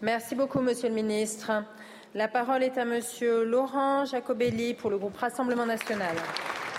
Merci 0.01 0.35
beaucoup, 0.35 0.59
Monsieur 0.59 0.89
le 0.89 0.95
Ministre. 0.95 1.51
La 2.13 2.27
parole 2.27 2.61
est 2.63 2.77
à 2.77 2.83
Monsieur 2.83 3.45
Laurent 3.45 4.03
Jacobelli 4.03 4.73
pour 4.73 4.89
le 4.89 4.97
groupe 4.97 5.15
Rassemblement 5.15 5.65
national. 5.65 6.15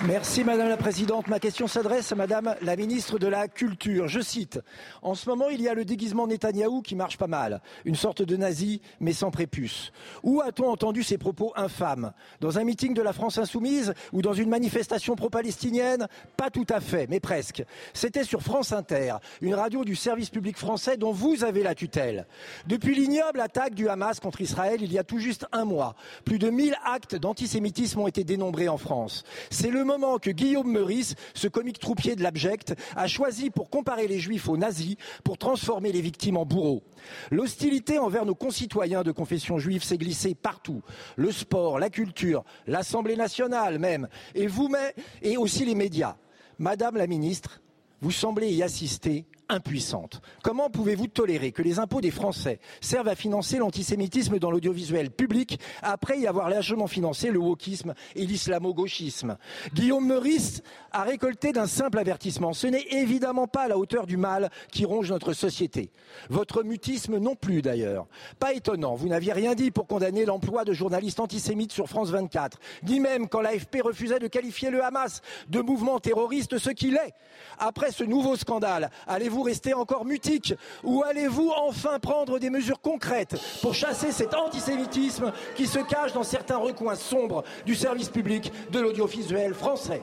Merci 0.09 0.43
Madame 0.43 0.69
la 0.69 0.77
Présidente. 0.77 1.29
Ma 1.29 1.39
question 1.39 1.69
s'adresse 1.69 2.11
à 2.11 2.17
Madame 2.17 2.57
la 2.61 2.75
Ministre 2.75 3.21
de 3.21 3.29
la 3.29 3.47
Culture. 3.47 4.09
Je 4.09 4.19
cite 4.19 4.59
En 5.01 5.15
ce 5.15 5.29
moment, 5.29 5.49
il 5.49 5.63
y 5.63 5.69
a 5.69 5.75
le 5.75 5.85
déguisement 5.85 6.27
Netanyahou 6.27 6.83
qui 6.83 6.97
marche 6.97 7.17
pas 7.19 7.29
mal. 7.29 7.63
Une 7.85 7.95
sorte 7.95 8.21
de 8.21 8.37
nazi, 8.37 8.81
mais 8.99 9.13
sans 9.13 9.31
prépuce. 9.31 9.93
Où 10.25 10.41
a-t-on 10.41 10.69
entendu 10.69 11.05
ces 11.05 11.19
propos 11.19 11.53
infâmes? 11.55 12.13
Dans 12.41 12.59
un 12.59 12.65
meeting 12.65 12.95
de 12.95 13.03
la 13.03 13.13
France 13.13 13.39
Insoumise 13.39 13.95
ou 14.13 14.23
dans 14.23 14.33
une 14.33 14.49
manifestation 14.49 15.15
pro-palestinienne? 15.15 16.09
Pas 16.37 16.51
tout 16.51 16.67
à 16.69 16.81
fait, 16.81 17.07
mais 17.09 17.21
presque. 17.21 17.63
C'était 17.95 18.25
sur 18.25 18.43
France 18.43 18.73
Inter, 18.73 19.15
une 19.41 19.55
radio 19.55 19.85
du 19.85 19.95
service 19.95 20.31
public 20.31 20.59
français 20.59 20.97
dont 20.97 21.13
vous 21.13 21.45
avez 21.45 21.63
la 21.63 21.77
tutelle. 21.77 22.27
Depuis 22.67 22.97
l'ignoble 22.97 23.41
attaque 23.41 23.75
du 23.75 23.89
Hamas 23.89 24.19
contre 24.19 24.41
Israël 24.41 24.83
il 24.83 24.93
y 24.93 24.99
a 24.99 25.05
tout 25.05 25.19
juste 25.19 25.47
un 25.53 25.65
mois, 25.65 25.95
plus 26.25 26.41
de 26.41 26.51
1000 26.51 26.75
actes 26.85 27.15
d'antisémitisme 27.15 28.01
ont 28.01 28.09
été 28.09 28.25
dénombrés 28.25 28.69
en 28.69 28.79
France. 28.79 29.23
C'est 29.51 29.71
le 29.71 29.92
moment 29.93 30.19
que 30.19 30.31
Guillaume 30.31 30.71
Meurice, 30.71 31.15
ce 31.35 31.49
comique 31.49 31.79
troupier 31.79 32.17
de 32.17 32.23
l'abject, 32.23 32.75
a 32.97 33.07
choisi 33.09 33.51
pour 33.51 33.69
comparer 33.69 34.09
les 34.09 34.19
juifs 34.19 34.49
aux 34.49 34.57
nazis, 34.57 34.97
pour 35.23 35.37
transformer 35.37 35.93
les 35.93 36.01
victimes 36.01 36.39
en 36.39 36.47
bourreaux. 36.47 36.83
L'hostilité 37.31 37.99
envers 37.99 38.25
nos 38.25 38.35
concitoyens 38.35 39.03
de 39.03 39.13
confession 39.13 39.59
juive 39.59 39.85
s'est 39.85 39.99
glissée 39.99 40.35
partout. 40.35 40.83
Le 41.17 41.31
sport, 41.31 41.79
la 41.79 41.91
culture, 41.91 42.45
l'Assemblée 42.67 43.17
nationale 43.17 43.79
même, 43.79 44.09
et 44.35 44.47
vous-même, 44.47 44.93
et 45.21 45.37
aussi 45.37 45.65
les 45.65 45.75
médias. 45.75 46.17
Madame 46.59 46.97
la 46.97 47.07
ministre, 47.07 47.61
vous 48.01 48.13
semblez 48.13 48.51
y 48.51 48.63
assister 48.63 49.27
impuissante. 49.53 50.21
Comment 50.43 50.71
pouvez-vous 50.71 51.07
tolérer 51.07 51.53
que 51.53 51.63
les 51.63 51.79
impôts 51.79 52.01
des 52.01 52.11
Français 52.11 52.59
servent 52.81 53.09
à 53.09 53.15
financer 53.15 53.59
l'antisémitisme 53.59 54.39
dans 54.39 54.51
l'audiovisuel 54.51 55.11
public 55.11 55.61
après 55.83 56.19
y 56.19 56.27
avoir 56.27 56.49
largement 56.49 56.87
financé 56.87 57.31
le 57.31 57.39
wokisme 57.39 57.95
et 58.17 58.27
l'islamo-gauchisme? 58.27 59.37
Guillaume 59.75 60.07
Meurice 60.07 60.63
a 60.91 61.03
récolté 61.03 61.53
d'un 61.53 61.67
simple 61.67 61.99
avertissement. 61.99 62.53
Ce 62.53 62.67
n'est 62.67 62.87
évidemment 62.91 63.47
pas 63.47 63.63
à 63.63 63.69
la 63.69 63.79
hauteur 63.79 64.07
du 64.07 64.17
mal 64.17 64.51
qui 64.71 64.85
ronge 64.85 65.11
notre 65.11 65.33
société. 65.33 65.91
Votre 66.31 66.63
mutisme 66.63 67.19
non 67.19 67.35
plus 67.35 67.63
d'ailleurs. 67.63 68.07
Pas 68.39 68.55
étonnant, 68.55 68.95
vous 68.95 69.09
n'aviez 69.09 69.33
rien 69.33 69.55
dit 69.55 69.71
pour 69.71 69.87
condamner 69.87 70.25
l'emploi 70.25 70.65
de 70.65 70.73
journalistes 70.73 71.21
antisémites 71.21 71.73
sur 71.73 71.89
France 71.89 72.11
24, 72.11 72.59
ni 72.85 73.01
même 73.01 73.29
quand 73.29 73.41
l'AFP 73.41 73.83
refusait 73.83 74.19
de 74.19 74.29
qualifier 74.29 74.71
le 74.71 74.83
Hamas 74.83 75.21
de 75.49 75.61
mouvement 75.61 76.01
terroriste, 76.01 76.59
ce 76.59 76.71
qu'il 76.71 76.95
est. 76.95 77.13
Après 77.59 77.93
ce 77.93 78.05
nouveau 78.05 78.37
scandale, 78.37 78.91
allez-vous 79.07 79.42
rester 79.43 79.75
encore 79.75 80.05
mutique 80.05 80.55
ou 80.83 81.03
allez-vous 81.03 81.51
enfin 81.51 81.99
prendre 81.99 82.39
des 82.39 82.51
mesures 82.51 82.81
concrètes 82.81 83.37
pour 83.61 83.75
chasser 83.75 84.13
cet 84.13 84.35
antisémitisme 84.35 85.33
qui 85.55 85.67
se 85.67 85.79
cache 85.79 86.13
dans 86.13 86.25
certains 86.25 86.57
recoins 86.57 86.95
sombres 86.95 87.45
du 87.67 87.75
service 87.75 88.09
public 88.09 88.53
de 88.71 88.81
l'audiovisuel 88.81 89.55
français? 89.55 90.03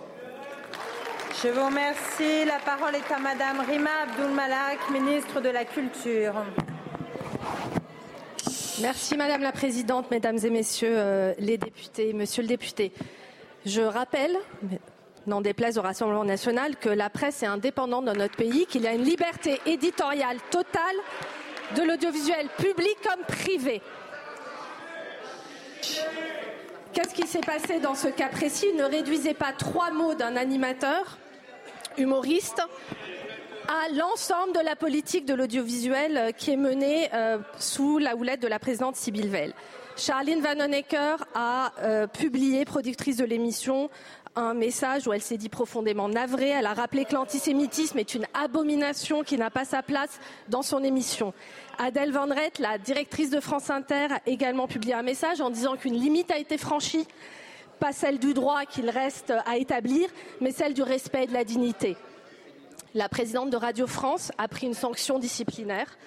Je 1.42 1.48
vous 1.48 1.66
remercie. 1.66 2.46
La 2.46 2.60
parole 2.60 2.96
est 2.96 3.14
à 3.14 3.18
Madame 3.18 3.62
Rima 3.62 3.90
Abdul-Malak, 4.04 4.90
ministre 4.92 5.40
de 5.40 5.50
la 5.50 5.64
Culture. 5.64 6.34
Merci 8.82 9.18
Madame 9.18 9.42
la 9.42 9.52
Présidente, 9.52 10.10
Mesdames 10.10 10.40
et 10.42 10.50
Messieurs 10.50 10.96
euh, 10.96 11.34
les 11.38 11.58
députés, 11.58 12.14
Monsieur 12.14 12.42
le 12.42 12.48
député. 12.48 12.94
Je 13.66 13.82
rappelle, 13.82 14.38
n'en 15.30 15.42
déplaise 15.42 15.78
au 15.78 15.82
Rassemblement 15.82 16.26
national, 16.26 16.76
que 16.76 16.90
la 16.90 17.10
presse 17.10 17.44
est 17.44 17.48
indépendante 17.48 18.06
dans 18.06 18.14
notre 18.14 18.36
pays, 18.36 18.66
qu'il 18.66 18.82
y 18.82 18.88
a 18.88 18.94
une 18.94 19.04
liberté 19.04 19.62
éditoriale 19.66 20.38
totale 20.52 20.96
de 21.76 21.84
l'audiovisuel 21.84 22.48
public 22.58 22.98
comme 23.08 23.24
privé. 23.26 23.82
Qu'est-ce 26.94 27.14
qui 27.14 27.28
s'est 27.28 27.40
passé 27.40 27.80
dans 27.80 27.96
ce 27.96 28.08
cas 28.08 28.28
précis? 28.28 28.74
Ne 28.76 28.84
réduisez 28.84 29.34
pas 29.34 29.54
trois 29.54 29.92
mots 29.92 30.16
d'un 30.16 30.36
animateur 30.36 31.18
humoriste 31.98 32.62
à 33.68 33.94
l'ensemble 33.94 34.54
de 34.54 34.66
la 34.66 34.76
politique 34.76 35.26
de 35.26 35.36
l'audiovisuel 35.36 36.18
euh, 36.18 36.32
qui 36.32 36.52
est 36.52 36.58
menée 36.58 37.08
euh, 37.14 37.38
sous 37.60 38.00
la 38.00 38.16
houlette 38.16 38.42
de 38.42 38.48
la 38.48 38.58
présidente 38.58 38.96
Sybille 38.96 39.28
Veil. 39.28 39.54
Charline 39.96 40.42
Vanhoenacker 40.42 41.18
a 41.36 41.74
euh, 41.82 42.08
publié, 42.08 42.66
productrice 42.66 43.18
de 43.18 43.26
l'émission, 43.26 43.90
un 44.40 44.54
message 44.54 45.08
où 45.08 45.14
elle 45.14 45.22
s'est 45.22 45.38
dit 45.38 45.50
profondément 45.50 46.10
navrée. 46.10 46.50
Elle 46.50 46.66
a 46.66 46.74
rappelé 46.74 47.06
que 47.06 47.14
l'antisémitisme 47.14 48.00
est 48.00 48.16
une 48.16 48.26
abomination 48.34 49.24
qui 49.24 49.38
n'a 49.38 49.50
pas 49.50 49.66
sa 49.66 49.84
place 49.84 50.20
dans 50.48 50.62
son 50.62 50.84
émission. 50.84 51.34
Adèle 51.78 52.12
Van 52.12 52.28
Rett, 52.28 52.60
la 52.60 52.78
directrice 52.78 53.30
de 53.30 53.40
France 53.40 53.70
Inter, 53.70 54.08
a 54.12 54.22
également 54.26 54.68
publié 54.68 54.94
un 54.94 55.02
message 55.02 55.42
en 55.42 55.50
disant 55.50 55.76
qu'une 55.76 55.96
limite 55.96 56.32
a 56.32 56.38
été 56.38 56.58
franchie, 56.58 57.06
pas 57.80 57.92
celle 57.92 58.20
du 58.20 58.34
droit 58.34 58.66
qu'il 58.66 58.90
reste 58.90 59.34
à 59.46 59.58
établir, 59.58 60.10
mais 60.42 60.52
celle 60.52 60.74
du 60.74 60.82
respect 60.82 61.24
et 61.24 61.28
de 61.28 61.34
la 61.34 61.44
dignité. 61.44 61.96
La 62.96 63.08
présidente 63.08 63.50
de 63.50 63.58
Radio 63.58 63.88
France 63.88 64.32
a 64.38 64.48
pris 64.48 64.68
une 64.68 64.74
sanction 64.74 65.20
disciplinaire. 65.20 65.98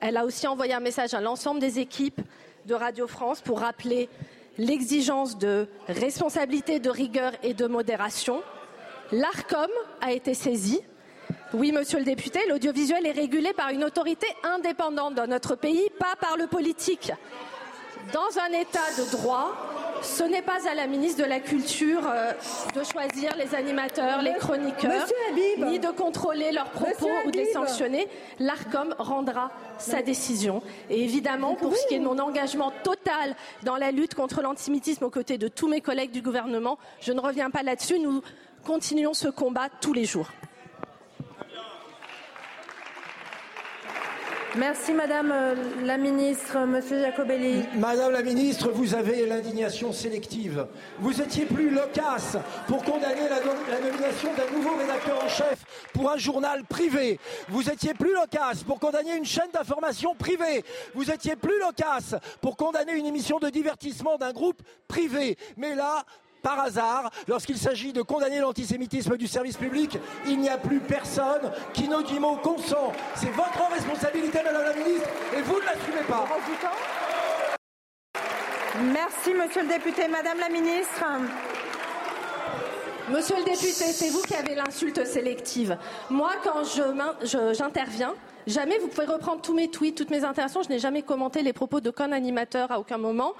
Elle 0.00 0.16
a 0.16 0.24
aussi 0.24 0.46
envoyé 0.46 0.72
un 0.72 0.80
message 0.80 1.12
à 1.12 1.20
l'ensemble 1.20 1.60
des 1.60 1.78
équipes 1.78 2.20
de 2.66 2.74
Radio 2.74 3.06
France 3.06 3.40
pour 3.40 3.60
rappeler 3.60 4.08
l'exigence 4.58 5.38
de 5.38 5.68
responsabilité, 5.88 6.80
de 6.80 6.90
rigueur 6.90 7.32
et 7.42 7.54
de 7.54 7.66
modération. 7.66 8.42
L'ARCOM 9.12 9.70
a 10.00 10.12
été 10.12 10.34
saisi. 10.34 10.80
Oui, 11.52 11.72
monsieur 11.72 11.98
le 11.98 12.04
député, 12.04 12.40
l'audiovisuel 12.48 13.06
est 13.06 13.12
régulé 13.12 13.52
par 13.52 13.70
une 13.70 13.84
autorité 13.84 14.26
indépendante 14.44 15.14
dans 15.14 15.26
notre 15.26 15.56
pays, 15.56 15.88
pas 15.98 16.14
par 16.20 16.36
le 16.36 16.46
politique. 16.46 17.12
Dans 18.12 18.40
un 18.40 18.58
état 18.58 18.80
de 18.98 19.10
droit, 19.16 19.52
ce 20.02 20.24
n'est 20.24 20.42
pas 20.42 20.68
à 20.68 20.74
la 20.74 20.86
ministre 20.86 21.22
de 21.22 21.28
la 21.28 21.40
Culture 21.40 22.00
euh, 22.06 22.32
de 22.74 22.82
choisir 22.82 23.36
les 23.36 23.54
animateurs, 23.54 24.22
les 24.22 24.34
chroniqueurs, 24.34 25.06
ni 25.58 25.78
de 25.78 25.88
contrôler 25.88 26.52
leurs 26.52 26.70
propos 26.70 27.10
ou 27.26 27.30
de 27.30 27.36
les 27.36 27.52
sanctionner. 27.52 28.08
L'ARCOM 28.38 28.94
rendra 28.98 29.50
sa 29.78 30.02
décision. 30.02 30.62
Et 30.88 31.04
évidemment, 31.04 31.54
pour 31.54 31.76
ce 31.76 31.86
qui 31.86 31.94
est 31.94 31.98
de 31.98 32.04
mon 32.04 32.18
engagement 32.18 32.72
total 32.82 33.36
dans 33.62 33.76
la 33.76 33.90
lutte 33.90 34.14
contre 34.14 34.42
l'antisémitisme 34.42 35.04
aux 35.04 35.10
côtés 35.10 35.38
de 35.38 35.48
tous 35.48 35.68
mes 35.68 35.80
collègues 35.80 36.12
du 36.12 36.22
gouvernement, 36.22 36.78
je 37.00 37.12
ne 37.12 37.20
reviens 37.20 37.50
pas 37.50 37.62
là-dessus. 37.62 37.98
Nous 37.98 38.22
continuons 38.64 39.14
ce 39.14 39.28
combat 39.28 39.68
tous 39.80 39.92
les 39.92 40.04
jours. 40.04 40.28
Merci 44.56 44.92
Madame 44.92 45.30
euh, 45.30 45.54
la 45.84 45.96
Ministre, 45.96 46.58
Monsieur 46.66 47.00
Jacobelli. 47.00 47.62
Madame 47.76 48.10
la 48.10 48.22
Ministre, 48.22 48.70
vous 48.72 48.94
avez 48.94 49.24
l'indignation 49.24 49.92
sélective. 49.92 50.66
Vous 50.98 51.22
étiez 51.22 51.44
plus 51.44 51.70
loquace 51.70 52.36
pour 52.66 52.82
condamner 52.82 53.28
la, 53.28 53.78
nomination 53.80 54.30
d'un 54.34 54.56
nouveau 54.56 54.76
rédacteur 54.76 55.22
en 55.24 55.28
chef 55.28 55.64
pour 55.92 56.10
un 56.10 56.16
journal 56.16 56.64
privé. 56.64 57.20
Vous 57.48 57.70
étiez 57.70 57.94
plus 57.94 58.12
loquace 58.12 58.64
pour 58.64 58.80
condamner 58.80 59.16
une 59.16 59.24
chaîne 59.24 59.50
d'information 59.52 60.16
privée. 60.16 60.64
Vous 60.94 61.08
étiez 61.12 61.36
plus 61.36 61.60
loquace 61.60 62.16
pour 62.40 62.56
condamner 62.56 62.94
une 62.94 63.06
émission 63.06 63.38
de 63.38 63.50
divertissement 63.50 64.16
d'un 64.16 64.32
groupe 64.32 64.62
privé. 64.88 65.38
Mais 65.56 65.76
là, 65.76 66.04
par 66.40 66.60
hasard, 66.60 67.10
lorsqu'il 67.28 67.56
s'agit 67.56 67.92
de 67.92 68.02
condamner 68.02 68.38
l'antisémitisme 68.40 69.16
du 69.16 69.26
service 69.26 69.56
public, 69.56 69.98
il 70.26 70.38
n'y 70.38 70.48
a 70.48 70.58
plus 70.58 70.80
personne 70.80 71.50
qui 71.72 71.88
nous 71.88 72.02
dit 72.02 72.18
mot 72.18 72.36
consent. 72.36 72.92
C'est 73.14 73.30
votre 73.30 73.70
responsabilité, 73.72 74.38
Madame 74.42 74.64
la 74.64 74.74
Ministre, 74.74 75.08
et 75.36 75.42
vous 75.42 75.60
ne 75.60 75.64
l'assumez 75.64 76.06
pas. 76.08 76.26
Merci, 78.82 79.34
Monsieur 79.34 79.62
le 79.62 79.68
député. 79.68 80.08
Madame 80.08 80.38
la 80.38 80.48
Ministre. 80.48 81.04
Monsieur 83.10 83.36
le 83.38 83.44
député, 83.44 83.70
c'est 83.70 84.10
vous 84.10 84.22
qui 84.22 84.34
avez 84.34 84.54
l'insulte 84.54 85.04
sélective. 85.04 85.76
Moi, 86.08 86.30
quand 86.44 86.62
j'interviens, 87.52 88.14
Jamais, 88.46 88.78
vous 88.78 88.88
pouvez 88.88 89.06
reprendre 89.06 89.42
tous 89.42 89.54
mes 89.54 89.68
tweets, 89.68 89.96
toutes 89.96 90.10
mes 90.10 90.24
interventions. 90.24 90.62
Je 90.62 90.68
n'ai 90.68 90.78
jamais 90.78 91.02
commenté 91.02 91.42
les 91.42 91.52
propos 91.52 91.80
d'aucun 91.80 92.12
animateur 92.12 92.72
à 92.72 92.80
aucun 92.80 92.98
moment. 92.98 93.34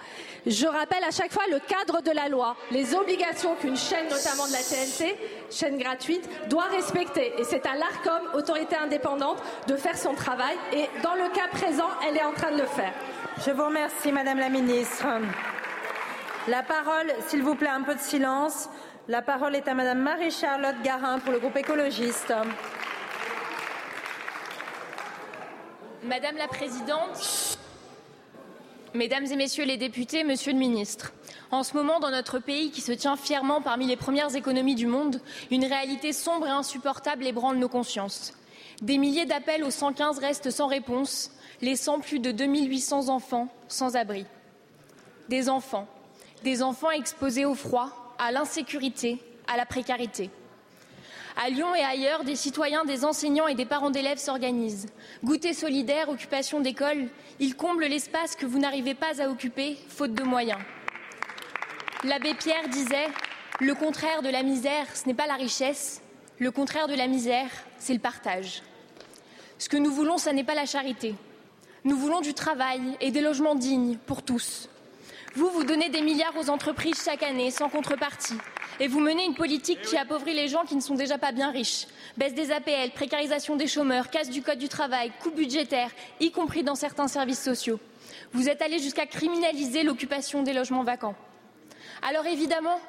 Je 0.47 0.66
rappelle 0.66 1.05
à 1.05 1.10
chaque 1.10 1.32
fois 1.32 1.44
le 1.51 1.59
cadre 1.59 2.02
de 2.02 2.10
la 2.10 2.28
loi, 2.28 2.56
les 2.70 2.94
obligations 2.94 3.55
qu'une 3.56 3.77
chaîne, 3.77 4.09
notamment 4.10 4.47
de 4.47 4.52
la 4.52 4.59
TNT, 4.59 5.16
chaîne 5.51 5.78
gratuite, 5.78 6.28
doit 6.48 6.64
respecter. 6.64 7.32
Et 7.39 7.44
c'est 7.44 7.66
à 7.66 7.74
l'ARCOM, 7.74 8.39
autorité 8.39 8.77
indépendante, 8.77 9.39
de 9.66 9.77
faire 9.77 9.97
son 9.97 10.14
travail. 10.14 10.56
Et 10.72 10.89
dans 11.02 11.14
le 11.14 11.32
cas 11.35 11.48
présent, 11.51 11.89
elle 12.06 12.16
est 12.16 12.24
en 12.24 12.32
train 12.32 12.52
de 12.52 12.59
le 12.59 12.66
faire. 12.66 12.93
Je 13.44 13.51
vous 13.51 13.64
remercie, 13.64 14.12
Madame 14.12 14.39
la 14.39 14.48
Ministre. 14.48 15.06
La 16.48 16.62
parole, 16.62 17.12
s'il 17.28 17.43
vous 17.43 17.55
plaît, 17.55 17.68
un 17.68 17.82
peu 17.82 17.94
de 17.94 18.01
silence. 18.01 18.68
La 19.09 19.22
parole 19.22 19.56
est 19.56 19.66
à 19.66 19.74
Madame 19.74 20.01
Marie-Charlotte 20.01 20.77
Garin 20.85 21.18
pour 21.18 21.32
le 21.32 21.39
groupe 21.39 21.56
écologiste. 21.56 22.32
Madame 26.02 26.39
la 26.39 26.48
Présidente, 26.48 27.59
Mesdames 28.94 29.27
et 29.27 29.36
Messieurs 29.36 29.66
les 29.66 29.77
députés, 29.77 30.24
Monsieur 30.24 30.52
le 30.52 30.59
Ministre, 30.59 31.12
en 31.51 31.62
ce 31.62 31.77
moment, 31.77 32.01
dans 32.01 32.10
notre 32.10 32.39
pays 32.39 32.70
qui 32.70 32.81
se 32.81 32.93
tient 32.93 33.16
fièrement 33.16 33.60
parmi 33.60 33.86
les 33.86 33.97
premières 33.97 34.35
économies 34.35 34.74
du 34.74 34.86
monde, 34.86 35.20
une 35.51 35.66
réalité 35.66 36.14
sombre 36.14 36.47
et 36.47 36.51
insupportable 36.51 37.27
ébranle 37.27 37.59
nos 37.59 37.68
consciences. 37.68 38.32
Des 38.81 38.97
milliers 38.97 39.27
d'appels 39.27 39.62
au 39.62 39.70
115 39.70 40.18
restent 40.20 40.51
sans 40.51 40.68
réponse, 40.68 41.32
laissant 41.60 42.01
plus 42.01 42.18
de 42.18 42.32
2800 42.32 43.10
enfants 43.10 43.48
sans 43.68 43.94
abri. 43.94 44.24
Des 45.28 45.51
enfants, 45.51 45.86
des 46.44 46.62
enfants 46.62 46.90
exposés 46.90 47.44
au 47.44 47.55
froid, 47.55 48.14
à 48.18 48.32
l'insécurité, 48.32 49.18
à 49.47 49.59
la 49.59 49.66
précarité. 49.66 50.31
À 51.43 51.49
Lyon 51.49 51.75
et 51.75 51.83
ailleurs, 51.83 52.23
des 52.23 52.37
citoyens, 52.37 52.85
des 52.85 53.03
enseignants 53.03 53.49
et 53.49 53.55
des 53.55 53.65
parents 53.65 53.89
d'élèves 53.89 54.19
s'organisent. 54.19 54.89
Goûter 55.25 55.55
solidaire, 55.55 56.11
occupation 56.11 56.61
d'école, 56.61 57.09
ils 57.39 57.57
comblent 57.57 57.87
l'espace 57.87 58.37
que 58.37 58.45
vous 58.45 58.59
n'arrivez 58.59 58.93
pas 58.95 59.23
à 59.23 59.29
occuper, 59.31 59.79
faute 59.89 60.12
de 60.12 60.23
moyens. 60.23 60.61
L'abbé 62.05 62.35
Pierre 62.35 62.69
disait 62.69 63.09
Le 63.59 63.75
contraire 63.75 64.21
de 64.21 64.29
la 64.29 64.43
misère, 64.43 64.85
ce 64.95 65.07
n'est 65.07 65.15
pas 65.15 65.27
la 65.27 65.37
richesse, 65.37 66.03
le 66.39 66.51
contraire 66.51 66.89
de 66.89 66.95
la 66.95 67.07
misère, 67.07 67.49
c'est 67.79 67.95
le 67.95 68.01
partage. 68.01 68.62
Ce 69.57 69.71
que 69.71 69.79
nous 69.79 69.91
voulons, 69.91 70.19
ce 70.19 70.29
n'est 70.29 70.45
pas 70.45 70.55
la 70.55 70.67
charité. 70.67 71.15
Nous 71.85 71.97
voulons 71.97 72.21
du 72.21 72.35
travail 72.35 72.83
et 73.01 73.11
des 73.11 73.23
logements 73.23 73.55
dignes 73.55 73.97
pour 74.07 74.23
tous. 74.23 74.69
Vous, 75.35 75.49
vous 75.49 75.65
donnez 75.65 75.89
des 75.89 76.03
milliards 76.03 76.37
aux 76.37 76.51
entreprises 76.51 77.03
chaque 77.03 77.23
année, 77.23 77.51
sans 77.51 77.71
contrepartie. 77.71 78.37
Et 78.81 78.89
vous 78.89 79.01
menez 79.01 79.27
une 79.27 79.35
politique 79.35 79.82
qui 79.82 79.98
appauvrit 79.98 80.32
les 80.32 80.48
gens 80.48 80.65
qui 80.65 80.74
ne 80.74 80.81
sont 80.81 80.94
déjà 80.94 81.19
pas 81.19 81.32
bien 81.32 81.51
riches. 81.51 81.86
Baisse 82.16 82.32
des 82.32 82.51
APL, 82.51 82.93
précarisation 82.94 83.57
des 83.57 83.66
chômeurs, 83.66 84.09
casse 84.09 84.31
du 84.31 84.40
code 84.40 84.59
du 84.59 84.70
travail, 84.70 85.12
coûts 85.23 85.31
budgétaires, 85.31 85.90
y 86.19 86.31
compris 86.31 86.62
dans 86.62 86.74
certains 86.74 87.07
services 87.07 87.43
sociaux. 87.43 87.78
Vous 88.32 88.48
êtes 88.48 88.62
allé 88.62 88.78
jusqu'à 88.78 89.05
criminaliser 89.05 89.82
l'occupation 89.82 90.43
des 90.43 90.55
logements 90.55 90.82
vacants. 90.82 91.15
Alors 92.01 92.27
évidemment, 92.27 92.81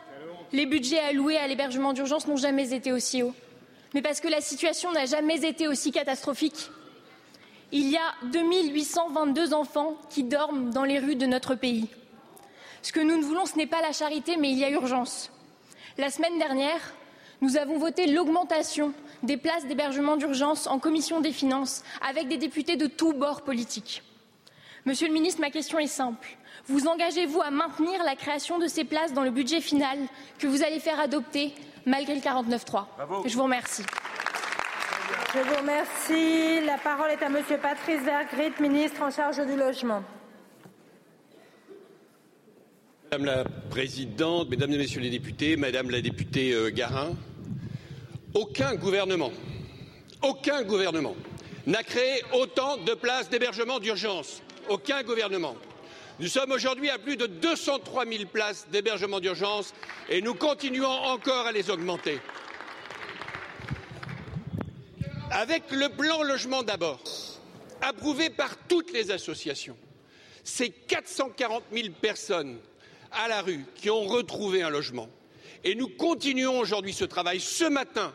les 0.54 0.66
budgets 0.66 1.00
alloués 1.00 1.38
à 1.38 1.48
l'hébergement 1.48 1.92
d'urgence 1.92 2.26
n'ont 2.26 2.38
jamais 2.38 2.74
été 2.74 2.94
aussi 2.94 3.22
hauts. 3.22 3.36
Mais 3.94 4.02
parce 4.02 4.22
que 4.22 4.30
la 4.30 4.40
situation 4.40 4.94
n'a 4.94 5.06
jamais 5.06 5.44
été 5.44 5.68
aussi 5.68 5.92
catastrophique. 5.92 6.70
Il 7.74 7.90
y 7.90 7.98
a 7.98 8.28
2822 8.32 9.54
enfants 9.54 9.98
qui 10.10 10.24
dorment 10.24 10.72
dans 10.72 10.86
les 10.86 11.00
rues 11.00 11.16
de 11.16 11.26
notre 11.26 11.56
pays. 11.56 11.90
Ce 12.82 12.94
que 12.94 13.02
nous 13.02 13.18
ne 13.18 13.24
voulons, 13.24 13.46
ce 13.46 13.58
n'est 13.58 13.68
pas 13.68 13.82
la 13.82 13.92
charité, 13.92 14.38
mais 14.38 14.52
il 14.52 14.58
y 14.58 14.64
a 14.64 14.70
urgence. 14.70 15.30
La 15.98 16.10
semaine 16.10 16.38
dernière, 16.40 16.80
nous 17.42 17.58
avons 17.58 17.78
voté 17.78 18.08
l'augmentation 18.08 18.94
des 19.24 19.36
places 19.36 19.66
d'hébergement 19.66 20.16
d'urgence 20.16 20.68
en 20.68 20.80
commission 20.80 21.20
des 21.20 21.34
finances 21.34 21.84
avec 22.08 22.28
des 22.28 22.38
députés 22.38 22.78
de 22.78 22.88
tous 22.88 23.14
bords 23.14 23.42
politiques. 23.42 24.04
Monsieur 24.86 25.08
le 25.08 25.14
ministre, 25.14 25.42
ma 25.42 25.52
question 25.52 25.80
est 25.80 25.88
simple. 25.88 26.38
Vous 26.68 26.88
engagez-vous 26.88 27.42
à 27.42 27.52
maintenir 27.52 28.04
la 28.04 28.16
création 28.16 28.58
de 28.58 28.68
ces 28.68 28.84
places 28.84 29.14
dans 29.14 29.24
le 29.24 29.32
budget 29.32 29.60
final 29.60 29.98
que 30.40 30.48
vous 30.48 30.64
allez 30.64 30.80
faire 30.80 31.00
adopter 31.00 31.54
malgré 31.86 32.16
le 32.16 32.22
49.3 32.22 32.86
Je 33.26 33.36
vous 33.36 33.44
remercie. 33.44 33.84
Je 35.34 35.40
vous 35.40 35.56
remercie. 35.56 36.66
La 36.66 36.78
parole 36.78 37.12
est 37.12 37.24
à 37.24 37.30
Monsieur 37.30 37.58
Patrice 37.58 38.02
Vergrit, 38.02 38.54
ministre 38.60 39.02
en 39.02 39.12
charge 39.12 39.46
du 39.46 39.56
logement. 39.56 40.04
Madame 43.14 43.26
la 43.26 43.44
Présidente, 43.70 44.50
Mesdames 44.50 44.72
et 44.72 44.78
Messieurs 44.78 45.02
les 45.02 45.10
députés, 45.10 45.58
Madame 45.58 45.90
la 45.90 46.00
députée 46.00 46.54
euh, 46.54 46.70
Garin, 46.70 47.12
aucun 48.34 48.76
gouvernement, 48.76 49.34
aucun 50.22 50.64
gouvernement 50.64 51.18
n'a 51.68 51.84
créé 51.84 52.22
autant 52.32 52.78
de 52.78 52.94
places 52.94 53.30
d'hébergement 53.30 53.82
d'urgence. 53.82 54.42
Aucun 54.70 55.04
gouvernement. 55.04 55.58
Nous 56.22 56.30
sommes 56.30 56.54
aujourd'hui 56.54 56.90
à 56.90 57.00
plus 57.00 57.18
de 57.18 57.26
203 57.26 58.06
000 58.06 58.30
places 58.32 58.66
d'hébergement 58.72 59.20
d'urgence 59.20 59.74
et 60.10 60.22
nous 60.22 60.34
continuons 60.34 60.88
encore 60.88 61.48
à 61.48 61.52
les 61.52 61.70
augmenter. 61.70 62.18
Avec 65.32 65.70
le 65.72 65.90
plan 65.90 66.24
logement 66.24 66.64
d'abord, 66.64 67.04
approuvé 67.82 68.30
par 68.30 68.56
toutes 68.70 68.94
les 68.94 69.12
associations, 69.12 69.76
c'est 70.46 70.70
440 70.70 71.64
000 71.74 71.90
personnes 72.02 72.58
à 73.12 73.28
la 73.28 73.42
rue 73.42 73.66
qui 73.76 73.90
ont 73.90 74.04
retrouvé 74.04 74.62
un 74.62 74.70
logement. 74.70 75.10
Et 75.64 75.76
nous 75.76 75.90
continuons 75.90 76.60
aujourd'hui 76.60 76.94
ce 76.94 77.06
travail. 77.06 77.40
Ce 77.40 77.66
matin, 77.66 78.14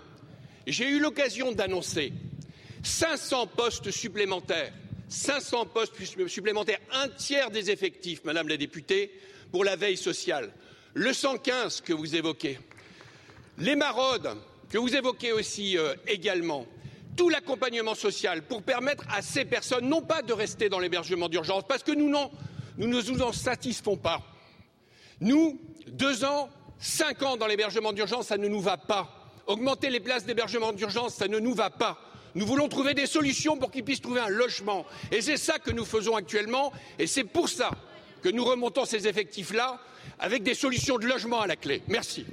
j'ai 0.66 0.88
eu 0.88 0.98
l'occasion 0.98 1.52
d'annoncer 1.52 2.12
500 2.82 3.48
postes 3.48 3.90
supplémentaires, 3.90 4.72
500 5.08 5.66
postes 5.66 5.94
supplémentaires, 6.28 6.80
un 6.92 7.08
tiers 7.08 7.50
des 7.50 7.70
effectifs, 7.70 8.24
Madame 8.24 8.48
la 8.48 8.56
députée, 8.56 9.12
pour 9.52 9.64
la 9.64 9.76
veille 9.76 9.96
sociale. 9.96 10.52
Le 10.94 11.12
115 11.12 11.82
que 11.82 11.92
vous 11.92 12.16
évoquez, 12.16 12.58
les 13.58 13.76
maraudes 13.76 14.36
que 14.68 14.78
vous 14.78 14.96
évoquez 14.96 15.32
aussi 15.32 15.78
euh, 15.78 15.94
également, 16.08 16.66
tout 17.16 17.28
l'accompagnement 17.28 17.94
social 17.94 18.42
pour 18.42 18.62
permettre 18.62 19.04
à 19.10 19.22
ces 19.22 19.44
personnes 19.44 19.88
non 19.88 20.02
pas 20.02 20.22
de 20.22 20.32
rester 20.32 20.68
dans 20.68 20.80
l'hébergement 20.80 21.28
d'urgence, 21.28 21.62
parce 21.68 21.82
que 21.82 21.92
nous, 21.92 22.08
ne 22.08 22.86
nous 22.86 23.22
en 23.22 23.32
satisfaisons 23.32 23.96
pas 23.96 24.22
nous, 25.20 25.60
deux 25.88 26.24
ans, 26.24 26.48
cinq 26.78 27.22
ans 27.22 27.36
dans 27.36 27.46
l'hébergement 27.46 27.92
d'urgence, 27.92 28.26
ça 28.26 28.36
ne 28.36 28.48
nous 28.48 28.60
va 28.60 28.76
pas. 28.76 29.08
Augmenter 29.46 29.90
les 29.90 30.00
places 30.00 30.24
d'hébergement 30.24 30.72
d'urgence, 30.72 31.14
ça 31.14 31.28
ne 31.28 31.38
nous 31.38 31.54
va 31.54 31.70
pas. 31.70 31.98
Nous 32.34 32.46
voulons 32.46 32.68
trouver 32.68 32.92
des 32.92 33.06
solutions 33.06 33.56
pour 33.56 33.70
qu'ils 33.70 33.84
puissent 33.84 34.02
trouver 34.02 34.20
un 34.20 34.28
logement. 34.28 34.84
Et 35.10 35.22
c'est 35.22 35.38
ça 35.38 35.58
que 35.58 35.70
nous 35.70 35.86
faisons 35.86 36.16
actuellement. 36.16 36.72
Et 36.98 37.06
c'est 37.06 37.24
pour 37.24 37.48
ça 37.48 37.70
que 38.22 38.28
nous 38.28 38.44
remontons 38.44 38.84
ces 38.84 39.08
effectifs-là 39.08 39.78
avec 40.18 40.42
des 40.42 40.54
solutions 40.54 40.98
de 40.98 41.06
logement 41.06 41.40
à 41.40 41.46
la 41.46 41.56
clé. 41.56 41.82
Merci. 41.88 42.26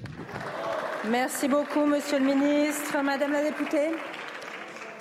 Merci 1.06 1.48
beaucoup, 1.48 1.86
Monsieur 1.86 2.20
le 2.20 2.26
Ministre. 2.26 2.98
Madame 3.02 3.32
la 3.32 3.44
députée. 3.44 3.92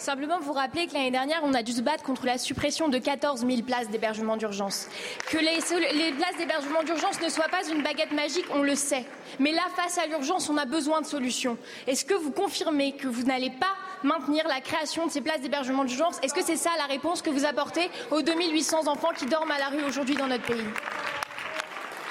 Simplement 0.03 0.41
vous 0.41 0.53
rappeler 0.53 0.89
que 0.89 0.95
l'année 0.95 1.13
dernière, 1.13 1.43
on 1.45 1.55
a 1.55 1.63
dû 1.63 1.71
se 1.71 1.81
battre 1.81 2.03
contre 2.03 2.27
la 2.27 2.37
suppression 2.37 2.89
de 2.89 2.99
14 2.99 3.47
000 3.47 3.63
places 3.63 3.89
d'hébergement 3.89 4.37
d'urgence. 4.37 4.89
Que 5.31 5.39
les, 5.39 5.61
les 5.97 6.11
places 6.11 6.37
d'hébergement 6.39 6.83
d'urgence 6.83 7.21
ne 7.21 7.29
soient 7.29 7.47
pas 7.47 7.65
une 7.69 7.85
baguette 7.85 8.11
magique, 8.11 8.47
on 8.53 8.63
le 8.63 8.75
sait. 8.75 9.05
Mais 9.39 9.53
là, 9.53 9.63
face 9.77 9.99
à 9.99 10.07
l'urgence, 10.07 10.51
on 10.51 10.57
a 10.57 10.65
besoin 10.65 11.03
de 11.03 11.07
solutions. 11.07 11.57
Est-ce 11.87 12.05
que 12.05 12.15
vous 12.15 12.33
confirmez 12.33 12.97
que 12.97 13.07
vous 13.07 13.23
n'allez 13.23 13.51
pas 13.51 13.77
maintenir 14.03 14.49
la 14.49 14.61
création 14.61 15.07
de 15.07 15.13
ces 15.13 15.21
places 15.21 15.41
d'hébergement 15.41 15.85
d'urgence? 15.85 16.19
Est-ce 16.25 16.35
que 16.35 16.43
c'est 16.43 16.57
ça 16.57 16.71
la 16.79 16.87
réponse 16.87 17.23
que 17.23 17.31
vous 17.31 17.45
apportez 17.45 17.89
aux 18.11 18.23
2800 18.23 18.89
enfants 18.89 19.13
qui 19.17 19.27
dorment 19.27 19.53
à 19.53 19.61
la 19.61 19.69
rue 19.69 19.85
aujourd'hui 19.85 20.17
dans 20.17 20.27
notre 20.27 20.47
pays? 20.47 20.67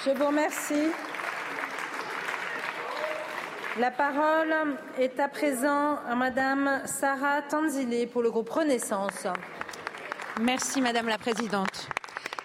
Je 0.05 0.11
vous 0.11 0.27
remercie. 0.27 0.91
La 3.80 3.89
parole 3.89 4.53
est 4.99 5.18
à 5.22 5.30
présent 5.30 5.95
à 6.06 6.14
Madame 6.14 6.81
Sarah 6.85 7.41
Tanzilé 7.41 8.06
pour 8.06 8.22
le 8.22 8.30
groupe 8.30 8.49
Renaissance. 8.49 9.27
Merci 10.41 10.81
Madame 10.81 11.07
la 11.07 11.18
Présidente. 11.18 11.88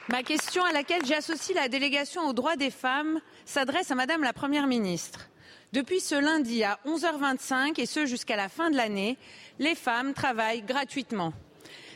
Ma 0.08 0.22
question 0.22 0.62
à 0.64 0.70
laquelle 0.70 1.04
j'associe 1.04 1.56
la 1.56 1.66
délégation 1.68 2.28
aux 2.28 2.32
droits 2.32 2.54
des 2.54 2.70
femmes 2.70 3.18
s'adresse 3.44 3.90
à 3.90 3.96
Madame 3.96 4.22
la 4.22 4.32
Première 4.32 4.68
ministre. 4.68 5.28
Depuis 5.72 5.98
ce 5.98 6.14
lundi 6.14 6.62
à 6.62 6.78
11h25 6.86 7.80
et 7.80 7.86
ce 7.86 8.06
jusqu'à 8.06 8.36
la 8.36 8.48
fin 8.48 8.70
de 8.70 8.76
l'année, 8.76 9.18
les 9.58 9.74
femmes 9.74 10.14
travaillent 10.14 10.62
gratuitement. 10.62 11.32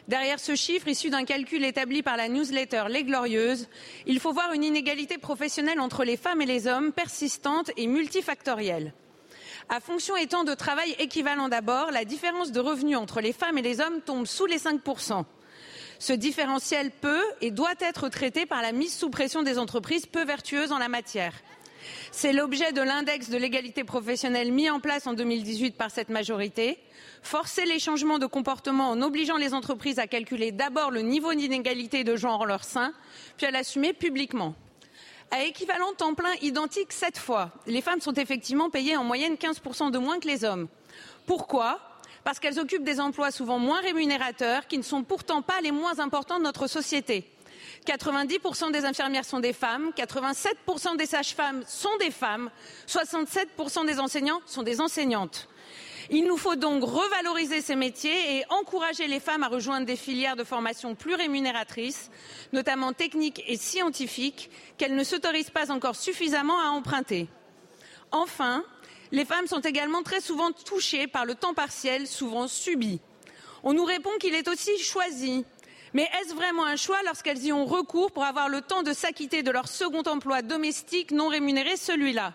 Derrière 0.09 0.41
ce 0.41 0.57
chiffre 0.57 0.89
issu 0.89 1.09
d'un 1.09 1.25
calcul 1.25 1.65
établi 1.65 2.03
par 2.03 2.17
la 2.17 2.29
newsletter 2.29 2.87
Les 2.89 3.05
Glorieuses, 3.05 3.69
il 4.07 4.19
faut 4.19 4.33
voir 4.33 4.53
une 4.55 4.65
inégalité 4.65 5.19
professionnelle 5.19 5.79
entre 5.79 6.03
les 6.03 6.17
femmes 6.17 6.43
et 6.43 6.47
les 6.47 6.67
hommes 6.67 6.91
persistante 6.91 7.71
et 7.77 7.87
multifactorielle. 7.87 8.93
À 9.73 9.79
fonction 9.79 10.17
et 10.17 10.27
temps 10.27 10.43
de 10.43 10.53
travail 10.53 10.97
équivalent 10.99 11.49
d'abord, 11.49 11.93
la 11.93 12.05
différence 12.05 12.51
de 12.51 12.59
revenus 12.59 12.97
entre 12.97 13.21
les 13.21 13.33
femmes 13.33 13.57
et 13.57 13.63
les 13.63 13.81
hommes 13.81 14.01
tombe 14.01 14.27
sous 14.27 14.47
les 14.47 14.59
5%. 14.59 15.25
Ce 16.01 16.13
différentiel 16.13 16.91
peut 16.91 17.23
et 17.41 17.53
doit 17.53 17.75
être 17.79 18.09
traité 18.09 18.47
par 18.47 18.63
la 18.63 18.73
mise 18.73 18.93
sous 18.93 19.11
pression 19.11 19.45
des 19.45 19.59
entreprises 19.59 20.07
peu 20.07 20.25
vertueuses 20.25 20.73
en 20.73 20.79
la 20.79 20.89
matière. 20.89 21.35
C'est 22.11 22.33
l'objet 22.33 22.73
de 22.73 22.83
l'index 22.83 23.31
de 23.31 23.37
l'égalité 23.37 23.85
professionnelle 23.85 24.51
mis 24.51 24.69
en 24.69 24.81
place 24.81 25.07
en 25.07 25.13
2018 25.13 25.77
par 25.77 25.93
cette 25.93 26.09
majorité. 26.09 26.81
Forcer 27.23 27.65
les 27.65 27.79
changements 27.79 28.19
de 28.19 28.27
comportement 28.27 28.91
en 28.91 29.01
obligeant 29.03 29.37
les 29.37 29.55
entreprises 29.55 30.01
à 30.01 30.09
calculer 30.09 30.51
d'abord 30.51 30.91
le 30.91 31.03
niveau 31.03 31.33
d'inégalité 31.33 32.03
de 32.03 32.17
genre 32.17 32.41
en 32.41 32.45
leur 32.45 32.65
sein, 32.65 32.93
puis 33.37 33.47
à 33.47 33.53
l'assumer 33.53 33.93
publiquement. 33.93 34.57
À 35.33 35.45
équivalent 35.45 35.93
temps 35.97 36.15
plein 36.15 36.35
identique 36.43 36.93
cette 36.93 37.19
fois, 37.19 37.51
les 37.67 37.83
femmes 37.83 38.01
sont 38.01 38.15
effectivement 38.15 38.69
payées 38.69 38.97
en 38.97 39.05
moyenne 39.05 39.35
15% 39.35 39.93
de 39.93 39.99
moins 39.99 40.19
que 40.19 40.27
les 40.27 40.45
hommes. 40.45 40.67
Pourquoi? 41.25 41.79
Parce 42.25 42.41
qu'elles 42.41 42.59
occupent 42.59 42.83
des 42.83 42.99
emplois 42.99 43.31
souvent 43.31 43.61
moins 43.61 43.81
rémunérateurs, 43.81 44.67
qui 44.67 44.77
ne 44.77 44.83
sont 44.83 45.05
pourtant 45.05 45.41
pas 45.41 45.61
les 45.61 45.71
moins 45.71 46.01
importants 46.01 46.39
de 46.39 46.45
notre 46.45 46.67
société. 46.67 47.31
90% 47.87 48.73
des 48.73 48.85
infirmières 48.85 49.25
sont 49.25 49.39
des 49.39 49.53
femmes, 49.53 49.93
87% 49.97 50.97
des 50.97 51.07
sages-femmes 51.07 51.63
sont 51.67 51.97
des 52.01 52.11
femmes, 52.11 52.51
67% 52.89 53.87
des 53.87 54.01
enseignants 54.01 54.41
sont 54.47 54.65
des 54.65 54.81
enseignantes. 54.81 55.49
Il 56.13 56.25
nous 56.25 56.37
faut 56.37 56.57
donc 56.57 56.83
revaloriser 56.83 57.61
ces 57.61 57.77
métiers 57.77 58.39
et 58.39 58.45
encourager 58.51 59.07
les 59.07 59.21
femmes 59.21 59.45
à 59.45 59.49
rejoindre 59.49 59.87
des 59.87 59.95
filières 59.95 60.35
de 60.35 60.43
formation 60.43 60.97
plus 60.97 61.15
rémunératrices, 61.15 62.11
notamment 62.53 62.93
techniques 62.93 63.45
et 63.47 63.57
scientifiques, 63.57 64.51
qu'elles 64.77 64.97
ne 64.97 65.05
s'autorisent 65.05 65.51
pas 65.51 65.71
encore 65.71 65.95
suffisamment 65.95 66.59
à 66.59 66.71
emprunter. 66.71 67.29
Enfin, 68.11 68.65
les 69.13 69.25
femmes 69.25 69.47
sont 69.47 69.61
également 69.61 70.03
très 70.03 70.21
souvent 70.21 70.51
touchées 70.51 71.07
par 71.07 71.25
le 71.25 71.37
temps 71.37 71.55
partiel, 71.55 72.09
souvent 72.09 72.49
subi. 72.49 73.01
On 73.63 73.73
nous 73.73 73.85
répond 73.85 74.11
qu'il 74.19 74.35
est 74.35 74.49
aussi 74.49 74.77
choisi. 74.79 75.45
Mais 75.95 76.09
est-ce 76.21 76.35
vraiment 76.35 76.65
un 76.67 76.77
choix 76.77 77.01
lorsqu'elles 77.05 77.45
y 77.45 77.53
ont 77.53 77.67
recours 77.67 78.11
pour 78.11 78.25
avoir 78.25 78.49
le 78.49 78.63
temps 78.63 78.83
de 78.83 78.93
s'acquitter 78.93 79.45
de 79.45 79.51
leur 79.53 79.69
second 79.69 80.03
emploi 80.03 80.43
domestique 80.43 81.13
non 81.13 81.29
rémunéré, 81.29 81.77
celui-là? 81.77 82.35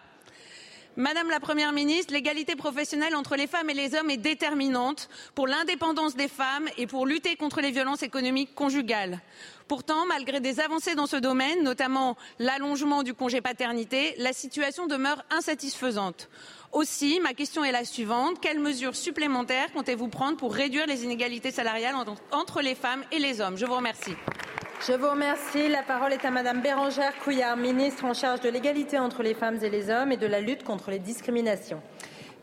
Madame 0.97 1.29
la 1.29 1.41
Première 1.41 1.73
ministre, 1.73 2.13
l'égalité 2.13 2.55
professionnelle 2.55 3.17
entre 3.17 3.35
les 3.35 3.47
femmes 3.47 3.69
et 3.69 3.73
les 3.73 3.95
hommes 3.95 4.09
est 4.09 4.15
déterminante 4.15 5.09
pour 5.33 5.45
l'indépendance 5.45 6.15
des 6.15 6.29
femmes 6.29 6.69
et 6.77 6.87
pour 6.87 7.05
lutter 7.05 7.35
contre 7.35 7.59
les 7.59 7.71
violences 7.71 8.01
économiques 8.01 8.55
conjugales. 8.55 9.19
Pourtant, 9.67 10.05
malgré 10.05 10.39
des 10.39 10.61
avancées 10.61 10.95
dans 10.95 11.05
ce 11.05 11.17
domaine, 11.17 11.63
notamment 11.63 12.15
l'allongement 12.39 13.03
du 13.03 13.13
congé 13.13 13.41
paternité, 13.41 14.15
la 14.19 14.31
situation 14.31 14.87
demeure 14.87 15.21
insatisfaisante. 15.31 16.29
Aussi, 16.71 17.19
ma 17.19 17.33
question 17.33 17.65
est 17.65 17.73
la 17.73 17.83
suivante. 17.83 18.39
Quelles 18.39 18.59
mesures 18.61 18.95
supplémentaires 18.95 19.73
comptez-vous 19.73 20.07
prendre 20.07 20.37
pour 20.37 20.53
réduire 20.53 20.87
les 20.87 21.03
inégalités 21.03 21.51
salariales 21.51 21.95
entre 22.31 22.61
les 22.61 22.75
femmes 22.75 23.03
et 23.11 23.19
les 23.19 23.41
hommes? 23.41 23.57
Je 23.57 23.65
vous 23.65 23.75
remercie. 23.75 24.15
Je 24.81 24.93
vous 24.93 25.09
remercie. 25.09 25.67
La 25.67 25.81
parole 25.81 26.13
est 26.13 26.25
à 26.25 26.31
Madame 26.31 26.61
Bérangère 26.61 27.17
Couillard, 27.23 27.57
ministre 27.57 28.05
en 28.05 28.13
charge 28.13 28.41
de 28.41 28.49
l'égalité 28.49 28.99
entre 28.99 29.23
les 29.23 29.33
femmes 29.33 29.57
et 29.63 29.69
les 29.69 29.89
hommes 29.89 30.11
et 30.11 30.17
de 30.17 30.27
la 30.27 30.41
lutte 30.41 30.63
contre 30.63 30.91
les 30.91 30.99
discriminations. 30.99 31.81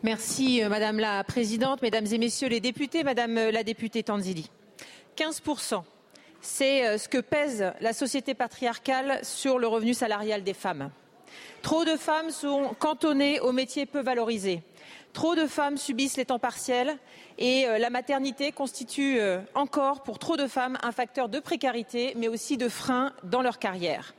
Merci 0.01 0.61
euh, 0.61 0.67
Madame 0.67 0.99
la 0.99 1.23
Présidente, 1.23 1.81
Mesdames 1.81 2.07
et 2.11 2.17
Messieurs 2.17 2.49
les 2.49 2.59
députés, 2.59 3.03
Madame 3.03 3.37
euh, 3.37 3.51
la 3.51 3.63
députée 3.63 4.03
Tanzili. 4.03 4.49
15%, 5.15 5.83
c'est 6.41 6.85
euh, 6.85 6.97
ce 6.97 7.07
que 7.07 7.19
pèse 7.19 7.71
la 7.79 7.93
société 7.93 8.33
patriarcale 8.33 9.19
sur 9.23 9.59
le 9.59 9.67
revenu 9.67 9.93
salarial 9.93 10.43
des 10.43 10.53
femmes. 10.53 10.89
Trop 11.61 11.85
de 11.85 11.95
femmes 11.95 12.31
sont 12.31 12.75
cantonnées 12.79 13.39
aux 13.39 13.53
métiers 13.53 13.85
peu 13.85 14.01
valorisés. 14.01 14.61
Trop 15.13 15.35
de 15.35 15.45
femmes 15.45 15.77
subissent 15.77 16.17
les 16.17 16.25
temps 16.25 16.39
partiels 16.39 16.97
et 17.37 17.67
euh, 17.67 17.77
la 17.77 17.91
maternité 17.91 18.51
constitue 18.51 19.19
euh, 19.19 19.39
encore 19.53 20.01
pour 20.01 20.17
trop 20.17 20.37
de 20.37 20.47
femmes 20.47 20.79
un 20.81 20.91
facteur 20.91 21.29
de 21.29 21.39
précarité 21.39 22.13
mais 22.17 22.27
aussi 22.27 22.57
de 22.57 22.67
frein 22.67 23.13
dans 23.23 23.43
leur 23.43 23.59
carrière. 23.59 24.15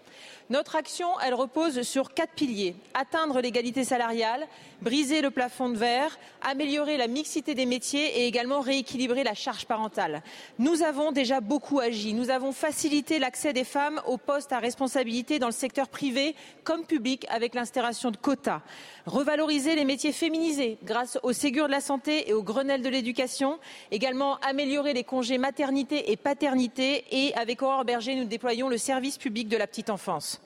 Notre 0.51 0.77
action, 0.77 1.09
repose 1.33 1.83
sur 1.83 2.13
quatre 2.13 2.35
piliers. 2.35 2.77
Atteindre 2.93 3.41
l'égalité 3.41 3.83
salariale, 3.83 4.47
briser 4.83 5.23
le 5.23 5.31
plafond 5.31 5.71
de 5.71 5.77
verre, 5.77 6.19
améliorer 6.43 6.99
la 6.99 7.07
mixité 7.07 7.55
des 7.55 7.65
métiers 7.65 8.21
et 8.21 8.27
également 8.27 8.61
rééquilibrer 8.61 9.25
la 9.25 9.33
charge 9.33 9.65
parentale. 9.65 10.23
Nous 10.59 10.83
avons 10.83 11.13
déjà 11.13 11.41
beaucoup 11.41 11.81
agi. 11.81 12.13
Nous 12.13 12.29
avons 12.29 12.53
facilité 12.53 13.19
l'accès 13.19 13.55
des 13.55 13.65
femmes 13.65 14.03
aux 14.07 14.19
postes 14.19 14.53
à 14.53 14.59
responsabilité 14.59 15.39
dans 15.39 15.47
le 15.47 15.53
secteur 15.53 15.89
privé 15.89 16.37
comme 16.63 16.85
public 16.85 17.27
avec 17.31 17.55
l'instauration 17.55 18.11
de 18.11 18.19
quotas. 18.19 18.61
Revaloriser 19.07 19.75
les 19.75 19.85
métiers 19.85 20.13
féminisés 20.13 20.79
grâce 20.83 21.19
au 21.23 21.35
Ségur 21.35 21.67
de 21.67 21.71
la 21.71 21.83
santé 21.83 22.31
et 22.31 22.33
au 22.33 22.43
Grenelle 22.43 22.81
de 22.81 22.89
l'éducation. 22.89 23.59
Également 23.91 24.39
améliorer 24.39 24.95
les 24.95 25.05
congés 25.05 25.37
maternité 25.37 26.11
et 26.11 26.17
paternité. 26.17 27.05
Et 27.11 27.35
avec 27.35 27.61
Aurore 27.61 27.85
Berger, 27.85 28.15
nous 28.15 28.25
déployons 28.25 28.71
le 28.71 28.79
service 28.79 29.19
public 29.19 29.49
de 29.49 29.59
la 29.59 29.67
petite 29.67 29.91
enfance. 29.91 30.41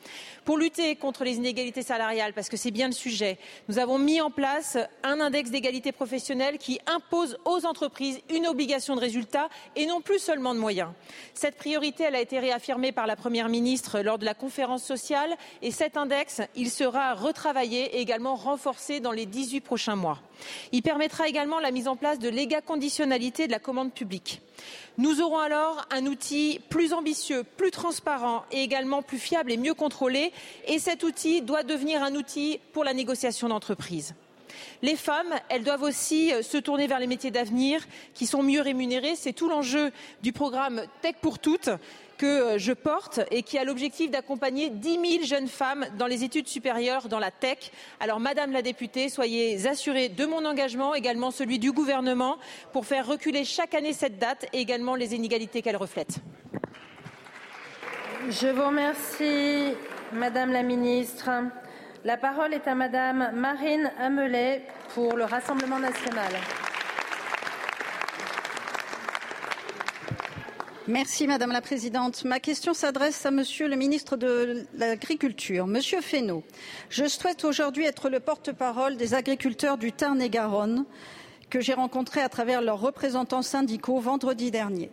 Pour 0.45 0.59
lutter 0.59 0.97
contre 0.97 1.23
les 1.23 1.37
inégalités 1.37 1.83
salariales, 1.83 2.33
parce 2.33 2.49
que 2.49 2.57
c'est 2.57 2.73
bien 2.73 2.89
le 2.89 2.95
sujet, 2.95 3.39
nous 3.69 3.79
avons 3.79 3.97
mis 3.97 4.21
en 4.21 4.31
place 4.31 4.77
un 5.05 5.21
index 5.21 5.51
d'égalité 5.51 5.93
professionnelle 5.93 6.59
qui 6.59 6.81
impose 6.87 7.39
aux 7.45 7.65
entreprises 7.65 8.19
une 8.29 8.49
obligation 8.49 8.97
de 8.97 9.01
résultat 9.01 9.51
et 9.77 9.87
non 9.87 10.01
plus 10.01 10.19
seulement 10.19 10.55
de 10.55 10.59
moyens. 10.59 10.91
Cette 11.33 11.59
priorité, 11.59 12.05
elle 12.05 12.17
a 12.17 12.21
été 12.21 12.41
réaffirmée 12.41 12.91
par 12.91 13.07
la 13.07 13.15
Première 13.15 13.49
ministre 13.49 14.01
lors 14.01 14.19
de 14.19 14.25
la 14.25 14.35
conférence 14.35 14.83
sociale 14.83 15.37
et 15.63 15.71
cet 15.71 15.97
index, 15.97 16.41
il 16.57 16.71
sera 16.71 17.15
retravaillé 17.15 17.97
et 17.97 18.01
également 18.01 18.35
renforcé 18.35 18.48
dans 19.03 19.13
les 19.13 19.27
18 19.27 19.61
prochains 19.61 19.97
mois. 19.97 20.19
Il 20.73 20.83
permettra 20.83 21.29
également 21.29 21.61
la 21.61 21.71
mise 21.71 21.89
en 21.89 21.97
place 21.97 22.19
de 22.19 22.29
l'égaconditionnalité 22.29 23.47
de 23.47 23.53
la 23.53 23.59
commande 23.59 23.93
publique. 23.93 24.41
Nous 24.97 25.21
aurons 25.21 25.39
alors 25.39 25.85
un 25.91 26.07
outil 26.07 26.61
plus 26.71 26.93
ambitieux, 26.93 27.45
plus 27.57 27.71
transparent 27.71 28.45
et 28.51 28.63
également 28.63 29.03
plus 29.03 29.19
fiable 29.19 29.53
et 29.53 29.57
mieux 29.57 29.75
contrôlé. 29.75 30.33
Et 30.67 30.79
cet 30.79 31.03
outil 31.03 31.43
doit 31.43 31.63
devenir 31.63 32.03
un 32.03 32.15
outil 32.15 32.59
pour 32.73 32.85
la 32.85 32.95
négociation 32.95 33.49
d'entreprise. 33.49 34.15
Les 34.83 34.97
femmes, 34.97 35.35
elles 35.49 35.63
doivent 35.63 35.83
aussi 35.83 36.33
euh, 36.33 36.43
se 36.43 36.57
tourner 36.57 36.87
vers 36.87 36.99
les 36.99 37.07
métiers 37.07 37.31
d'avenir 37.31 37.87
qui 38.15 38.27
sont 38.27 38.43
mieux 38.43 38.61
rémunérés. 38.61 39.15
C'est 39.15 39.33
tout 39.33 39.49
l'enjeu 39.49 39.93
du 40.23 40.33
programme 40.33 40.83
Tech 41.03 41.17
pour 41.21 41.39
toutes 41.39 41.71
que 42.19 42.27
euh, 42.27 42.59
je 42.59 42.73
porte 42.73 43.21
et 43.31 43.43
qui 43.43 43.57
a 43.57 43.65
l'objectif 43.65 44.11
d'accompagner 44.11 44.69
10 44.69 45.21
000 45.21 45.25
jeunes 45.25 45.49
femmes 45.49 45.87
dans 45.97 46.07
les 46.07 46.25
études 46.25 46.49
supérieures 46.49 47.09
dans 47.09 47.19
la 47.19 47.31
tech. 47.31 47.71
Alors, 48.01 48.21
Madame 48.21 48.53
la 48.53 48.61
députée, 48.61 49.09
soyez 49.09 49.67
assurée 49.67 50.09
de 50.09 50.27
mon 50.27 50.45
engagement, 50.45 50.95
également 50.95 51.31
celui 51.31 51.59
du 51.59 51.73
gouvernement, 51.73 52.39
pour 52.73 52.85
faire 52.85 53.07
reculer 53.07 53.45
chaque 53.45 53.75
année 53.75 53.93
cette 53.93 54.19
date 54.19 54.47
et 54.53 54.59
également 54.59 54.97
les 54.97 55.15
inégalités 55.15 55.63
qu'elle 55.63 55.77
reflète. 55.77 56.19
Je 58.29 58.49
vous 58.49 58.67
remercie, 58.67 59.75
Madame 60.13 60.53
la 60.53 60.63
Ministre. 60.63 61.31
La 62.05 62.17
parole 62.17 62.53
est 62.53 62.67
à 62.67 62.75
Madame 62.75 63.31
Marine 63.35 63.91
Amelet 63.99 64.63
pour 64.95 65.17
le 65.17 65.25
Rassemblement 65.25 65.79
national. 65.79 66.33
Merci 70.89 71.27
Madame 71.27 71.53
la 71.53 71.61
Présidente. 71.61 72.25
Ma 72.25 72.41
question 72.41 72.73
s'adresse 72.73 73.27
à 73.27 73.31
Monsieur 73.31 73.69
le 73.69 73.77
ministre 73.77 74.17
de 74.17 74.65
l'Agriculture. 74.73 75.67
Monsieur 75.67 76.01
Fesneau, 76.01 76.43
je 76.89 77.07
souhaite 77.07 77.45
aujourd'hui 77.45 77.85
être 77.85 78.09
le 78.09 78.21
porte-parole 78.21 78.97
des 78.97 79.13
agriculteurs 79.13 79.77
du 79.77 79.93
Tarn-et-Garonne 79.93 80.87
que 81.51 81.61
j'ai 81.61 81.75
rencontrés 81.75 82.23
à 82.23 82.31
travers 82.31 82.63
leurs 82.63 82.81
représentants 82.81 83.43
syndicaux 83.43 84.01
vendredi 84.01 84.51
dernier. 84.51 84.91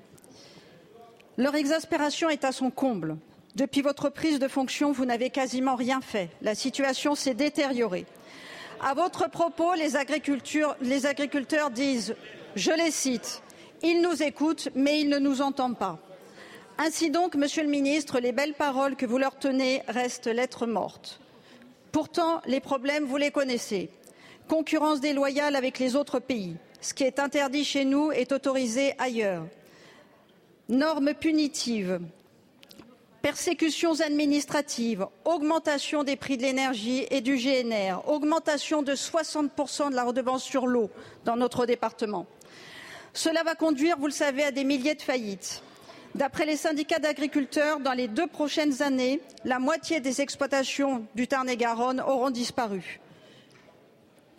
Leur 1.38 1.56
exaspération 1.56 2.30
est 2.30 2.44
à 2.44 2.52
son 2.52 2.72
comble. 2.72 3.16
Depuis 3.56 3.82
votre 3.82 4.10
prise 4.10 4.40
de 4.40 4.50
fonction, 4.50 4.92
vous 4.92 5.06
n'avez 5.06 5.30
quasiment 5.30 5.76
rien 5.76 6.02
fait. 6.02 6.30
La 6.42 6.56
situation 6.56 7.16
s'est 7.16 7.36
détériorée. 7.36 8.06
À 8.82 8.96
votre 8.96 9.30
propos, 9.30 9.74
les 9.76 9.96
agriculteurs 9.96 11.72
disent, 11.72 12.16
je 12.58 12.72
les 12.72 12.92
cite, 12.92 13.42
ils 13.86 14.02
nous 14.02 14.24
écoutent, 14.24 14.70
mais 14.76 15.02
ils 15.02 15.10
ne 15.10 15.20
nous 15.20 15.41
entendent 15.41 15.78
pas. 15.78 15.99
Ainsi 16.78 17.10
donc, 17.10 17.36
Monsieur 17.36 17.64
le 17.64 17.70
Ministre, 17.70 18.20
les 18.20 18.32
belles 18.32 18.53
paroles 18.53 18.95
que 18.95 19.06
vous 19.06 19.18
leur 19.18 19.38
tenez 19.38 19.82
restent 19.88 20.28
lettres 20.28 20.66
mortes. 20.66 21.20
Pourtant, 21.91 22.41
les 22.45 22.60
problèmes, 22.60 23.06
vous 23.06 23.18
les 23.18 23.32
connaissez. 23.32 23.90
Concurrence 24.49 24.99
déloyale 24.99 25.56
avec 25.56 25.80
les 25.80 25.95
autres 25.95 26.20
pays. 26.20 26.57
Ce 26.82 26.94
qui 26.94 27.03
est 27.03 27.20
interdit 27.20 27.64
chez 27.64 27.86
nous 27.86 28.12
est 28.12 28.32
autorisé 28.32 28.94
ailleurs. 28.99 29.45
Normes 30.68 31.14
punitives, 31.14 31.99
persécutions 33.22 34.02
administratives, 34.02 35.07
augmentation 35.24 36.03
des 36.03 36.16
prix 36.16 36.38
de 36.38 36.44
l'énergie 36.44 37.07
et 37.10 37.22
du 37.22 37.38
GNR, 37.38 38.07
augmentation 38.07 38.84
de 38.84 38.94
60% 38.94 39.90
de 39.90 39.95
la 39.95 40.03
redevance 40.03 40.44
sur 40.44 40.68
l'eau 40.68 40.90
dans 41.24 41.36
notre 41.36 41.66
département. 41.66 42.28
Cela 43.16 43.44
va 43.44 43.56
conduire, 43.56 43.98
vous 43.98 44.08
le 44.08 44.12
savez, 44.12 44.44
à 44.44 44.52
des 44.52 44.66
milliers 44.66 44.94
de 44.94 45.02
faillites. 45.02 45.64
D'après 46.16 46.46
les 46.46 46.58
syndicats 46.58 47.00
d'agriculteurs, 47.00 47.80
dans 47.80 47.94
les 47.94 48.10
deux 48.10 48.28
prochaines 48.28 48.82
années, 48.82 49.22
la 49.46 49.58
moitié 49.58 50.02
des 50.02 50.20
exploitations 50.20 51.06
du 51.16 51.26
Tarn-et-Garonne 51.26 52.02
auront 52.02 52.30
disparu. 52.30 53.00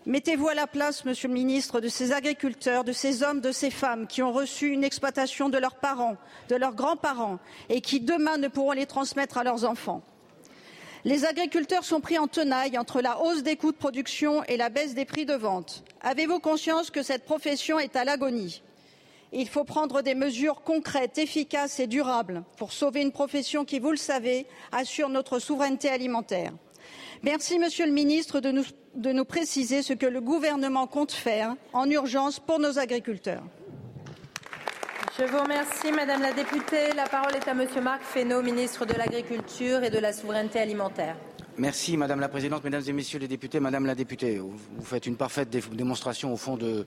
Mettez-vous 0.04 0.48
à 0.48 0.54
la 0.54 0.66
place, 0.66 1.06
Monsieur 1.06 1.28
le 1.28 1.34
Ministre, 1.34 1.80
de 1.80 1.88
ces 1.88 2.12
agriculteurs, 2.12 2.84
de 2.84 2.92
ces 2.92 3.22
hommes, 3.22 3.40
de 3.40 3.50
ces 3.50 3.70
femmes 3.70 4.06
qui 4.06 4.22
ont 4.22 4.32
reçu 4.32 4.68
une 4.68 4.84
exploitation 4.84 5.48
de 5.48 5.56
leurs 5.56 5.76
parents, 5.76 6.16
de 6.50 6.54
leurs 6.54 6.74
grands-parents 6.74 7.38
et 7.70 7.80
qui 7.80 8.00
demain 8.00 8.36
ne 8.36 8.48
pourront 8.48 8.72
les 8.72 8.86
transmettre 8.86 9.38
à 9.38 9.42
leurs 9.42 9.64
enfants. 9.64 10.02
Les 11.06 11.24
agriculteurs 11.24 11.84
sont 11.84 12.00
pris 12.00 12.18
en 12.18 12.26
tenaille 12.26 12.76
entre 12.76 13.00
la 13.00 13.20
hausse 13.20 13.44
des 13.44 13.54
coûts 13.54 13.70
de 13.70 13.76
production 13.76 14.42
et 14.48 14.56
la 14.56 14.70
baisse 14.70 14.92
des 14.92 15.04
prix 15.04 15.24
de 15.24 15.34
vente. 15.34 15.84
Avez-vous 16.00 16.40
conscience 16.40 16.90
que 16.90 17.04
cette 17.04 17.24
profession 17.24 17.78
est 17.78 17.94
à 17.94 18.02
l'agonie? 18.02 18.60
Il 19.32 19.48
faut 19.48 19.62
prendre 19.62 20.02
des 20.02 20.16
mesures 20.16 20.62
concrètes, 20.64 21.18
efficaces 21.18 21.78
et 21.78 21.86
durables 21.86 22.42
pour 22.56 22.72
sauver 22.72 23.02
une 23.02 23.12
profession 23.12 23.64
qui, 23.64 23.78
vous 23.78 23.92
le 23.92 23.96
savez, 23.96 24.46
assure 24.72 25.08
notre 25.08 25.38
souveraineté 25.38 25.88
alimentaire. 25.88 26.50
Merci, 27.22 27.60
Monsieur 27.60 27.86
le 27.86 27.92
Ministre, 27.92 28.40
de 28.40 28.50
nous, 28.50 28.64
de 28.96 29.12
nous 29.12 29.24
préciser 29.24 29.82
ce 29.82 29.92
que 29.92 30.06
le 30.06 30.20
gouvernement 30.20 30.88
compte 30.88 31.12
faire 31.12 31.54
en 31.72 31.88
urgence 31.88 32.40
pour 32.40 32.58
nos 32.58 32.80
agriculteurs. 32.80 33.44
Je 35.18 35.24
vous 35.24 35.38
remercie, 35.38 35.92
Madame 35.92 36.20
la 36.20 36.32
députée. 36.32 36.92
La 36.94 37.06
parole 37.06 37.34
est 37.34 37.48
à 37.48 37.54
Monsieur 37.54 37.80
Marc 37.80 38.02
Fesneau, 38.02 38.42
ministre 38.42 38.84
de 38.84 38.92
l'Agriculture 38.92 39.82
et 39.82 39.88
de 39.88 39.98
la 39.98 40.12
Souveraineté 40.12 40.58
alimentaire. 40.58 41.16
Merci 41.56 41.96
Madame 41.96 42.20
la 42.20 42.28
Présidente, 42.28 42.62
Mesdames 42.64 42.82
et 42.86 42.92
Messieurs 42.92 43.18
les 43.18 43.28
députés, 43.28 43.58
Madame 43.58 43.86
la 43.86 43.94
députée. 43.94 44.38
Vous 44.38 44.84
faites 44.84 45.06
une 45.06 45.16
parfaite 45.16 45.48
démonstration 45.48 46.34
au 46.34 46.36
fond 46.36 46.58
de, 46.58 46.86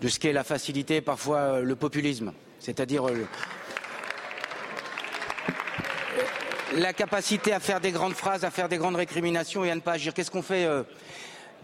de 0.00 0.08
ce 0.08 0.18
qu'est 0.18 0.32
la 0.32 0.44
facilité, 0.44 1.02
parfois 1.02 1.38
euh, 1.38 1.62
le 1.62 1.76
populisme, 1.76 2.32
c'est-à-dire 2.58 3.06
euh, 3.06 3.26
la 6.74 6.94
capacité 6.94 7.52
à 7.52 7.60
faire 7.60 7.80
des 7.80 7.92
grandes 7.92 8.14
phrases, 8.14 8.46
à 8.46 8.50
faire 8.50 8.70
des 8.70 8.78
grandes 8.78 8.96
récriminations 8.96 9.62
et 9.66 9.70
à 9.70 9.74
ne 9.74 9.80
pas 9.80 9.92
agir. 9.92 10.14
Qu'est-ce 10.14 10.30
qu'on 10.30 10.40
fait 10.40 10.64
euh, 10.64 10.84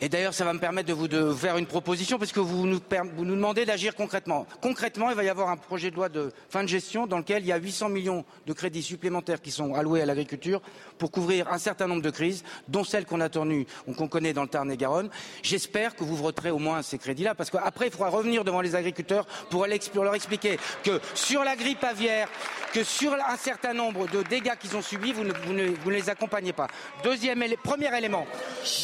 et 0.00 0.08
d'ailleurs, 0.08 0.34
ça 0.34 0.44
va 0.44 0.52
me 0.52 0.58
permettre 0.58 0.88
de 0.88 0.92
vous 0.92 1.36
faire 1.36 1.56
une 1.56 1.66
proposition, 1.66 2.18
vous 2.18 2.66
nous, 2.66 2.80
vous 3.16 3.24
nous 3.24 3.36
demandez 3.36 3.64
d'agir 3.64 3.94
concrètement. 3.94 4.44
Concrètement, 4.60 5.10
il 5.10 5.16
va 5.16 5.22
y 5.22 5.28
avoir 5.28 5.50
un 5.50 5.56
projet 5.56 5.90
de 5.90 5.96
loi 5.96 6.08
de 6.08 6.32
fin 6.48 6.62
de 6.62 6.68
gestion 6.68 7.06
dans 7.06 7.18
lequel 7.18 7.42
il 7.42 7.46
y 7.46 7.52
a 7.52 7.56
800 7.56 7.90
millions 7.90 8.24
de 8.46 8.52
crédits 8.52 8.82
supplémentaires 8.82 9.40
qui 9.40 9.52
sont 9.52 9.74
alloués 9.74 10.02
à 10.02 10.06
l'agriculture 10.06 10.60
pour 10.98 11.12
couvrir 11.12 11.48
un 11.52 11.58
certain 11.58 11.86
nombre 11.86 12.02
de 12.02 12.10
crises, 12.10 12.42
dont 12.66 12.82
celle 12.82 13.06
qu'on 13.06 13.20
a 13.20 13.28
tenu, 13.28 13.66
qu'on 13.96 14.08
connaît 14.08 14.32
dans 14.32 14.42
le 14.42 14.48
Tarn 14.48 14.70
et 14.70 14.76
Garonne. 14.76 15.10
J'espère 15.42 15.94
que 15.94 16.02
vous 16.02 16.16
voterez 16.16 16.50
au 16.50 16.58
moins 16.58 16.82
ces 16.82 16.98
crédits-là, 16.98 17.36
parce 17.36 17.50
qu'après, 17.50 17.86
il 17.86 17.92
faudra 17.92 18.08
revenir 18.08 18.44
devant 18.44 18.60
les 18.60 18.74
agriculteurs 18.74 19.26
pour 19.48 19.64
leur 19.64 20.14
expliquer 20.14 20.58
que 20.82 21.00
sur 21.14 21.44
la 21.44 21.54
grippe 21.54 21.84
aviaire, 21.84 22.28
que 22.72 22.82
sur 22.82 23.14
un 23.14 23.36
certain 23.36 23.72
nombre 23.72 24.08
de 24.08 24.22
dégâts 24.22 24.56
qu'ils 24.60 24.76
ont 24.76 24.82
subis, 24.82 25.12
vous 25.12 25.24
ne, 25.24 25.90
les 25.90 26.10
accompagnez 26.10 26.52
pas. 26.52 26.66
Deuxième, 27.04 27.44
premier 27.62 27.96
élément. 27.96 28.26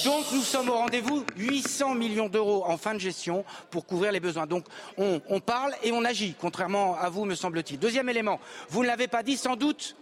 Donc, 0.05 0.25
nous 0.33 0.43
sommes 0.43 0.69
au 0.69 0.75
rendez-vous 0.75 1.00
vous 1.01 1.25
800 1.37 1.95
millions 1.95 2.29
d'euros 2.29 2.65
en 2.67 2.77
fin 2.77 2.95
de 2.95 2.99
gestion 2.99 3.45
pour 3.71 3.87
couvrir 3.87 4.13
les 4.13 4.21
besoins? 4.21 4.47
Donc 4.47 4.65
on, 4.97 5.41
parle 5.41 5.75
et 5.83 5.93
on 5.93 6.05
agit, 6.05 6.35
contrairement 6.41 6.97
à 6.97 7.09
vous, 7.09 7.25
me 7.25 7.35
semble-t-il. 7.35 7.79
Deuxième 7.79 8.09
élément, 8.09 8.41
vous 8.69 8.83
ne 8.83 8.87
l'avez 8.87 9.09
pas 9.09 9.23
dit, 9.23 9.37
sans 9.37 9.57
doute, 9.57 9.97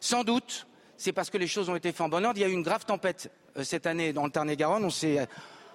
sans 0.00 0.24
doute, 0.24 0.66
c'est 0.96 1.12
parce 1.12 1.30
que 1.30 1.38
les 1.38 1.46
choses 1.46 1.68
ont 1.68 1.76
été 1.76 1.92
faites 1.92 2.00
en 2.02 2.08
bon 2.08 2.24
ordre. 2.24 2.38
Il 2.38 2.42
y 2.42 2.44
a 2.44 2.48
eu 2.48 2.52
une 2.52 2.62
grave 2.62 2.84
tempête 2.84 3.30
euh, 3.56 3.64
cette 3.64 3.86
année 3.86 4.12
dans 4.12 4.24
le 4.24 4.30
Tarn-et-Garonne. 4.30 4.84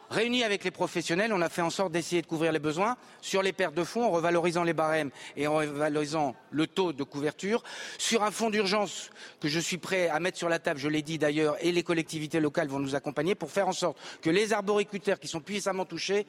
Réunis 0.10 0.44
avec 0.44 0.64
les 0.64 0.72
professionnels, 0.72 1.34
on 1.34 1.42
a 1.42 1.50
fait 1.50 1.62
en 1.62 1.70
sorte 1.70 1.92
d'essayer 1.92 2.22
de 2.22 2.28
couvrir 2.28 2.52
les 2.52 2.60
besoins 2.60 2.96
sur 3.22 3.42
les 3.42 3.54
pertes 3.54 3.74
de 3.74 3.84
fonds 3.84 4.04
en 4.04 4.12
revalorisant 4.12 4.64
les 4.64 4.74
barèmes 4.74 5.10
et 5.36 5.48
en 5.48 5.56
revalorisant 5.56 6.36
le 6.52 6.68
taux 6.68 6.94
de 6.94 7.04
couverture, 7.04 7.64
sur 7.98 8.24
un 8.24 8.32
fonds 8.32 8.52
d'urgence 8.52 9.10
que 9.40 9.48
je 9.48 9.60
suis 9.60 9.78
prêt 9.78 10.08
à 10.10 10.20
mettre 10.20 10.38
sur 10.38 10.50
la 10.50 10.60
table, 10.60 10.80
je 10.80 10.90
l'ai 10.90 11.02
dit 11.02 11.18
d'ailleurs, 11.18 11.58
et 11.60 11.72
les 11.72 11.84
collectivités 11.84 12.40
locales 12.40 12.68
vont 12.68 12.80
nous 12.80 12.96
accompagner 12.96 13.34
pour 13.34 13.50
faire 13.50 13.68
en 13.68 13.74
sorte 13.74 13.98
que 14.22 14.30
les 14.30 14.54
arboriculteurs 14.54 15.20
qui 15.20 15.28
sont 15.28 15.42
puissamment 15.42 15.86
touchés 15.86 16.28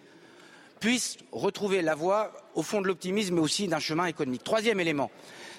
puissent 0.80 1.18
retrouver 1.32 1.82
la 1.82 1.94
voie 1.94 2.32
au 2.54 2.62
fond 2.62 2.80
de 2.80 2.86
l'optimisme, 2.86 3.34
mais 3.34 3.40
aussi 3.40 3.68
d'un 3.68 3.78
chemin 3.78 4.06
économique. 4.06 4.44
Troisième 4.44 4.80
élément, 4.80 5.10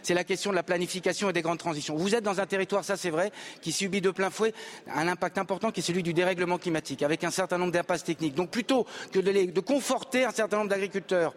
c'est 0.03 0.13
la 0.13 0.23
question 0.23 0.51
de 0.51 0.55
la 0.55 0.63
planification 0.63 1.29
et 1.29 1.33
des 1.33 1.41
grandes 1.41 1.57
transitions. 1.57 1.95
Vous 1.95 2.15
êtes 2.15 2.23
dans 2.23 2.39
un 2.39 2.45
territoire, 2.45 2.83
ça 2.83 2.97
c'est 2.97 3.09
vrai, 3.09 3.31
qui 3.61 3.71
subit 3.71 4.01
de 4.01 4.11
plein 4.11 4.29
fouet 4.29 4.53
un 4.93 5.07
impact 5.07 5.37
important 5.37 5.71
qui 5.71 5.81
est 5.81 5.83
celui 5.83 6.03
du 6.03 6.13
dérèglement 6.13 6.57
climatique, 6.57 7.03
avec 7.03 7.23
un 7.23 7.31
certain 7.31 7.57
nombre 7.57 7.71
d'impasses 7.71 8.03
techniques. 8.03 8.35
Donc 8.35 8.49
plutôt 8.49 8.85
que 9.11 9.19
de, 9.19 9.51
de 9.51 9.59
conforter 9.59 10.25
un 10.25 10.31
certain 10.31 10.57
nombre 10.57 10.69
d'agriculteurs 10.69 11.33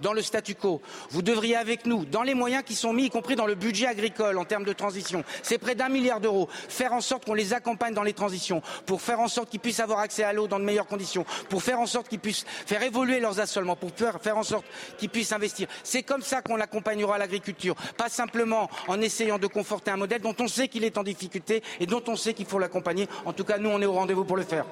dans 0.00 0.12
le 0.12 0.22
statu 0.22 0.54
quo. 0.54 0.80
Vous 1.10 1.22
devriez 1.22 1.56
avec 1.56 1.86
nous, 1.86 2.04
dans 2.04 2.22
les 2.22 2.34
moyens 2.34 2.62
qui 2.64 2.74
sont 2.74 2.92
mis, 2.92 3.04
y 3.04 3.10
compris 3.10 3.36
dans 3.36 3.46
le 3.46 3.54
budget 3.54 3.86
agricole 3.86 4.38
en 4.38 4.44
termes 4.44 4.64
de 4.64 4.72
transition, 4.72 5.24
c'est 5.42 5.58
près 5.58 5.74
d'un 5.74 5.88
milliard 5.88 6.20
d'euros, 6.20 6.48
faire 6.68 6.92
en 6.92 7.00
sorte 7.00 7.24
qu'on 7.24 7.34
les 7.34 7.52
accompagne 7.52 7.94
dans 7.94 8.02
les 8.02 8.12
transitions, 8.12 8.62
pour 8.86 9.02
faire 9.02 9.20
en 9.20 9.28
sorte 9.28 9.50
qu'ils 9.50 9.60
puissent 9.60 9.80
avoir 9.80 10.00
accès 10.00 10.24
à 10.24 10.32
l'eau 10.32 10.46
dans 10.46 10.58
de 10.58 10.64
meilleures 10.64 10.86
conditions, 10.86 11.24
pour 11.48 11.62
faire 11.62 11.80
en 11.80 11.86
sorte 11.86 12.08
qu'ils 12.08 12.20
puissent 12.20 12.44
faire 12.66 12.82
évoluer 12.82 13.20
leurs 13.20 13.40
assolements, 13.40 13.76
pour 13.76 13.90
faire 14.20 14.36
en 14.36 14.42
sorte 14.42 14.64
qu'ils 14.98 15.10
puissent 15.10 15.32
investir. 15.32 15.68
C'est 15.82 16.02
comme 16.02 16.22
ça 16.22 16.42
qu'on 16.42 16.60
accompagnera 16.60 17.18
l'agriculture, 17.18 17.74
pas 17.96 18.08
simplement 18.08 18.68
en 18.88 19.00
essayant 19.00 19.38
de 19.38 19.46
conforter 19.46 19.90
un 19.90 19.96
modèle 19.96 20.20
dont 20.20 20.34
on 20.38 20.48
sait 20.48 20.68
qu'il 20.68 20.84
est 20.84 20.98
en 20.98 21.02
difficulté 21.02 21.62
et 21.80 21.86
dont 21.86 22.02
on 22.08 22.16
sait 22.16 22.34
qu'il 22.34 22.46
faut 22.46 22.58
l'accompagner. 22.58 23.08
En 23.24 23.32
tout 23.32 23.44
cas, 23.44 23.58
nous, 23.58 23.70
on 23.70 23.80
est 23.80 23.86
au 23.86 23.92
rendez-vous 23.92 24.24
pour 24.24 24.36
le 24.36 24.42
faire. 24.42 24.64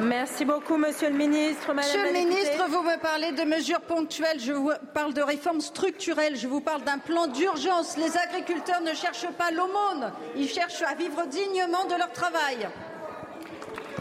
Merci 0.00 0.46
beaucoup, 0.46 0.78
Monsieur 0.78 1.10
le 1.10 1.16
Ministre. 1.16 1.74
Madame 1.74 1.84
Monsieur 1.84 2.04
le 2.06 2.12
Ministre, 2.12 2.64
vous 2.70 2.82
me 2.82 2.98
parlez 3.00 3.32
de 3.32 3.42
mesures 3.42 3.82
ponctuelles, 3.82 4.19
je 4.38 4.52
vous 4.52 4.70
parle 4.94 5.14
de 5.14 5.22
réformes 5.22 5.60
structurelles, 5.60 6.36
je 6.36 6.48
vous 6.48 6.60
parle 6.60 6.82
d'un 6.82 6.98
plan 6.98 7.26
d'urgence. 7.26 7.96
Les 7.96 8.16
agriculteurs 8.16 8.80
ne 8.80 8.94
cherchent 8.94 9.30
pas 9.38 9.50
l'aumône, 9.50 10.12
ils 10.36 10.48
cherchent 10.48 10.82
à 10.82 10.94
vivre 10.94 11.26
dignement 11.26 11.84
de 11.86 11.96
leur 11.96 12.12
travail. 12.12 12.68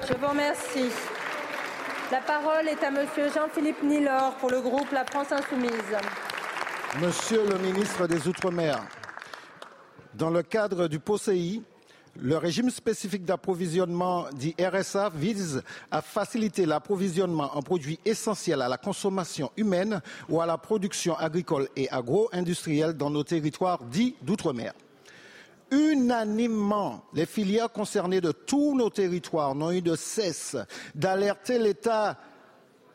Je 0.08 0.14
vous 0.14 0.28
remercie. 0.28 0.90
La 2.12 2.22
parole 2.22 2.68
est 2.68 2.84
à 2.84 2.90
Monsieur 2.90 3.30
Jean-Philippe 3.32 3.84
Nilor 3.84 4.36
pour 4.36 4.50
le 4.50 4.62
groupe 4.62 4.92
La 4.92 5.06
France 5.06 5.32
Insoumise. 5.32 5.72
Monsieur 7.02 7.46
le 7.46 7.58
ministre 7.60 8.08
des 8.08 8.28
Outre-mer, 8.28 8.80
dans 10.16 10.32
le 10.32 10.42
cadre 10.42 10.88
du 10.88 11.00
POSEI, 11.00 11.62
le 12.22 12.38
régime 12.38 12.70
spécifique 12.70 13.24
d'approvisionnement 13.24 14.26
dit 14.34 14.56
RSA 14.60 15.10
vise 15.16 15.64
à 15.90 16.02
faciliter 16.02 16.66
l'approvisionnement 16.66 17.56
en 17.56 17.62
produits 17.62 18.00
essentiels 18.06 18.62
à 18.62 18.68
la 18.68 18.78
consommation 18.78 19.52
humaine 19.56 20.02
ou 20.28 20.42
à 20.42 20.46
la 20.46 20.58
production 20.58 21.16
agricole 21.18 21.70
et 21.76 21.90
agro-industrielle 21.90 22.94
dans 22.94 23.10
nos 23.10 23.24
territoires 23.24 23.84
dits 23.86 24.16
d'outre-mer. 24.22 24.74
Unanimement, 25.72 27.06
les 27.14 27.28
filières 27.28 27.72
concernées 27.72 28.22
de 28.22 28.32
tous 28.32 28.76
nos 28.76 28.90
territoires 28.90 29.54
n'ont 29.54 29.72
eu 29.72 29.82
de 29.82 29.96
cesse 29.96 30.58
d'alerter 30.96 31.60
l'État 31.60 32.18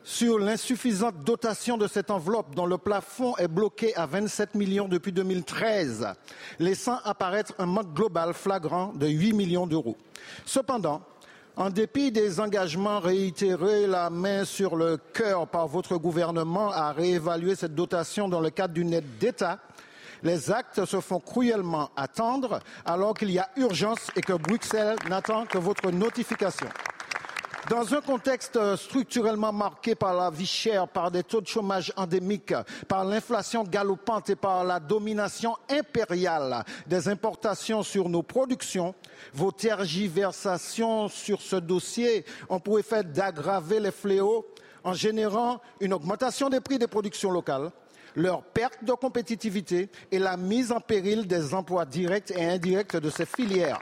sur 0.05 0.37
l'insuffisante 0.37 1.23
dotation 1.23 1.77
de 1.77 1.87
cette 1.87 2.11
enveloppe 2.11 2.53
dont 2.53 2.67
le 2.67 2.77
plafond 2.77 3.35
est 3.37 3.47
bloqué 3.47 3.95
à 3.95 4.05
27 4.05 4.53
millions 4.53 4.87
depuis 4.87 5.11
2013, 5.11 6.07
laissant 6.59 6.99
apparaître 7.03 7.53
un 7.57 7.65
manque 7.65 7.91
global 7.93 8.35
flagrant 8.35 8.93
de 8.93 9.07
8 9.07 9.33
millions 9.33 9.65
d'euros. 9.65 9.97
Cependant, 10.45 11.01
en 11.57 11.71
dépit 11.71 12.11
des 12.11 12.39
engagements 12.39 12.99
réitérés, 12.99 13.87
la 13.87 14.11
main 14.11 14.45
sur 14.45 14.75
le 14.75 14.97
cœur 14.97 15.47
par 15.47 15.67
votre 15.67 15.97
gouvernement 15.97 16.69
à 16.71 16.91
réévaluer 16.91 17.55
cette 17.55 17.73
dotation 17.73 18.29
dans 18.29 18.41
le 18.41 18.51
cadre 18.51 18.75
d'une 18.75 18.93
aide 18.93 19.17
d'État, 19.19 19.57
les 20.21 20.51
actes 20.51 20.85
se 20.85 21.01
font 21.01 21.19
cruellement 21.19 21.89
attendre 21.95 22.59
alors 22.85 23.15
qu'il 23.15 23.31
y 23.31 23.39
a 23.39 23.49
urgence 23.57 24.11
et 24.15 24.21
que 24.21 24.33
Bruxelles 24.33 24.97
n'attend 25.09 25.45
que 25.45 25.57
votre 25.57 25.89
notification. 25.89 26.67
Dans 27.69 27.95
un 27.95 28.01
contexte 28.01 28.59
structurellement 28.75 29.51
marqué 29.51 29.95
par 29.95 30.13
la 30.13 30.29
vie 30.29 30.45
chère, 30.45 30.87
par 30.87 31.09
des 31.09 31.23
taux 31.23 31.41
de 31.41 31.47
chômage 31.47 31.91
endémiques, 31.97 32.53
par 32.87 33.03
l'inflation 33.03 33.63
galopante 33.63 34.29
et 34.29 34.35
par 34.35 34.63
la 34.63 34.79
domination 34.79 35.55
impériale 35.67 36.63
des 36.85 37.09
importations 37.09 37.81
sur 37.81 38.07
nos 38.07 38.21
productions, 38.21 38.93
vos 39.33 39.51
tergiversations 39.51 41.07
sur 41.07 41.41
ce 41.41 41.55
dossier 41.55 42.23
ont 42.49 42.59
pour 42.59 42.77
effet 42.77 43.03
d'aggraver 43.03 43.79
les 43.79 43.91
fléaux 43.91 44.45
en 44.83 44.93
générant 44.93 45.59
une 45.79 45.93
augmentation 45.93 46.49
des 46.49 46.61
prix 46.61 46.77
des 46.77 46.87
productions 46.87 47.31
locales, 47.31 47.71
leur 48.15 48.43
perte 48.43 48.83
de 48.83 48.93
compétitivité 48.93 49.89
et 50.11 50.19
la 50.19 50.37
mise 50.37 50.71
en 50.71 50.79
péril 50.79 51.27
des 51.27 51.53
emplois 51.53 51.85
directs 51.85 52.31
et 52.31 52.45
indirects 52.45 52.97
de 52.97 53.09
ces 53.09 53.25
filières. 53.25 53.79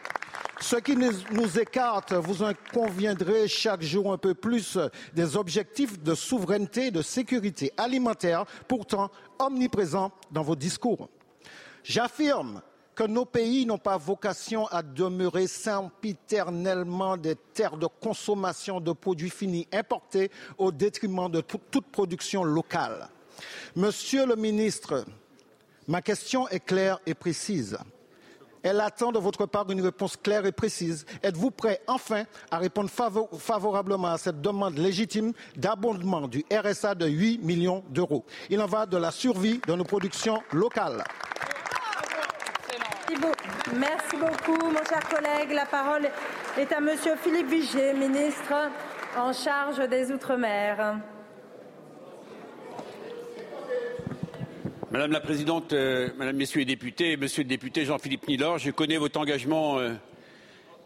Ce 0.60 0.78
qui 0.78 0.96
nous, 0.96 1.60
écarte, 1.60 2.14
vous 2.14 2.42
en 2.42 2.54
conviendrez 2.74 3.48
chaque 3.50 3.82
jour 3.82 4.14
un 4.14 4.18
peu 4.18 4.34
plus, 4.34 4.78
des 5.14 5.36
objectifs 5.36 6.02
de 6.02 6.16
souveraineté 6.16 6.88
et 6.88 6.92
de 6.92 7.02
sécurité 7.02 7.74
alimentaire, 7.76 8.46
pourtant 8.68 9.10
omniprésents 9.40 10.12
dans 10.32 10.42
vos 10.42 10.56
discours. 10.56 11.10
J'affirme 11.84 12.62
que 12.96 13.04
nos 13.04 13.26
pays 13.26 13.66
n'ont 13.66 13.78
pas 13.78 13.98
vocation 13.98 14.68
à 14.68 14.82
demeurer 14.82 15.48
sempiternellement 15.48 17.18
des 17.18 17.36
terres 17.36 17.78
de 17.78 17.88
consommation 17.88 18.80
de 18.80 18.94
produits 18.94 19.32
finis 19.32 19.68
importés 19.74 20.32
au 20.58 20.72
détriment 20.72 21.30
de 21.30 21.42
toute 21.42 21.88
production 21.88 22.44
locale. 22.44 23.10
Monsieur 23.76 24.26
le 24.26 24.36
ministre, 24.36 25.06
ma 25.88 26.02
question 26.02 26.48
est 26.50 26.60
claire 26.60 27.00
et 27.06 27.14
précise. 27.14 27.78
Elle 28.64 28.80
attend 28.80 29.12
de 29.12 29.20
votre 29.20 29.46
part 29.46 29.70
une 29.70 29.82
réponse 29.82 30.16
claire 30.16 30.46
et 30.46 30.54
précise. 30.54 31.06
Êtes-vous 31.22 31.52
prêt 31.52 31.82
enfin 31.86 32.24
à 32.50 32.60
répondre 32.60 32.90
favorablement 32.90 34.08
à 34.08 34.18
cette 34.18 34.40
demande 34.40 34.78
légitime 34.78 35.34
d'abondement 35.58 36.30
du 36.30 36.46
RSA 36.50 36.96
de 36.96 37.08
8 37.08 37.40
millions 37.40 37.84
d'euros? 37.90 38.24
Il 38.50 38.62
en 38.62 38.66
va 38.66 38.86
de 38.86 38.96
la 38.96 39.12
survie 39.12 39.60
de 39.68 39.74
nos 39.74 39.84
productions 39.84 40.42
locales. 40.54 41.04
Merci 43.76 44.16
beaucoup, 44.18 44.58
mon 44.58 44.84
cher 44.88 45.08
collègue. 45.10 45.52
La 45.52 45.66
parole 45.66 46.10
est 46.58 46.72
à 46.72 46.80
Monsieur 46.80 47.16
Philippe 47.18 47.50
Vigier, 47.50 47.94
ministre 47.94 48.54
en 49.18 49.34
charge 49.34 49.78
des 49.90 50.12
Outre-mer. 50.12 51.00
Madame 54.94 55.12
la 55.12 55.22
Présidente, 55.22 55.74
euh, 55.74 56.10
Madame, 56.20 56.36
Messieurs 56.36 56.60
les 56.60 56.66
députés, 56.66 57.18
Monsieur 57.18 57.42
le 57.42 57.50
député 57.50 57.84
Jean-Philippe 57.84 58.28
Nilor, 58.28 58.60
je 58.60 58.70
connais 58.70 58.98
votre 58.98 59.20
engagement 59.20 59.80
euh, 59.80 59.96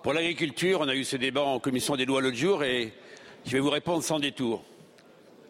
pour 0.02 0.14
l'agriculture. 0.14 0.80
On 0.80 0.88
a 0.88 0.96
eu 0.96 1.04
ce 1.04 1.18
débat 1.18 1.42
en 1.42 1.60
commission 1.60 1.98
des 1.98 2.06
lois 2.06 2.22
l'autre 2.22 2.38
jour 2.38 2.64
et 2.64 2.94
je 3.46 3.52
vais 3.52 3.60
vous 3.60 3.70
répondre 3.70 4.02
sans 4.02 4.20
détour. 4.20 4.64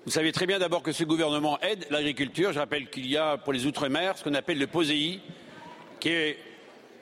Vous 0.06 0.12
savez 0.12 0.32
très 0.32 0.48
bien 0.48 0.58
d'abord 0.58 0.82
que 0.82 0.92
ce 0.92 1.04
gouvernement 1.04 1.60
aide 1.62 1.86
l'agriculture. 1.92 2.52
Je 2.52 2.58
rappelle 2.58 2.90
qu'il 2.90 3.06
y 3.06 3.16
a 3.16 3.38
pour 3.38 3.54
les 3.54 3.68
Outre-mer 3.68 4.18
ce 4.18 4.24
qu'on 4.24 4.34
appelle 4.34 4.58
le 4.58 4.66
POSEI, 4.66 5.20
qui 6.00 6.10
est 6.10 6.38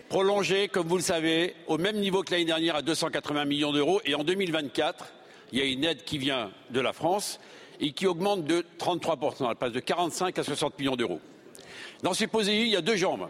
prolongé, 0.09 0.67
comme 0.67 0.89
vous 0.89 0.97
le 0.97 1.03
savez, 1.03 1.55
au 1.67 1.77
même 1.77 1.95
niveau 2.01 2.21
que 2.21 2.31
l'année 2.31 2.43
dernière 2.43 2.75
à 2.75 2.81
280 2.81 3.45
millions 3.45 3.71
d'euros. 3.71 4.01
Et 4.03 4.13
en 4.13 4.25
2024, 4.25 5.05
il 5.53 5.59
y 5.59 5.61
a 5.61 5.65
une 5.65 5.85
aide 5.85 6.03
qui 6.03 6.17
vient 6.17 6.51
de 6.71 6.81
la 6.81 6.91
France 6.91 7.39
et 7.79 7.93
qui 7.93 8.07
augmente 8.07 8.43
de 8.43 8.65
33%. 8.77 9.49
Elle 9.49 9.55
passe 9.55 9.71
de 9.71 9.79
45 9.79 10.37
à 10.37 10.43
60 10.43 10.77
millions 10.77 10.97
d'euros. 10.97 11.21
Dans 12.05 12.13
ces 12.13 12.27
POSEI, 12.27 12.61
il 12.61 12.67
y 12.67 12.75
a 12.75 12.81
deux 12.81 12.97
jambes. 12.97 13.27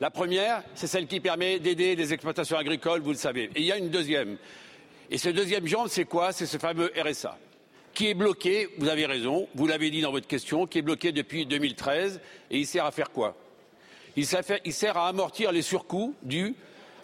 La 0.00 0.08
première, 0.08 0.62
c'est 0.74 0.86
celle 0.86 1.06
qui 1.06 1.20
permet 1.20 1.58
d'aider 1.58 1.94
les 1.94 2.14
exploitations 2.14 2.56
agricoles, 2.56 3.02
vous 3.02 3.10
le 3.10 3.16
savez. 3.16 3.50
Et 3.54 3.60
il 3.60 3.64
y 3.64 3.72
a 3.72 3.76
une 3.76 3.90
deuxième. 3.90 4.38
Et 5.10 5.18
cette 5.18 5.36
deuxième 5.36 5.66
jambe, 5.66 5.88
c'est 5.88 6.06
quoi? 6.06 6.32
C'est 6.32 6.46
ce 6.46 6.56
fameux 6.56 6.90
RSA, 6.96 7.36
qui 7.92 8.06
est 8.06 8.14
bloqué, 8.14 8.70
vous 8.78 8.88
avez 8.88 9.04
raison, 9.04 9.48
vous 9.54 9.66
l'avez 9.66 9.90
dit 9.90 10.00
dans 10.00 10.12
votre 10.12 10.26
question, 10.26 10.66
qui 10.66 10.78
est 10.78 10.82
bloqué 10.82 11.12
depuis 11.12 11.44
2013. 11.44 12.22
Et 12.50 12.60
il 12.60 12.66
sert 12.66 12.86
à 12.86 12.90
faire 12.90 13.10
quoi? 13.10 13.36
Il 14.16 14.24
sert 14.24 14.96
à 14.96 15.06
amortir 15.06 15.52
les 15.52 15.60
surcoûts 15.60 16.14
dus 16.22 16.54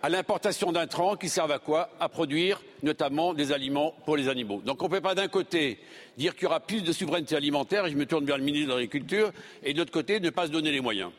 à 0.07 0.09
l'importation 0.09 0.71
d'intrants 0.71 1.17
qui 1.17 1.29
servent 1.29 1.51
à 1.51 1.59
quoi? 1.59 1.91
À 1.99 2.09
produire 2.09 2.63
notamment 2.85 3.35
des 3.35 3.51
aliments 3.51 3.93
pour 4.05 4.17
les 4.17 4.29
animaux. 4.29 4.63
Donc 4.65 4.81
on 4.81 4.85
ne 4.85 4.91
peut 4.91 5.01
pas 5.01 5.17
d'un 5.17 5.27
côté 5.27 5.81
dire 6.17 6.37
qu'il 6.37 6.45
y 6.45 6.47
aura 6.47 6.61
plus 6.61 6.85
de 6.85 6.93
souveraineté 6.93 7.35
alimentaire, 7.35 7.87
et 7.87 7.91
je 7.91 7.97
me 7.97 8.07
tourne 8.07 8.25
vers 8.25 8.39
le 8.39 8.45
ministre 8.45 8.69
de 8.69 8.75
l'Agriculture, 8.75 9.33
et 9.65 9.73
de 9.73 9.79
l'autre 9.79 9.91
côté 9.91 10.21
ne 10.21 10.31
pas 10.31 10.47
se 10.47 10.53
donner 10.53 10.71
les 10.71 10.81
moyens. 10.81 11.11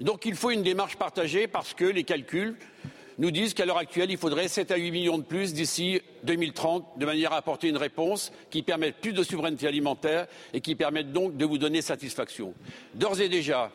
Donc 0.00 0.24
il 0.24 0.36
faut 0.36 0.50
une 0.50 0.62
démarche 0.62 0.96
partagée 0.96 1.48
parce 1.48 1.74
que 1.74 1.84
les 1.84 2.04
calculs 2.04 2.56
nous 3.18 3.30
disent 3.30 3.52
qu'à 3.52 3.66
l'heure 3.66 3.76
actuelle, 3.76 4.10
il 4.10 4.16
faudrait 4.16 4.48
7 4.48 4.70
à 4.70 4.76
8 4.76 4.90
millions 4.90 5.18
de 5.18 5.24
plus 5.24 5.52
d'ici 5.52 6.00
2030 6.22 6.98
de 6.98 7.04
manière 7.04 7.34
à 7.34 7.36
apporter 7.36 7.68
une 7.68 7.76
réponse 7.76 8.32
qui 8.48 8.62
permette 8.62 9.02
plus 9.02 9.12
de 9.12 9.22
souveraineté 9.22 9.66
alimentaire 9.66 10.28
et 10.54 10.62
qui 10.62 10.76
permette 10.76 11.12
donc 11.12 11.36
de 11.36 11.44
vous 11.44 11.58
donner 11.58 11.82
satisfaction. 11.82 12.54
D'ores 12.94 13.20
et 13.20 13.28
déjà, 13.28 13.70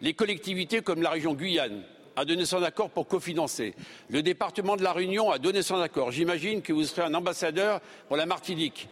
les 0.00 0.14
collectivités 0.14 0.80
comme 0.80 1.02
la 1.02 1.10
région 1.10 1.34
Guyane, 1.34 1.82
a 2.16 2.24
donné 2.24 2.46
son 2.46 2.62
accord 2.62 2.90
pour 2.90 3.06
cofinancer. 3.06 3.74
Le 4.10 4.22
département 4.22 4.76
de 4.76 4.82
la 4.82 4.92
Réunion 4.92 5.30
a 5.30 5.38
donné 5.38 5.62
son 5.62 5.80
accord. 5.80 6.10
J'imagine 6.10 6.62
que 6.62 6.72
vous 6.72 6.84
serez 6.84 7.02
un 7.02 7.14
ambassadeur 7.14 7.80
pour 8.08 8.16
la 8.16 8.26
Martinique. 8.26 8.88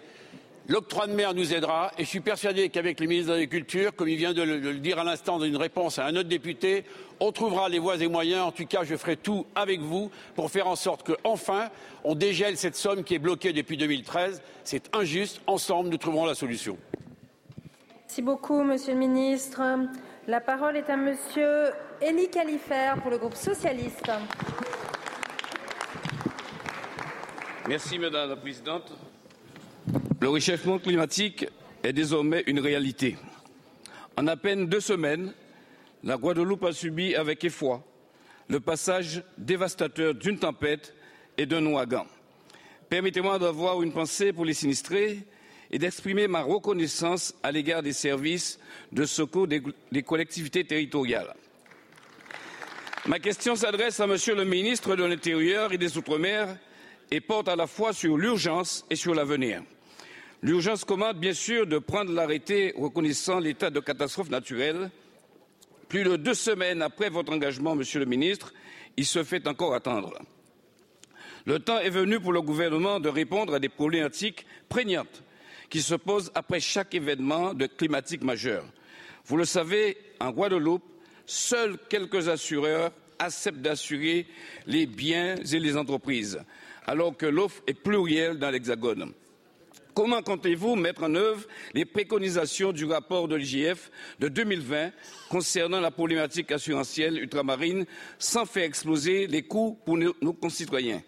L'octroi 0.66 1.06
de 1.06 1.12
mer 1.12 1.34
nous 1.34 1.52
aidera 1.52 1.90
et 1.98 2.04
je 2.04 2.08
suis 2.08 2.20
persuadé 2.20 2.70
qu'avec 2.70 2.98
le 2.98 3.06
ministre 3.06 3.32
de 3.32 3.34
l'Agriculture, 3.34 3.94
comme 3.94 4.08
il 4.08 4.16
vient 4.16 4.32
de 4.32 4.40
le, 4.40 4.74
dire 4.78 4.98
à 4.98 5.04
l'instant 5.04 5.38
dans 5.38 5.44
une 5.44 5.58
réponse 5.58 5.98
à 5.98 6.06
un 6.06 6.16
autre 6.16 6.30
député, 6.30 6.84
on 7.20 7.32
trouvera 7.32 7.68
les 7.68 7.78
voies 7.78 7.96
et 7.96 8.08
moyens. 8.08 8.46
En 8.46 8.52
tout 8.52 8.64
cas, 8.64 8.82
je 8.82 8.96
ferai 8.96 9.16
tout 9.16 9.44
avec 9.54 9.80
vous 9.80 10.10
pour 10.34 10.50
faire 10.50 10.66
en 10.66 10.76
sorte 10.76 11.02
qu'enfin, 11.06 11.68
on 12.02 12.14
dégèle 12.14 12.56
cette 12.56 12.76
somme 12.76 13.04
qui 13.04 13.14
est 13.14 13.18
bloquée 13.18 13.52
depuis 13.52 13.76
2013. 13.76 14.40
C'est 14.64 14.94
injuste. 14.96 15.42
Ensemble, 15.46 15.90
nous 15.90 15.98
trouverons 15.98 16.24
la 16.24 16.34
solution. 16.34 16.78
Merci 18.06 18.22
beaucoup, 18.22 18.62
Monsieur 18.62 18.94
le 18.94 19.00
Ministre. 19.00 19.60
La 20.28 20.40
parole 20.40 20.78
est 20.78 20.88
à 20.88 20.96
Monsieur 20.96 21.72
Pour 23.00 23.10
le 23.10 23.16
groupe 23.16 23.34
socialiste. 23.34 24.12
Merci, 27.66 27.98
Madame 27.98 28.28
la 28.28 28.36
Présidente. 28.36 28.92
Le 30.20 30.28
réchauffement 30.28 30.78
climatique 30.78 31.46
est 31.82 31.94
désormais 31.94 32.44
une 32.46 32.60
réalité. 32.60 33.16
En 34.18 34.26
à 34.26 34.36
peine 34.36 34.66
deux 34.66 34.80
semaines, 34.80 35.32
la 36.02 36.18
Guadeloupe 36.18 36.64
a 36.64 36.72
subi 36.74 37.14
avec 37.14 37.42
effroi 37.42 37.82
le 38.48 38.60
passage 38.60 39.22
dévastateur 39.38 40.14
d'une 40.14 40.38
tempête 40.38 40.92
et 41.38 41.46
d'un 41.46 41.64
ouragan. 41.64 42.04
Permettez-moi 42.90 43.38
d'avoir 43.38 43.82
une 43.82 43.94
pensée 43.94 44.34
pour 44.34 44.44
les 44.44 44.52
sinistrés 44.52 45.20
et 45.70 45.78
d'exprimer 45.78 46.28
ma 46.28 46.42
reconnaissance 46.42 47.34
à 47.42 47.50
l'égard 47.50 47.82
des 47.82 47.94
services 47.94 48.58
de 48.92 49.06
secours 49.06 49.48
des 49.48 50.02
collectivités 50.02 50.64
territoriales. 50.64 51.34
Ma 53.06 53.18
question 53.18 53.54
s'adresse 53.54 54.00
à 54.00 54.06
Monsieur 54.06 54.34
le 54.34 54.46
ministre 54.46 54.96
de 54.96 55.04
l'Intérieur 55.04 55.74
et 55.74 55.78
des 55.78 55.98
Outre-mer 55.98 56.56
et 57.10 57.20
porte 57.20 57.48
à 57.48 57.56
la 57.56 57.66
fois 57.66 57.92
sur 57.92 58.16
l'urgence 58.16 58.86
et 58.88 58.96
sur 58.96 59.14
l'avenir. 59.14 59.62
L'urgence 60.42 60.86
commande 60.86 61.18
bien 61.18 61.34
sûr 61.34 61.66
de 61.66 61.76
prendre 61.76 62.12
l'arrêté 62.12 62.72
reconnaissant 62.74 63.40
l'état 63.40 63.68
de 63.68 63.78
catastrophe 63.80 64.30
naturelle. 64.30 64.90
Plus 65.90 66.02
de 66.02 66.16
deux 66.16 66.32
semaines 66.32 66.80
après 66.80 67.10
votre 67.10 67.30
engagement, 67.30 67.74
Monsieur 67.74 68.00
le 68.00 68.06
ministre, 68.06 68.54
il 68.96 69.04
se 69.04 69.22
fait 69.22 69.46
encore 69.46 69.74
attendre. 69.74 70.18
Le 71.44 71.58
temps 71.58 71.80
est 71.80 71.90
venu 71.90 72.20
pour 72.20 72.32
le 72.32 72.40
gouvernement 72.40 73.00
de 73.00 73.10
répondre 73.10 73.52
à 73.52 73.60
des 73.60 73.68
problématiques 73.68 74.46
prégnantes 74.70 75.22
qui 75.68 75.82
se 75.82 75.94
posent 75.94 76.32
après 76.34 76.60
chaque 76.60 76.94
événement 76.94 77.52
climatique 77.76 78.24
majeur. 78.24 78.64
Vous 79.26 79.36
le 79.36 79.44
savez, 79.44 79.98
en 80.20 80.30
Guadeloupe, 80.30 80.93
seuls 81.26 81.76
quelques 81.88 82.28
assureurs 82.28 82.92
acceptent 83.18 83.60
d'assurer 83.62 84.26
les 84.66 84.86
biens 84.86 85.36
et 85.36 85.58
les 85.58 85.76
entreprises, 85.76 86.40
alors 86.86 87.16
que 87.16 87.26
l'offre 87.26 87.62
est 87.66 87.74
plurielle 87.74 88.38
dans 88.38 88.50
l'Hexagone. 88.50 89.12
Comment 89.94 90.22
comptez-vous 90.22 90.74
mettre 90.74 91.04
en 91.04 91.14
œuvre 91.14 91.46
les 91.72 91.84
préconisations 91.84 92.72
du 92.72 92.84
rapport 92.84 93.28
de 93.28 93.36
l'IGF 93.36 93.92
de 94.18 94.26
2020 94.26 94.90
concernant 95.28 95.80
la 95.80 95.92
problématique 95.92 96.50
assurantielle 96.50 97.16
ultramarine 97.18 97.86
sans 98.18 98.44
faire 98.44 98.64
exploser 98.64 99.28
les 99.28 99.42
coûts 99.42 99.78
pour 99.84 99.96
nos, 99.96 100.16
nos 100.20 100.32
concitoyens? 100.32 101.00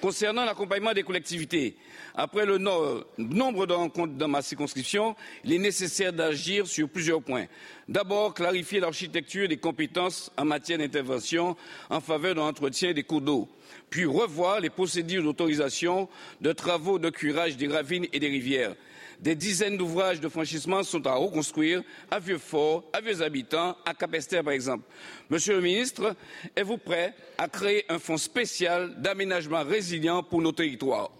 Concernant 0.00 0.44
l'accompagnement 0.44 0.92
des 0.92 1.02
collectivités, 1.02 1.76
après 2.14 2.44
le 2.46 2.58
nombre 2.58 3.66
de 3.66 3.72
rencontres 3.72 4.14
dans 4.14 4.28
ma 4.28 4.42
circonscription, 4.42 5.16
il 5.44 5.52
est 5.52 5.58
nécessaire 5.58 6.12
d'agir 6.12 6.66
sur 6.66 6.88
plusieurs 6.88 7.22
points. 7.22 7.46
D'abord, 7.88 8.34
clarifier 8.34 8.80
l'architecture 8.80 9.48
des 9.48 9.56
compétences 9.56 10.30
en 10.36 10.44
matière 10.44 10.78
d'intervention 10.78 11.56
en 11.90 12.00
faveur 12.00 12.34
de 12.34 12.40
l'entretien 12.40 12.92
des 12.92 13.02
cours 13.02 13.20
d'eau, 13.20 13.48
puis 13.90 14.04
revoir 14.04 14.60
les 14.60 14.70
procédures 14.70 15.22
d'autorisation 15.22 16.08
de 16.40 16.52
travaux 16.52 16.98
de 16.98 17.10
curage 17.10 17.56
des 17.56 17.68
ravines 17.68 18.06
et 18.12 18.20
des 18.20 18.28
rivières. 18.28 18.74
Des 19.20 19.34
dizaines 19.34 19.76
d'ouvrages 19.76 20.20
de 20.20 20.28
franchissement 20.28 20.82
sont 20.82 21.06
à 21.06 21.14
reconstruire 21.14 21.82
à 22.10 22.18
Vieux-Fort, 22.18 22.84
à 22.92 23.00
Vieux-Habitants, 23.00 23.76
à 23.84 23.94
Capester 23.94 24.42
par 24.42 24.52
exemple. 24.52 24.84
Monsieur 25.30 25.56
le 25.56 25.62
ministre, 25.62 26.14
êtes-vous 26.56 26.78
prêt 26.78 27.14
à 27.38 27.48
créer 27.48 27.84
un 27.88 27.98
fonds 27.98 28.16
spécial 28.16 29.00
d'aménagement 29.00 29.62
résilient 29.64 30.22
pour 30.22 30.42
nos 30.42 30.52
territoires? 30.52 31.10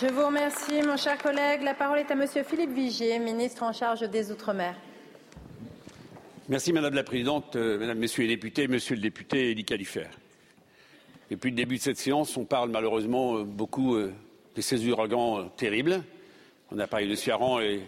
Je 0.00 0.06
vous 0.06 0.26
remercie, 0.26 0.82
mon 0.82 0.96
cher 0.96 1.16
collègue. 1.18 1.62
La 1.62 1.74
parole 1.74 2.00
est 2.00 2.10
à 2.10 2.14
Monsieur 2.14 2.42
Philippe 2.42 2.72
Vigier, 2.72 3.18
ministre 3.18 3.62
en 3.62 3.72
charge 3.72 4.00
des 4.10 4.30
Outre-mer. 4.30 4.74
Merci 6.48 6.72
Madame 6.72 6.94
la 6.94 7.02
Présidente, 7.02 7.56
euh, 7.56 7.78
Mesdames, 7.78 7.98
Messieurs 7.98 8.22
les 8.22 8.36
députés, 8.36 8.68
Monsieur 8.68 8.94
le 8.94 9.00
député 9.00 9.50
Elie 9.50 9.64
Califère. 9.64 10.10
Depuis 11.28 11.50
le 11.50 11.56
début 11.56 11.76
de 11.76 11.82
cette 11.82 11.96
séance, 11.96 12.36
on 12.36 12.44
parle 12.44 12.70
malheureusement 12.70 13.38
euh, 13.38 13.42
beaucoup 13.42 13.96
euh, 13.96 14.12
de 14.54 14.60
ces 14.60 14.86
ouragans 14.88 15.40
euh, 15.40 15.44
terribles. 15.56 16.04
On 16.72 16.78
a 16.80 16.88
parlé 16.88 17.06
de 17.06 17.14
Ciaran 17.14 17.60
et, 17.60 17.80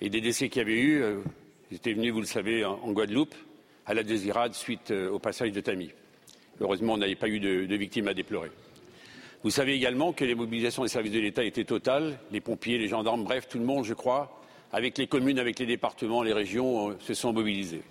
des 0.00 0.20
décès 0.20 0.48
qu'il 0.48 0.60
y 0.60 0.64
avait 0.64 0.80
eu. 0.80 1.02
Euh, 1.02 1.20
J'étais 1.70 1.92
venu, 1.92 2.10
vous 2.10 2.20
le 2.20 2.26
savez, 2.26 2.64
en, 2.64 2.92
Guadeloupe, 2.92 3.34
à 3.84 3.92
la 3.92 4.02
Désirade, 4.02 4.54
suite 4.54 4.90
euh, 4.92 5.10
au 5.10 5.18
passage 5.18 5.52
de 5.52 5.60
Tami. 5.60 5.90
Heureusement, 6.60 6.94
on 6.94 6.96
n'avait 6.96 7.16
pas 7.16 7.28
eu 7.28 7.38
de, 7.38 7.66
de 7.66 7.76
victimes 7.76 8.08
à 8.08 8.14
déplorer. 8.14 8.50
Vous 9.42 9.50
savez 9.50 9.74
également 9.74 10.14
que 10.14 10.24
les 10.24 10.34
mobilisations 10.34 10.82
des 10.82 10.88
services 10.88 11.12
de 11.12 11.20
l'État 11.20 11.44
étaient 11.44 11.64
totales. 11.64 12.18
Les 12.30 12.40
pompiers, 12.40 12.78
les 12.78 12.88
gendarmes, 12.88 13.24
bref, 13.24 13.46
tout 13.46 13.58
le 13.58 13.64
monde, 13.64 13.84
je 13.84 13.92
crois, 13.92 14.40
avec 14.72 14.96
les 14.96 15.06
communes, 15.06 15.38
avec 15.38 15.58
les 15.58 15.66
départements, 15.66 16.22
les 16.22 16.32
régions, 16.32 16.90
euh, 16.90 16.96
se 17.00 17.12
sont 17.12 17.34
mobilisés. 17.34 17.82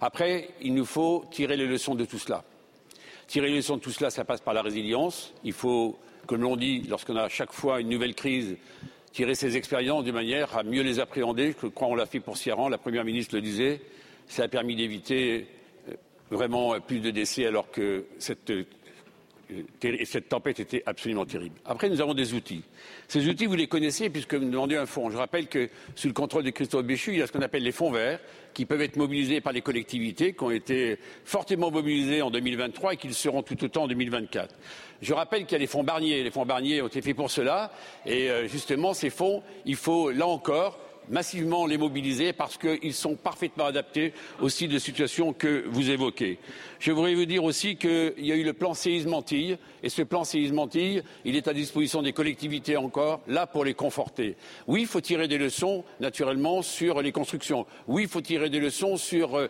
Après, 0.00 0.48
il 0.62 0.74
nous 0.74 0.86
faut 0.86 1.26
tirer 1.30 1.58
les 1.58 1.66
leçons 1.66 1.94
de 1.94 2.06
tout 2.06 2.18
cela. 2.18 2.42
Tirer 3.26 3.48
les 3.48 3.56
leçons 3.56 3.76
de 3.76 3.82
tout 3.82 3.90
cela, 3.90 4.08
ça 4.08 4.24
passe 4.24 4.40
par 4.40 4.54
la 4.54 4.62
résilience. 4.62 5.34
Il 5.44 5.52
faut, 5.52 5.98
comme 6.26 6.40
l'on 6.40 6.56
dit, 6.56 6.84
lorsqu'on 6.88 7.16
a 7.16 7.24
à 7.24 7.28
chaque 7.28 7.52
fois 7.52 7.80
une 7.80 7.90
nouvelle 7.90 8.14
crise, 8.14 8.56
tirer 9.14 9.36
ces 9.36 9.56
expériences 9.56 10.04
de 10.04 10.10
manière 10.10 10.58
à 10.58 10.64
mieux 10.64 10.82
les 10.82 10.98
appréhender. 10.98 11.54
Je 11.62 11.68
crois 11.68 11.88
qu'on 11.88 11.94
l'a 11.94 12.04
fait 12.04 12.18
pour 12.18 12.36
Sierran, 12.36 12.68
la 12.68 12.78
Première 12.78 13.04
ministre 13.04 13.36
le 13.36 13.40
disait. 13.40 13.80
Ça 14.26 14.42
a 14.42 14.48
permis 14.48 14.74
d'éviter 14.74 15.46
euh, 15.88 15.94
vraiment 16.32 16.80
plus 16.80 16.98
de 16.98 17.10
décès 17.10 17.46
alors 17.46 17.70
que 17.70 18.06
cette 18.18 18.50
et 19.82 20.04
cette 20.04 20.28
tempête 20.28 20.60
était 20.60 20.82
absolument 20.86 21.24
terrible. 21.24 21.56
Après, 21.64 21.88
nous 21.88 22.00
avons 22.00 22.14
des 22.14 22.34
outils. 22.34 22.62
Ces 23.08 23.28
outils, 23.28 23.46
vous 23.46 23.56
les 23.56 23.66
connaissez 23.66 24.10
puisque 24.10 24.34
vous 24.34 24.44
me 24.44 24.50
demandez 24.50 24.76
un 24.76 24.86
fonds. 24.86 25.10
Je 25.10 25.16
rappelle 25.16 25.48
que 25.48 25.68
sous 25.94 26.08
le 26.08 26.14
contrôle 26.14 26.44
de 26.44 26.50
Christophe 26.50 26.84
Béchu, 26.84 27.12
il 27.12 27.18
y 27.18 27.22
a 27.22 27.26
ce 27.26 27.32
qu'on 27.32 27.42
appelle 27.42 27.62
les 27.62 27.72
fonds 27.72 27.90
verts 27.90 28.20
qui 28.54 28.66
peuvent 28.66 28.80
être 28.80 28.96
mobilisés 28.96 29.40
par 29.40 29.52
les 29.52 29.60
collectivités, 29.60 30.32
qui 30.32 30.44
ont 30.44 30.50
été 30.50 30.98
fortement 31.24 31.70
mobilisés 31.70 32.22
en 32.22 32.30
2023 32.30 32.94
et 32.94 32.96
qui 32.96 33.08
le 33.08 33.12
seront 33.12 33.42
tout 33.42 33.62
autant 33.64 33.84
en 33.84 33.88
2024. 33.88 34.54
Je 35.02 35.12
rappelle 35.12 35.44
qu'il 35.44 35.52
y 35.52 35.56
a 35.56 35.58
les 35.58 35.66
fonds 35.66 35.84
Barnier. 35.84 36.22
Les 36.22 36.30
fonds 36.30 36.46
Barnier 36.46 36.80
ont 36.80 36.86
été 36.86 37.02
faits 37.02 37.16
pour 37.16 37.30
cela. 37.30 37.72
Et 38.06 38.30
euh, 38.30 38.46
justement, 38.46 38.94
ces 38.94 39.10
fonds, 39.10 39.42
il 39.66 39.76
faut, 39.76 40.10
là 40.10 40.26
encore, 40.26 40.78
massivement 41.08 41.66
les 41.66 41.78
mobiliser 41.78 42.32
parce 42.32 42.56
qu'ils 42.56 42.94
sont 42.94 43.14
parfaitement 43.14 43.66
adaptés 43.66 44.12
styles 44.48 44.70
de 44.70 44.78
situation 44.78 45.32
que 45.32 45.64
vous 45.68 45.90
évoquez. 45.90 46.38
Je 46.78 46.92
voudrais 46.92 47.14
vous 47.14 47.24
dire 47.24 47.44
aussi 47.44 47.76
qu'il 47.76 48.14
y 48.18 48.30
a 48.30 48.36
eu 48.36 48.44
le 48.44 48.52
plan 48.52 48.74
séisme 48.74 49.14
Antilles 49.14 49.56
et 49.82 49.88
ce 49.88 50.02
plan 50.02 50.24
séisme 50.24 50.58
Antilles, 50.58 51.02
il 51.24 51.34
est 51.34 51.48
à 51.48 51.52
disposition 51.52 52.02
des 52.02 52.12
collectivités 52.12 52.76
encore, 52.76 53.20
là 53.26 53.46
pour 53.46 53.64
les 53.64 53.74
conforter. 53.74 54.36
Oui, 54.66 54.82
il 54.82 54.86
faut 54.86 55.00
tirer 55.00 55.28
des 55.28 55.38
leçons, 55.38 55.84
naturellement, 56.00 56.62
sur 56.62 57.02
les 57.02 57.12
constructions. 57.12 57.66
Oui, 57.86 58.02
il 58.02 58.08
faut 58.08 58.20
tirer 58.20 58.48
des 58.48 58.60
leçons 58.60 58.96
sur 58.96 59.36
euh, 59.36 59.48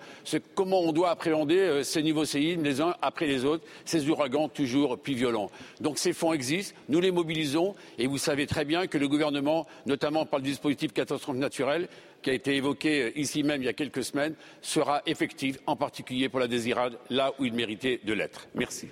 comment 0.55 0.81
on 0.81 0.93
doit 0.93 1.11
appréhender 1.11 1.59
euh, 1.59 1.83
ces 1.83 2.03
niveaux 2.03 2.25
séismes 2.25 2.63
les 2.63 2.81
uns 2.81 2.95
après 3.03 3.27
les 3.27 3.45
autres, 3.45 3.65
ces 3.85 4.09
ouragans 4.09 4.49
toujours 4.49 4.99
plus 4.99 5.15
violents. 5.15 5.51
Donc 5.81 5.99
ces 5.99 6.13
fonds 6.13 6.33
existent, 6.33 6.75
nous 6.89 7.01
les 7.01 7.11
mobilisons 7.11 7.75
et 7.99 8.07
vous 8.07 8.19
savez 8.19 8.47
très 8.47 8.65
bien 8.65 8.87
que 8.87 8.99
le 8.99 9.09
gouvernement, 9.09 9.67
notamment 9.87 10.25
par 10.25 10.39
le 10.41 10.45
dispositif 10.45 10.93
catastrophe 10.93 11.37
naturelle, 11.45 11.89
qui 12.23 12.31
a 12.31 12.33
été 12.33 12.57
évoqué 12.57 13.03
euh, 13.03 13.19
ici 13.19 13.43
même 13.43 13.63
il 13.63 13.67
y 13.67 13.69
a 13.69 13.75
quelques 13.75 14.03
semaines, 14.03 14.35
sera 14.63 15.03
effectif, 15.07 15.59
en 15.67 15.77
particulier 15.77 16.29
pour 16.29 16.41
la 16.41 16.49
désirade, 16.49 16.99
là 17.11 17.33
où 17.39 17.45
il 17.45 17.53
méritait 17.53 18.01
de 18.03 18.13
l'être. 18.13 18.49
Merci. 18.55 18.89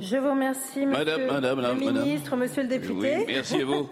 Je 0.00 0.16
vous 0.16 0.30
remercie, 0.30 0.86
monsieur 0.86 1.04
Madame, 1.04 1.26
madame, 1.26 1.56
le 1.56 1.62
madame. 1.62 2.04
ministre, 2.04 2.36
monsieur 2.36 2.62
le 2.62 2.68
député. 2.68 3.16
Oui, 3.16 3.24
merci 3.26 3.56
à 3.56 3.64
vous. 3.64 3.90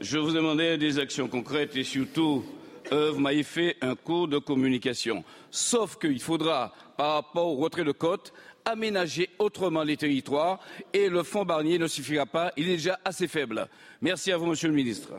Je 0.00 0.18
vous 0.18 0.32
demandais 0.32 0.76
des 0.76 0.98
actions 0.98 1.28
concrètes 1.28 1.76
et 1.76 1.84
surtout, 1.84 2.44
vous 2.90 3.20
m'avez 3.20 3.42
fait 3.42 3.76
un 3.80 3.94
cours 3.94 4.28
de 4.28 4.38
communication. 4.38 5.24
Sauf 5.50 5.96
qu'il 5.96 6.20
faudra, 6.20 6.74
par 6.98 7.14
rapport 7.14 7.46
au 7.46 7.56
retrait 7.56 7.84
de 7.84 7.92
côte, 7.92 8.34
aménager 8.64 9.30
autrement 9.38 9.82
les 9.82 9.96
territoires 9.96 10.60
et 10.92 11.08
le 11.08 11.22
fonds 11.22 11.44
Barnier 11.44 11.78
ne 11.78 11.86
suffira 11.86 12.26
pas, 12.26 12.52
il 12.56 12.68
est 12.68 12.76
déjà 12.76 12.98
assez 13.04 13.28
faible. 13.28 13.68
Merci 14.00 14.32
à 14.32 14.36
vous, 14.36 14.46
monsieur 14.46 14.68
le 14.68 14.74
ministre. 14.74 15.12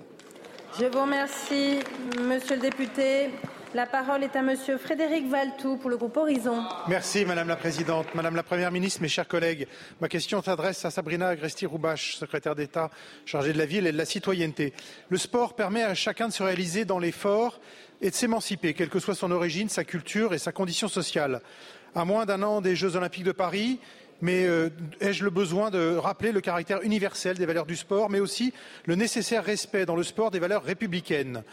Je 0.79 0.85
vous 0.85 1.01
remercie, 1.01 1.79
monsieur 2.21 2.55
le 2.55 2.61
député. 2.61 3.29
La 3.73 3.85
parole 3.85 4.23
est 4.23 4.35
à 4.37 4.41
monsieur 4.41 4.77
Frédéric 4.77 5.27
Valtou 5.27 5.75
pour 5.75 5.89
le 5.89 5.97
groupe 5.97 6.15
Horizon. 6.15 6.63
Merci 6.87 7.25
Madame 7.25 7.49
la 7.49 7.57
Présidente. 7.57 8.07
Madame 8.15 8.37
la 8.37 8.43
Première 8.43 8.71
ministre, 8.71 9.01
mes 9.01 9.09
chers 9.09 9.27
collègues, 9.27 9.67
ma 9.99 10.07
question 10.07 10.41
s'adresse 10.41 10.83
à 10.85 10.91
Sabrina 10.91 11.27
Agresti-Roubache, 11.27 12.15
secrétaire 12.15 12.55
d'État 12.55 12.89
chargée 13.25 13.51
de 13.51 13.57
la 13.57 13.65
ville 13.65 13.85
et 13.85 13.91
de 13.91 13.97
la 13.97 14.05
citoyenneté. 14.05 14.73
Le 15.09 15.17
sport 15.17 15.55
permet 15.55 15.83
à 15.83 15.93
chacun 15.93 16.29
de 16.29 16.33
se 16.33 16.43
réaliser 16.43 16.85
dans 16.85 16.99
l'effort 16.99 17.59
et 18.01 18.09
de 18.09 18.15
s'émanciper, 18.15 18.73
quelle 18.73 18.89
que 18.89 18.99
soit 18.99 19.15
son 19.15 19.31
origine, 19.31 19.67
sa 19.67 19.83
culture 19.83 20.33
et 20.33 20.37
sa 20.37 20.53
condition 20.53 20.87
sociale. 20.87 21.41
À 21.95 22.05
moins 22.05 22.25
d'un 22.25 22.41
an 22.43 22.61
des 22.61 22.77
Jeux 22.77 22.95
Olympiques 22.95 23.25
de 23.25 23.33
Paris, 23.33 23.79
mais 24.21 24.45
euh, 24.45 24.69
ai-je 24.99 25.23
le 25.23 25.29
besoin 25.29 25.71
de 25.71 25.95
rappeler 25.95 26.31
le 26.31 26.41
caractère 26.41 26.81
universel 26.81 27.37
des 27.37 27.45
valeurs 27.45 27.65
du 27.65 27.75
sport, 27.75 28.09
mais 28.09 28.19
aussi 28.19 28.53
le 28.85 28.95
nécessaire 28.95 29.43
respect 29.43 29.85
dans 29.85 29.95
le 29.95 30.03
sport 30.03 30.31
des 30.31 30.39
valeurs 30.39 30.63
républicaines? 30.63 31.43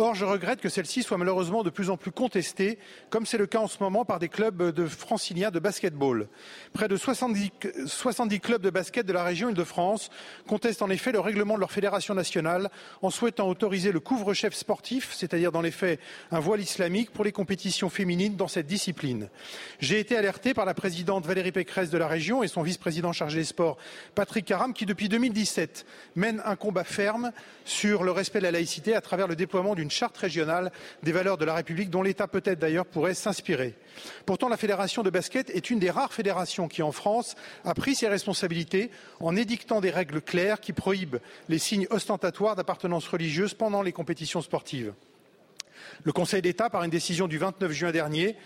Or, 0.00 0.14
je 0.14 0.24
regrette 0.24 0.60
que 0.60 0.68
celles-ci 0.68 1.02
soient 1.02 1.18
malheureusement 1.18 1.64
de 1.64 1.70
plus 1.70 1.90
en 1.90 1.96
plus 1.96 2.12
contestées, 2.12 2.78
comme 3.10 3.26
c'est 3.26 3.36
le 3.36 3.48
cas 3.48 3.58
en 3.58 3.66
ce 3.66 3.82
moment 3.82 4.04
par 4.04 4.20
des 4.20 4.28
clubs 4.28 4.70
de 4.70 4.86
franciliens 4.86 5.50
de 5.50 5.58
basketball. 5.58 6.28
Près 6.72 6.86
de 6.86 6.96
70, 6.96 7.50
70 7.84 8.38
clubs 8.38 8.62
de 8.62 8.70
basket 8.70 9.04
de 9.04 9.12
la 9.12 9.24
région 9.24 9.48
Île-de-France 9.48 10.10
contestent 10.46 10.82
en 10.82 10.90
effet 10.90 11.10
le 11.10 11.18
règlement 11.18 11.56
de 11.56 11.60
leur 11.60 11.72
fédération 11.72 12.14
nationale 12.14 12.70
en 13.02 13.10
souhaitant 13.10 13.48
autoriser 13.48 13.90
le 13.90 13.98
couvre-chef 13.98 14.54
sportif, 14.54 15.12
c'est-à-dire 15.12 15.50
dans 15.50 15.62
les 15.62 15.72
faits 15.72 15.98
un 16.30 16.38
voile 16.38 16.60
islamique, 16.60 17.10
pour 17.10 17.24
les 17.24 17.32
compétitions 17.32 17.90
féminines 17.90 18.36
dans 18.36 18.46
cette 18.46 18.68
discipline. 18.68 19.28
J'ai 19.80 19.98
été 19.98 20.16
alerté 20.16 20.54
par 20.54 20.64
la 20.64 20.74
présidente 20.74 21.26
Valérie 21.26 21.50
Pécresse 21.50 21.90
de 21.90 21.98
la 21.98 22.06
région 22.06 22.44
et 22.44 22.48
son 22.48 22.62
vice-président 22.62 23.12
chargé 23.12 23.40
des 23.40 23.44
sports, 23.44 23.78
Patrick 24.14 24.44
Caram, 24.44 24.74
qui 24.74 24.86
depuis 24.86 25.08
2017 25.08 25.84
mène 26.14 26.40
un 26.44 26.54
combat 26.54 26.84
ferme 26.84 27.32
sur 27.64 28.04
le 28.04 28.12
respect 28.12 28.38
de 28.38 28.44
la 28.44 28.52
laïcité 28.52 28.94
à 28.94 29.00
travers 29.00 29.26
le 29.26 29.34
déploiement 29.34 29.74
d'une 29.74 29.87
charte 29.90 30.16
régionale 30.16 30.72
des 31.02 31.12
valeurs 31.12 31.38
de 31.38 31.44
la 31.44 31.54
République 31.54 31.90
dont 31.90 32.02
l'État 32.02 32.28
peut-être 32.28 32.58
d'ailleurs 32.58 32.86
pourrait 32.86 33.14
s'inspirer. 33.14 33.74
Pourtant, 34.26 34.48
la 34.48 34.56
fédération 34.56 35.02
de 35.02 35.10
basket 35.10 35.50
est 35.50 35.70
une 35.70 35.78
des 35.78 35.90
rares 35.90 36.12
fédérations 36.12 36.68
qui, 36.68 36.82
en 36.82 36.92
France, 36.92 37.34
a 37.64 37.74
pris 37.74 37.94
ses 37.94 38.08
responsabilités 38.08 38.90
en 39.20 39.36
édictant 39.36 39.80
des 39.80 39.90
règles 39.90 40.20
claires 40.20 40.60
qui 40.60 40.72
prohibent 40.72 41.18
les 41.48 41.58
signes 41.58 41.86
ostentatoires 41.90 42.56
d'appartenance 42.56 43.08
religieuse 43.08 43.54
pendant 43.54 43.82
les 43.82 43.92
compétitions 43.92 44.42
sportives. 44.42 44.92
Le 46.04 46.12
Conseil 46.12 46.42
d'État, 46.42 46.70
par 46.70 46.84
une 46.84 46.90
décision 46.90 47.28
du 47.28 47.38
29 47.38 47.72
juin 47.72 47.92
dernier, 47.92 48.36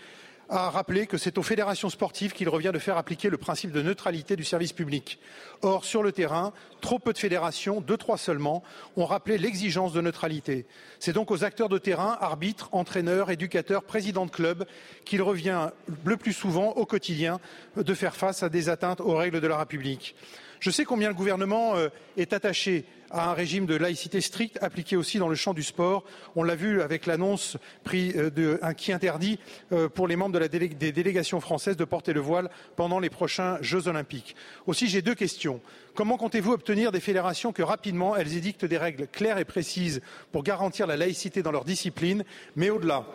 a 0.53 0.69
rappelé 0.69 1.07
que 1.07 1.17
c'est 1.17 1.37
aux 1.39 1.43
fédérations 1.43 1.89
sportives 1.89 2.33
qu'il 2.33 2.47
revient 2.47 2.71
de 2.71 2.79
faire 2.79 2.97
appliquer 2.97 3.29
le 3.29 3.37
principe 3.37 3.71
de 3.71 3.81
neutralité 3.81 4.35
du 4.35 4.43
service 4.43 4.71
public. 4.71 5.19
Or, 5.63 5.83
sur 5.83 6.03
le 6.03 6.11
terrain, 6.11 6.53
trop 6.79 6.99
peu 6.99 7.11
de 7.11 7.17
fédérations, 7.17 7.81
deux, 7.81 7.97
trois 7.97 8.17
seulement, 8.17 8.63
ont 8.95 9.05
rappelé 9.05 9.37
l'exigence 9.37 9.93
de 9.93 10.01
neutralité. 10.01 10.67
C'est 10.99 11.13
donc 11.13 11.31
aux 11.31 11.43
acteurs 11.43 11.69
de 11.69 11.79
terrain, 11.79 12.17
arbitres, 12.21 12.69
entraîneurs, 12.71 13.31
éducateurs, 13.31 13.83
présidents 13.83 14.27
de 14.27 14.31
clubs, 14.31 14.65
qu'il 15.05 15.23
revient 15.23 15.69
le 16.05 16.17
plus 16.17 16.33
souvent 16.33 16.69
au 16.73 16.85
quotidien 16.85 17.39
de 17.75 17.93
faire 17.93 18.15
face 18.15 18.43
à 18.43 18.49
des 18.49 18.69
atteintes 18.69 19.01
aux 19.01 19.15
règles 19.15 19.41
de 19.41 19.47
la 19.47 19.57
République. 19.57 20.15
Je 20.63 20.71
sais 20.71 20.85
combien 20.85 21.09
le 21.09 21.13
gouvernement 21.13 21.75
euh, 21.75 21.89
est 22.15 22.31
attaché 22.31 22.85
à 23.11 23.29
un 23.29 23.33
régime 23.33 23.65
de 23.65 23.75
laïcité 23.75 24.21
stricte 24.21 24.57
appliqué 24.61 24.95
aussi 24.95 25.19
dans 25.19 25.27
le 25.27 25.35
champ 25.35 25.53
du 25.53 25.61
sport. 25.61 26.05
On 26.37 26.43
l'a 26.43 26.55
vu 26.55 26.81
avec 26.81 27.05
l'annonce 27.05 27.57
euh, 27.93 28.57
qui 28.77 28.93
interdit 28.93 29.39
euh, 29.73 29.89
pour 29.89 30.07
les 30.07 30.15
membres 30.15 30.39
des 30.39 30.91
délégations 30.93 31.41
françaises 31.41 31.75
de 31.75 31.83
porter 31.83 32.13
le 32.13 32.21
voile 32.21 32.49
pendant 32.77 32.99
les 32.99 33.09
prochains 33.09 33.57
Jeux 33.59 33.89
olympiques. 33.89 34.37
Aussi, 34.65 34.87
j'ai 34.87 35.01
deux 35.01 35.15
questions. 35.15 35.59
Comment 35.95 36.15
comptez-vous 36.15 36.53
obtenir 36.53 36.93
des 36.93 37.01
fédérations 37.01 37.51
que 37.51 37.61
rapidement 37.61 38.15
elles 38.15 38.37
édictent 38.37 38.63
des 38.63 38.77
règles 38.77 39.07
claires 39.07 39.39
et 39.39 39.45
précises 39.45 40.01
pour 40.31 40.43
garantir 40.43 40.87
la 40.87 40.95
laïcité 40.95 41.43
dans 41.43 41.51
leur 41.51 41.65
discipline, 41.65 42.23
mais 42.55 42.69
au-delà 42.69 43.05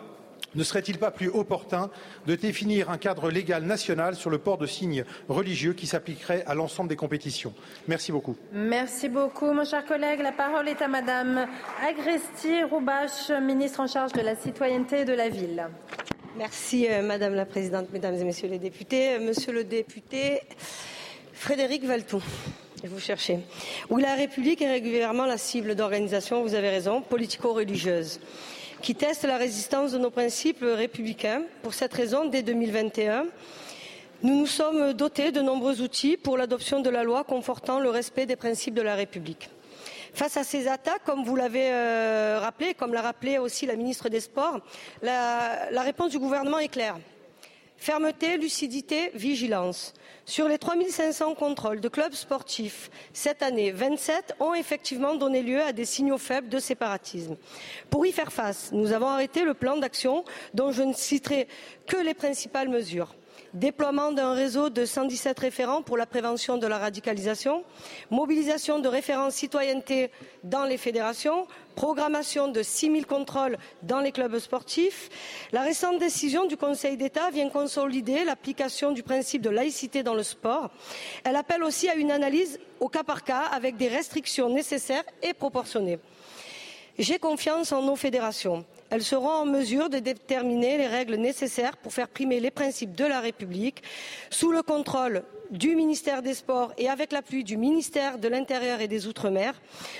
ne 0.55 0.63
serait-il 0.63 0.97
pas 0.97 1.11
plus 1.11 1.29
opportun 1.29 1.89
de 2.25 2.35
définir 2.35 2.89
un 2.89 2.97
cadre 2.97 3.29
légal 3.29 3.63
national 3.63 4.15
sur 4.15 4.29
le 4.29 4.37
port 4.37 4.57
de 4.57 4.65
signes 4.65 5.05
religieux 5.27 5.73
qui 5.73 5.87
s'appliquerait 5.87 6.43
à 6.45 6.55
l'ensemble 6.55 6.89
des 6.89 6.95
compétitions? 6.95 7.53
Merci 7.87 8.11
beaucoup. 8.11 8.35
Merci 8.51 9.09
beaucoup, 9.09 9.51
mon 9.51 9.65
cher 9.65 9.85
collègue. 9.85 10.21
La 10.21 10.31
parole 10.31 10.67
est 10.67 10.81
à 10.81 10.87
Madame 10.87 11.47
Agresti 11.87 12.63
Roubache, 12.63 13.29
ministre 13.41 13.81
en 13.81 13.87
charge 13.87 14.13
de 14.13 14.21
la 14.21 14.35
citoyenneté 14.35 15.01
et 15.01 15.05
de 15.05 15.13
la 15.13 15.29
ville. 15.29 15.67
Merci, 16.37 16.87
euh, 16.89 17.01
Madame 17.01 17.35
la 17.35 17.45
Présidente, 17.45 17.87
Mesdames 17.91 18.15
et 18.15 18.23
Messieurs 18.23 18.49
les 18.49 18.59
députés. 18.59 19.15
Euh, 19.15 19.19
Monsieur 19.19 19.51
le 19.51 19.63
député 19.63 20.41
Frédéric 21.33 21.83
Valton, 21.83 22.21
vous 22.83 22.99
cherchez. 22.99 23.39
Oui, 23.89 24.01
la 24.01 24.15
République 24.15 24.61
est 24.61 24.71
régulièrement 24.71 25.25
la 25.25 25.37
cible 25.37 25.75
d'organisations, 25.75 26.41
vous 26.41 26.55
avez 26.55 26.69
raison, 26.69 27.01
politico-religieuses 27.01 28.19
qui 28.81 28.95
testent 28.95 29.25
la 29.25 29.37
résistance 29.37 29.91
de 29.91 29.97
nos 29.97 30.09
principes 30.09 30.61
républicains. 30.61 31.43
Pour 31.63 31.73
cette 31.73 31.93
raison, 31.93 32.25
dès 32.25 32.41
2021, 32.41 33.25
nous 34.23 34.37
nous 34.37 34.47
sommes 34.47 34.93
dotés 34.93 35.31
de 35.31 35.41
nombreux 35.41 35.81
outils 35.81 36.17
pour 36.17 36.37
l'adoption 36.37 36.79
de 36.79 36.89
la 36.89 37.03
loi 37.03 37.23
confortant 37.23 37.79
le 37.79 37.89
respect 37.89 38.25
des 38.25 38.35
principes 38.35 38.73
de 38.73 38.81
la 38.81 38.95
République. 38.95 39.49
Face 40.13 40.37
à 40.37 40.43
ces 40.43 40.67
attaques, 40.67 41.03
comme 41.05 41.23
vous 41.23 41.35
l'avez 41.35 41.71
euh, 41.71 42.39
rappelé, 42.41 42.73
comme 42.73 42.93
l'a 42.93 43.01
rappelé 43.01 43.37
aussi 43.37 43.65
la 43.65 43.75
ministre 43.75 44.09
des 44.09 44.19
Sports, 44.19 44.59
la 45.01 45.81
réponse 45.81 46.11
du 46.11 46.19
gouvernement 46.19 46.59
est 46.59 46.67
claire. 46.67 46.97
Fermeté, 47.79 48.37
lucidité, 48.37 49.09
vigilance. 49.13 49.93
Sur 50.25 50.49
les 50.49 50.57
3500 50.57 51.33
contrôles 51.33 51.79
de 51.79 51.87
clubs 51.87 52.13
sportifs 52.13 52.91
cette 53.13 53.41
année, 53.41 53.71
27 53.71 54.35
ont 54.41 54.53
effectivement 54.53 55.15
donné 55.15 55.41
lieu 55.41 55.61
à 55.61 55.71
des 55.71 55.85
signaux 55.85 56.17
faibles 56.17 56.49
de 56.49 56.59
séparatisme. 56.59 57.37
Pour 57.89 58.05
y 58.05 58.11
faire 58.11 58.33
face, 58.33 58.71
nous 58.73 58.91
avons 58.91 59.07
arrêté 59.07 59.45
le 59.45 59.53
plan 59.53 59.77
d'action 59.77 60.25
dont 60.53 60.73
je 60.73 60.83
ne 60.83 60.91
citerai 60.91 61.47
que 61.87 61.95
les 61.95 62.13
principales 62.13 62.67
mesures 62.67 63.15
déploiement 63.53 64.11
d'un 64.11 64.33
réseau 64.33 64.69
de 64.69 64.85
117 64.85 65.39
référents 65.39 65.81
pour 65.81 65.97
la 65.97 66.05
prévention 66.05 66.57
de 66.57 66.67
la 66.67 66.77
radicalisation, 66.77 67.63
mobilisation 68.09 68.79
de 68.79 68.87
référents 68.87 69.31
citoyenneté 69.31 70.11
dans 70.43 70.65
les 70.65 70.77
fédérations, 70.77 71.47
programmation 71.75 72.47
de 72.47 72.61
6 72.61 72.91
000 72.91 73.01
contrôles 73.03 73.57
dans 73.83 73.99
les 73.99 74.11
clubs 74.11 74.37
sportifs. 74.39 75.09
La 75.51 75.61
récente 75.61 75.99
décision 75.99 76.45
du 76.45 76.57
Conseil 76.57 76.97
d'État 76.97 77.29
vient 77.31 77.49
consolider 77.49 78.23
l'application 78.23 78.91
du 78.91 79.03
principe 79.03 79.41
de 79.41 79.49
laïcité 79.49 80.03
dans 80.03 80.13
le 80.13 80.23
sport. 80.23 80.69
Elle 81.23 81.35
appelle 81.35 81.63
aussi 81.63 81.89
à 81.89 81.95
une 81.95 82.11
analyse 82.11 82.59
au 82.79 82.89
cas 82.89 83.03
par 83.03 83.23
cas 83.23 83.43
avec 83.51 83.77
des 83.77 83.87
restrictions 83.87 84.49
nécessaires 84.49 85.03
et 85.23 85.33
proportionnées. 85.33 85.99
J'ai 86.97 87.17
confiance 87.17 87.71
en 87.71 87.81
nos 87.81 87.95
fédérations. 87.95 88.65
Elles 88.89 89.03
seront 89.03 89.29
en 89.29 89.45
mesure 89.45 89.89
de 89.89 89.99
déterminer 89.99 90.77
les 90.77 90.87
règles 90.87 91.15
nécessaires 91.15 91.77
pour 91.77 91.93
faire 91.93 92.07
primer 92.07 92.39
les 92.39 92.51
principes 92.51 92.95
de 92.95 93.05
la 93.05 93.19
République 93.19 93.83
sous 94.29 94.51
le 94.51 94.63
contrôle 94.63 95.23
du 95.51 95.75
ministère 95.75 96.21
des 96.21 96.33
Sports 96.33 96.73
et 96.77 96.89
avec 96.89 97.11
l'appui 97.11 97.43
du 97.43 97.57
ministère 97.57 98.17
de 98.17 98.27
l'Intérieur 98.27 98.81
et 98.81 98.87
des 98.87 99.07
Outre-mer. 99.07 99.53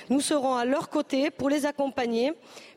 Nous 0.08 0.20
serons 0.20 0.54
à 0.54 0.64
leur 0.64 0.88
côté 0.88 1.30
pour 1.30 1.48
les 1.48 1.66
accompagner. 1.66 2.32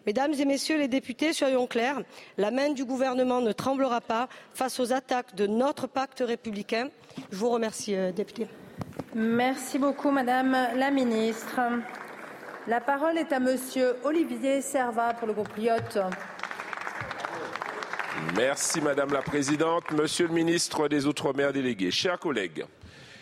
Mesdames 0.06 0.34
et 0.34 0.46
Messieurs 0.46 0.78
les 0.78 0.88
députés, 0.88 1.34
soyons 1.34 1.68
clairs, 1.68 2.02
la 2.38 2.52
main 2.52 2.72
du 2.72 2.86
gouvernement 2.86 3.42
ne 3.42 3.52
tremblera 3.52 4.02
pas 4.02 4.28
face 4.54 4.80
aux 4.80 4.92
attaques 4.92 5.36
de 5.36 5.48
notre 5.48 5.88
pacte 5.88 6.24
républicain. 6.26 6.90
Je 7.32 7.38
vous 7.38 7.50
remercie, 7.50 7.96
euh, 7.96 8.12
député. 8.12 8.48
Merci 9.14 9.78
beaucoup, 9.78 10.10
Madame 10.10 10.52
la 10.76 10.90
Ministre. 10.90 11.60
La 12.66 12.80
parole 12.80 13.18
est 13.18 13.34
à 13.34 13.42
Monsieur 13.42 13.98
Olivier 14.06 14.62
Servat 14.62 15.16
pour 15.16 15.28
le 15.28 15.34
groupe 15.34 15.54
Lyotte. 15.58 16.00
Merci 18.38 18.80
Madame 18.80 19.12
la 19.12 19.22
Présidente, 19.22 19.92
Monsieur 19.92 20.28
le 20.28 20.34
Ministre 20.34 20.88
des 20.88 21.06
Outre-mer 21.06 21.52
délégué, 21.52 21.92
chers 21.92 22.18
collègues. 22.18 22.64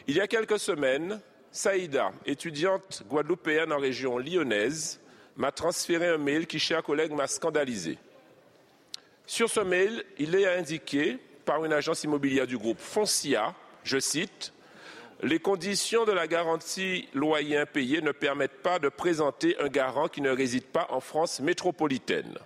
Il 0.06 0.16
y 0.16 0.22
a 0.22 0.28
quelques 0.28 0.60
semaines, 0.60 1.20
Saïda, 1.50 2.12
étudiante 2.28 3.02
guadeloupéenne 3.10 3.74
en 3.74 3.80
région 3.80 4.20
lyonnaise, 4.20 5.02
m'a 5.36 5.52
transféré 5.52 6.08
un 6.10 6.20
mail 6.20 6.46
qui, 6.46 6.60
chers 6.60 6.84
collègues, 6.84 7.12
m'a 7.12 7.26
scandalisé. 7.26 7.98
Sur 9.26 9.50
ce 9.50 9.62
mail, 9.62 10.04
il 10.20 10.36
est 10.36 10.56
indiqué 10.56 11.18
par 11.46 11.66
une 11.66 11.74
agence 11.74 12.04
immobilière 12.04 12.46
du 12.46 12.60
groupe 12.60 12.80
Foncia, 12.80 13.56
je 13.84 13.98
cite, 13.98 14.54
les 15.24 15.40
conditions 15.40 16.06
de 16.06 16.12
la 16.12 16.28
garantie 16.28 17.08
loyer 17.14 17.58
impayé 17.58 18.02
ne 18.02 18.12
permettent 18.12 18.64
pas 18.64 18.80
de 18.80 18.90
présenter 18.90 19.56
un 19.60 19.68
garant 19.68 20.08
qui 20.08 20.22
ne 20.22 20.32
réside 20.32 20.66
pas 20.66 20.88
en 20.90 21.00
France 21.00 21.40
métropolitaine. 21.40 22.38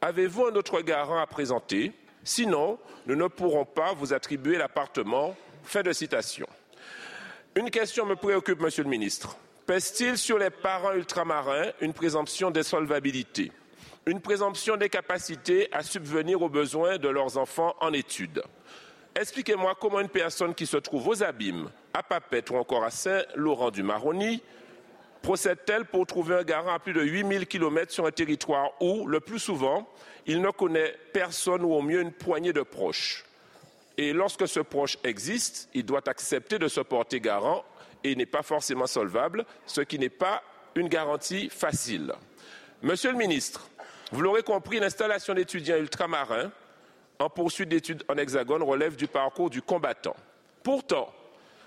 Avez-vous 0.00 0.46
un 0.46 0.54
autre 0.54 0.80
garant 0.80 1.18
à 1.18 1.26
présenter? 1.26 1.92
Sinon, 2.24 2.78
nous 3.06 3.14
ne 3.14 3.28
pourrons 3.28 3.64
pas 3.64 3.94
vous 3.94 4.12
attribuer 4.12 4.58
l'appartement. 4.58 5.36
Fin 5.62 5.82
de 5.82 5.92
citation. 5.92 6.46
Une 7.54 7.70
question 7.70 8.06
me 8.06 8.16
préoccupe, 8.16 8.60
Monsieur 8.60 8.84
le 8.84 8.90
Ministre. 8.90 9.36
Pèse-t-il 9.66 10.16
sur 10.16 10.38
les 10.38 10.50
parents 10.50 10.94
ultramarins 10.94 11.72
une 11.80 11.92
présomption 11.92 12.50
d'insolvabilité, 12.50 13.52
une 14.06 14.20
présomption 14.20 14.76
d'incapacité 14.76 15.68
à 15.72 15.82
subvenir 15.82 16.40
aux 16.40 16.48
besoins 16.48 16.96
de 16.96 17.08
leurs 17.08 17.36
enfants 17.36 17.76
en 17.80 17.92
études 17.92 18.42
Expliquez-moi 19.14 19.76
comment 19.80 20.00
une 20.00 20.08
personne 20.08 20.54
qui 20.54 20.64
se 20.64 20.76
trouve 20.76 21.08
aux 21.08 21.22
abîmes, 21.24 21.68
à 21.98 22.02
Papette 22.04 22.50
ou 22.50 22.56
encore 22.56 22.84
à 22.84 22.90
Saint-Laurent-du-Maroni 22.90 24.40
procède-t-elle 25.20 25.84
pour 25.84 26.06
trouver 26.06 26.36
un 26.36 26.44
garant 26.44 26.72
à 26.72 26.78
plus 26.78 26.92
de 26.92 27.02
8000 27.02 27.48
km 27.48 27.92
sur 27.92 28.06
un 28.06 28.12
territoire 28.12 28.70
où, 28.80 29.04
le 29.08 29.18
plus 29.18 29.40
souvent, 29.40 29.88
il 30.24 30.40
ne 30.40 30.50
connaît 30.50 30.94
personne 31.12 31.64
ou 31.64 31.72
au 31.72 31.82
mieux 31.82 32.00
une 32.00 32.12
poignée 32.12 32.52
de 32.52 32.62
proches? 32.62 33.24
Et 33.96 34.12
lorsque 34.12 34.46
ce 34.46 34.60
proche 34.60 34.96
existe, 35.02 35.68
il 35.74 35.84
doit 35.84 36.08
accepter 36.08 36.60
de 36.60 36.68
se 36.68 36.80
porter 36.80 37.20
garant 37.20 37.64
et 38.04 38.14
n'est 38.14 38.26
pas 38.26 38.44
forcément 38.44 38.86
solvable, 38.86 39.44
ce 39.66 39.80
qui 39.80 39.98
n'est 39.98 40.08
pas 40.08 40.44
une 40.76 40.88
garantie 40.88 41.50
facile. 41.50 42.12
Monsieur 42.80 43.10
le 43.10 43.18
ministre, 43.18 43.68
vous 44.12 44.20
l'aurez 44.20 44.44
compris, 44.44 44.78
l'installation 44.78 45.34
d'étudiants 45.34 45.78
ultramarins 45.78 46.52
en 47.18 47.28
poursuite 47.28 47.70
d'études 47.70 48.04
en 48.08 48.16
hexagone 48.16 48.62
relève 48.62 48.94
du 48.94 49.08
parcours 49.08 49.50
du 49.50 49.62
combattant. 49.62 50.14
Pourtant, 50.62 51.12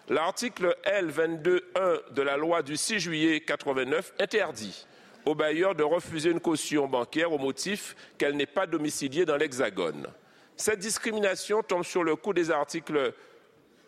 L'article 0.10 0.76
L22.1 0.86 2.14
de 2.14 2.22
la 2.22 2.38
loi 2.38 2.64
du 2.64 2.78
6 2.78 3.00
juillet 3.00 3.42
89 3.42 4.14
interdit 4.20 4.86
aux 5.26 5.36
bailleurs 5.36 5.76
de 5.76 5.84
refuser 5.84 6.32
une 6.32 6.40
caution 6.40 6.88
bancaire 6.88 7.32
au 7.32 7.38
motif 7.38 7.96
qu'elle 8.18 8.36
n'est 8.36 8.46
pas 8.46 8.66
domiciliée 8.66 9.26
dans 9.26 9.38
l'Hexagone. 9.38 10.08
Cette 10.58 10.80
discrimination 10.80 11.64
tombe 11.64 11.84
sur 11.84 12.04
le 12.04 12.16
coup 12.16 12.34
des 12.34 12.52
articles 12.52 13.14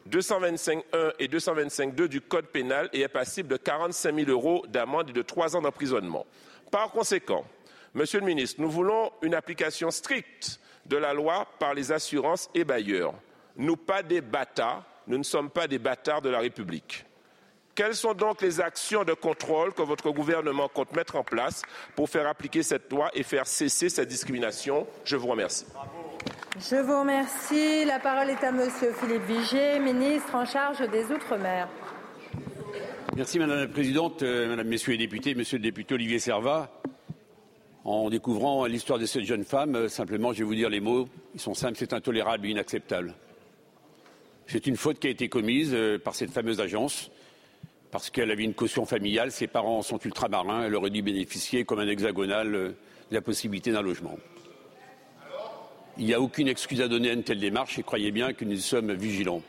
225.1 0.09 0.83
et 1.19 1.27
225.2 1.27 2.07
du 2.07 2.21
Code 2.21 2.47
pénal 2.47 2.89
et 2.93 3.01
est 3.01 3.07
passible 3.07 3.49
de 3.49 3.57
45 3.57 4.15
000 4.15 4.29
euros 4.29 4.65
d'amende 4.67 5.09
et 5.09 5.13
de 5.13 5.21
trois 5.21 5.55
ans 5.55 5.61
d'emprisonnement. 5.61 6.25
Par 6.71 6.91
conséquent, 6.91 7.45
Monsieur 7.95 8.19
le 8.19 8.25
ministre, 8.25 8.59
nous 8.59 8.71
voulons 8.71 9.11
une 9.21 9.35
application 9.35 9.91
stricte 9.91 10.59
de 10.87 10.97
la 10.97 11.13
loi 11.13 11.47
par 11.59 11.75
les 11.75 11.91
assurances 11.91 12.49
et 12.55 12.63
bailleurs, 12.63 13.13
nous 13.55 13.77
pas 13.77 14.01
des 14.01 14.19
bâtards 14.19 14.83
nous 15.07 15.17
ne 15.17 15.23
sommes 15.23 15.49
pas 15.49 15.67
des 15.67 15.79
bâtards 15.79 16.21
de 16.21 16.29
la 16.29 16.39
République. 16.39 17.05
Quelles 17.75 17.95
sont 17.95 18.13
donc 18.13 18.41
les 18.43 18.61
actions 18.61 19.03
de 19.03 19.13
contrôle 19.13 19.73
que 19.73 19.81
votre 19.81 20.11
gouvernement 20.11 20.67
compte 20.67 20.95
mettre 20.95 21.15
en 21.15 21.23
place 21.23 21.63
pour 21.95 22.07
faire 22.07 22.27
appliquer 22.27 22.61
cette 22.61 22.91
loi 22.91 23.09
et 23.15 23.23
faire 23.23 23.47
cesser 23.47 23.89
cette 23.89 24.09
discrimination? 24.09 24.85
Je 25.05 25.15
vous 25.15 25.27
remercie. 25.27 25.65
Je 26.59 26.75
vous 26.75 26.99
remercie. 26.99 27.83
La 27.85 27.99
parole 27.99 28.29
est 28.29 28.43
à 28.43 28.51
Monsieur 28.51 28.93
Philippe 28.93 29.23
Vigier, 29.23 29.79
ministre 29.79 30.35
en 30.35 30.45
charge 30.45 30.87
des 30.91 31.05
Outre-mer. 31.05 31.67
Merci 33.15 33.39
Madame 33.39 33.59
la 33.59 33.67
Présidente, 33.67 34.21
euh, 34.21 34.49
Madame, 34.49 34.67
Messieurs 34.67 34.91
les 34.91 34.97
députés, 34.99 35.33
Monsieur 35.33 35.57
le 35.57 35.63
député 35.63 35.95
Olivier 35.95 36.19
Servat. 36.19 36.71
En 37.85 38.09
découvrant 38.09 38.65
l'histoire 38.65 38.97
de 38.97 39.05
cette 39.05 39.23
jeune 39.23 39.43
femme, 39.43 39.75
euh, 39.75 39.89
simplement, 39.89 40.31
je 40.31 40.39
vais 40.39 40.43
vous 40.45 40.55
dire 40.55 40.69
les 40.69 40.79
mots. 40.79 41.07
Ils 41.33 41.39
sont 41.39 41.53
simples, 41.53 41.75
c'est 41.77 41.93
intolérable 41.93 42.45
et 42.45 42.51
inacceptable. 42.51 43.13
C'est 44.47 44.67
une 44.67 44.77
faute 44.77 44.99
qui 44.99 45.07
a 45.07 45.09
été 45.09 45.29
commise 45.29 45.71
euh, 45.73 45.97
par 45.97 46.15
cette 46.15 46.31
fameuse 46.31 46.59
agence 46.59 47.11
parce 47.91 48.09
qu'elle 48.09 48.31
avait 48.31 48.43
une 48.43 48.55
caution 48.55 48.85
familiale, 48.85 49.31
ses 49.31 49.45
parents 49.45 49.83
sont 49.83 49.99
ultramarins, 49.99 50.65
elle 50.65 50.75
aurait 50.75 50.89
dû 50.89 51.03
bénéficier 51.03 51.63
comme 51.63 51.79
un 51.79 51.87
hexagonal 51.87 52.55
euh, 52.55 52.67
de 53.09 53.15
la 53.15 53.21
possibilité 53.21 53.71
d'un 53.71 53.83
logement. 53.83 54.17
Il 55.97 56.05
n'y 56.05 56.13
a 56.13 56.19
aucune 56.19 56.47
excuse 56.47 56.81
à 56.81 56.87
donner 56.87 57.11
à 57.11 57.13
une 57.13 57.23
telle 57.23 57.39
démarche 57.39 57.77
et 57.77 57.83
croyez 57.83 58.11
bien 58.11 58.33
que 58.33 58.45
nous 58.45 58.57
sommes 58.57 58.93
vigilants. 58.93 59.43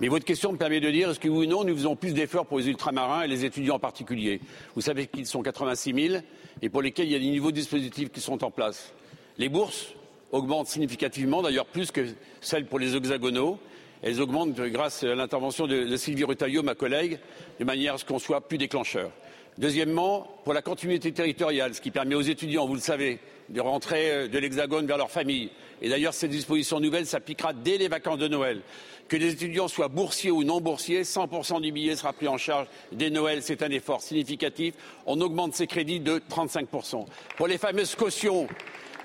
Mais 0.00 0.08
votre 0.08 0.24
question 0.24 0.50
me 0.52 0.56
permet 0.56 0.80
de 0.80 0.90
dire 0.90 1.10
est-ce 1.10 1.20
que 1.20 1.28
oui 1.28 1.46
ou 1.46 1.48
non 1.48 1.62
nous 1.62 1.74
faisons 1.74 1.94
plus 1.94 2.14
d'efforts 2.14 2.46
pour 2.46 2.58
les 2.58 2.68
ultramarins 2.68 3.22
et 3.22 3.28
les 3.28 3.44
étudiants 3.44 3.76
en 3.76 3.78
particulier? 3.80 4.40
Vous 4.74 4.80
savez 4.80 5.06
qu'ils 5.06 5.26
sont 5.26 5.42
86 5.42 6.08
000 6.08 6.22
et 6.62 6.68
pour 6.70 6.80
lesquels 6.80 7.06
il 7.06 7.12
y 7.12 7.16
a 7.16 7.18
des 7.18 7.30
niveaux 7.30 7.52
dispositifs 7.52 8.10
qui 8.10 8.20
sont 8.20 8.42
en 8.44 8.50
place. 8.50 8.94
Les 9.36 9.50
bourses 9.50 9.94
augmentent 10.32 10.68
significativement, 10.68 11.42
d'ailleurs 11.42 11.66
plus 11.66 11.90
que 11.90 12.06
celles 12.40 12.66
pour 12.66 12.78
les 12.78 12.96
hexagonaux. 12.96 13.58
Elles 14.04 14.20
augmentent 14.20 14.54
grâce 14.54 15.02
à 15.02 15.14
l'intervention 15.14 15.66
de, 15.66 15.96
Sylvie 15.96 16.24
Retailleau, 16.24 16.62
ma 16.62 16.74
collègue, 16.74 17.18
de 17.58 17.64
manière 17.64 17.94
à 17.94 17.98
ce 17.98 18.04
qu'on 18.04 18.18
soit 18.18 18.42
plus 18.42 18.58
déclencheur. 18.58 19.10
Deuxièmement, 19.56 20.28
pour 20.44 20.52
la 20.52 20.60
continuité 20.60 21.10
territoriale, 21.10 21.74
ce 21.74 21.80
qui 21.80 21.90
permet 21.90 22.14
aux 22.14 22.20
étudiants, 22.20 22.66
vous 22.66 22.74
le 22.74 22.80
savez, 22.80 23.18
de 23.48 23.62
rentrer 23.62 24.10
euh, 24.10 24.28
de 24.28 24.38
l'Hexagone 24.38 24.86
vers 24.86 24.98
leur 24.98 25.10
famille. 25.10 25.48
Et 25.80 25.88
d'ailleurs, 25.88 26.12
cette 26.12 26.32
disposition 26.32 26.80
nouvelle 26.80 27.06
s'appliquera 27.06 27.54
dès 27.54 27.78
les 27.78 27.88
vacances 27.88 28.18
de 28.18 28.28
Noël. 28.28 28.60
Que 29.08 29.16
les 29.16 29.32
étudiants 29.32 29.68
soient 29.68 29.88
boursiers 29.88 30.30
ou 30.30 30.44
non 30.44 30.60
boursiers, 30.60 31.02
100% 31.02 31.62
du 31.62 31.72
billet 31.72 31.96
sera 31.96 32.12
pris 32.12 32.28
en 32.28 32.36
charge 32.36 32.66
dès 32.92 33.08
Noël. 33.08 33.42
C'est 33.42 33.62
un 33.62 33.70
effort 33.70 34.02
significatif. 34.02 34.74
On 35.06 35.18
augmente 35.22 35.54
ces 35.54 35.66
crédits 35.66 36.00
de 36.00 36.20
35%. 36.30 37.06
Pour 37.36 37.46
les 37.46 37.58
fameuses 37.58 37.94
cautions, 37.94 38.48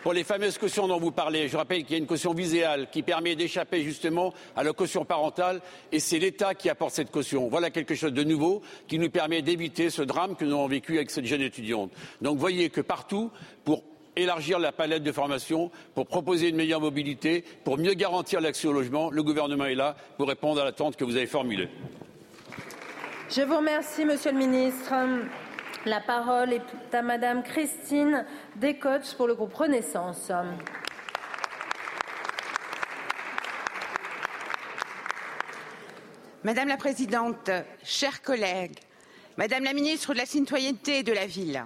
pour 0.01 0.13
les 0.13 0.23
fameuses 0.23 0.57
cautions 0.57 0.87
dont 0.87 0.99
vous 0.99 1.11
parlez. 1.11 1.47
Je 1.47 1.57
rappelle 1.57 1.83
qu'il 1.83 1.91
y 1.91 1.95
a 1.95 1.97
une 1.97 2.07
caution 2.07 2.33
viséale 2.33 2.87
qui 2.91 3.03
permet 3.03 3.35
d'échapper 3.35 3.83
justement 3.83 4.33
à 4.55 4.63
la 4.63 4.73
caution 4.73 5.05
parentale 5.05 5.61
et 5.91 5.99
c'est 5.99 6.19
l'État 6.19 6.55
qui 6.55 6.69
apporte 6.69 6.93
cette 6.93 7.11
caution. 7.11 7.47
Voilà 7.49 7.69
quelque 7.69 7.95
chose 7.95 8.13
de 8.13 8.23
nouveau 8.23 8.61
qui 8.87 8.99
nous 8.99 9.09
permet 9.09 9.41
d'éviter 9.41 9.89
ce 9.89 10.01
drame 10.01 10.35
que 10.35 10.45
nous 10.45 10.53
avons 10.53 10.67
vécu 10.67 10.97
avec 10.97 11.11
cette 11.11 11.25
jeune 11.25 11.41
étudiante. 11.41 11.91
Donc 12.21 12.37
voyez 12.37 12.69
que 12.69 12.81
partout, 12.81 13.31
pour 13.63 13.83
élargir 14.15 14.59
la 14.59 14.71
palette 14.71 15.03
de 15.03 15.11
formation, 15.11 15.71
pour 15.95 16.07
proposer 16.07 16.49
une 16.49 16.55
meilleure 16.55 16.81
mobilité, 16.81 17.43
pour 17.63 17.77
mieux 17.77 17.93
garantir 17.93 18.41
l'accès 18.41 18.67
au 18.67 18.73
logement, 18.73 19.09
le 19.11 19.23
gouvernement 19.23 19.65
est 19.65 19.75
là 19.75 19.95
pour 20.17 20.27
répondre 20.27 20.61
à 20.61 20.65
l'attente 20.65 20.95
que 20.95 21.03
vous 21.03 21.15
avez 21.15 21.27
formulée. 21.27 21.69
Je 23.29 23.41
vous 23.41 23.57
remercie, 23.57 24.05
Monsieur 24.05 24.31
le 24.31 24.37
Ministre. 24.39 24.93
La 25.85 26.01
parole 26.01 26.51
est 26.51 26.93
à 26.93 27.01
Madame 27.01 27.41
Christine 27.41 28.25
Descottes 28.57 29.15
pour 29.15 29.27
le 29.27 29.35
groupe 29.35 29.53
Renaissance. 29.53 30.29
Madame 36.43 36.67
la 36.67 36.75
Présidente, 36.75 37.49
chers 37.81 38.21
collègues, 38.21 38.77
Madame 39.37 39.63
la 39.63 39.73
Ministre 39.73 40.13
de 40.13 40.19
la 40.19 40.25
Citoyenneté 40.25 40.99
et 40.99 41.03
de 41.03 41.13
la 41.13 41.25
Ville, 41.25 41.63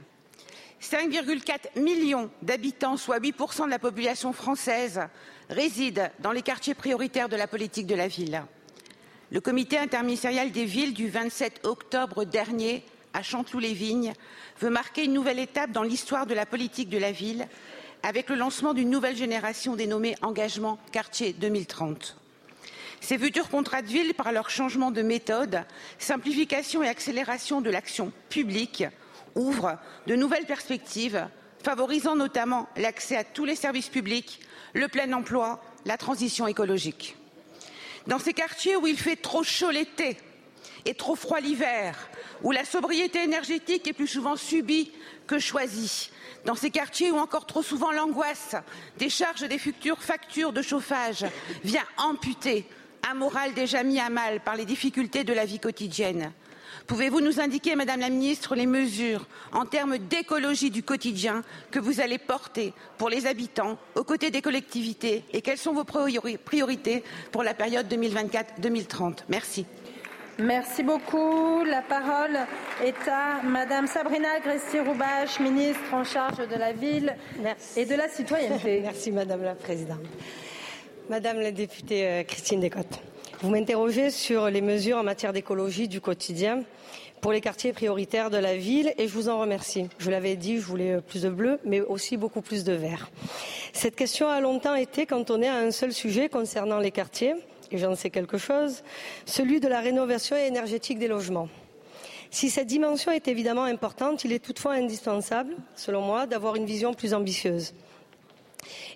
5,4 0.80 1.82
millions 1.82 2.30
d'habitants, 2.44 2.98
soit 2.98 3.20
8% 3.20 3.66
de 3.66 3.72
la 3.72 3.80
population 3.80 4.32
française, 4.32 5.02
résident 5.50 6.12
dans 6.20 6.32
les 6.32 6.44
quartiers 6.44 6.76
prioritaires 6.76 7.30
de 7.30 7.36
la 7.36 7.48
politique 7.48 7.88
de 7.88 7.96
la 7.96 8.08
ville. 8.08 8.44
Le 9.32 9.42
comité 9.42 9.80
interministériel 9.80 10.52
des 10.52 10.66
villes 10.66 10.94
du 10.94 11.10
27 11.10 11.66
octobre 11.66 12.26
dernier 12.26 12.84
à 13.14 13.24
Chanteloup-les-Vignes 13.24 14.14
veut 14.60 14.70
marquer 14.70 15.06
une 15.06 15.14
nouvelle 15.14 15.40
étape 15.40 15.72
dans 15.72 15.84
l'histoire 15.84 16.26
de 16.26 16.34
la 16.34 16.46
politique 16.46 16.90
de 16.90 16.98
la 16.98 17.12
ville 17.12 17.48
avec 18.04 18.30
le 18.30 18.36
lancement 18.36 18.74
d'une 18.74 18.90
nouvelle 18.90 19.16
génération 19.16 19.76
dénommée 19.76 20.16
Engagement 20.22 20.78
Quartier 20.92 21.34
2030. 21.34 22.18
Ces 23.00 23.18
futurs 23.18 23.50
contrats 23.50 23.82
de 23.82 23.88
ville, 23.88 24.14
par 24.14 24.32
leur 24.32 24.50
changement 24.50 24.92
de 24.92 25.02
méthode, 25.02 25.64
simplification 26.00 26.84
et 26.84 26.88
accélération 26.88 27.62
de 27.62 27.70
l'action 27.70 28.12
publique, 28.30 28.86
ouvrent 29.36 29.78
de 30.08 30.16
nouvelles 30.16 30.46
perspectives, 30.46 31.28
favorisant 31.64 32.16
notamment 32.16 32.70
l'accès 32.78 33.18
à 33.18 33.24
tous 33.24 33.46
les 33.46 33.56
services 33.56 33.90
publics, 33.90 34.40
le 34.74 34.88
plein 34.88 35.12
emploi, 35.14 35.62
la 35.86 35.98
transition 35.98 36.48
écologique. 36.48 37.18
Dans 38.08 38.20
ces 38.20 38.34
quartiers 38.34 38.76
où 38.76 38.88
il 38.88 38.98
fait 38.98 39.16
trop 39.16 39.44
chaud 39.44 39.72
l'été 39.72 40.18
et 40.86 40.94
trop 40.94 41.16
froid 41.16 41.40
l'hiver, 41.40 41.98
où 42.44 42.52
la 42.52 42.66
sobriété 42.66 43.24
énergétique 43.24 43.88
est 43.88 43.94
plus 43.94 44.08
souvent 44.08 44.36
subie 44.36 44.92
que 45.28 45.40
choisie, 45.40 46.12
dans 46.46 46.56
ces 46.56 46.72
quartiers 46.72 47.12
où 47.12 47.18
encore 47.18 47.46
trop 47.46 47.64
souvent 47.64 47.92
l'angoisse 47.92 48.56
des 48.98 49.10
charges 49.10 49.48
des 49.48 49.58
futures 49.58 50.02
factures 50.02 50.52
de 50.52 50.62
chauffage 50.62 51.26
vient 51.64 51.86
amputer 51.98 52.66
un 53.10 53.14
moral 53.14 53.54
déjà 53.54 53.84
mis 53.84 54.00
à 54.00 54.10
mal 54.10 54.40
par 54.42 54.56
les 54.56 54.66
difficultés 54.66 55.24
de 55.24 55.34
la 55.34 55.46
vie 55.46 55.60
quotidienne. 55.60 56.32
Pouvez-vous 56.88 57.22
nous 57.22 57.40
indiquer, 57.40 57.76
Madame 57.76 58.02
la 58.02 58.10
Ministre, 58.10 58.56
les 58.56 58.66
mesures 58.66 59.26
en 59.54 59.66
termes 59.66 59.98
d'écologie 59.98 60.72
du 60.72 60.84
quotidien 60.84 61.44
que 61.72 61.80
vous 61.80 62.02
allez 62.02 62.18
porter 62.18 62.74
pour 62.98 63.10
les 63.10 63.26
habitants 63.26 63.78
aux 63.96 64.04
côtés 64.04 64.32
des 64.32 64.42
collectivités 64.42 65.24
et 65.32 65.42
quelles 65.42 65.58
sont 65.58 65.74
vos 65.74 65.86
priorités 65.86 67.04
pour 67.32 67.44
la 67.44 67.54
période 67.54 67.88
2024-2030 67.88 69.20
Merci. 69.30 69.66
Merci 70.40 70.82
beaucoup. 70.82 71.64
La 71.64 71.82
parole 71.82 72.40
est 72.84 73.08
à 73.08 73.44
Madame 73.44 73.86
Sabrina 73.86 74.30
Agresti-Roubache, 74.38 75.40
ministre 75.40 75.94
en 75.94 76.04
charge 76.04 76.38
de 76.38 76.56
la 76.56 76.74
ville 76.74 77.16
et 77.78 77.86
de 77.86 77.94
la 77.94 78.10
citoyenneté. 78.10 78.80
Merci 78.84 79.12
Madame 79.12 79.44
la 79.44 79.54
Présidente. 79.54 80.00
Madame 81.08 81.40
la 81.40 81.52
députée 81.52 82.08
euh, 82.08 82.24
Christine 82.24 82.62
Descottes, 82.62 83.00
vous 83.42 83.50
m'interrogez 83.52 84.10
sur 84.10 84.50
les 84.50 84.62
mesures 84.62 84.98
en 84.98 85.04
matière 85.04 85.34
d'écologie 85.34 85.88
du 85.88 86.02
quotidien 86.02 86.64
pour 87.22 87.32
les 87.32 87.42
quartiers 87.42 87.72
prioritaires 87.72 88.32
de 88.32 88.38
la 88.38 88.58
ville 88.58 88.94
et 88.98 89.08
je 89.08 89.14
vous 89.14 89.30
en 89.30 89.40
remercie. 89.40 89.88
Je 90.00 90.10
l'avais 90.10 90.36
dit, 90.36 90.58
je 90.58 90.66
voulais 90.66 91.00
plus 91.02 91.22
de 91.22 91.30
bleu, 91.30 91.60
mais 91.64 91.82
aussi 91.82 92.18
beaucoup 92.18 92.42
plus 92.42 92.64
de 92.64 92.74
vert. 92.74 93.12
Cette 93.72 93.96
question 93.96 94.30
a 94.30 94.42
longtemps 94.42 94.76
été 94.76 95.06
cantonnée 95.06 95.48
à 95.48 95.58
un 95.58 95.72
seul 95.72 95.94
sujet 95.94 96.28
concernant 96.28 96.80
les 96.80 96.92
quartiers, 96.92 97.36
j'en 97.78 97.96
sais 97.96 98.10
quelque 98.10 98.38
chose, 98.38 98.84
celui 99.26 99.60
de 99.60 99.68
la 99.68 99.80
rénovation 99.80 100.36
énergétique 100.36 101.00
des 101.00 101.08
logements. 101.08 101.50
Si 102.32 102.50
cette 102.50 102.68
dimension 102.68 103.12
est 103.12 103.28
évidemment 103.28 103.66
importante, 103.66 104.24
il 104.24 104.32
est 104.32 104.44
toutefois 104.44 104.74
indispensable, 104.74 105.56
selon 105.76 106.02
moi, 106.02 106.26
d'avoir 106.26 106.56
une 106.56 106.66
vision 106.66 106.94
plus 106.94 107.14
ambitieuse. 107.14 107.74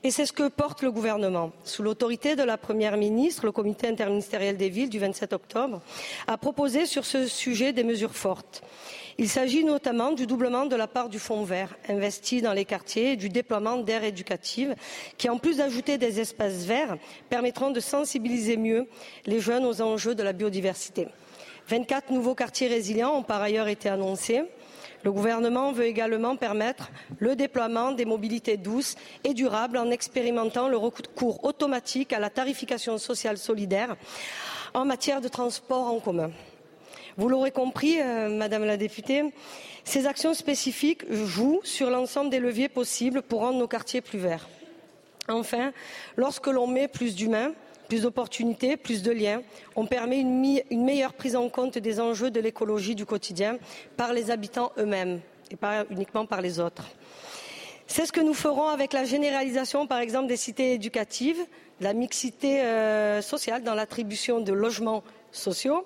Et 0.03 0.11
c'est 0.11 0.25
ce 0.25 0.33
que 0.33 0.47
porte 0.47 0.81
le 0.81 0.91
gouvernement. 0.91 1.51
Sous 1.63 1.83
l'autorité 1.83 2.35
de 2.35 2.43
la 2.43 2.57
Première 2.57 2.97
ministre, 2.97 3.45
le 3.45 3.51
comité 3.51 3.87
interministériel 3.87 4.57
des 4.57 4.69
villes 4.69 4.89
du 4.89 4.99
27 4.99 5.33
octobre 5.33 5.81
a 6.27 6.37
proposé 6.37 6.85
sur 6.85 7.05
ce 7.05 7.27
sujet 7.27 7.73
des 7.73 7.83
mesures 7.83 8.15
fortes. 8.15 8.63
Il 9.19 9.29
s'agit 9.29 9.63
notamment 9.63 10.11
du 10.11 10.27
doublement 10.27 10.67
de 10.67 10.75
la 10.75 10.85
part 10.85 11.09
du 11.09 11.17
fonds 11.17 11.43
vert 11.43 11.75
investi 11.89 12.43
dans 12.43 12.53
les 12.53 12.65
quartiers 12.65 13.13
et 13.13 13.15
du 13.15 13.29
déploiement 13.29 13.77
d'aires 13.77 14.03
éducatives 14.03 14.75
qui, 15.17 15.27
en 15.27 15.39
plus 15.39 15.57
d'ajouter 15.57 15.97
des 15.97 16.19
espaces 16.19 16.65
verts, 16.65 16.97
permettront 17.27 17.71
de 17.71 17.79
sensibiliser 17.79 18.57
mieux 18.57 18.87
les 19.25 19.39
jeunes 19.39 19.65
aux 19.65 19.81
enjeux 19.81 20.13
de 20.13 20.21
la 20.21 20.33
biodiversité. 20.33 21.07
24 21.67 22.11
nouveaux 22.11 22.35
quartiers 22.35 22.67
résilients 22.67 23.15
ont 23.15 23.23
par 23.23 23.41
ailleurs 23.41 23.67
été 23.67 23.89
annoncés. 23.89 24.43
Le 25.03 25.11
gouvernement 25.11 25.71
veut 25.71 25.85
également 25.85 26.35
permettre 26.35 26.91
le 27.17 27.35
déploiement 27.35 27.93
des 27.93 28.05
mobilités 28.05 28.57
douces 28.57 28.95
et 29.23 29.33
durables 29.33 29.79
en 29.79 29.89
expérimentant 29.89 30.69
le 30.69 30.77
recours 30.77 31.43
automatique 31.43 32.13
à 32.13 32.19
la 32.19 32.29
tarification 32.29 32.99
sociale 32.99 33.39
solidaire 33.39 33.95
en 34.75 34.85
matière 34.85 35.21
de 35.21 35.27
transport 35.27 35.87
en 35.87 35.99
commun. 35.99 36.29
Vous 37.17 37.29
l'aurez 37.29 37.51
compris, 37.51 37.99
euh, 37.99 38.29
Madame 38.29 38.63
la 38.63 38.77
députée, 38.77 39.23
ces 39.83 40.05
actions 40.05 40.35
spécifiques 40.35 41.03
jouent 41.11 41.61
sur 41.63 41.89
l'ensemble 41.89 42.29
des 42.29 42.39
leviers 42.39 42.69
possibles 42.69 43.23
pour 43.23 43.39
rendre 43.39 43.57
nos 43.57 43.67
quartiers 43.67 44.01
plus 44.01 44.19
verts. 44.19 44.47
Enfin, 45.27 45.71
lorsque 46.15 46.45
l'on 46.45 46.67
met 46.67 46.87
plus 46.87 47.15
d'humains, 47.15 47.53
plus 47.87 48.03
d'opportunités, 48.03 48.77
plus 48.77 49.01
de 49.01 49.11
liens, 49.11 49.41
on 49.75 49.87
permet 49.87 50.19
une, 50.19 50.61
meilleure 50.71 51.13
prise 51.13 51.35
en 51.35 51.49
compte 51.49 51.79
des 51.79 51.99
enjeux 51.99 52.29
de 52.29 52.39
l'écologie 52.39 52.93
du 52.93 53.05
quotidien 53.05 53.57
par 53.95 54.13
les 54.13 54.29
habitants 54.29 54.71
eux-mêmes 54.77 55.19
et 55.49 55.55
pas 55.55 55.85
uniquement 55.89 56.25
par 56.25 56.41
les 56.41 56.59
autres. 56.59 56.83
C'est 57.87 58.05
ce 58.05 58.11
que 58.11 58.19
nous 58.19 58.33
ferons 58.33 58.67
avec 58.67 58.93
la 58.93 59.05
généralisation, 59.05 59.87
par 59.87 59.99
exemple, 59.99 60.27
des 60.27 60.35
cités 60.35 60.73
éducatives, 60.73 61.39
la 61.79 61.93
mixité 61.93 62.61
euh, 62.61 63.21
sociale 63.21 63.63
dans 63.63 63.73
l'attribution 63.73 64.41
de 64.41 64.51
logements 64.51 65.03
sociaux 65.31 65.85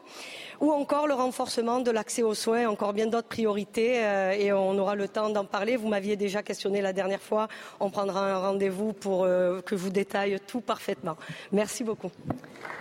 ou 0.59 0.72
encore 0.72 1.07
le 1.07 1.13
renforcement 1.13 1.80
de 1.80 1.91
l'accès 1.91 2.23
aux 2.23 2.35
soins, 2.35 2.68
encore 2.68 2.93
bien 2.93 3.07
d'autres 3.07 3.27
priorités 3.27 4.03
euh, 4.03 4.31
et 4.31 4.53
on 4.53 4.77
aura 4.77 4.95
le 4.95 5.07
temps 5.07 5.30
d'en 5.30 5.45
parler. 5.45 5.76
Vous 5.76 5.88
m'aviez 5.88 6.15
déjà 6.15 6.43
questionné 6.43 6.81
la 6.81 6.93
dernière 6.93 7.22
fois. 7.22 7.47
On 7.80 7.89
prendra 7.89 8.31
un 8.31 8.38
rendez-vous 8.38 8.93
pour 8.93 9.23
euh, 9.23 9.61
que 9.61 9.76
vous 9.76 9.89
détaille 9.89 10.39
tout 10.45 10.61
parfaitement. 10.61 11.18
Merci 11.51 11.84
beaucoup. 11.84 12.11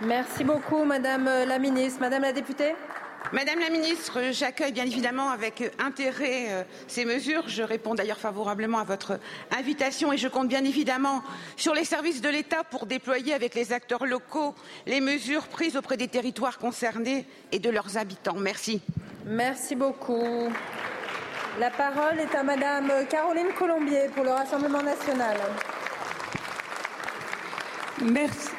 Merci 0.01 0.43
beaucoup, 0.43 0.83
Madame 0.83 1.25
la 1.25 1.59
Ministre. 1.59 1.99
Madame 2.01 2.21
la 2.21 2.33
députée 2.33 2.73
Madame 3.33 3.59
la 3.59 3.69
ministre, 3.69 4.19
j'accueille 4.31 4.73
bien 4.73 4.85
évidemment 4.85 5.29
avec 5.29 5.71
intérêt 5.79 6.47
euh, 6.49 6.63
ces 6.87 7.05
mesures. 7.05 7.47
Je 7.47 7.63
réponds 7.63 7.95
d'ailleurs 7.95 8.17
favorablement 8.17 8.79
à 8.79 8.83
votre 8.83 9.19
invitation 9.57 10.11
et 10.11 10.17
je 10.17 10.27
compte 10.27 10.49
bien 10.49 10.65
évidemment 10.65 11.23
sur 11.55 11.73
les 11.73 11.85
services 11.85 12.21
de 12.21 12.27
l'État 12.27 12.65
pour 12.65 12.85
déployer 12.87 13.33
avec 13.33 13.55
les 13.55 13.71
acteurs 13.71 14.05
locaux 14.05 14.53
les 14.85 14.99
mesures 14.99 15.47
prises 15.47 15.77
auprès 15.77 15.95
des 15.95 16.09
territoires 16.09 16.57
concernés 16.57 17.25
et 17.53 17.59
de 17.59 17.69
leurs 17.69 17.97
habitants. 17.97 18.35
Merci. 18.35 18.81
Merci 19.25 19.75
beaucoup. 19.75 20.49
La 21.57 21.69
parole 21.69 22.19
est 22.19 22.35
à 22.35 22.43
Madame 22.43 22.91
Caroline 23.09 23.53
Colombier 23.57 24.09
pour 24.13 24.25
le 24.25 24.31
Rassemblement 24.31 24.81
national. 24.81 25.37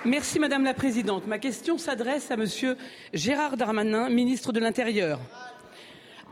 Merci, 0.05 0.39
Madame 0.39 0.63
la 0.63 0.73
Présidente. 0.73 1.27
Ma 1.27 1.39
question 1.39 1.77
s'adresse 1.77 2.31
à 2.31 2.37
Monsieur 2.37 2.77
Gérard 3.13 3.57
Darmanin, 3.57 4.09
ministre 4.09 4.53
de 4.53 4.61
l'Intérieur. 4.61 5.19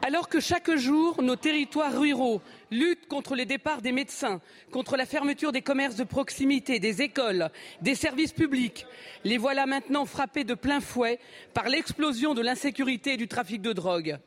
Alors 0.02 0.28
que 0.28 0.38
chaque 0.38 0.70
jour, 0.76 1.20
nos 1.20 1.34
territoires 1.34 1.98
ruraux 1.98 2.40
luttent 2.70 3.08
contre 3.08 3.34
les 3.34 3.46
départs 3.46 3.82
des 3.82 3.90
médecins, 3.90 4.40
contre 4.70 4.96
la 4.96 5.06
fermeture 5.06 5.50
des 5.50 5.60
commerces 5.60 5.96
de 5.96 6.04
proximité, 6.04 6.78
des 6.78 7.02
écoles, 7.02 7.50
des 7.82 7.96
services 7.96 8.32
publics, 8.32 8.86
les 9.24 9.38
voilà 9.38 9.66
maintenant 9.66 10.06
frappés 10.06 10.44
de 10.44 10.54
plein 10.54 10.80
fouet 10.80 11.18
par 11.52 11.68
l'explosion 11.68 12.34
de 12.34 12.42
l'insécurité 12.42 13.14
et 13.14 13.18
du 13.18 13.26
trafic 13.26 13.60
de 13.60 13.72
drogue. 13.72 14.18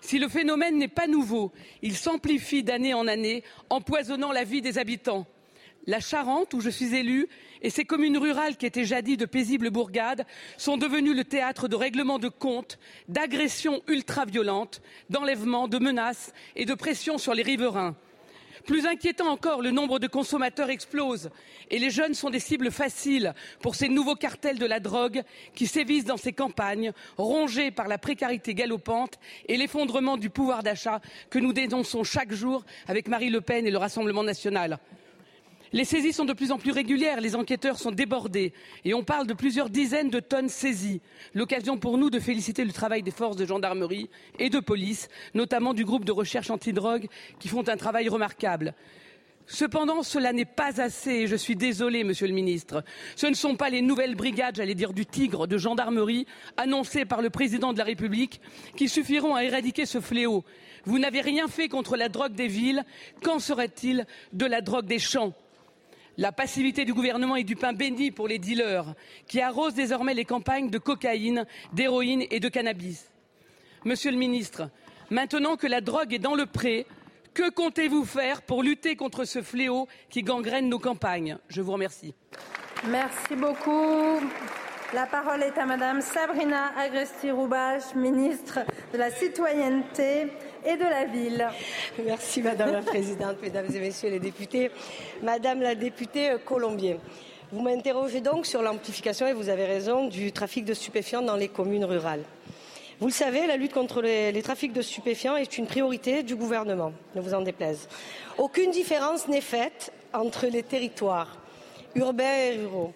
Si 0.00 0.18
le 0.18 0.28
phénomène 0.28 0.76
n'est 0.76 0.88
pas 0.88 1.06
nouveau, 1.06 1.52
il 1.82 1.96
s'amplifie 1.96 2.64
d'année 2.64 2.94
en 2.94 3.06
année, 3.06 3.44
empoisonnant 3.70 4.32
la 4.32 4.44
vie 4.44 4.60
des 4.60 4.78
habitants. 4.78 5.26
La 5.86 6.00
Charente, 6.00 6.54
où 6.54 6.60
je 6.60 6.70
suis 6.70 6.94
élue, 6.94 7.28
et 7.60 7.68
ces 7.68 7.84
communes 7.84 8.16
rurales 8.16 8.56
qui 8.56 8.64
étaient 8.64 8.84
jadis 8.84 9.18
de 9.18 9.26
paisibles 9.26 9.70
bourgades 9.70 10.24
sont 10.56 10.78
devenues 10.78 11.14
le 11.14 11.24
théâtre 11.24 11.68
de 11.68 11.76
règlements 11.76 12.18
de 12.18 12.28
comptes, 12.28 12.78
d'agressions 13.08 13.82
ultra-violentes, 13.88 14.80
d'enlèvements, 15.10 15.68
de 15.68 15.78
menaces 15.78 16.32
et 16.56 16.64
de 16.64 16.74
pressions 16.74 17.18
sur 17.18 17.34
les 17.34 17.42
riverains. 17.42 17.94
Plus 18.66 18.86
inquiétant 18.86 19.28
encore, 19.28 19.60
le 19.60 19.72
nombre 19.72 19.98
de 19.98 20.06
consommateurs 20.06 20.70
explose 20.70 21.30
et 21.70 21.78
les 21.78 21.90
jeunes 21.90 22.14
sont 22.14 22.30
des 22.30 22.40
cibles 22.40 22.70
faciles 22.70 23.34
pour 23.60 23.74
ces 23.74 23.88
nouveaux 23.88 24.14
cartels 24.14 24.58
de 24.58 24.64
la 24.64 24.80
drogue 24.80 25.22
qui 25.54 25.66
sévissent 25.66 26.06
dans 26.06 26.16
ces 26.16 26.32
campagnes, 26.32 26.92
rongés 27.18 27.70
par 27.70 27.88
la 27.88 27.98
précarité 27.98 28.54
galopante 28.54 29.18
et 29.48 29.58
l'effondrement 29.58 30.16
du 30.16 30.30
pouvoir 30.30 30.62
d'achat 30.62 31.02
que 31.28 31.38
nous 31.38 31.52
dénonçons 31.52 32.04
chaque 32.04 32.32
jour 32.32 32.64
avec 32.88 33.08
Marie 33.08 33.28
Le 33.28 33.42
Pen 33.42 33.66
et 33.66 33.70
le 33.70 33.76
Rassemblement 33.76 34.22
national. 34.22 34.78
Les 35.74 35.84
saisies 35.84 36.12
sont 36.12 36.24
de 36.24 36.32
plus 36.32 36.52
en 36.52 36.58
plus 36.58 36.70
régulières, 36.70 37.20
les 37.20 37.34
enquêteurs 37.34 37.80
sont 37.80 37.90
débordés 37.90 38.52
et 38.84 38.94
on 38.94 39.02
parle 39.02 39.26
de 39.26 39.34
plusieurs 39.34 39.70
dizaines 39.70 40.08
de 40.08 40.20
tonnes 40.20 40.48
saisies. 40.48 41.00
L'occasion 41.34 41.78
pour 41.78 41.98
nous 41.98 42.10
de 42.10 42.20
féliciter 42.20 42.64
le 42.64 42.70
travail 42.70 43.02
des 43.02 43.10
forces 43.10 43.34
de 43.34 43.44
gendarmerie 43.44 44.08
et 44.38 44.50
de 44.50 44.60
police, 44.60 45.08
notamment 45.34 45.74
du 45.74 45.84
groupe 45.84 46.04
de 46.04 46.12
recherche 46.12 46.48
antidrogue 46.50 47.08
qui 47.40 47.48
font 47.48 47.68
un 47.68 47.76
travail 47.76 48.08
remarquable. 48.08 48.72
Cependant, 49.46 50.04
cela 50.04 50.32
n'est 50.32 50.44
pas 50.44 50.80
assez, 50.80 51.10
et 51.10 51.26
je 51.26 51.34
suis 51.34 51.56
désolé, 51.56 52.04
monsieur 52.04 52.28
le 52.28 52.34
ministre. 52.34 52.84
Ce 53.16 53.26
ne 53.26 53.34
sont 53.34 53.56
pas 53.56 53.68
les 53.68 53.82
nouvelles 53.82 54.14
brigades, 54.14 54.54
j'allais 54.54 54.76
dire 54.76 54.92
du 54.92 55.06
tigre, 55.06 55.48
de 55.48 55.58
gendarmerie, 55.58 56.26
annoncées 56.56 57.04
par 57.04 57.20
le 57.20 57.30
président 57.30 57.72
de 57.72 57.78
la 57.78 57.84
République, 57.84 58.40
qui 58.76 58.88
suffiront 58.88 59.34
à 59.34 59.42
éradiquer 59.42 59.86
ce 59.86 60.00
fléau. 60.00 60.44
Vous 60.84 61.00
n'avez 61.00 61.20
rien 61.20 61.48
fait 61.48 61.68
contre 61.68 61.96
la 61.96 62.08
drogue 62.08 62.34
des 62.34 62.46
villes. 62.46 62.84
Qu'en 63.24 63.40
serait-il 63.40 64.06
de 64.32 64.46
la 64.46 64.60
drogue 64.60 64.86
des 64.86 65.00
champs? 65.00 65.34
La 66.16 66.32
passivité 66.32 66.84
du 66.84 66.94
gouvernement 66.94 67.36
est 67.36 67.44
du 67.44 67.56
pain 67.56 67.72
béni 67.72 68.10
pour 68.10 68.28
les 68.28 68.38
dealers 68.38 68.94
qui 69.26 69.40
arrosent 69.40 69.74
désormais 69.74 70.14
les 70.14 70.24
campagnes 70.24 70.70
de 70.70 70.78
cocaïne, 70.78 71.46
d'héroïne 71.72 72.24
et 72.30 72.40
de 72.40 72.48
cannabis. 72.48 73.10
Monsieur 73.84 74.10
le 74.10 74.16
ministre, 74.16 74.70
maintenant 75.10 75.56
que 75.56 75.66
la 75.66 75.80
drogue 75.80 76.14
est 76.14 76.18
dans 76.18 76.34
le 76.34 76.46
pré, 76.46 76.86
que 77.34 77.50
comptez-vous 77.50 78.04
faire 78.04 78.42
pour 78.42 78.62
lutter 78.62 78.96
contre 78.96 79.24
ce 79.24 79.42
fléau 79.42 79.88
qui 80.08 80.22
gangrène 80.22 80.68
nos 80.68 80.78
campagnes? 80.78 81.38
Je 81.48 81.60
vous 81.60 81.72
remercie. 81.72 82.14
Merci 82.86 83.34
beaucoup. 83.34 84.20
La 84.94 85.06
parole 85.06 85.42
est 85.42 85.58
à 85.58 85.66
Madame 85.66 86.00
Sabrina 86.00 86.70
Agresti-Roubache, 86.78 87.96
ministre 87.96 88.60
de 88.92 88.98
la 88.98 89.10
Citoyenneté 89.10 90.28
et 90.64 90.76
de 90.76 90.84
la 90.84 91.04
Ville. 91.06 91.48
Merci 92.06 92.40
Madame 92.42 92.70
la 92.70 92.82
Présidente, 92.82 93.38
Mesdames 93.42 93.66
et 93.74 93.80
Messieurs 93.80 94.10
les 94.10 94.20
députés. 94.20 94.70
Madame 95.20 95.62
la 95.62 95.74
députée 95.74 96.36
Colombier, 96.44 97.00
Vous 97.50 97.60
m'interrogez 97.60 98.20
donc 98.20 98.46
sur 98.46 98.62
l'amplification, 98.62 99.26
et 99.26 99.32
vous 99.32 99.48
avez 99.48 99.64
raison, 99.64 100.06
du 100.06 100.30
trafic 100.30 100.64
de 100.64 100.74
stupéfiants 100.74 101.22
dans 101.22 101.36
les 101.36 101.48
communes 101.48 101.84
rurales. 101.84 102.22
Vous 103.00 103.08
le 103.08 103.12
savez, 103.12 103.48
la 103.48 103.56
lutte 103.56 103.72
contre 103.72 104.00
les, 104.00 104.30
les, 104.30 104.42
trafics 104.42 104.72
de 104.72 104.82
stupéfiants 104.82 105.34
est 105.34 105.58
une 105.58 105.66
priorité 105.66 106.22
du 106.22 106.36
gouvernement, 106.36 106.92
ne 107.16 107.20
vous 107.20 107.34
en 107.34 107.40
déplaise. 107.40 107.88
Aucune 108.38 108.70
différence 108.70 109.26
n'est 109.26 109.40
faite 109.40 109.92
entre 110.12 110.46
les 110.46 110.62
territoires 110.62 111.36
urbains 111.96 112.36
et 112.36 112.58
ruraux 112.58 112.92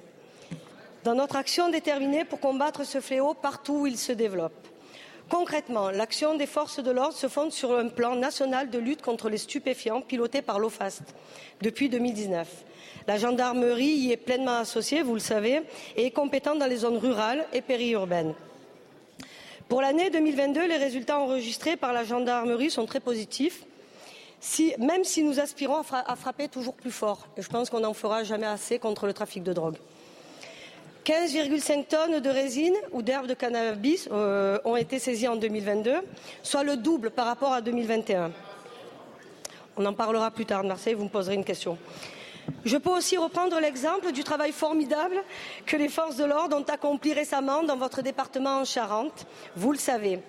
dans 1.05 1.15
notre 1.15 1.37
action 1.37 1.71
déterminée 1.71 2.25
pour 2.25 2.41
combattre 2.41 2.85
ce 2.85 3.01
fléau 3.01 3.35
partout 3.35 3.81
où 3.81 3.87
il 3.87 3.99
se 3.99 4.13
développe. 4.13 4.69
Concrètement, 5.31 5.91
l'action 5.91 6.37
des 6.37 6.47
forces 6.47 6.83
de 6.83 6.91
l'ordre 6.91 7.15
se 7.15 7.29
fonde 7.29 7.53
sur 7.53 7.77
un 7.77 7.89
plan 7.89 8.17
national 8.17 8.71
de 8.71 8.79
lutte 8.79 9.03
contre 9.03 9.29
les 9.29 9.37
stupéfiants 9.37 10.01
piloté 10.01 10.41
par 10.41 10.59
l'OFAST 10.59 11.03
depuis 11.61 11.91
2019. 11.91 12.49
La 13.07 13.19
gendarmerie 13.19 13.85
y 13.85 14.13
est 14.13 14.17
pleinement 14.17 14.59
associée, 14.59 15.03
vous 15.03 15.15
le 15.15 15.21
savez, 15.21 15.63
et 15.97 16.07
est 16.07 16.11
compétente 16.11 16.59
dans 16.59 16.67
les 16.67 16.79
zones 16.79 16.97
rurales 16.97 17.47
et 17.53 17.61
périurbaines. 17.61 18.35
Pour 19.69 19.83
l'année 19.83 20.09
2022, 20.09 20.67
les 20.67 20.77
résultats 20.79 21.19
enregistrés 21.19 21.77
par 21.77 21.93
la 21.93 22.05
gendarmerie 22.05 22.71
sont 22.71 22.87
très 22.87 23.01
positifs, 23.01 23.67
si, 24.41 24.73
même 24.79 25.05
si 25.05 25.23
nous 25.23 25.41
aspirons 25.41 25.83
à 25.93 26.17
frapper 26.17 26.49
toujours 26.49 26.75
plus 26.75 26.91
fort. 26.91 27.27
Et 27.37 27.43
je 27.43 27.49
pense 27.49 27.69
qu'on 27.69 27.81
n'en 27.81 27.93
fera 27.93 28.25
jamais 28.25 28.47
assez 28.47 28.79
contre 28.79 29.07
le 29.07 29.13
trafic 29.13 29.43
de 29.43 29.53
drogue. 29.53 29.77
15,5 31.09 31.87
tonnes 31.87 32.21
de 32.21 32.29
résine 32.29 32.75
ou 32.93 33.01
d'herbes 33.01 33.27
de 33.27 33.33
cannabis 33.33 34.11
euh, 34.13 34.59
ont 34.67 34.77
été 34.77 34.99
saisies 34.99 35.27
en 35.27 35.37
2022, 35.37 35.95
soit 36.43 36.65
le 36.65 36.77
double 36.77 37.11
par 37.11 37.25
rapport 37.25 37.55
à 37.55 37.63
2021. 37.63 38.31
On 39.79 39.87
en 39.87 39.95
parlera 39.95 40.31
plus 40.31 40.45
tard 40.45 40.65
de 40.65 40.69
Marseille, 40.69 40.93
vous 40.93 41.05
me 41.05 41.09
poserez 41.09 41.35
une 41.35 41.47
question. 41.47 41.79
Je 42.67 42.77
peux 42.77 42.91
aussi 42.91 43.17
reprendre 43.17 43.59
l'exemple 43.59 44.13
du 44.13 44.23
travail 44.23 44.53
formidable 44.53 45.17
que 45.65 45.79
les 45.79 45.89
forces 45.89 46.17
de 46.17 46.27
l'ordre 46.27 46.59
ont 46.59 46.71
accompli 46.71 47.15
récemment 47.15 47.63
dans 47.63 47.79
votre 47.79 48.03
département 48.03 48.59
en 48.59 48.67
Charente. 48.67 49.25
Vous 49.57 49.73
le 49.73 49.79
savez. 49.79 50.21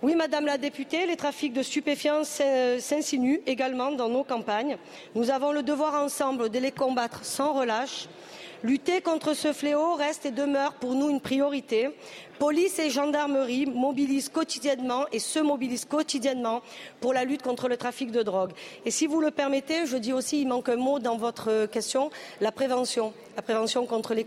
Oui, 0.00 0.14
Madame 0.14 0.46
la 0.46 0.56
députée, 0.56 1.04
les 1.04 1.16
trafics 1.16 1.52
de 1.52 1.62
stupéfiants 1.62 2.24
s'insinuent 2.24 3.42
également 3.46 3.92
dans 3.92 4.08
nos 4.08 4.24
campagnes. 4.24 4.78
Nous 5.14 5.28
avons 5.30 5.52
le 5.52 5.62
devoir 5.62 6.02
ensemble 6.02 6.48
de 6.48 6.58
les 6.58 6.72
combattre 6.72 7.22
sans 7.22 7.52
relâche 7.52 8.08
Lutter 8.62 9.02
contre 9.02 9.34
ce 9.34 9.52
fléau 9.52 9.94
reste 9.94 10.26
et 10.26 10.30
demeure 10.30 10.72
pour 10.74 10.94
nous 10.94 11.10
une 11.10 11.20
priorité. 11.20 11.90
Police 12.38 12.78
et 12.78 12.90
gendarmerie 12.90 13.66
mobilisent 13.66 14.28
quotidiennement 14.28 15.04
et 15.12 15.18
se 15.18 15.38
mobilisent 15.38 15.84
quotidiennement 15.84 16.62
pour 17.00 17.12
la 17.12 17.24
lutte 17.24 17.42
contre 17.42 17.68
le 17.68 17.76
trafic 17.76 18.10
de 18.10 18.22
drogue. 18.22 18.52
Et 18.84 18.90
si 18.90 19.06
vous 19.06 19.20
le 19.20 19.30
permettez, 19.30 19.86
je 19.86 19.96
dis 19.96 20.12
aussi, 20.12 20.40
il 20.40 20.48
manque 20.48 20.68
un 20.68 20.76
mot 20.76 20.98
dans 20.98 21.16
votre 21.16 21.66
question, 21.66 22.10
la 22.40 22.52
prévention. 22.52 23.12
La 23.36 23.42
prévention 23.42 23.84
contre 23.84 24.14
les, 24.14 24.24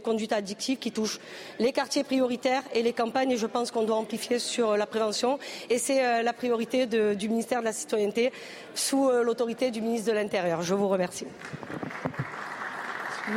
conduites 0.00 0.32
addictives 0.32 0.78
qui 0.78 0.90
touchent 0.90 1.20
les 1.60 1.72
quartiers 1.72 2.02
prioritaires 2.02 2.62
et 2.74 2.82
les 2.82 2.92
campagnes. 2.92 3.30
Et 3.30 3.36
je 3.36 3.46
pense 3.46 3.70
qu'on 3.70 3.84
doit 3.84 3.96
amplifier 3.96 4.40
sur 4.40 4.76
la 4.76 4.86
prévention. 4.86 5.38
Et 5.70 5.78
c'est 5.78 6.04
euh, 6.04 6.22
la 6.22 6.32
priorité 6.32 6.86
du 6.86 7.28
ministère 7.28 7.60
de 7.60 7.66
la 7.66 7.72
Citoyenneté 7.72 8.32
sous 8.74 9.08
euh, 9.08 9.22
l'autorité 9.22 9.70
du 9.70 9.80
ministre 9.80 10.08
de 10.08 10.16
l'Intérieur. 10.16 10.62
Je 10.62 10.74
vous 10.74 10.88
remercie. 10.88 11.26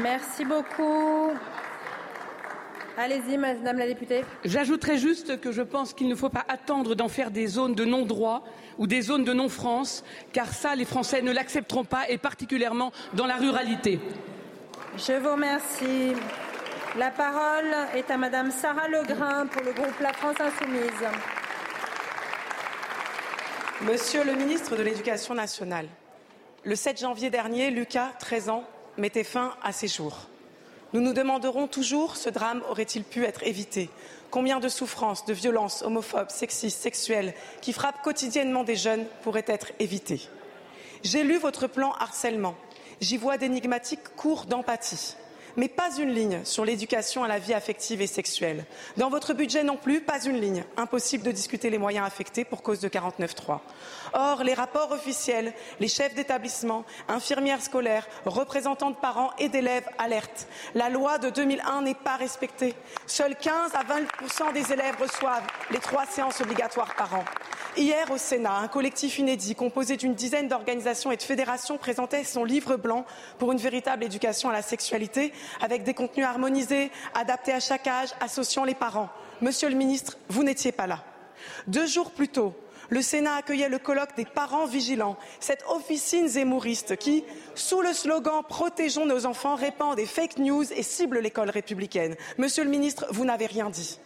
Merci 0.02 0.46
beaucoup. 0.46 1.32
Allez-y, 2.98 3.38
Madame 3.38 3.78
la 3.78 3.88
députée. 3.88 4.24
J'ajouterai 4.46 4.98
juste 4.98 5.40
que 5.40 5.52
je 5.52 5.62
pense 5.62 5.94
qu'il 5.94 6.08
ne 6.08 6.16
faut 6.16 6.30
pas 6.30 6.46
attendre 6.48 6.96
d'en 6.96 7.08
faire 7.08 7.32
des 7.32 7.48
zones 7.48 7.74
de 7.74 7.86
non-droit 7.86 8.44
ou 8.78 8.88
des 8.88 9.02
zones 9.02 9.24
de 9.24 9.34
non-France, 9.34 10.04
car 10.34 10.48
ça, 10.48 10.76
les 10.76 10.86
Français 10.86 11.22
ne 11.22 11.32
l'accepteront 11.32 11.84
pas, 11.84 12.10
et 12.10 12.18
particulièrement 12.18 12.92
dans 13.14 13.26
la 13.26 13.36
ruralité. 13.36 14.00
Je 14.98 15.14
vous 15.14 15.32
remercie. 15.32 16.14
La 16.98 17.10
parole 17.10 17.74
est 17.96 18.12
à 18.12 18.18
Madame 18.18 18.52
Sarah 18.52 18.90
Legrain 18.90 19.48
pour 19.48 19.64
le 19.64 19.72
groupe 19.72 20.00
La 20.02 20.12
France 20.12 20.36
Insoumise. 20.40 21.08
Monsieur 23.84 24.24
le 24.26 24.34
ministre 24.34 24.76
de 24.76 24.84
l'Éducation 24.84 25.34
nationale, 25.34 25.88
le 26.66 26.76
7 26.76 27.00
janvier 27.00 27.30
dernier, 27.30 27.72
Lucas, 27.72 28.12
13 28.20 28.50
ans, 28.50 28.64
mettait 28.98 29.24
fin 29.24 29.56
à 29.64 29.72
ses 29.72 29.88
jours. 29.88 30.28
Nous 30.94 31.02
nous 31.02 31.14
demanderons 31.14 31.68
toujours 31.68 32.18
ce 32.18 32.30
drame 32.30 32.62
aurait-il 32.70 33.04
pu 33.04 33.24
être 33.24 33.44
évité? 33.44 33.90
Combien 34.30 34.60
de 34.60 34.70
souffrances, 34.70 35.26
de 35.26 35.34
violences 35.34 35.84
homophobes, 35.84 36.30
sexistes, 36.30 36.82
sexuelles 36.82 37.34
qui 37.62 37.74
frappent 37.74 38.02
quotidiennement 38.02 38.64
des 38.64 38.76
jeunes 38.76 39.06
pourraient 39.24 39.46
être 39.48 39.72
évitées? 39.80 40.22
J'ai 41.04 41.24
lu 41.24 41.38
votre 41.38 41.68
plan 41.68 41.94
harcèlement. 41.94 42.56
J'y 43.00 43.18
vois 43.18 43.38
d'énigmatiques 43.38 44.16
cours 44.16 44.46
d'empathie 44.46 45.16
mais 45.56 45.68
pas 45.68 45.90
une 45.98 46.12
ligne 46.12 46.42
sur 46.44 46.66
l'éducation 46.66 47.24
à 47.24 47.28
la 47.28 47.40
vie 47.40 47.54
affective 47.54 48.02
et 48.02 48.08
sexuelle. 48.08 48.66
Dans 48.98 49.10
votre 49.10 49.34
budget 49.34 49.64
non 49.64 49.78
plus, 49.78 50.02
pas 50.02 50.24
une 50.24 50.40
ligne. 50.40 50.64
Impossible 50.78 51.24
de 51.24 51.32
discuter 51.32 51.70
les 51.70 51.78
moyens 51.78 52.06
affectés 52.06 52.46
pour 52.46 52.62
cause 52.62 52.80
de 52.80 52.90
49.3. 52.90 53.60
Or, 54.14 54.44
les 54.44 54.54
rapports 54.54 54.92
officiels, 54.92 55.54
les 55.80 55.88
chefs 55.88 56.14
d'établissement, 56.14 56.84
infirmières 57.08 57.62
scolaires, 57.62 58.08
représentants 58.26 58.92
de 58.92 58.96
parents 58.96 59.32
et 59.40 59.50
d'élèves 59.50 59.88
alertent. 59.98 60.48
La 60.76 60.90
loi 60.90 61.18
de 61.18 61.30
2001 61.30 61.82
n'est 61.84 61.96
pas 61.96 62.16
respectée. 62.16 62.76
Seuls 63.06 63.36
15 63.36 63.72
à 63.74 63.84
20 63.84 64.54
des 64.54 64.74
élèves 64.74 64.96
reçoivent 65.00 65.48
les 65.72 65.80
trois 65.80 66.06
séances 66.06 66.42
obligatoires 66.42 66.94
par 66.96 67.14
an. 67.16 67.24
Hier, 67.78 68.12
au 68.12 68.18
Sénat, 68.18 68.58
un 68.58 68.68
collectif 68.68 69.18
inédit 69.18 69.56
composé 69.56 69.96
d'une 69.96 70.14
dizaine 70.14 70.50
d'organisations 70.50 71.10
et 71.12 71.16
de 71.16 71.22
fédérations 71.22 71.78
présentait 71.78 72.26
son 72.26 72.44
livre 72.44 72.76
blanc 72.76 73.06
pour 73.40 73.54
une 73.54 73.60
véritable 73.60 74.04
éducation 74.04 74.50
à 74.50 74.54
la 74.54 74.62
sexualité 74.62 75.32
avec 75.62 75.84
des 75.84 75.94
contenus 75.94 76.26
harmonisés, 76.26 76.92
adaptés 77.14 77.54
à 77.54 77.62
chaque 77.62 77.88
âge, 77.88 78.10
associant 78.20 78.66
les 78.66 78.76
parents. 78.76 79.08
Monsieur 79.40 79.70
le 79.70 79.76
ministre, 79.76 80.18
vous 80.28 80.44
n'étiez 80.44 80.74
pas 80.74 80.86
là. 80.86 81.02
Deux 81.68 81.88
jours 81.88 82.12
plus 82.12 82.28
tôt, 82.28 82.54
le 82.92 83.02
Sénat 83.02 83.36
accueillait 83.36 83.70
le 83.70 83.80
colloque 83.80 84.16
des 84.16 84.26
parents 84.26 84.66
vigilants, 84.66 85.18
cette 85.40 85.64
officine 85.70 86.28
zémouriste 86.28 86.98
qui, 86.98 87.24
sous 87.56 87.82
le 87.82 87.94
slogan 87.94 88.44
Protégeons 88.48 89.06
nos 89.06 89.26
enfants, 89.26 89.56
répand 89.56 89.96
des 89.96 90.06
fake 90.06 90.38
news 90.38 90.66
et 90.74 90.84
cible 90.84 91.20
l'école 91.20 91.50
républicaine. 91.50 92.16
Monsieur 92.38 92.66
le 92.66 92.70
ministre, 92.70 93.08
vous 93.10 93.26
n'avez 93.26 93.46
rien 93.46 93.70
dit. 93.70 93.98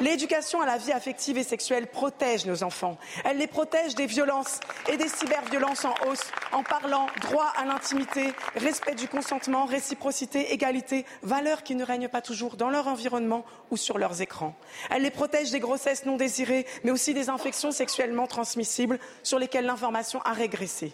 L'éducation 0.00 0.60
à 0.60 0.66
la 0.66 0.78
vie 0.78 0.92
affective 0.92 1.36
et 1.36 1.42
sexuelle 1.42 1.86
protège 1.86 2.46
nos 2.46 2.62
enfants. 2.62 2.98
Elle 3.24 3.38
les 3.38 3.46
protège 3.46 3.94
des 3.94 4.06
violences 4.06 4.60
et 4.88 4.96
des 4.96 5.08
cyberviolences 5.08 5.84
en 5.84 5.94
hausse 6.06 6.30
en 6.52 6.62
parlant 6.62 7.06
droit 7.20 7.52
à 7.56 7.64
l'intimité, 7.64 8.32
respect 8.56 8.94
du 8.94 9.06
consentement, 9.06 9.66
réciprocité, 9.66 10.52
égalité, 10.52 11.04
valeurs 11.22 11.62
qui 11.62 11.74
ne 11.74 11.84
règnent 11.84 12.08
pas 12.08 12.22
toujours 12.22 12.56
dans 12.56 12.70
leur 12.70 12.88
environnement 12.88 13.44
ou 13.70 13.76
sur 13.76 13.98
leurs 13.98 14.22
écrans. 14.22 14.54
Elle 14.90 15.02
les 15.02 15.10
protège 15.10 15.50
des 15.50 15.60
grossesses 15.60 16.06
non 16.06 16.16
désirées, 16.16 16.66
mais 16.84 16.90
aussi 16.90 17.12
des 17.14 17.28
infections 17.28 17.70
sexuellement 17.70 18.26
transmissibles 18.26 18.98
sur 19.22 19.38
lesquelles 19.38 19.66
l'information 19.66 20.22
a 20.22 20.32
régressé. 20.32 20.92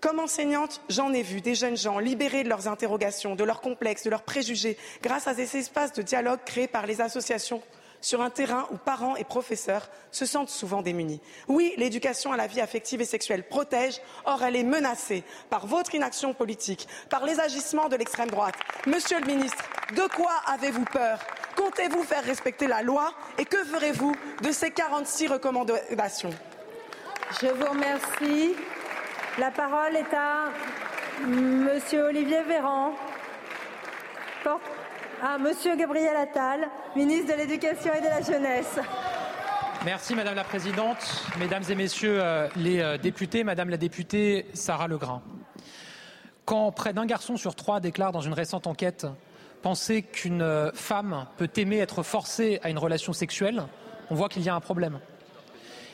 Comme 0.00 0.18
enseignante, 0.18 0.80
j'en 0.88 1.12
ai 1.12 1.22
vu 1.22 1.40
des 1.40 1.54
jeunes 1.54 1.76
gens 1.76 1.98
libérés 2.00 2.42
de 2.42 2.48
leurs 2.48 2.66
interrogations, 2.66 3.36
de 3.36 3.44
leurs 3.44 3.60
complexes, 3.60 4.02
de 4.02 4.10
leurs 4.10 4.24
préjugés, 4.24 4.76
grâce 5.00 5.28
à 5.28 5.34
ces 5.34 5.56
espaces 5.56 5.92
de 5.92 6.02
dialogue 6.02 6.40
créés 6.44 6.66
par 6.66 6.86
les 6.86 7.00
associations 7.00 7.62
sur 8.02 8.20
un 8.20 8.28
terrain 8.28 8.66
où 8.70 8.76
parents 8.76 9.16
et 9.16 9.24
professeurs 9.24 9.88
se 10.10 10.26
sentent 10.26 10.50
souvent 10.50 10.82
démunis. 10.82 11.22
Oui, 11.48 11.72
l'éducation 11.78 12.32
à 12.32 12.36
la 12.36 12.46
vie 12.46 12.60
affective 12.60 13.00
et 13.00 13.06
sexuelle 13.06 13.48
protège, 13.48 14.02
or 14.26 14.42
elle 14.42 14.56
est 14.56 14.64
menacée 14.64 15.24
par 15.48 15.66
votre 15.66 15.94
inaction 15.94 16.34
politique, 16.34 16.86
par 17.08 17.24
les 17.24 17.40
agissements 17.40 17.88
de 17.88 17.96
l'extrême 17.96 18.28
droite. 18.28 18.56
Monsieur 18.86 19.18
le 19.20 19.26
ministre, 19.26 19.64
de 19.96 20.06
quoi 20.14 20.32
avez-vous 20.46 20.84
peur? 20.84 21.18
Comptez-vous 21.56 22.02
faire 22.02 22.24
respecter 22.24 22.66
la 22.66 22.82
loi 22.82 23.12
et 23.38 23.44
que 23.44 23.64
ferez-vous 23.64 24.14
de 24.42 24.52
ces 24.52 24.70
46 24.70 25.28
recommandations? 25.28 26.30
Je 27.40 27.46
vous 27.46 27.70
remercie. 27.70 28.54
La 29.38 29.50
parole 29.50 29.96
est 29.96 30.14
à 30.14 30.50
Monsieur 31.26 32.04
Olivier 32.04 32.42
Véran. 32.42 32.94
Monsieur 35.38 35.76
Gabriel 35.76 36.16
Attal, 36.16 36.68
ministre 36.96 37.32
de 37.32 37.38
l'Éducation 37.38 37.92
et 37.94 38.00
de 38.00 38.06
la 38.06 38.22
Jeunesse. 38.22 38.80
Merci 39.84 40.16
Madame 40.16 40.34
la 40.34 40.42
Présidente, 40.42 40.98
Mesdames 41.38 41.62
et 41.68 41.76
Messieurs 41.76 42.20
euh, 42.20 42.48
les 42.56 42.80
euh, 42.80 42.98
députés, 42.98 43.44
Madame 43.44 43.70
la 43.70 43.76
députée 43.76 44.46
Sarah 44.52 44.88
Legrain. 44.88 45.22
Quand 46.44 46.72
près 46.72 46.92
d'un 46.92 47.06
garçon 47.06 47.36
sur 47.36 47.54
trois 47.54 47.78
déclare 47.78 48.10
dans 48.10 48.20
une 48.20 48.32
récente 48.32 48.66
enquête 48.66 49.06
penser 49.62 50.02
qu'une 50.02 50.42
euh, 50.42 50.72
femme 50.72 51.26
peut 51.36 51.50
aimer 51.54 51.78
être 51.78 52.02
forcée 52.02 52.58
à 52.64 52.70
une 52.70 52.78
relation 52.78 53.12
sexuelle, 53.12 53.62
on 54.10 54.16
voit 54.16 54.28
qu'il 54.28 54.42
y 54.42 54.48
a 54.48 54.56
un 54.56 54.60
problème. 54.60 54.98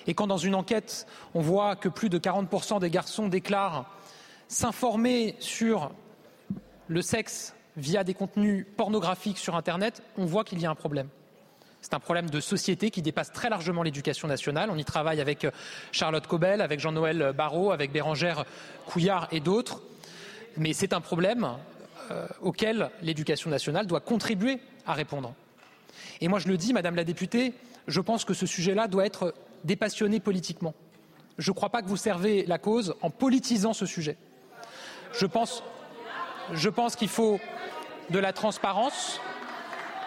Et 0.06 0.14
quand 0.14 0.26
dans 0.26 0.38
une 0.38 0.55
enquête, 0.55 1.06
on 1.34 1.42
voit 1.42 1.76
que 1.76 1.90
plus 1.90 2.09
de 2.09 2.18
40% 2.18 2.80
des 2.80 2.88
garçons 2.88 3.28
déclarent 3.28 3.90
s'informer 4.48 5.36
sur 5.38 5.90
le 6.88 7.02
sexe 7.02 7.55
via 7.78 8.05
des 8.05 8.14
contenus 8.14 8.66
pornographiques 8.76 9.38
sur 9.38 9.56
Internet, 9.56 10.02
on 10.16 10.26
voit 10.26 10.44
qu'il 10.44 10.60
y 10.60 10.66
a 10.66 10.70
un 10.70 10.74
problème. 10.74 11.09
C'est 11.80 11.94
un 11.94 12.00
problème 12.00 12.28
de 12.28 12.40
société 12.40 12.90
qui 12.90 13.02
dépasse 13.02 13.32
très 13.32 13.48
largement 13.48 13.84
l'éducation 13.84 14.26
nationale. 14.26 14.68
On 14.70 14.76
y 14.76 14.84
travaille 14.84 15.20
avec 15.20 15.44
euh, 15.44 15.50
Charlotte 15.92 16.26
Cobel, 16.26 16.60
avec 16.60 16.80
Jean-Noël 16.80 17.32
Barrot, 17.36 17.70
avec 17.70 17.92
Bérangère 17.92 18.44
Couillard 18.86 19.28
et 19.30 19.40
d'autres. 19.40 19.80
Mais 20.56 20.72
c'est 20.72 20.92
un 20.92 21.00
problème 21.00 21.48
euh, 22.10 22.26
auxquels 22.42 22.90
l'éducation 23.00 23.48
nationale 23.48 23.86
doit 23.86 24.00
contribuer 24.00 24.59
à 24.86 24.92
répondre. 24.92 25.34
Et 26.20 26.26
moi, 26.26 26.40
je 26.40 26.48
le 26.48 26.56
dis, 26.56 26.72
Madame 26.72 26.96
la 26.96 27.05
députée, 27.05 27.55
je 27.86 28.00
pense 28.00 28.24
que 28.24 28.34
ce 28.34 28.44
sujet-là 28.44 28.88
doit 28.88 29.06
être 29.06 29.32
dépassionné 29.62 30.18
politiquement. 30.18 30.74
Je 31.38 31.52
ne 31.52 31.55
crois 31.55 31.70
pas 31.70 31.82
que 31.82 31.88
vous 31.88 31.96
servez 31.96 32.44
la 32.46 32.59
cause 32.59 32.96
en 33.02 33.10
politisant 33.10 33.72
ce 33.72 33.86
sujet. 33.86 34.16
Je 35.12 35.26
pense 35.26 35.62
qu'il 36.96 37.09
faut 37.09 37.38
de 38.10 38.18
la 38.18 38.32
transparence. 38.32 39.20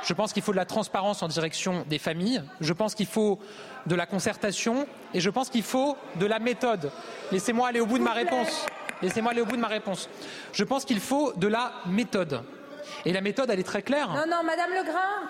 Je 0.03 0.13
pense 0.13 0.33
qu'il 0.33 0.41
faut 0.41 0.51
de 0.51 0.57
la 0.57 0.65
transparence 0.65 1.21
en 1.21 1.27
direction 1.27 1.85
des 1.87 1.99
familles. 1.99 2.43
Je 2.59 2.73
pense 2.73 2.95
qu'il 2.95 3.05
faut 3.05 3.39
de 3.85 3.95
la 3.95 4.05
concertation 4.05 4.87
et 5.13 5.19
je 5.19 5.29
pense 5.29 5.49
qu'il 5.49 5.63
faut 5.63 5.95
de 6.15 6.25
la 6.25 6.39
méthode. 6.39 6.91
Laissez-moi 7.31 7.67
aller 7.67 7.79
au 7.79 7.85
bout 7.85 7.99
de 7.99 8.03
ma 8.03 8.13
réponse. 8.13 8.65
Laissez-moi 9.01 9.31
aller 9.31 9.41
au 9.41 9.45
bout 9.45 9.55
de 9.55 9.61
ma 9.61 9.67
réponse. 9.67 10.09
Je 10.53 10.63
pense 10.63 10.85
qu'il 10.85 10.99
faut 10.99 11.33
de 11.33 11.47
la 11.47 11.71
méthode. 11.85 12.43
Et 13.05 13.13
la 13.13 13.21
méthode, 13.21 13.49
elle 13.51 13.59
est 13.59 13.63
très 13.63 13.83
claire. 13.83 14.09
Non, 14.09 14.25
non, 14.27 14.43
Madame 14.43 14.71
Legrain, 14.71 15.27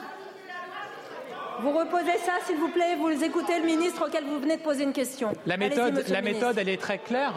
vous 1.62 1.78
reposez 1.78 2.18
ça, 2.26 2.34
s'il 2.46 2.58
vous 2.58 2.70
plaît. 2.70 2.96
Vous 2.98 3.24
écoutez 3.24 3.60
le 3.60 3.66
ministre 3.66 4.08
auquel 4.08 4.24
vous 4.26 4.40
venez 4.40 4.58
de 4.58 4.62
poser 4.62 4.84
une 4.84 4.94
question. 4.94 5.34
La 5.46 5.58
méthode, 5.58 6.06
la 6.08 6.22
méthode 6.22 6.58
elle 6.58 6.70
est 6.70 6.82
très 6.82 6.98
claire. 6.98 7.34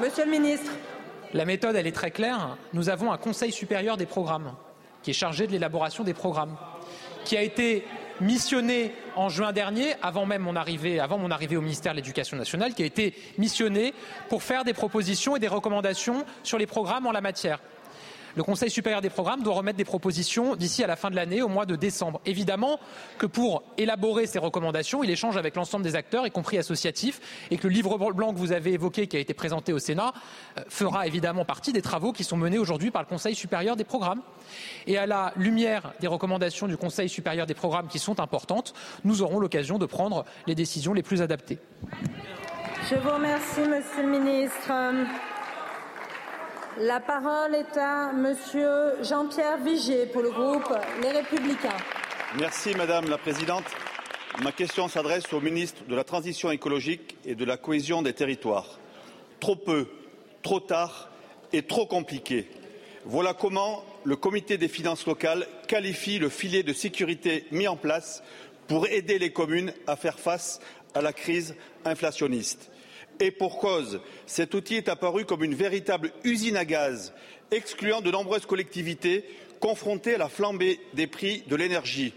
Monsieur 0.00 0.24
le 0.24 0.30
ministre. 0.30 0.70
La 1.34 1.44
méthode, 1.44 1.76
elle 1.76 1.86
est 1.86 1.92
très 1.92 2.10
claire. 2.10 2.56
Nous 2.72 2.88
avons 2.88 3.10
un 3.12 3.16
Conseil 3.16 3.52
supérieur 3.52 3.96
des 3.96 4.06
programmes 4.06 4.54
qui 5.02 5.10
est 5.10 5.14
chargé 5.14 5.46
de 5.46 5.52
l'élaboration 5.52 6.04
des 6.04 6.14
programmes, 6.14 6.56
qui 7.24 7.36
a 7.36 7.42
été 7.42 7.84
missionné 8.20 8.94
en 9.16 9.28
juin 9.28 9.52
dernier, 9.52 9.94
avant 10.00 10.26
même 10.26 10.42
mon 10.42 10.54
arrivée, 10.54 11.00
mon 11.10 11.30
arrivée 11.30 11.56
au 11.56 11.60
ministère 11.60 11.92
de 11.92 11.96
l'Éducation 11.96 12.36
nationale, 12.36 12.74
qui 12.74 12.82
a 12.82 12.86
été 12.86 13.14
missionné 13.38 13.94
pour 14.28 14.42
faire 14.42 14.64
des 14.64 14.74
propositions 14.74 15.34
et 15.34 15.40
des 15.40 15.48
recommandations 15.48 16.24
sur 16.42 16.58
les 16.58 16.66
programmes 16.66 17.06
en 17.06 17.12
la 17.12 17.20
matière. 17.20 17.58
Le 18.34 18.42
Conseil 18.42 18.70
supérieur 18.70 19.00
des 19.00 19.10
programmes 19.10 19.42
doit 19.42 19.54
remettre 19.54 19.76
des 19.76 19.84
propositions 19.84 20.56
d'ici 20.56 20.82
à 20.82 20.86
la 20.86 20.96
fin 20.96 21.10
de 21.10 21.16
l'année, 21.16 21.42
au 21.42 21.48
mois 21.48 21.66
de 21.66 21.76
décembre. 21.76 22.20
Évidemment 22.24 22.80
que 23.18 23.26
pour 23.26 23.62
élaborer 23.76 24.26
ces 24.26 24.38
recommandations, 24.38 25.04
il 25.04 25.10
échange 25.10 25.36
avec 25.36 25.54
l'ensemble 25.54 25.84
des 25.84 25.96
acteurs, 25.96 26.26
y 26.26 26.30
compris 26.30 26.58
associatifs, 26.58 27.20
et 27.50 27.58
que 27.58 27.68
le 27.68 27.74
livre 27.74 27.98
blanc 28.12 28.32
que 28.32 28.38
vous 28.38 28.52
avez 28.52 28.72
évoqué, 28.72 29.06
qui 29.06 29.16
a 29.16 29.20
été 29.20 29.34
présenté 29.34 29.72
au 29.72 29.78
Sénat, 29.78 30.12
euh, 30.58 30.62
fera 30.68 31.06
évidemment 31.06 31.44
partie 31.44 31.72
des 31.72 31.82
travaux 31.82 32.12
qui 32.12 32.24
sont 32.24 32.36
menés 32.36 32.58
aujourd'hui 32.58 32.90
par 32.90 33.02
le 33.02 33.08
Conseil 33.08 33.34
supérieur 33.34 33.76
des 33.76 33.84
programmes. 33.84 34.22
Et 34.86 34.96
à 34.96 35.06
la 35.06 35.32
lumière 35.36 35.92
des 36.00 36.06
recommandations 36.06 36.66
du 36.66 36.76
Conseil 36.76 37.08
supérieur 37.08 37.46
des 37.46 37.54
programmes 37.54 37.88
qui 37.88 37.98
sont 37.98 38.20
importantes, 38.20 38.72
nous 39.04 39.22
aurons 39.22 39.38
l'occasion 39.38 39.78
de 39.78 39.86
prendre 39.86 40.24
les 40.46 40.54
décisions 40.54 40.94
les 40.94 41.02
plus 41.02 41.22
adaptées. 41.22 41.58
Je 42.90 42.96
vous 42.96 43.10
remercie, 43.10 43.60
Monsieur 43.60 44.02
le 44.02 44.08
Ministre. 44.08 44.72
La 46.80 47.00
parole 47.00 47.54
est 47.54 47.76
à 47.76 48.12
Monsieur 48.14 49.02
Jean-Pierre 49.02 49.58
Vigier 49.58 50.06
pour 50.06 50.22
le 50.22 50.30
groupe 50.30 50.72
Les 51.02 51.10
Républicains. 51.10 51.76
Merci 52.38 52.74
Madame 52.74 53.10
la 53.10 53.18
Présidente. 53.18 53.64
Ma 54.42 54.52
question 54.52 54.88
s'adresse 54.88 55.30
au 55.34 55.40
ministre 55.40 55.84
de 55.86 55.94
la 55.94 56.02
Transition 56.02 56.50
écologique 56.50 57.18
et 57.26 57.34
de 57.34 57.44
la 57.44 57.58
cohésion 57.58 58.00
des 58.00 58.14
territoires. 58.14 58.78
Trop 59.38 59.54
peu, 59.54 59.86
trop 60.42 60.60
tard 60.60 61.10
et 61.52 61.62
trop 61.62 61.84
compliqué. 61.84 62.48
Voilà 63.04 63.34
comment 63.34 63.84
le 64.04 64.16
comité 64.16 64.56
des 64.56 64.68
finances 64.68 65.06
locales 65.06 65.46
qualifie 65.68 66.18
le 66.18 66.30
filet 66.30 66.62
de 66.62 66.72
sécurité 66.72 67.44
mis 67.50 67.68
en 67.68 67.76
place 67.76 68.22
pour 68.66 68.86
aider 68.86 69.18
les 69.18 69.30
communes 69.30 69.74
à 69.86 69.96
faire 69.96 70.18
face 70.18 70.58
à 70.94 71.02
la 71.02 71.12
crise 71.12 71.54
inflationniste. 71.84 72.71
Et 73.22 73.30
pour 73.30 73.60
cause, 73.60 74.00
cet 74.26 74.52
outil 74.52 74.74
est 74.74 74.88
apparu 74.88 75.24
comme 75.24 75.44
une 75.44 75.54
véritable 75.54 76.10
usine 76.24 76.56
à 76.56 76.64
gaz, 76.64 77.12
excluant 77.52 78.00
de 78.00 78.10
nombreuses 78.10 78.46
collectivités 78.46 79.24
confrontées 79.60 80.16
à 80.16 80.18
la 80.18 80.28
flambée 80.28 80.80
des 80.94 81.06
prix 81.06 81.44
de 81.46 81.54
l'énergie. 81.54 82.14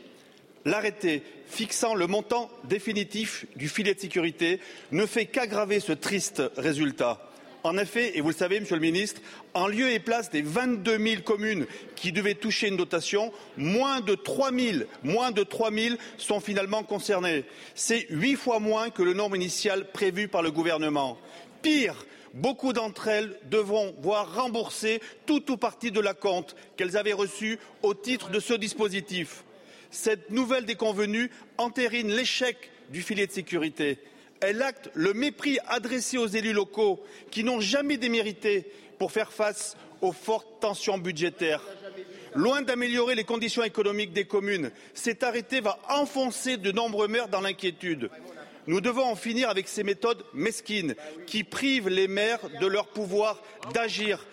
L'arrêté 0.65 1.22
fixant 1.45 1.94
le 1.94 2.07
montant 2.07 2.49
définitif 2.64 3.45
du 3.56 3.69
filet 3.69 3.94
de 3.94 3.99
sécurité 3.99 4.60
ne 4.91 5.06
fait 5.06 5.27
qu'aggraver 5.27 5.80
ce 5.80 5.91
triste 5.91 6.41
résultat. 6.57 7.22
En 7.66 7.80
effet, 7.80 8.16
et 8.16 8.22
vous 8.22 8.30
le 8.30 8.36
savez, 8.36 8.60
Monsieur 8.60 8.76
le 8.76 8.82
Ministre, 8.82 9.20
en 9.56 9.66
lieu 9.66 9.90
et 9.90 9.98
place 9.98 10.30
des 10.30 10.44
22 10.44 11.00
000 11.00 11.22
communes 11.24 11.66
qui 11.96 12.12
devaient 12.12 12.36
toucher 12.36 12.68
une 12.68 12.78
dotation, 12.78 13.34
moins 13.58 14.02
de 14.02 14.14
3 14.14 14.52
000, 14.52 14.84
moins 15.02 15.32
de 15.32 15.42
3 15.42 15.72
000 15.72 15.96
sont 16.20 16.40
finalement 16.40 16.84
concernées. 16.84 17.44
C'est 17.74 18.06
huit 18.12 18.36
fois 18.36 18.60
moins 18.60 18.92
que 18.92 19.02
le 19.02 19.14
nombre 19.14 19.36
initial 19.36 19.92
prévu 19.92 20.28
par 20.28 20.44
le 20.44 20.52
gouvernement. 20.52 21.18
Pire, 21.64 22.06
beaucoup 22.36 22.72
d'entre 22.72 23.08
elles 23.08 23.36
devront 23.50 23.96
voir 24.00 24.36
rembourser 24.36 25.02
tout 25.26 25.52
ou 25.52 25.58
partie 25.58 25.92
de 25.92 26.00
la 26.00 26.14
compte 26.14 26.56
qu'elles 26.78 26.98
avaient 26.98 27.14
reçue 27.14 27.58
au 27.82 27.96
titre 27.96 28.30
de 28.30 28.40
ce 28.40 28.54
dispositif. 28.54 29.44
Cette 29.90 30.30
nouvelle 30.30 30.66
déconvenue 30.66 31.32
entérine 31.58 32.12
l'échec 32.12 32.70
du 32.92 33.02
filet 33.02 33.26
de 33.26 33.32
sécurité 33.32 33.98
elle 34.41 34.62
acte 34.62 34.90
le 34.94 35.14
mépris 35.14 35.60
adressé 35.68 36.18
aux 36.18 36.28
élus 36.28 36.53
locaux 36.53 37.03
qui 37.32 37.44
n'ont 37.44 37.60
jamais 37.60 37.98
démérité 37.98 38.66
pour 38.98 39.12
faire 39.12 39.32
face 39.32 39.76
aux 40.02 40.12
fortes 40.12 40.60
tensions 40.62 40.98
budgétaires. 40.98 41.62
Loin 42.34 42.62
d'améliorer 42.62 43.16
les 43.16 43.24
conditions 43.24 43.64
économiques 43.64 44.14
des 44.14 44.26
communes, 44.26 44.72
cet 44.94 45.24
arrêté 45.24 45.62
va 45.62 45.80
enfoncer 45.90 46.57
de 46.57 46.72
nombreux 46.72 47.07
maires 47.07 47.30
dans 47.30 47.41
l'inquiétude. 47.41 48.10
Nous 48.68 48.82
devons 48.82 49.06
en 49.06 49.16
finir 49.16 49.49
avec 49.49 49.68
ces 49.68 49.84
méthodes 49.84 50.24
mesquines 50.34 50.95
qui 51.28 51.44
privent 51.44 51.88
les 51.88 52.07
maires 52.07 52.41
de 52.60 52.68
leur 52.68 52.88
pouvoir 52.88 53.41
d'agir 53.74 54.26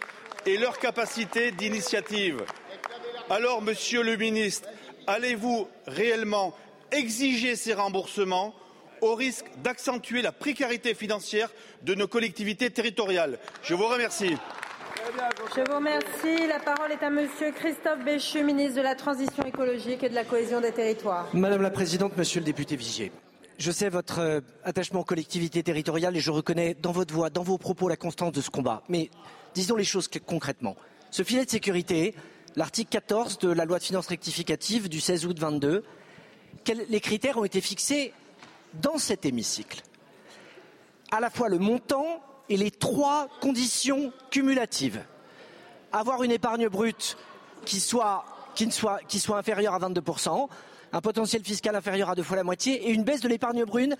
et 0.47 0.57
leur 0.57 0.79
capacité 0.79 1.53
d'initiative. 1.53 2.43
Alors, 3.31 3.62
Monsieur 3.62 4.03
le 4.03 4.16
ministre, 4.16 4.69
allez-vous 5.07 5.69
réellement 5.87 6.57
exiger 6.91 7.57
ces 7.57 7.74
remboursements 7.74 8.55
au 9.03 9.15
risque 9.15 9.47
d'accentuer 9.62 10.23
la 10.23 10.33
précarité 10.33 10.95
financière 10.95 11.51
de 11.83 11.95
nos 11.95 12.09
collectivités 12.09 12.70
territoriales. 12.70 13.39
Je 13.62 13.74
vous 13.74 13.87
remercie. 13.87 14.37
Je 15.57 15.61
vous 15.69 15.77
remercie. 15.77 16.47
La 16.47 16.61
parole 16.61 16.93
est 16.93 17.03
à 17.03 17.11
Monsieur 17.11 17.51
Christophe 17.51 18.05
Béchu, 18.05 18.45
ministre 18.45 18.77
de 18.77 18.83
la 18.83 18.95
Transition 18.95 19.45
écologique 19.45 20.05
et 20.05 20.09
de 20.09 20.15
la 20.15 20.24
cohésion 20.24 20.61
des 20.61 20.73
territoires. 20.73 21.29
Madame 21.35 21.62
la 21.62 21.70
Présidente, 21.70 22.16
Monsieur 22.16 22.41
le 22.41 22.47
député 22.47 22.77
Vigier, 22.77 23.11
je 23.59 23.70
sais 23.73 23.89
votre 23.89 24.20
euh, 24.20 24.41
attachement 24.65 25.01
aux 25.01 25.05
collectivités 25.05 25.62
territoriales 25.62 26.16
et 26.16 26.20
je 26.20 26.31
reconnais 26.31 26.74
dans 26.74 26.93
votre 26.93 27.12
voix, 27.12 27.31
dans 27.31 27.43
vos 27.43 27.59
propos, 27.59 27.89
la 27.89 27.97
constance 27.97 28.33
de 28.33 28.41
ce 28.41 28.51
combat. 28.51 28.85
Mais 28.89 29.11
disons 29.55 29.74
les 29.74 29.85
choses 29.85 30.09
concrètement. 30.24 30.77
Ce 31.11 31.24
filet 31.24 31.45
de 31.45 31.51
sécurité, 31.51 32.15
l'article 32.55 32.91
14 32.91 33.39
de 33.39 33.51
la 33.51 33.65
loi 33.65 33.81
de 33.81 33.85
finances 33.85 34.07
rectificative 34.07 34.89
du 34.89 35.01
16 35.01 35.27
août 35.27 35.39
22, 35.39 35.85
les 36.89 37.01
critères 37.01 37.39
ont 37.39 37.45
été 37.45 37.61
fixés 37.61 38.12
dans 38.74 38.99
cet 38.99 39.24
hémicycle 39.27 39.82
à 41.12 41.20
la 41.20 41.31
fois 41.31 41.49
le 41.49 41.59
montant 41.59 42.23
et 42.49 42.57
les 42.57 42.70
trois 42.70 43.28
conditions 43.40 44.12
cumulatives. 44.31 45.05
Avoir 45.93 46.23
une 46.23 46.32
épargne 46.32 46.69
brute 46.69 47.16
qui 47.66 47.81
soit, 47.81 48.24
inférieure 49.28 49.74
à 49.74 49.78
22%, 49.78 50.49
un 50.94 51.01
potentiel 51.01 51.44
fiscal 51.44 51.77
inférieur 51.77 52.11
à 52.11 52.15
deux 52.15 52.23
fois 52.23 52.36
la 52.36 52.44
moitié 52.44 52.89
et 52.89 52.90
une 52.90 53.05
baisse 53.05 53.20
de 53.20 53.28
l'épargne 53.28 53.65
brune 53.65 53.94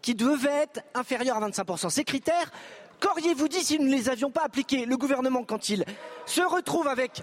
qui 0.00 0.14
devait 0.14 0.62
être 0.62 0.82
inférieure 0.94 1.36
à 1.36 1.48
25%. 1.48 1.90
Ces 1.90 2.04
critères, 2.04 2.50
qu'auriez-vous 2.98 3.48
dit 3.48 3.62
si 3.62 3.78
nous 3.78 3.86
ne 3.86 3.94
les 3.94 4.08
avions 4.08 4.30
pas 4.30 4.44
appliqués? 4.44 4.86
Le 4.86 4.96
gouvernement, 4.96 5.44
quand 5.44 5.68
il 5.68 5.84
se 6.26 6.42
retrouve 6.42 6.88
avec 6.88 7.22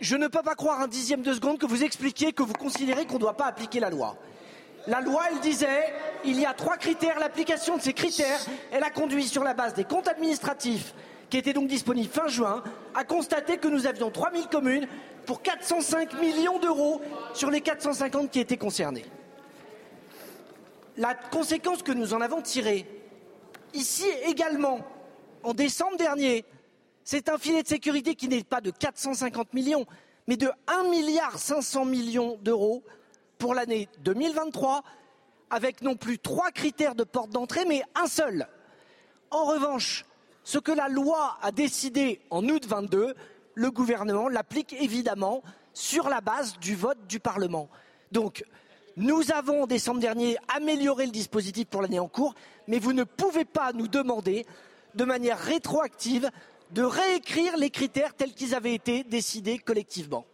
je 0.00 0.16
ne 0.16 0.26
peux 0.26 0.42
pas 0.42 0.56
croire 0.56 0.80
un 0.80 0.88
dixième 0.88 1.22
de 1.22 1.32
seconde 1.32 1.58
que 1.58 1.66
vous 1.66 1.82
expliquiez 1.82 2.32
que 2.32 2.42
vous 2.42 2.52
considérez 2.52 3.06
qu'on 3.06 3.14
ne 3.14 3.20
doit 3.20 3.36
pas 3.36 3.46
appliquer 3.46 3.80
la 3.80 3.88
loi. 3.88 4.16
La 4.86 5.00
loi, 5.00 5.22
elle 5.30 5.40
disait, 5.40 5.94
il 6.24 6.38
y 6.38 6.44
a 6.44 6.52
trois 6.52 6.76
critères. 6.76 7.18
L'application 7.18 7.76
de 7.76 7.82
ces 7.82 7.94
critères, 7.94 8.40
elle 8.70 8.82
a 8.82 8.90
conduit 8.90 9.26
sur 9.26 9.42
la 9.42 9.54
base 9.54 9.74
des 9.74 9.84
comptes 9.84 10.08
administratifs, 10.08 10.94
qui 11.30 11.38
étaient 11.38 11.54
donc 11.54 11.68
disponibles 11.68 12.12
fin 12.12 12.28
juin, 12.28 12.62
à 12.94 13.04
constater 13.04 13.56
que 13.56 13.68
nous 13.68 13.86
avions 13.86 14.10
3000 14.10 14.46
communes 14.48 14.86
pour 15.24 15.40
405 15.40 16.20
millions 16.20 16.58
d'euros 16.58 17.00
sur 17.32 17.50
les 17.50 17.62
450 17.62 18.30
qui 18.30 18.40
étaient 18.40 18.58
concernées. 18.58 19.06
La 20.96 21.14
conséquence 21.14 21.82
que 21.82 21.92
nous 21.92 22.12
en 22.12 22.20
avons 22.20 22.42
tirée, 22.42 22.86
ici 23.72 24.06
également, 24.26 24.80
en 25.42 25.54
décembre 25.54 25.96
dernier, 25.96 26.44
c'est 27.04 27.28
un 27.28 27.38
filet 27.38 27.62
de 27.62 27.68
sécurité 27.68 28.14
qui 28.14 28.28
n'est 28.28 28.44
pas 28.44 28.60
de 28.60 28.70
450 28.70 29.54
millions, 29.54 29.86
mais 30.26 30.36
de 30.36 30.50
1 30.66 30.84
milliard 30.84 31.38
500 31.38 31.86
millions 31.86 32.38
d'euros 32.42 32.82
pour 33.38 33.54
l'année 33.54 33.88
2023 34.00 34.82
avec 35.50 35.82
non 35.82 35.94
plus 35.94 36.18
trois 36.18 36.50
critères 36.50 36.94
de 36.94 37.04
porte 37.04 37.30
d'entrée, 37.30 37.64
mais 37.64 37.82
un 37.94 38.06
seul. 38.06 38.48
En 39.30 39.44
revanche, 39.44 40.04
ce 40.42 40.58
que 40.58 40.72
la 40.72 40.88
loi 40.88 41.38
a 41.42 41.52
décidé 41.52 42.20
en 42.30 42.48
août 42.48 42.66
22, 42.66 43.14
le 43.54 43.70
gouvernement 43.70 44.28
l'applique 44.28 44.74
évidemment 44.74 45.42
sur 45.72 46.08
la 46.08 46.20
base 46.20 46.58
du 46.58 46.74
vote 46.74 47.06
du 47.08 47.20
Parlement. 47.20 47.68
Donc, 48.12 48.44
nous 48.96 49.32
avons, 49.32 49.64
en 49.64 49.66
décembre 49.66 50.00
dernier, 50.00 50.36
amélioré 50.54 51.06
le 51.06 51.12
dispositif 51.12 51.66
pour 51.66 51.82
l'année 51.82 51.98
en 51.98 52.08
cours, 52.08 52.34
mais 52.68 52.78
vous 52.78 52.92
ne 52.92 53.04
pouvez 53.04 53.44
pas 53.44 53.72
nous 53.72 53.88
demander 53.88 54.46
de 54.94 55.04
manière 55.04 55.38
rétroactive, 55.38 56.30
de 56.70 56.82
réécrire 56.82 57.56
les 57.56 57.70
critères 57.70 58.14
tels 58.14 58.34
qu'ils 58.34 58.54
avaient 58.54 58.74
été 58.74 59.02
décidés 59.02 59.58
collectivement. 59.58 60.24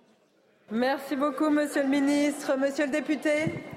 Merci 0.73 1.17
beaucoup, 1.17 1.51
monsieur 1.51 1.83
le 1.83 1.89
ministre. 1.89 2.57
Monsieur 2.57 2.87
le 2.87 2.93
député. 2.93 3.31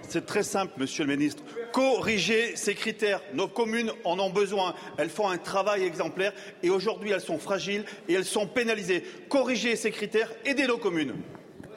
C'est 0.07 0.27
très 0.27 0.43
simple, 0.43 0.73
monsieur 0.77 1.05
le 1.05 1.15
ministre. 1.15 1.41
Corriger 1.71 2.55
ces 2.55 2.75
critères. 2.75 3.21
Nos 3.33 3.47
communes 3.47 3.91
en 4.03 4.19
ont 4.19 4.29
besoin. 4.29 4.75
Elles 4.97 5.09
font 5.09 5.27
un 5.27 5.39
travail 5.39 5.83
exemplaire 5.85 6.33
et 6.61 6.69
aujourd'hui 6.69 7.09
elles 7.09 7.21
sont 7.21 7.39
fragiles 7.39 7.83
et 8.07 8.13
elles 8.13 8.25
sont 8.25 8.45
pénalisées. 8.45 9.03
Corriger 9.27 9.75
ces 9.75 9.89
critères, 9.89 10.31
aidez 10.45 10.67
nos 10.67 10.77
communes. 10.77 11.15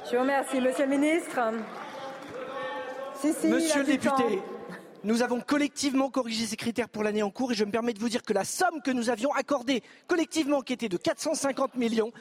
Je 0.05 0.17
vous 0.17 0.23
remercie, 0.23 0.61
monsieur 0.61 0.85
le 0.85 0.91
ministre. 0.91 1.41
Si, 3.21 3.33
si, 3.33 3.47
Monsieur 3.47 3.81
le 3.81 3.87
député, 3.87 4.09
temps. 4.11 4.45
nous 5.03 5.23
avons 5.23 5.41
collectivement 5.41 6.11
corrigé 6.11 6.45
ces 6.45 6.57
critères 6.57 6.91
pour 6.91 7.03
l'année 7.03 7.23
en 7.23 7.31
cours 7.31 7.53
et 7.53 7.55
je 7.55 7.65
me 7.65 7.71
permets 7.71 7.95
de 7.95 7.99
vous 7.99 8.11
dire 8.11 8.23
que 8.23 8.35
la 8.35 8.45
somme 8.45 8.83
que 8.85 8.91
nous 8.91 9.09
avions 9.09 9.33
accordée 9.33 9.83
collectivement, 10.07 10.61
qui 10.61 10.75
était 10.75 10.91
de 10.91 10.99
450 10.99 11.77
millions, 11.77 12.13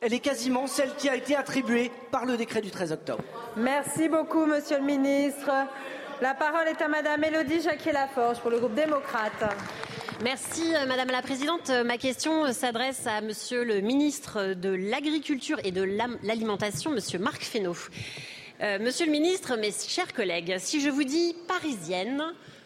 elle 0.00 0.14
est 0.14 0.20
quasiment 0.20 0.66
celle 0.66 0.94
qui 0.96 1.08
a 1.08 1.16
été 1.16 1.34
attribuée 1.34 1.90
par 2.10 2.24
le 2.24 2.36
décret 2.36 2.60
du 2.60 2.70
13 2.70 2.92
octobre. 2.92 3.24
Merci 3.56 4.08
beaucoup, 4.08 4.46
monsieur 4.46 4.78
le 4.78 4.84
ministre. 4.84 5.50
La 6.20 6.34
parole 6.34 6.68
est 6.68 6.80
à 6.82 6.88
madame 6.88 7.22
Élodie 7.24 7.60
Jacquier-Laforge 7.60 8.38
pour 8.40 8.50
le 8.50 8.58
groupe 8.58 8.74
démocrate. 8.74 9.54
Merci 10.22 10.74
euh, 10.74 10.84
Madame 10.86 11.10
la 11.10 11.22
Présidente. 11.22 11.70
Euh, 11.70 11.84
Ma 11.84 11.96
question 11.96 12.44
euh, 12.46 12.52
s'adresse 12.52 13.06
à 13.06 13.20
Monsieur 13.20 13.62
le 13.62 13.80
ministre 13.80 14.54
de 14.54 14.70
l'Agriculture 14.70 15.58
et 15.62 15.70
de 15.70 15.82
l'Alimentation, 16.24 16.90
Monsieur 16.90 17.20
Marc 17.20 17.42
Fesneau. 17.42 17.76
Euh, 18.60 18.80
Monsieur 18.80 19.06
le 19.06 19.12
ministre, 19.12 19.56
mes 19.56 19.70
chers 19.70 20.12
collègues, 20.12 20.56
si 20.58 20.80
je 20.80 20.90
vous 20.90 21.04
dis 21.04 21.36
parisienne, 21.46 22.20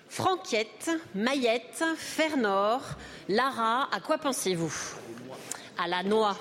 Franquette, 0.09 0.91
Mayette, 1.15 1.85
Fernord, 1.97 2.83
Lara, 3.29 3.89
à 3.95 4.01
quoi 4.01 4.17
pensez-vous? 4.17 4.73
À 5.79 5.89
la 5.89 6.03
noix. 6.03 6.37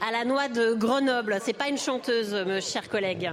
À 0.00 0.10
la 0.10 0.24
noix 0.24 0.48
de 0.48 0.74
Grenoble, 0.74 1.38
c'est 1.42 1.52
pas 1.52 1.68
une 1.68 1.78
chanteuse, 1.78 2.34
mes 2.34 2.60
chers 2.60 2.88
collègues. 2.88 3.30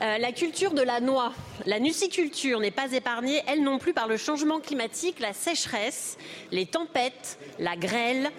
Euh, 0.00 0.18
la 0.18 0.32
culture 0.32 0.72
de 0.72 0.82
la 0.82 1.00
noix, 1.00 1.32
la 1.66 1.80
nuciculture 1.80 2.60
n'est 2.60 2.70
pas 2.70 2.92
épargnée, 2.92 3.42
elle 3.46 3.62
non 3.62 3.78
plus, 3.78 3.92
par 3.92 4.08
le 4.08 4.16
changement 4.16 4.60
climatique, 4.60 5.20
la 5.20 5.32
sécheresse, 5.32 6.18
les 6.50 6.66
tempêtes, 6.66 7.38
la 7.58 7.76
grêle. 7.76 8.30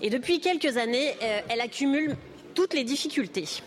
Et 0.00 0.10
depuis 0.10 0.40
quelques 0.40 0.76
années, 0.76 1.14
euh, 1.22 1.40
elle 1.48 1.60
accumule 1.60 2.16
toutes 2.54 2.74
les 2.74 2.84
difficultés. 2.84 3.62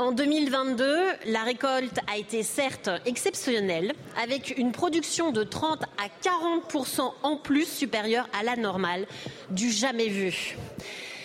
En 0.00 0.12
2022, 0.12 0.96
la 1.26 1.42
récolte 1.42 1.98
a 2.10 2.16
été 2.16 2.42
certes 2.42 2.88
exceptionnelle, 3.04 3.92
avec 4.22 4.56
une 4.56 4.72
production 4.72 5.30
de 5.30 5.44
30 5.44 5.82
à 5.82 6.08
40 6.22 7.14
en 7.22 7.36
plus 7.36 7.66
supérieure 7.66 8.26
à 8.38 8.42
la 8.42 8.56
normale, 8.56 9.06
du 9.50 9.70
jamais 9.70 10.08
vu. 10.08 10.56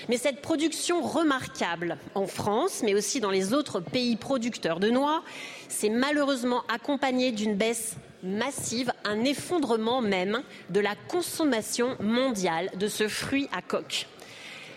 Mais 0.09 0.17
cette 0.17 0.41
production 0.41 1.01
remarquable 1.01 1.97
en 2.13 2.27
France, 2.27 2.81
mais 2.83 2.93
aussi 2.93 3.19
dans 3.19 3.31
les 3.31 3.53
autres 3.53 3.79
pays 3.79 4.15
producteurs 4.15 4.79
de 4.79 4.89
noix, 4.89 5.23
s'est 5.67 5.89
malheureusement 5.89 6.63
accompagnée 6.73 7.31
d'une 7.31 7.55
baisse 7.55 7.95
massive, 8.23 8.91
un 9.03 9.23
effondrement 9.23 10.01
même 10.01 10.41
de 10.69 10.79
la 10.79 10.95
consommation 11.07 11.95
mondiale 11.99 12.69
de 12.77 12.87
ce 12.87 13.07
fruit 13.07 13.47
à 13.51 13.61
coque. 13.61 14.07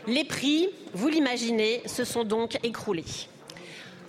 Les 0.06 0.24
prix, 0.24 0.68
vous 0.94 1.09
l'imaginez, 1.09 1.82
se 1.86 2.05
sont 2.05 2.24
donc 2.24 2.59
écroulés. 2.62 3.05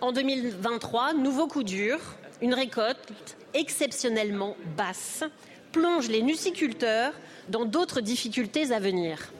En 0.01 0.11
2023, 0.13 1.13
nouveau 1.13 1.47
coup 1.47 1.63
dur, 1.63 1.99
une 2.41 2.53
récolte 2.53 3.35
exceptionnellement 3.53 4.55
basse 4.77 5.23
plonge 5.71 6.07
les 6.07 6.21
nuciculteurs 6.21 7.13
dans 7.49 7.65
d'autres 7.65 8.01
difficultés 8.01 8.71
à 8.71 8.79
venir. 8.79 9.31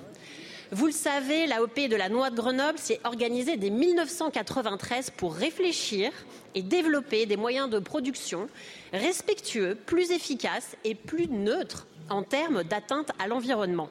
Vous 0.72 0.86
le 0.86 0.92
savez, 0.92 1.48
l'AOP 1.48 1.88
de 1.90 1.96
la 1.96 2.10
noix 2.10 2.30
de 2.30 2.36
Grenoble 2.36 2.78
s'est 2.78 3.00
organisée 3.04 3.58
dès 3.58 3.72
1993 3.72 5.10
pour 5.18 5.34
réfléchir 5.34 6.12
et 6.54 6.62
développer 6.62 7.26
des 7.26 7.38
moyens 7.38 7.72
de 7.72 7.80
production 7.80 8.48
respectueux, 8.94 9.76
plus 9.88 10.12
efficaces 10.12 10.76
et 10.84 10.94
plus 10.94 11.28
neutres 11.28 11.88
en 12.12 12.22
termes 12.22 12.64
d'atteinte 12.64 13.10
à 13.18 13.28
l'environnement. 13.28 13.90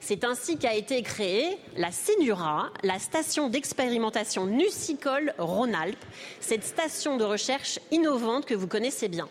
C'est 0.00 0.22
ainsi 0.22 0.58
qu'a 0.58 0.74
été 0.74 1.02
créée 1.02 1.58
la 1.76 1.90
CENURA, 1.90 2.70
la 2.84 3.00
station 3.00 3.48
d'expérimentation 3.48 4.46
nucicole 4.46 5.34
Rhône-Alpes, 5.38 6.04
cette 6.38 6.64
station 6.64 7.16
de 7.16 7.24
recherche 7.24 7.80
innovante 7.90 8.46
que 8.46 8.54
vous 8.54 8.68
connaissez 8.68 9.08
bien. 9.08 9.28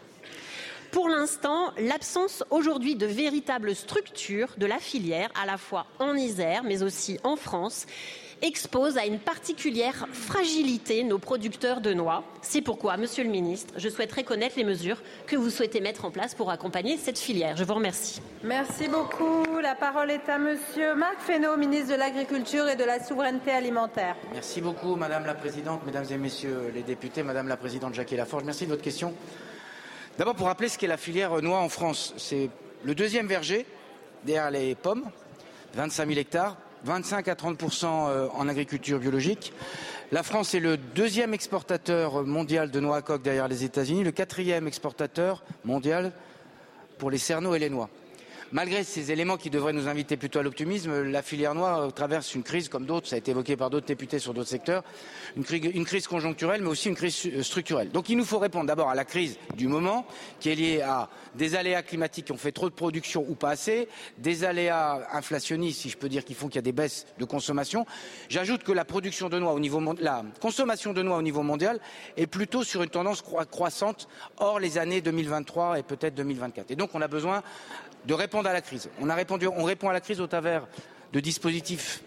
Pour 0.92 1.08
l'instant, 1.08 1.72
l'absence 1.78 2.44
aujourd'hui 2.50 2.96
de 2.96 3.06
véritable 3.06 3.74
structure 3.76 4.50
de 4.58 4.66
la 4.66 4.78
filière, 4.78 5.30
à 5.42 5.46
la 5.46 5.58
fois 5.58 5.86
en 6.00 6.16
Isère 6.16 6.64
mais 6.66 6.84
aussi 6.84 7.18
en 7.24 7.38
France, 7.38 7.86
expose 8.42 8.98
à 8.98 9.06
une 9.06 9.20
particulière 9.20 10.08
fragilité 10.12 11.04
nos 11.04 11.18
producteurs 11.18 11.80
de 11.80 11.94
noix. 11.94 12.26
C'est 12.42 12.62
pourquoi, 12.62 12.98
Monsieur 12.98 13.24
le 13.24 13.30
Ministre, 13.30 13.74
je 13.78 13.88
souhaiterais 13.88 14.24
connaître 14.26 14.56
les 14.58 14.66
mesures 14.66 15.02
que 15.28 15.38
vous 15.38 15.50
souhaitez 15.50 15.80
mettre 15.80 16.04
en 16.04 16.12
place 16.12 16.36
pour 16.36 16.52
accompagner 16.52 16.98
cette 16.98 17.20
filière. 17.20 17.56
Je 17.56 17.64
vous 17.64 17.76
remercie. 17.76 18.22
Merci 18.44 18.90
beaucoup. 18.90 19.46
La 19.62 19.76
parole 19.76 20.12
est 20.12 20.28
à 20.28 20.40
monsieur 20.40 20.96
Marc 20.96 21.22
Fesneau, 21.22 21.56
ministre 21.56 21.94
de 21.94 22.00
l'Agriculture 22.00 22.68
et 22.68 22.76
de 22.76 22.84
la 22.84 23.02
Souveraineté 23.02 23.52
alimentaire. 23.52 24.18
Merci 24.34 24.60
beaucoup, 24.60 24.96
Madame 24.96 25.26
la 25.26 25.36
Présidente, 25.36 25.86
Mesdames 25.86 26.08
et 26.12 26.18
Messieurs 26.18 26.72
les 26.74 26.84
députés, 26.84 27.24
Madame 27.24 27.48
la 27.48 27.58
Présidente 27.58 27.94
Jacques 27.94 28.12
Laforge. 28.12 28.44
Merci 28.44 28.66
de 28.66 28.72
votre 28.72 28.84
question. 28.84 29.14
D'abord, 30.22 30.36
pour 30.36 30.46
rappeler 30.46 30.70
ce 30.70 30.78
qu'est 30.78 30.86
la 30.86 30.98
filière 30.98 31.42
noix 31.42 31.58
en 31.58 31.68
France, 31.68 32.14
c'est 32.16 32.52
le 32.84 32.94
deuxième 32.94 33.26
verger 33.26 33.66
derrière 34.24 34.52
les 34.52 34.76
pommes, 34.76 35.10
25 35.74 36.08
000 36.10 36.20
hectares, 36.20 36.58
25 36.84 37.28
à 37.28 37.34
30 37.34 37.84
en 38.32 38.48
agriculture 38.48 39.00
biologique. 39.00 39.52
La 40.12 40.22
France 40.22 40.54
est 40.54 40.60
le 40.60 40.78
deuxième 40.78 41.34
exportateur 41.34 42.24
mondial 42.24 42.70
de 42.70 42.80
noix 42.80 42.98
à 42.98 43.02
coque 43.02 43.24
derrière 43.24 43.48
les 43.48 43.64
États-Unis, 43.64 44.04
le 44.04 44.12
quatrième 44.12 44.68
exportateur 44.68 45.44
mondial 45.66 46.12
pour 47.00 47.10
les 47.10 47.18
cerneaux 47.18 47.56
et 47.56 47.60
les 47.60 47.72
noix. 47.72 47.90
Malgré 48.54 48.84
ces 48.84 49.14
éléments 49.14 49.38
qui 49.38 49.50
devraient 49.50 49.72
nous 49.72 49.88
inviter 49.88 50.18
plutôt 50.18 50.40
à 50.40 50.44
l'optimisme, 50.44 51.04
la 51.04 51.22
filière 51.22 51.56
noix 51.56 51.90
traverse 51.96 52.36
une 52.36 52.44
crise 52.44 52.68
comme 52.68 52.86
d'autres, 52.86 53.08
ça 53.08 53.16
a 53.16 53.20
été 53.20 53.32
évoqué 53.32 53.56
par 53.56 53.70
d'autres 53.70 53.86
députés 53.86 54.20
sur 54.20 54.34
d'autres 54.34 54.50
secteurs, 54.50 54.84
une 55.38 55.46
crise, 55.86 56.06
conjoncturelle 56.06 56.62
mais 56.62 56.68
aussi 56.68 56.90
une 56.90 56.96
crise 56.96 57.42
structurelle. 57.44 57.92
Donc 57.92 58.10
il 58.10 58.18
nous 58.18 58.26
faut 58.26 58.40
répondre 58.40 58.66
d'abord 58.68 58.90
à 58.90 58.96
la 58.96 59.06
crise 59.06 59.38
du 59.56 59.70
moment 59.70 60.06
qui 60.42 60.50
est 60.50 60.56
liée 60.56 60.82
à 60.82 61.08
des 61.36 61.56
aléas 61.56 61.82
climatiques 61.82 62.26
qui 62.26 62.32
ont 62.34 62.38
fait 62.38 62.52
trop 62.52 62.70
de 62.70 62.76
production 62.76 63.26
ou 63.30 63.36
pas 63.36 63.52
assez, 63.52 63.88
des 64.18 64.44
aléas 64.44 65.08
inflationnistes 65.14 65.80
si 65.80 65.90
je 65.90 65.98
peux 65.98 66.10
dire 66.10 66.26
qui 66.26 66.34
font 66.34 66.48
qu'il 66.48 66.58
y 66.58 66.60
a 66.60 66.62
des 66.64 66.74
baisses 66.74 67.06
de 67.20 67.24
consommation. 67.26 67.86
J'ajoute 68.28 68.64
que 68.64 68.74
la 68.74 68.84
production 68.84 69.30
de 69.30 69.40
noix 69.40 69.54
au 69.54 69.62
niveau 69.62 69.82
la 70.02 70.26
consommation 70.42 70.92
de 70.92 71.02
noix 71.02 71.16
au 71.16 71.22
niveau 71.22 71.42
mondial 71.42 71.80
est 72.18 72.28
plutôt 72.28 72.66
sur 72.66 72.84
une 72.84 72.90
tendance 72.90 73.22
croi- 73.22 73.46
croissante 73.46 74.10
hors 74.40 74.60
les 74.60 74.78
années 74.78 75.00
2023 75.00 75.80
et 75.80 75.84
peut-être 75.84 76.16
2024. 76.16 76.70
Et 76.72 76.76
donc 76.76 76.90
on 76.96 77.02
a 77.02 77.08
besoin 77.08 77.44
de 78.06 78.14
répondre 78.14 78.50
à 78.50 78.54
la 78.54 78.62
crise. 78.62 78.90
On, 79.00 79.64
répond 79.64 79.90
à 79.90 79.94
la 79.94 80.02
crise 80.02 80.22
au 80.22 80.28
travers 80.28 80.68
de 81.14 81.20
dispositifs 81.20 82.04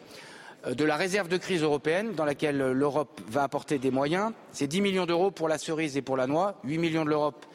euh, 0.67 0.75
de 0.75 0.85
la 0.85 0.97
réserve 0.97 1.29
de 1.29 1.37
crise 1.37 1.63
européenne 1.63 2.15
dans 2.15 2.25
laquelle 2.25 2.61
euh, 2.61 2.73
l'Europe 2.73 3.21
va 3.29 3.43
apporter 3.43 3.79
des 3.79 3.91
moyens. 3.91 4.33
C'est 4.53 4.67
10 4.67 4.81
millions 4.81 5.07
d'euros 5.07 5.31
pour 5.31 5.49
la 5.49 5.59
cerise 5.59 5.97
et 5.97 6.03
pour 6.03 6.17
la 6.17 6.27
noix, 6.27 6.59
8 6.65 6.79
millions 6.79 7.05
de 7.05 7.11
l'Europe 7.11 7.47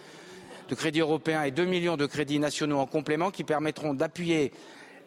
de 0.69 0.75
crédits 0.75 0.99
européens 0.99 1.43
et 1.43 1.51
2 1.51 1.65
millions 1.65 1.97
de 1.97 2.05
crédits 2.05 2.39
nationaux 2.39 2.79
en 2.79 2.85
complément 2.85 3.31
qui 3.31 3.43
permettront 3.43 3.93
d'appuyer 3.93 4.51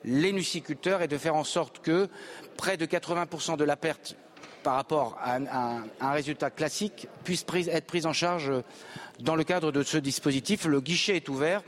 les 0.04 0.32
nuciculteurs 0.32 1.02
et 1.02 1.08
de 1.08 1.16
faire 1.16 1.36
en 1.36 1.44
sorte 1.44 1.78
que 1.78 2.08
près 2.56 2.76
de 2.76 2.86
80% 2.86 3.56
de 3.56 3.64
la 3.64 3.76
perte 3.76 4.16
par 4.64 4.74
rapport 4.74 5.18
à 5.20 5.36
un, 5.36 6.12
résultat 6.12 6.50
classique 6.50 7.08
puisse 7.24 7.44
être 7.68 7.86
prise 7.86 8.06
en 8.06 8.12
charge 8.12 8.50
euh, 8.50 8.62
dans 9.20 9.36
le 9.36 9.44
cadre 9.44 9.72
de 9.72 9.82
ce 9.82 9.98
dispositif. 9.98 10.66
Le 10.66 10.80
guichet 10.80 11.16
est 11.16 11.28
ouvert 11.28 11.62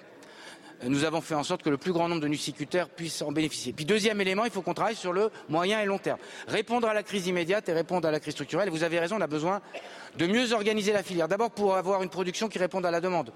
nous 0.82 1.04
avons 1.04 1.20
fait 1.20 1.34
en 1.34 1.44
sorte 1.44 1.62
que 1.62 1.70
le 1.70 1.76
plus 1.76 1.92
grand 1.92 2.08
nombre 2.08 2.20
de 2.20 2.28
nuciculteurs 2.28 2.88
puissent 2.88 3.22
en 3.22 3.32
bénéficier. 3.32 3.72
Puis 3.72 3.84
deuxième 3.84 4.20
élément, 4.20 4.44
il 4.44 4.50
faut 4.50 4.62
qu'on 4.62 4.74
travaille 4.74 4.96
sur 4.96 5.12
le 5.12 5.30
moyen 5.48 5.80
et 5.80 5.86
long 5.86 5.98
terme. 5.98 6.18
Répondre 6.48 6.88
à 6.88 6.94
la 6.94 7.02
crise 7.02 7.26
immédiate 7.26 7.68
et 7.68 7.72
répondre 7.72 8.06
à 8.06 8.10
la 8.10 8.20
crise 8.20 8.34
structurelle. 8.34 8.70
Vous 8.70 8.82
avez 8.82 8.98
raison, 8.98 9.16
on 9.16 9.20
a 9.20 9.26
besoin 9.26 9.60
de 10.18 10.26
mieux 10.26 10.52
organiser 10.52 10.92
la 10.92 11.02
filière. 11.02 11.28
D'abord 11.28 11.50
pour 11.50 11.76
avoir 11.76 12.02
une 12.02 12.10
production 12.10 12.48
qui 12.48 12.58
réponde 12.58 12.86
à 12.86 12.90
la 12.90 13.00
demande. 13.00 13.32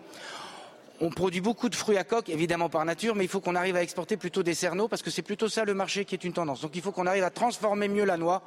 On 1.00 1.10
produit 1.10 1.40
beaucoup 1.40 1.68
de 1.68 1.76
fruits 1.76 1.96
à 1.96 2.02
coque, 2.02 2.28
évidemment 2.28 2.68
par 2.68 2.84
nature, 2.84 3.14
mais 3.14 3.24
il 3.24 3.28
faut 3.28 3.40
qu'on 3.40 3.54
arrive 3.54 3.76
à 3.76 3.82
exporter 3.82 4.16
plutôt 4.16 4.42
des 4.42 4.54
cerneaux 4.54 4.88
parce 4.88 5.00
que 5.00 5.10
c'est 5.10 5.22
plutôt 5.22 5.48
ça 5.48 5.64
le 5.64 5.72
marché 5.72 6.04
qui 6.04 6.16
est 6.16 6.24
une 6.24 6.32
tendance. 6.32 6.60
Donc 6.60 6.72
il 6.74 6.82
faut 6.82 6.90
qu'on 6.90 7.06
arrive 7.06 7.22
à 7.22 7.30
transformer 7.30 7.86
mieux 7.86 8.04
la 8.04 8.16
noix. 8.16 8.42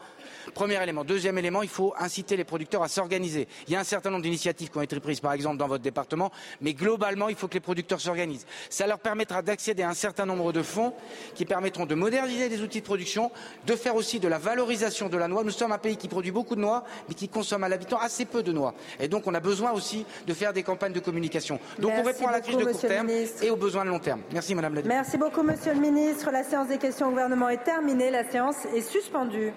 Premier 0.54 0.82
élément. 0.84 1.06
Deuxième 1.06 1.38
élément, 1.38 1.62
il 1.62 1.70
faut 1.70 1.94
inciter 1.98 2.36
les 2.36 2.44
producteurs 2.44 2.84
à 2.84 2.90
s'organiser. 2.90 3.48
Il 3.68 3.74
y 3.74 3.78
a 3.78 3.80
un 3.80 3.86
certain 3.86 4.10
nombre 4.10 4.24
d'initiatives 4.24 4.70
qui 4.70 4.78
ont 4.78 4.82
été 4.82 5.00
prises, 5.00 5.22
par 5.22 5.32
exemple, 5.32 5.56
dans 5.58 5.68
votre 5.68 5.84
département, 5.84 6.30
mais 6.60 6.74
globalement, 6.74 7.30
il 7.30 7.36
faut 7.36 7.48
que 7.48 7.54
les 7.54 7.62
producteurs 7.62 8.02
s'organisent. 8.02 8.46
Ça 8.70 8.86
leur 8.86 9.00
permettra 9.00 9.42
d'accéder 9.42 9.84
à 9.84 9.90
un 9.90 9.94
certain 9.94 10.26
nombre 10.26 10.52
de 10.52 10.62
fonds 10.62 10.94
qui 11.36 11.46
permettront 11.46 11.86
de 11.86 11.96
moderniser 11.96 12.50
les 12.50 12.62
outils 12.62 12.82
de 12.82 12.86
production, 12.86 13.32
de 13.66 13.76
faire 13.78 13.96
aussi 13.96 14.20
de 14.20 14.28
la 14.28 14.40
valorisation 14.40 15.08
de 15.08 15.18
la 15.18 15.30
noix. 15.30 15.46
Nous 15.46 15.52
sommes 15.52 15.72
un 15.72 15.78
pays 15.78 15.96
qui 15.96 16.10
produit 16.10 16.32
beaucoup 16.32 16.56
de 16.56 16.62
noix, 16.62 16.84
mais 17.08 17.16
qui 17.16 17.30
consomme 17.30 17.64
à 17.64 17.70
l'habitant 17.70 17.98
assez 17.98 18.26
peu 18.26 18.44
de 18.44 18.52
noix. 18.52 18.74
Et 19.00 19.08
donc, 19.08 19.26
on 19.28 19.34
a 19.34 19.40
besoin 19.40 19.72
aussi 19.72 20.06
de 20.28 20.34
faire 20.34 20.52
des 20.52 20.64
campagnes 20.64 20.94
de 20.94 21.00
communication. 21.00 21.62
Donc, 21.80 21.94
on 21.96 22.04
répond 22.04 22.28
à 22.28 22.32
la 22.32 22.41
sacrifices 22.42 22.58
de 22.60 22.64
court 22.64 22.74
monsieur 22.74 22.88
le 22.90 22.94
terme 22.96 23.08
ministre. 23.08 23.44
et 23.44 23.50
aux 23.50 23.56
besoins 23.56 23.86
de 23.86 23.90
long 23.90 24.00
terme. 24.00 24.22
Merci 24.34 24.56
Madame 24.56 24.74
la 24.74 24.82
députée. 24.82 24.96
Merci 24.96 25.18
beaucoup, 25.18 25.44
Monsieur 25.44 25.74
le 25.74 25.80
ministre. 25.80 26.32
La 26.32 26.44
séance 26.44 26.68
des 26.68 26.78
questions 26.78 27.08
au 27.08 27.12
gouvernement 27.12 27.50
est 27.50 27.64
terminée. 27.64 28.10
La 28.12 28.30
séance 28.30 28.56
est 28.76 28.82
suspendue. 28.82 29.52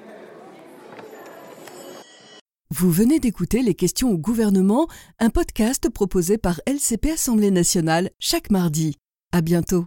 Vous 2.71 2.91
venez 2.91 3.21
d'écouter 3.21 3.63
Les 3.63 3.75
questions 3.75 4.11
au 4.11 4.19
gouvernement, 4.19 4.89
un 5.21 5.31
podcast 5.31 5.89
proposé 5.91 6.39
par 6.39 6.61
LCP 6.67 7.13
Assemblée 7.13 7.53
nationale 7.53 8.11
chaque 8.19 8.51
mardi. 8.51 8.97
À 9.33 9.43
bientôt. 9.43 9.87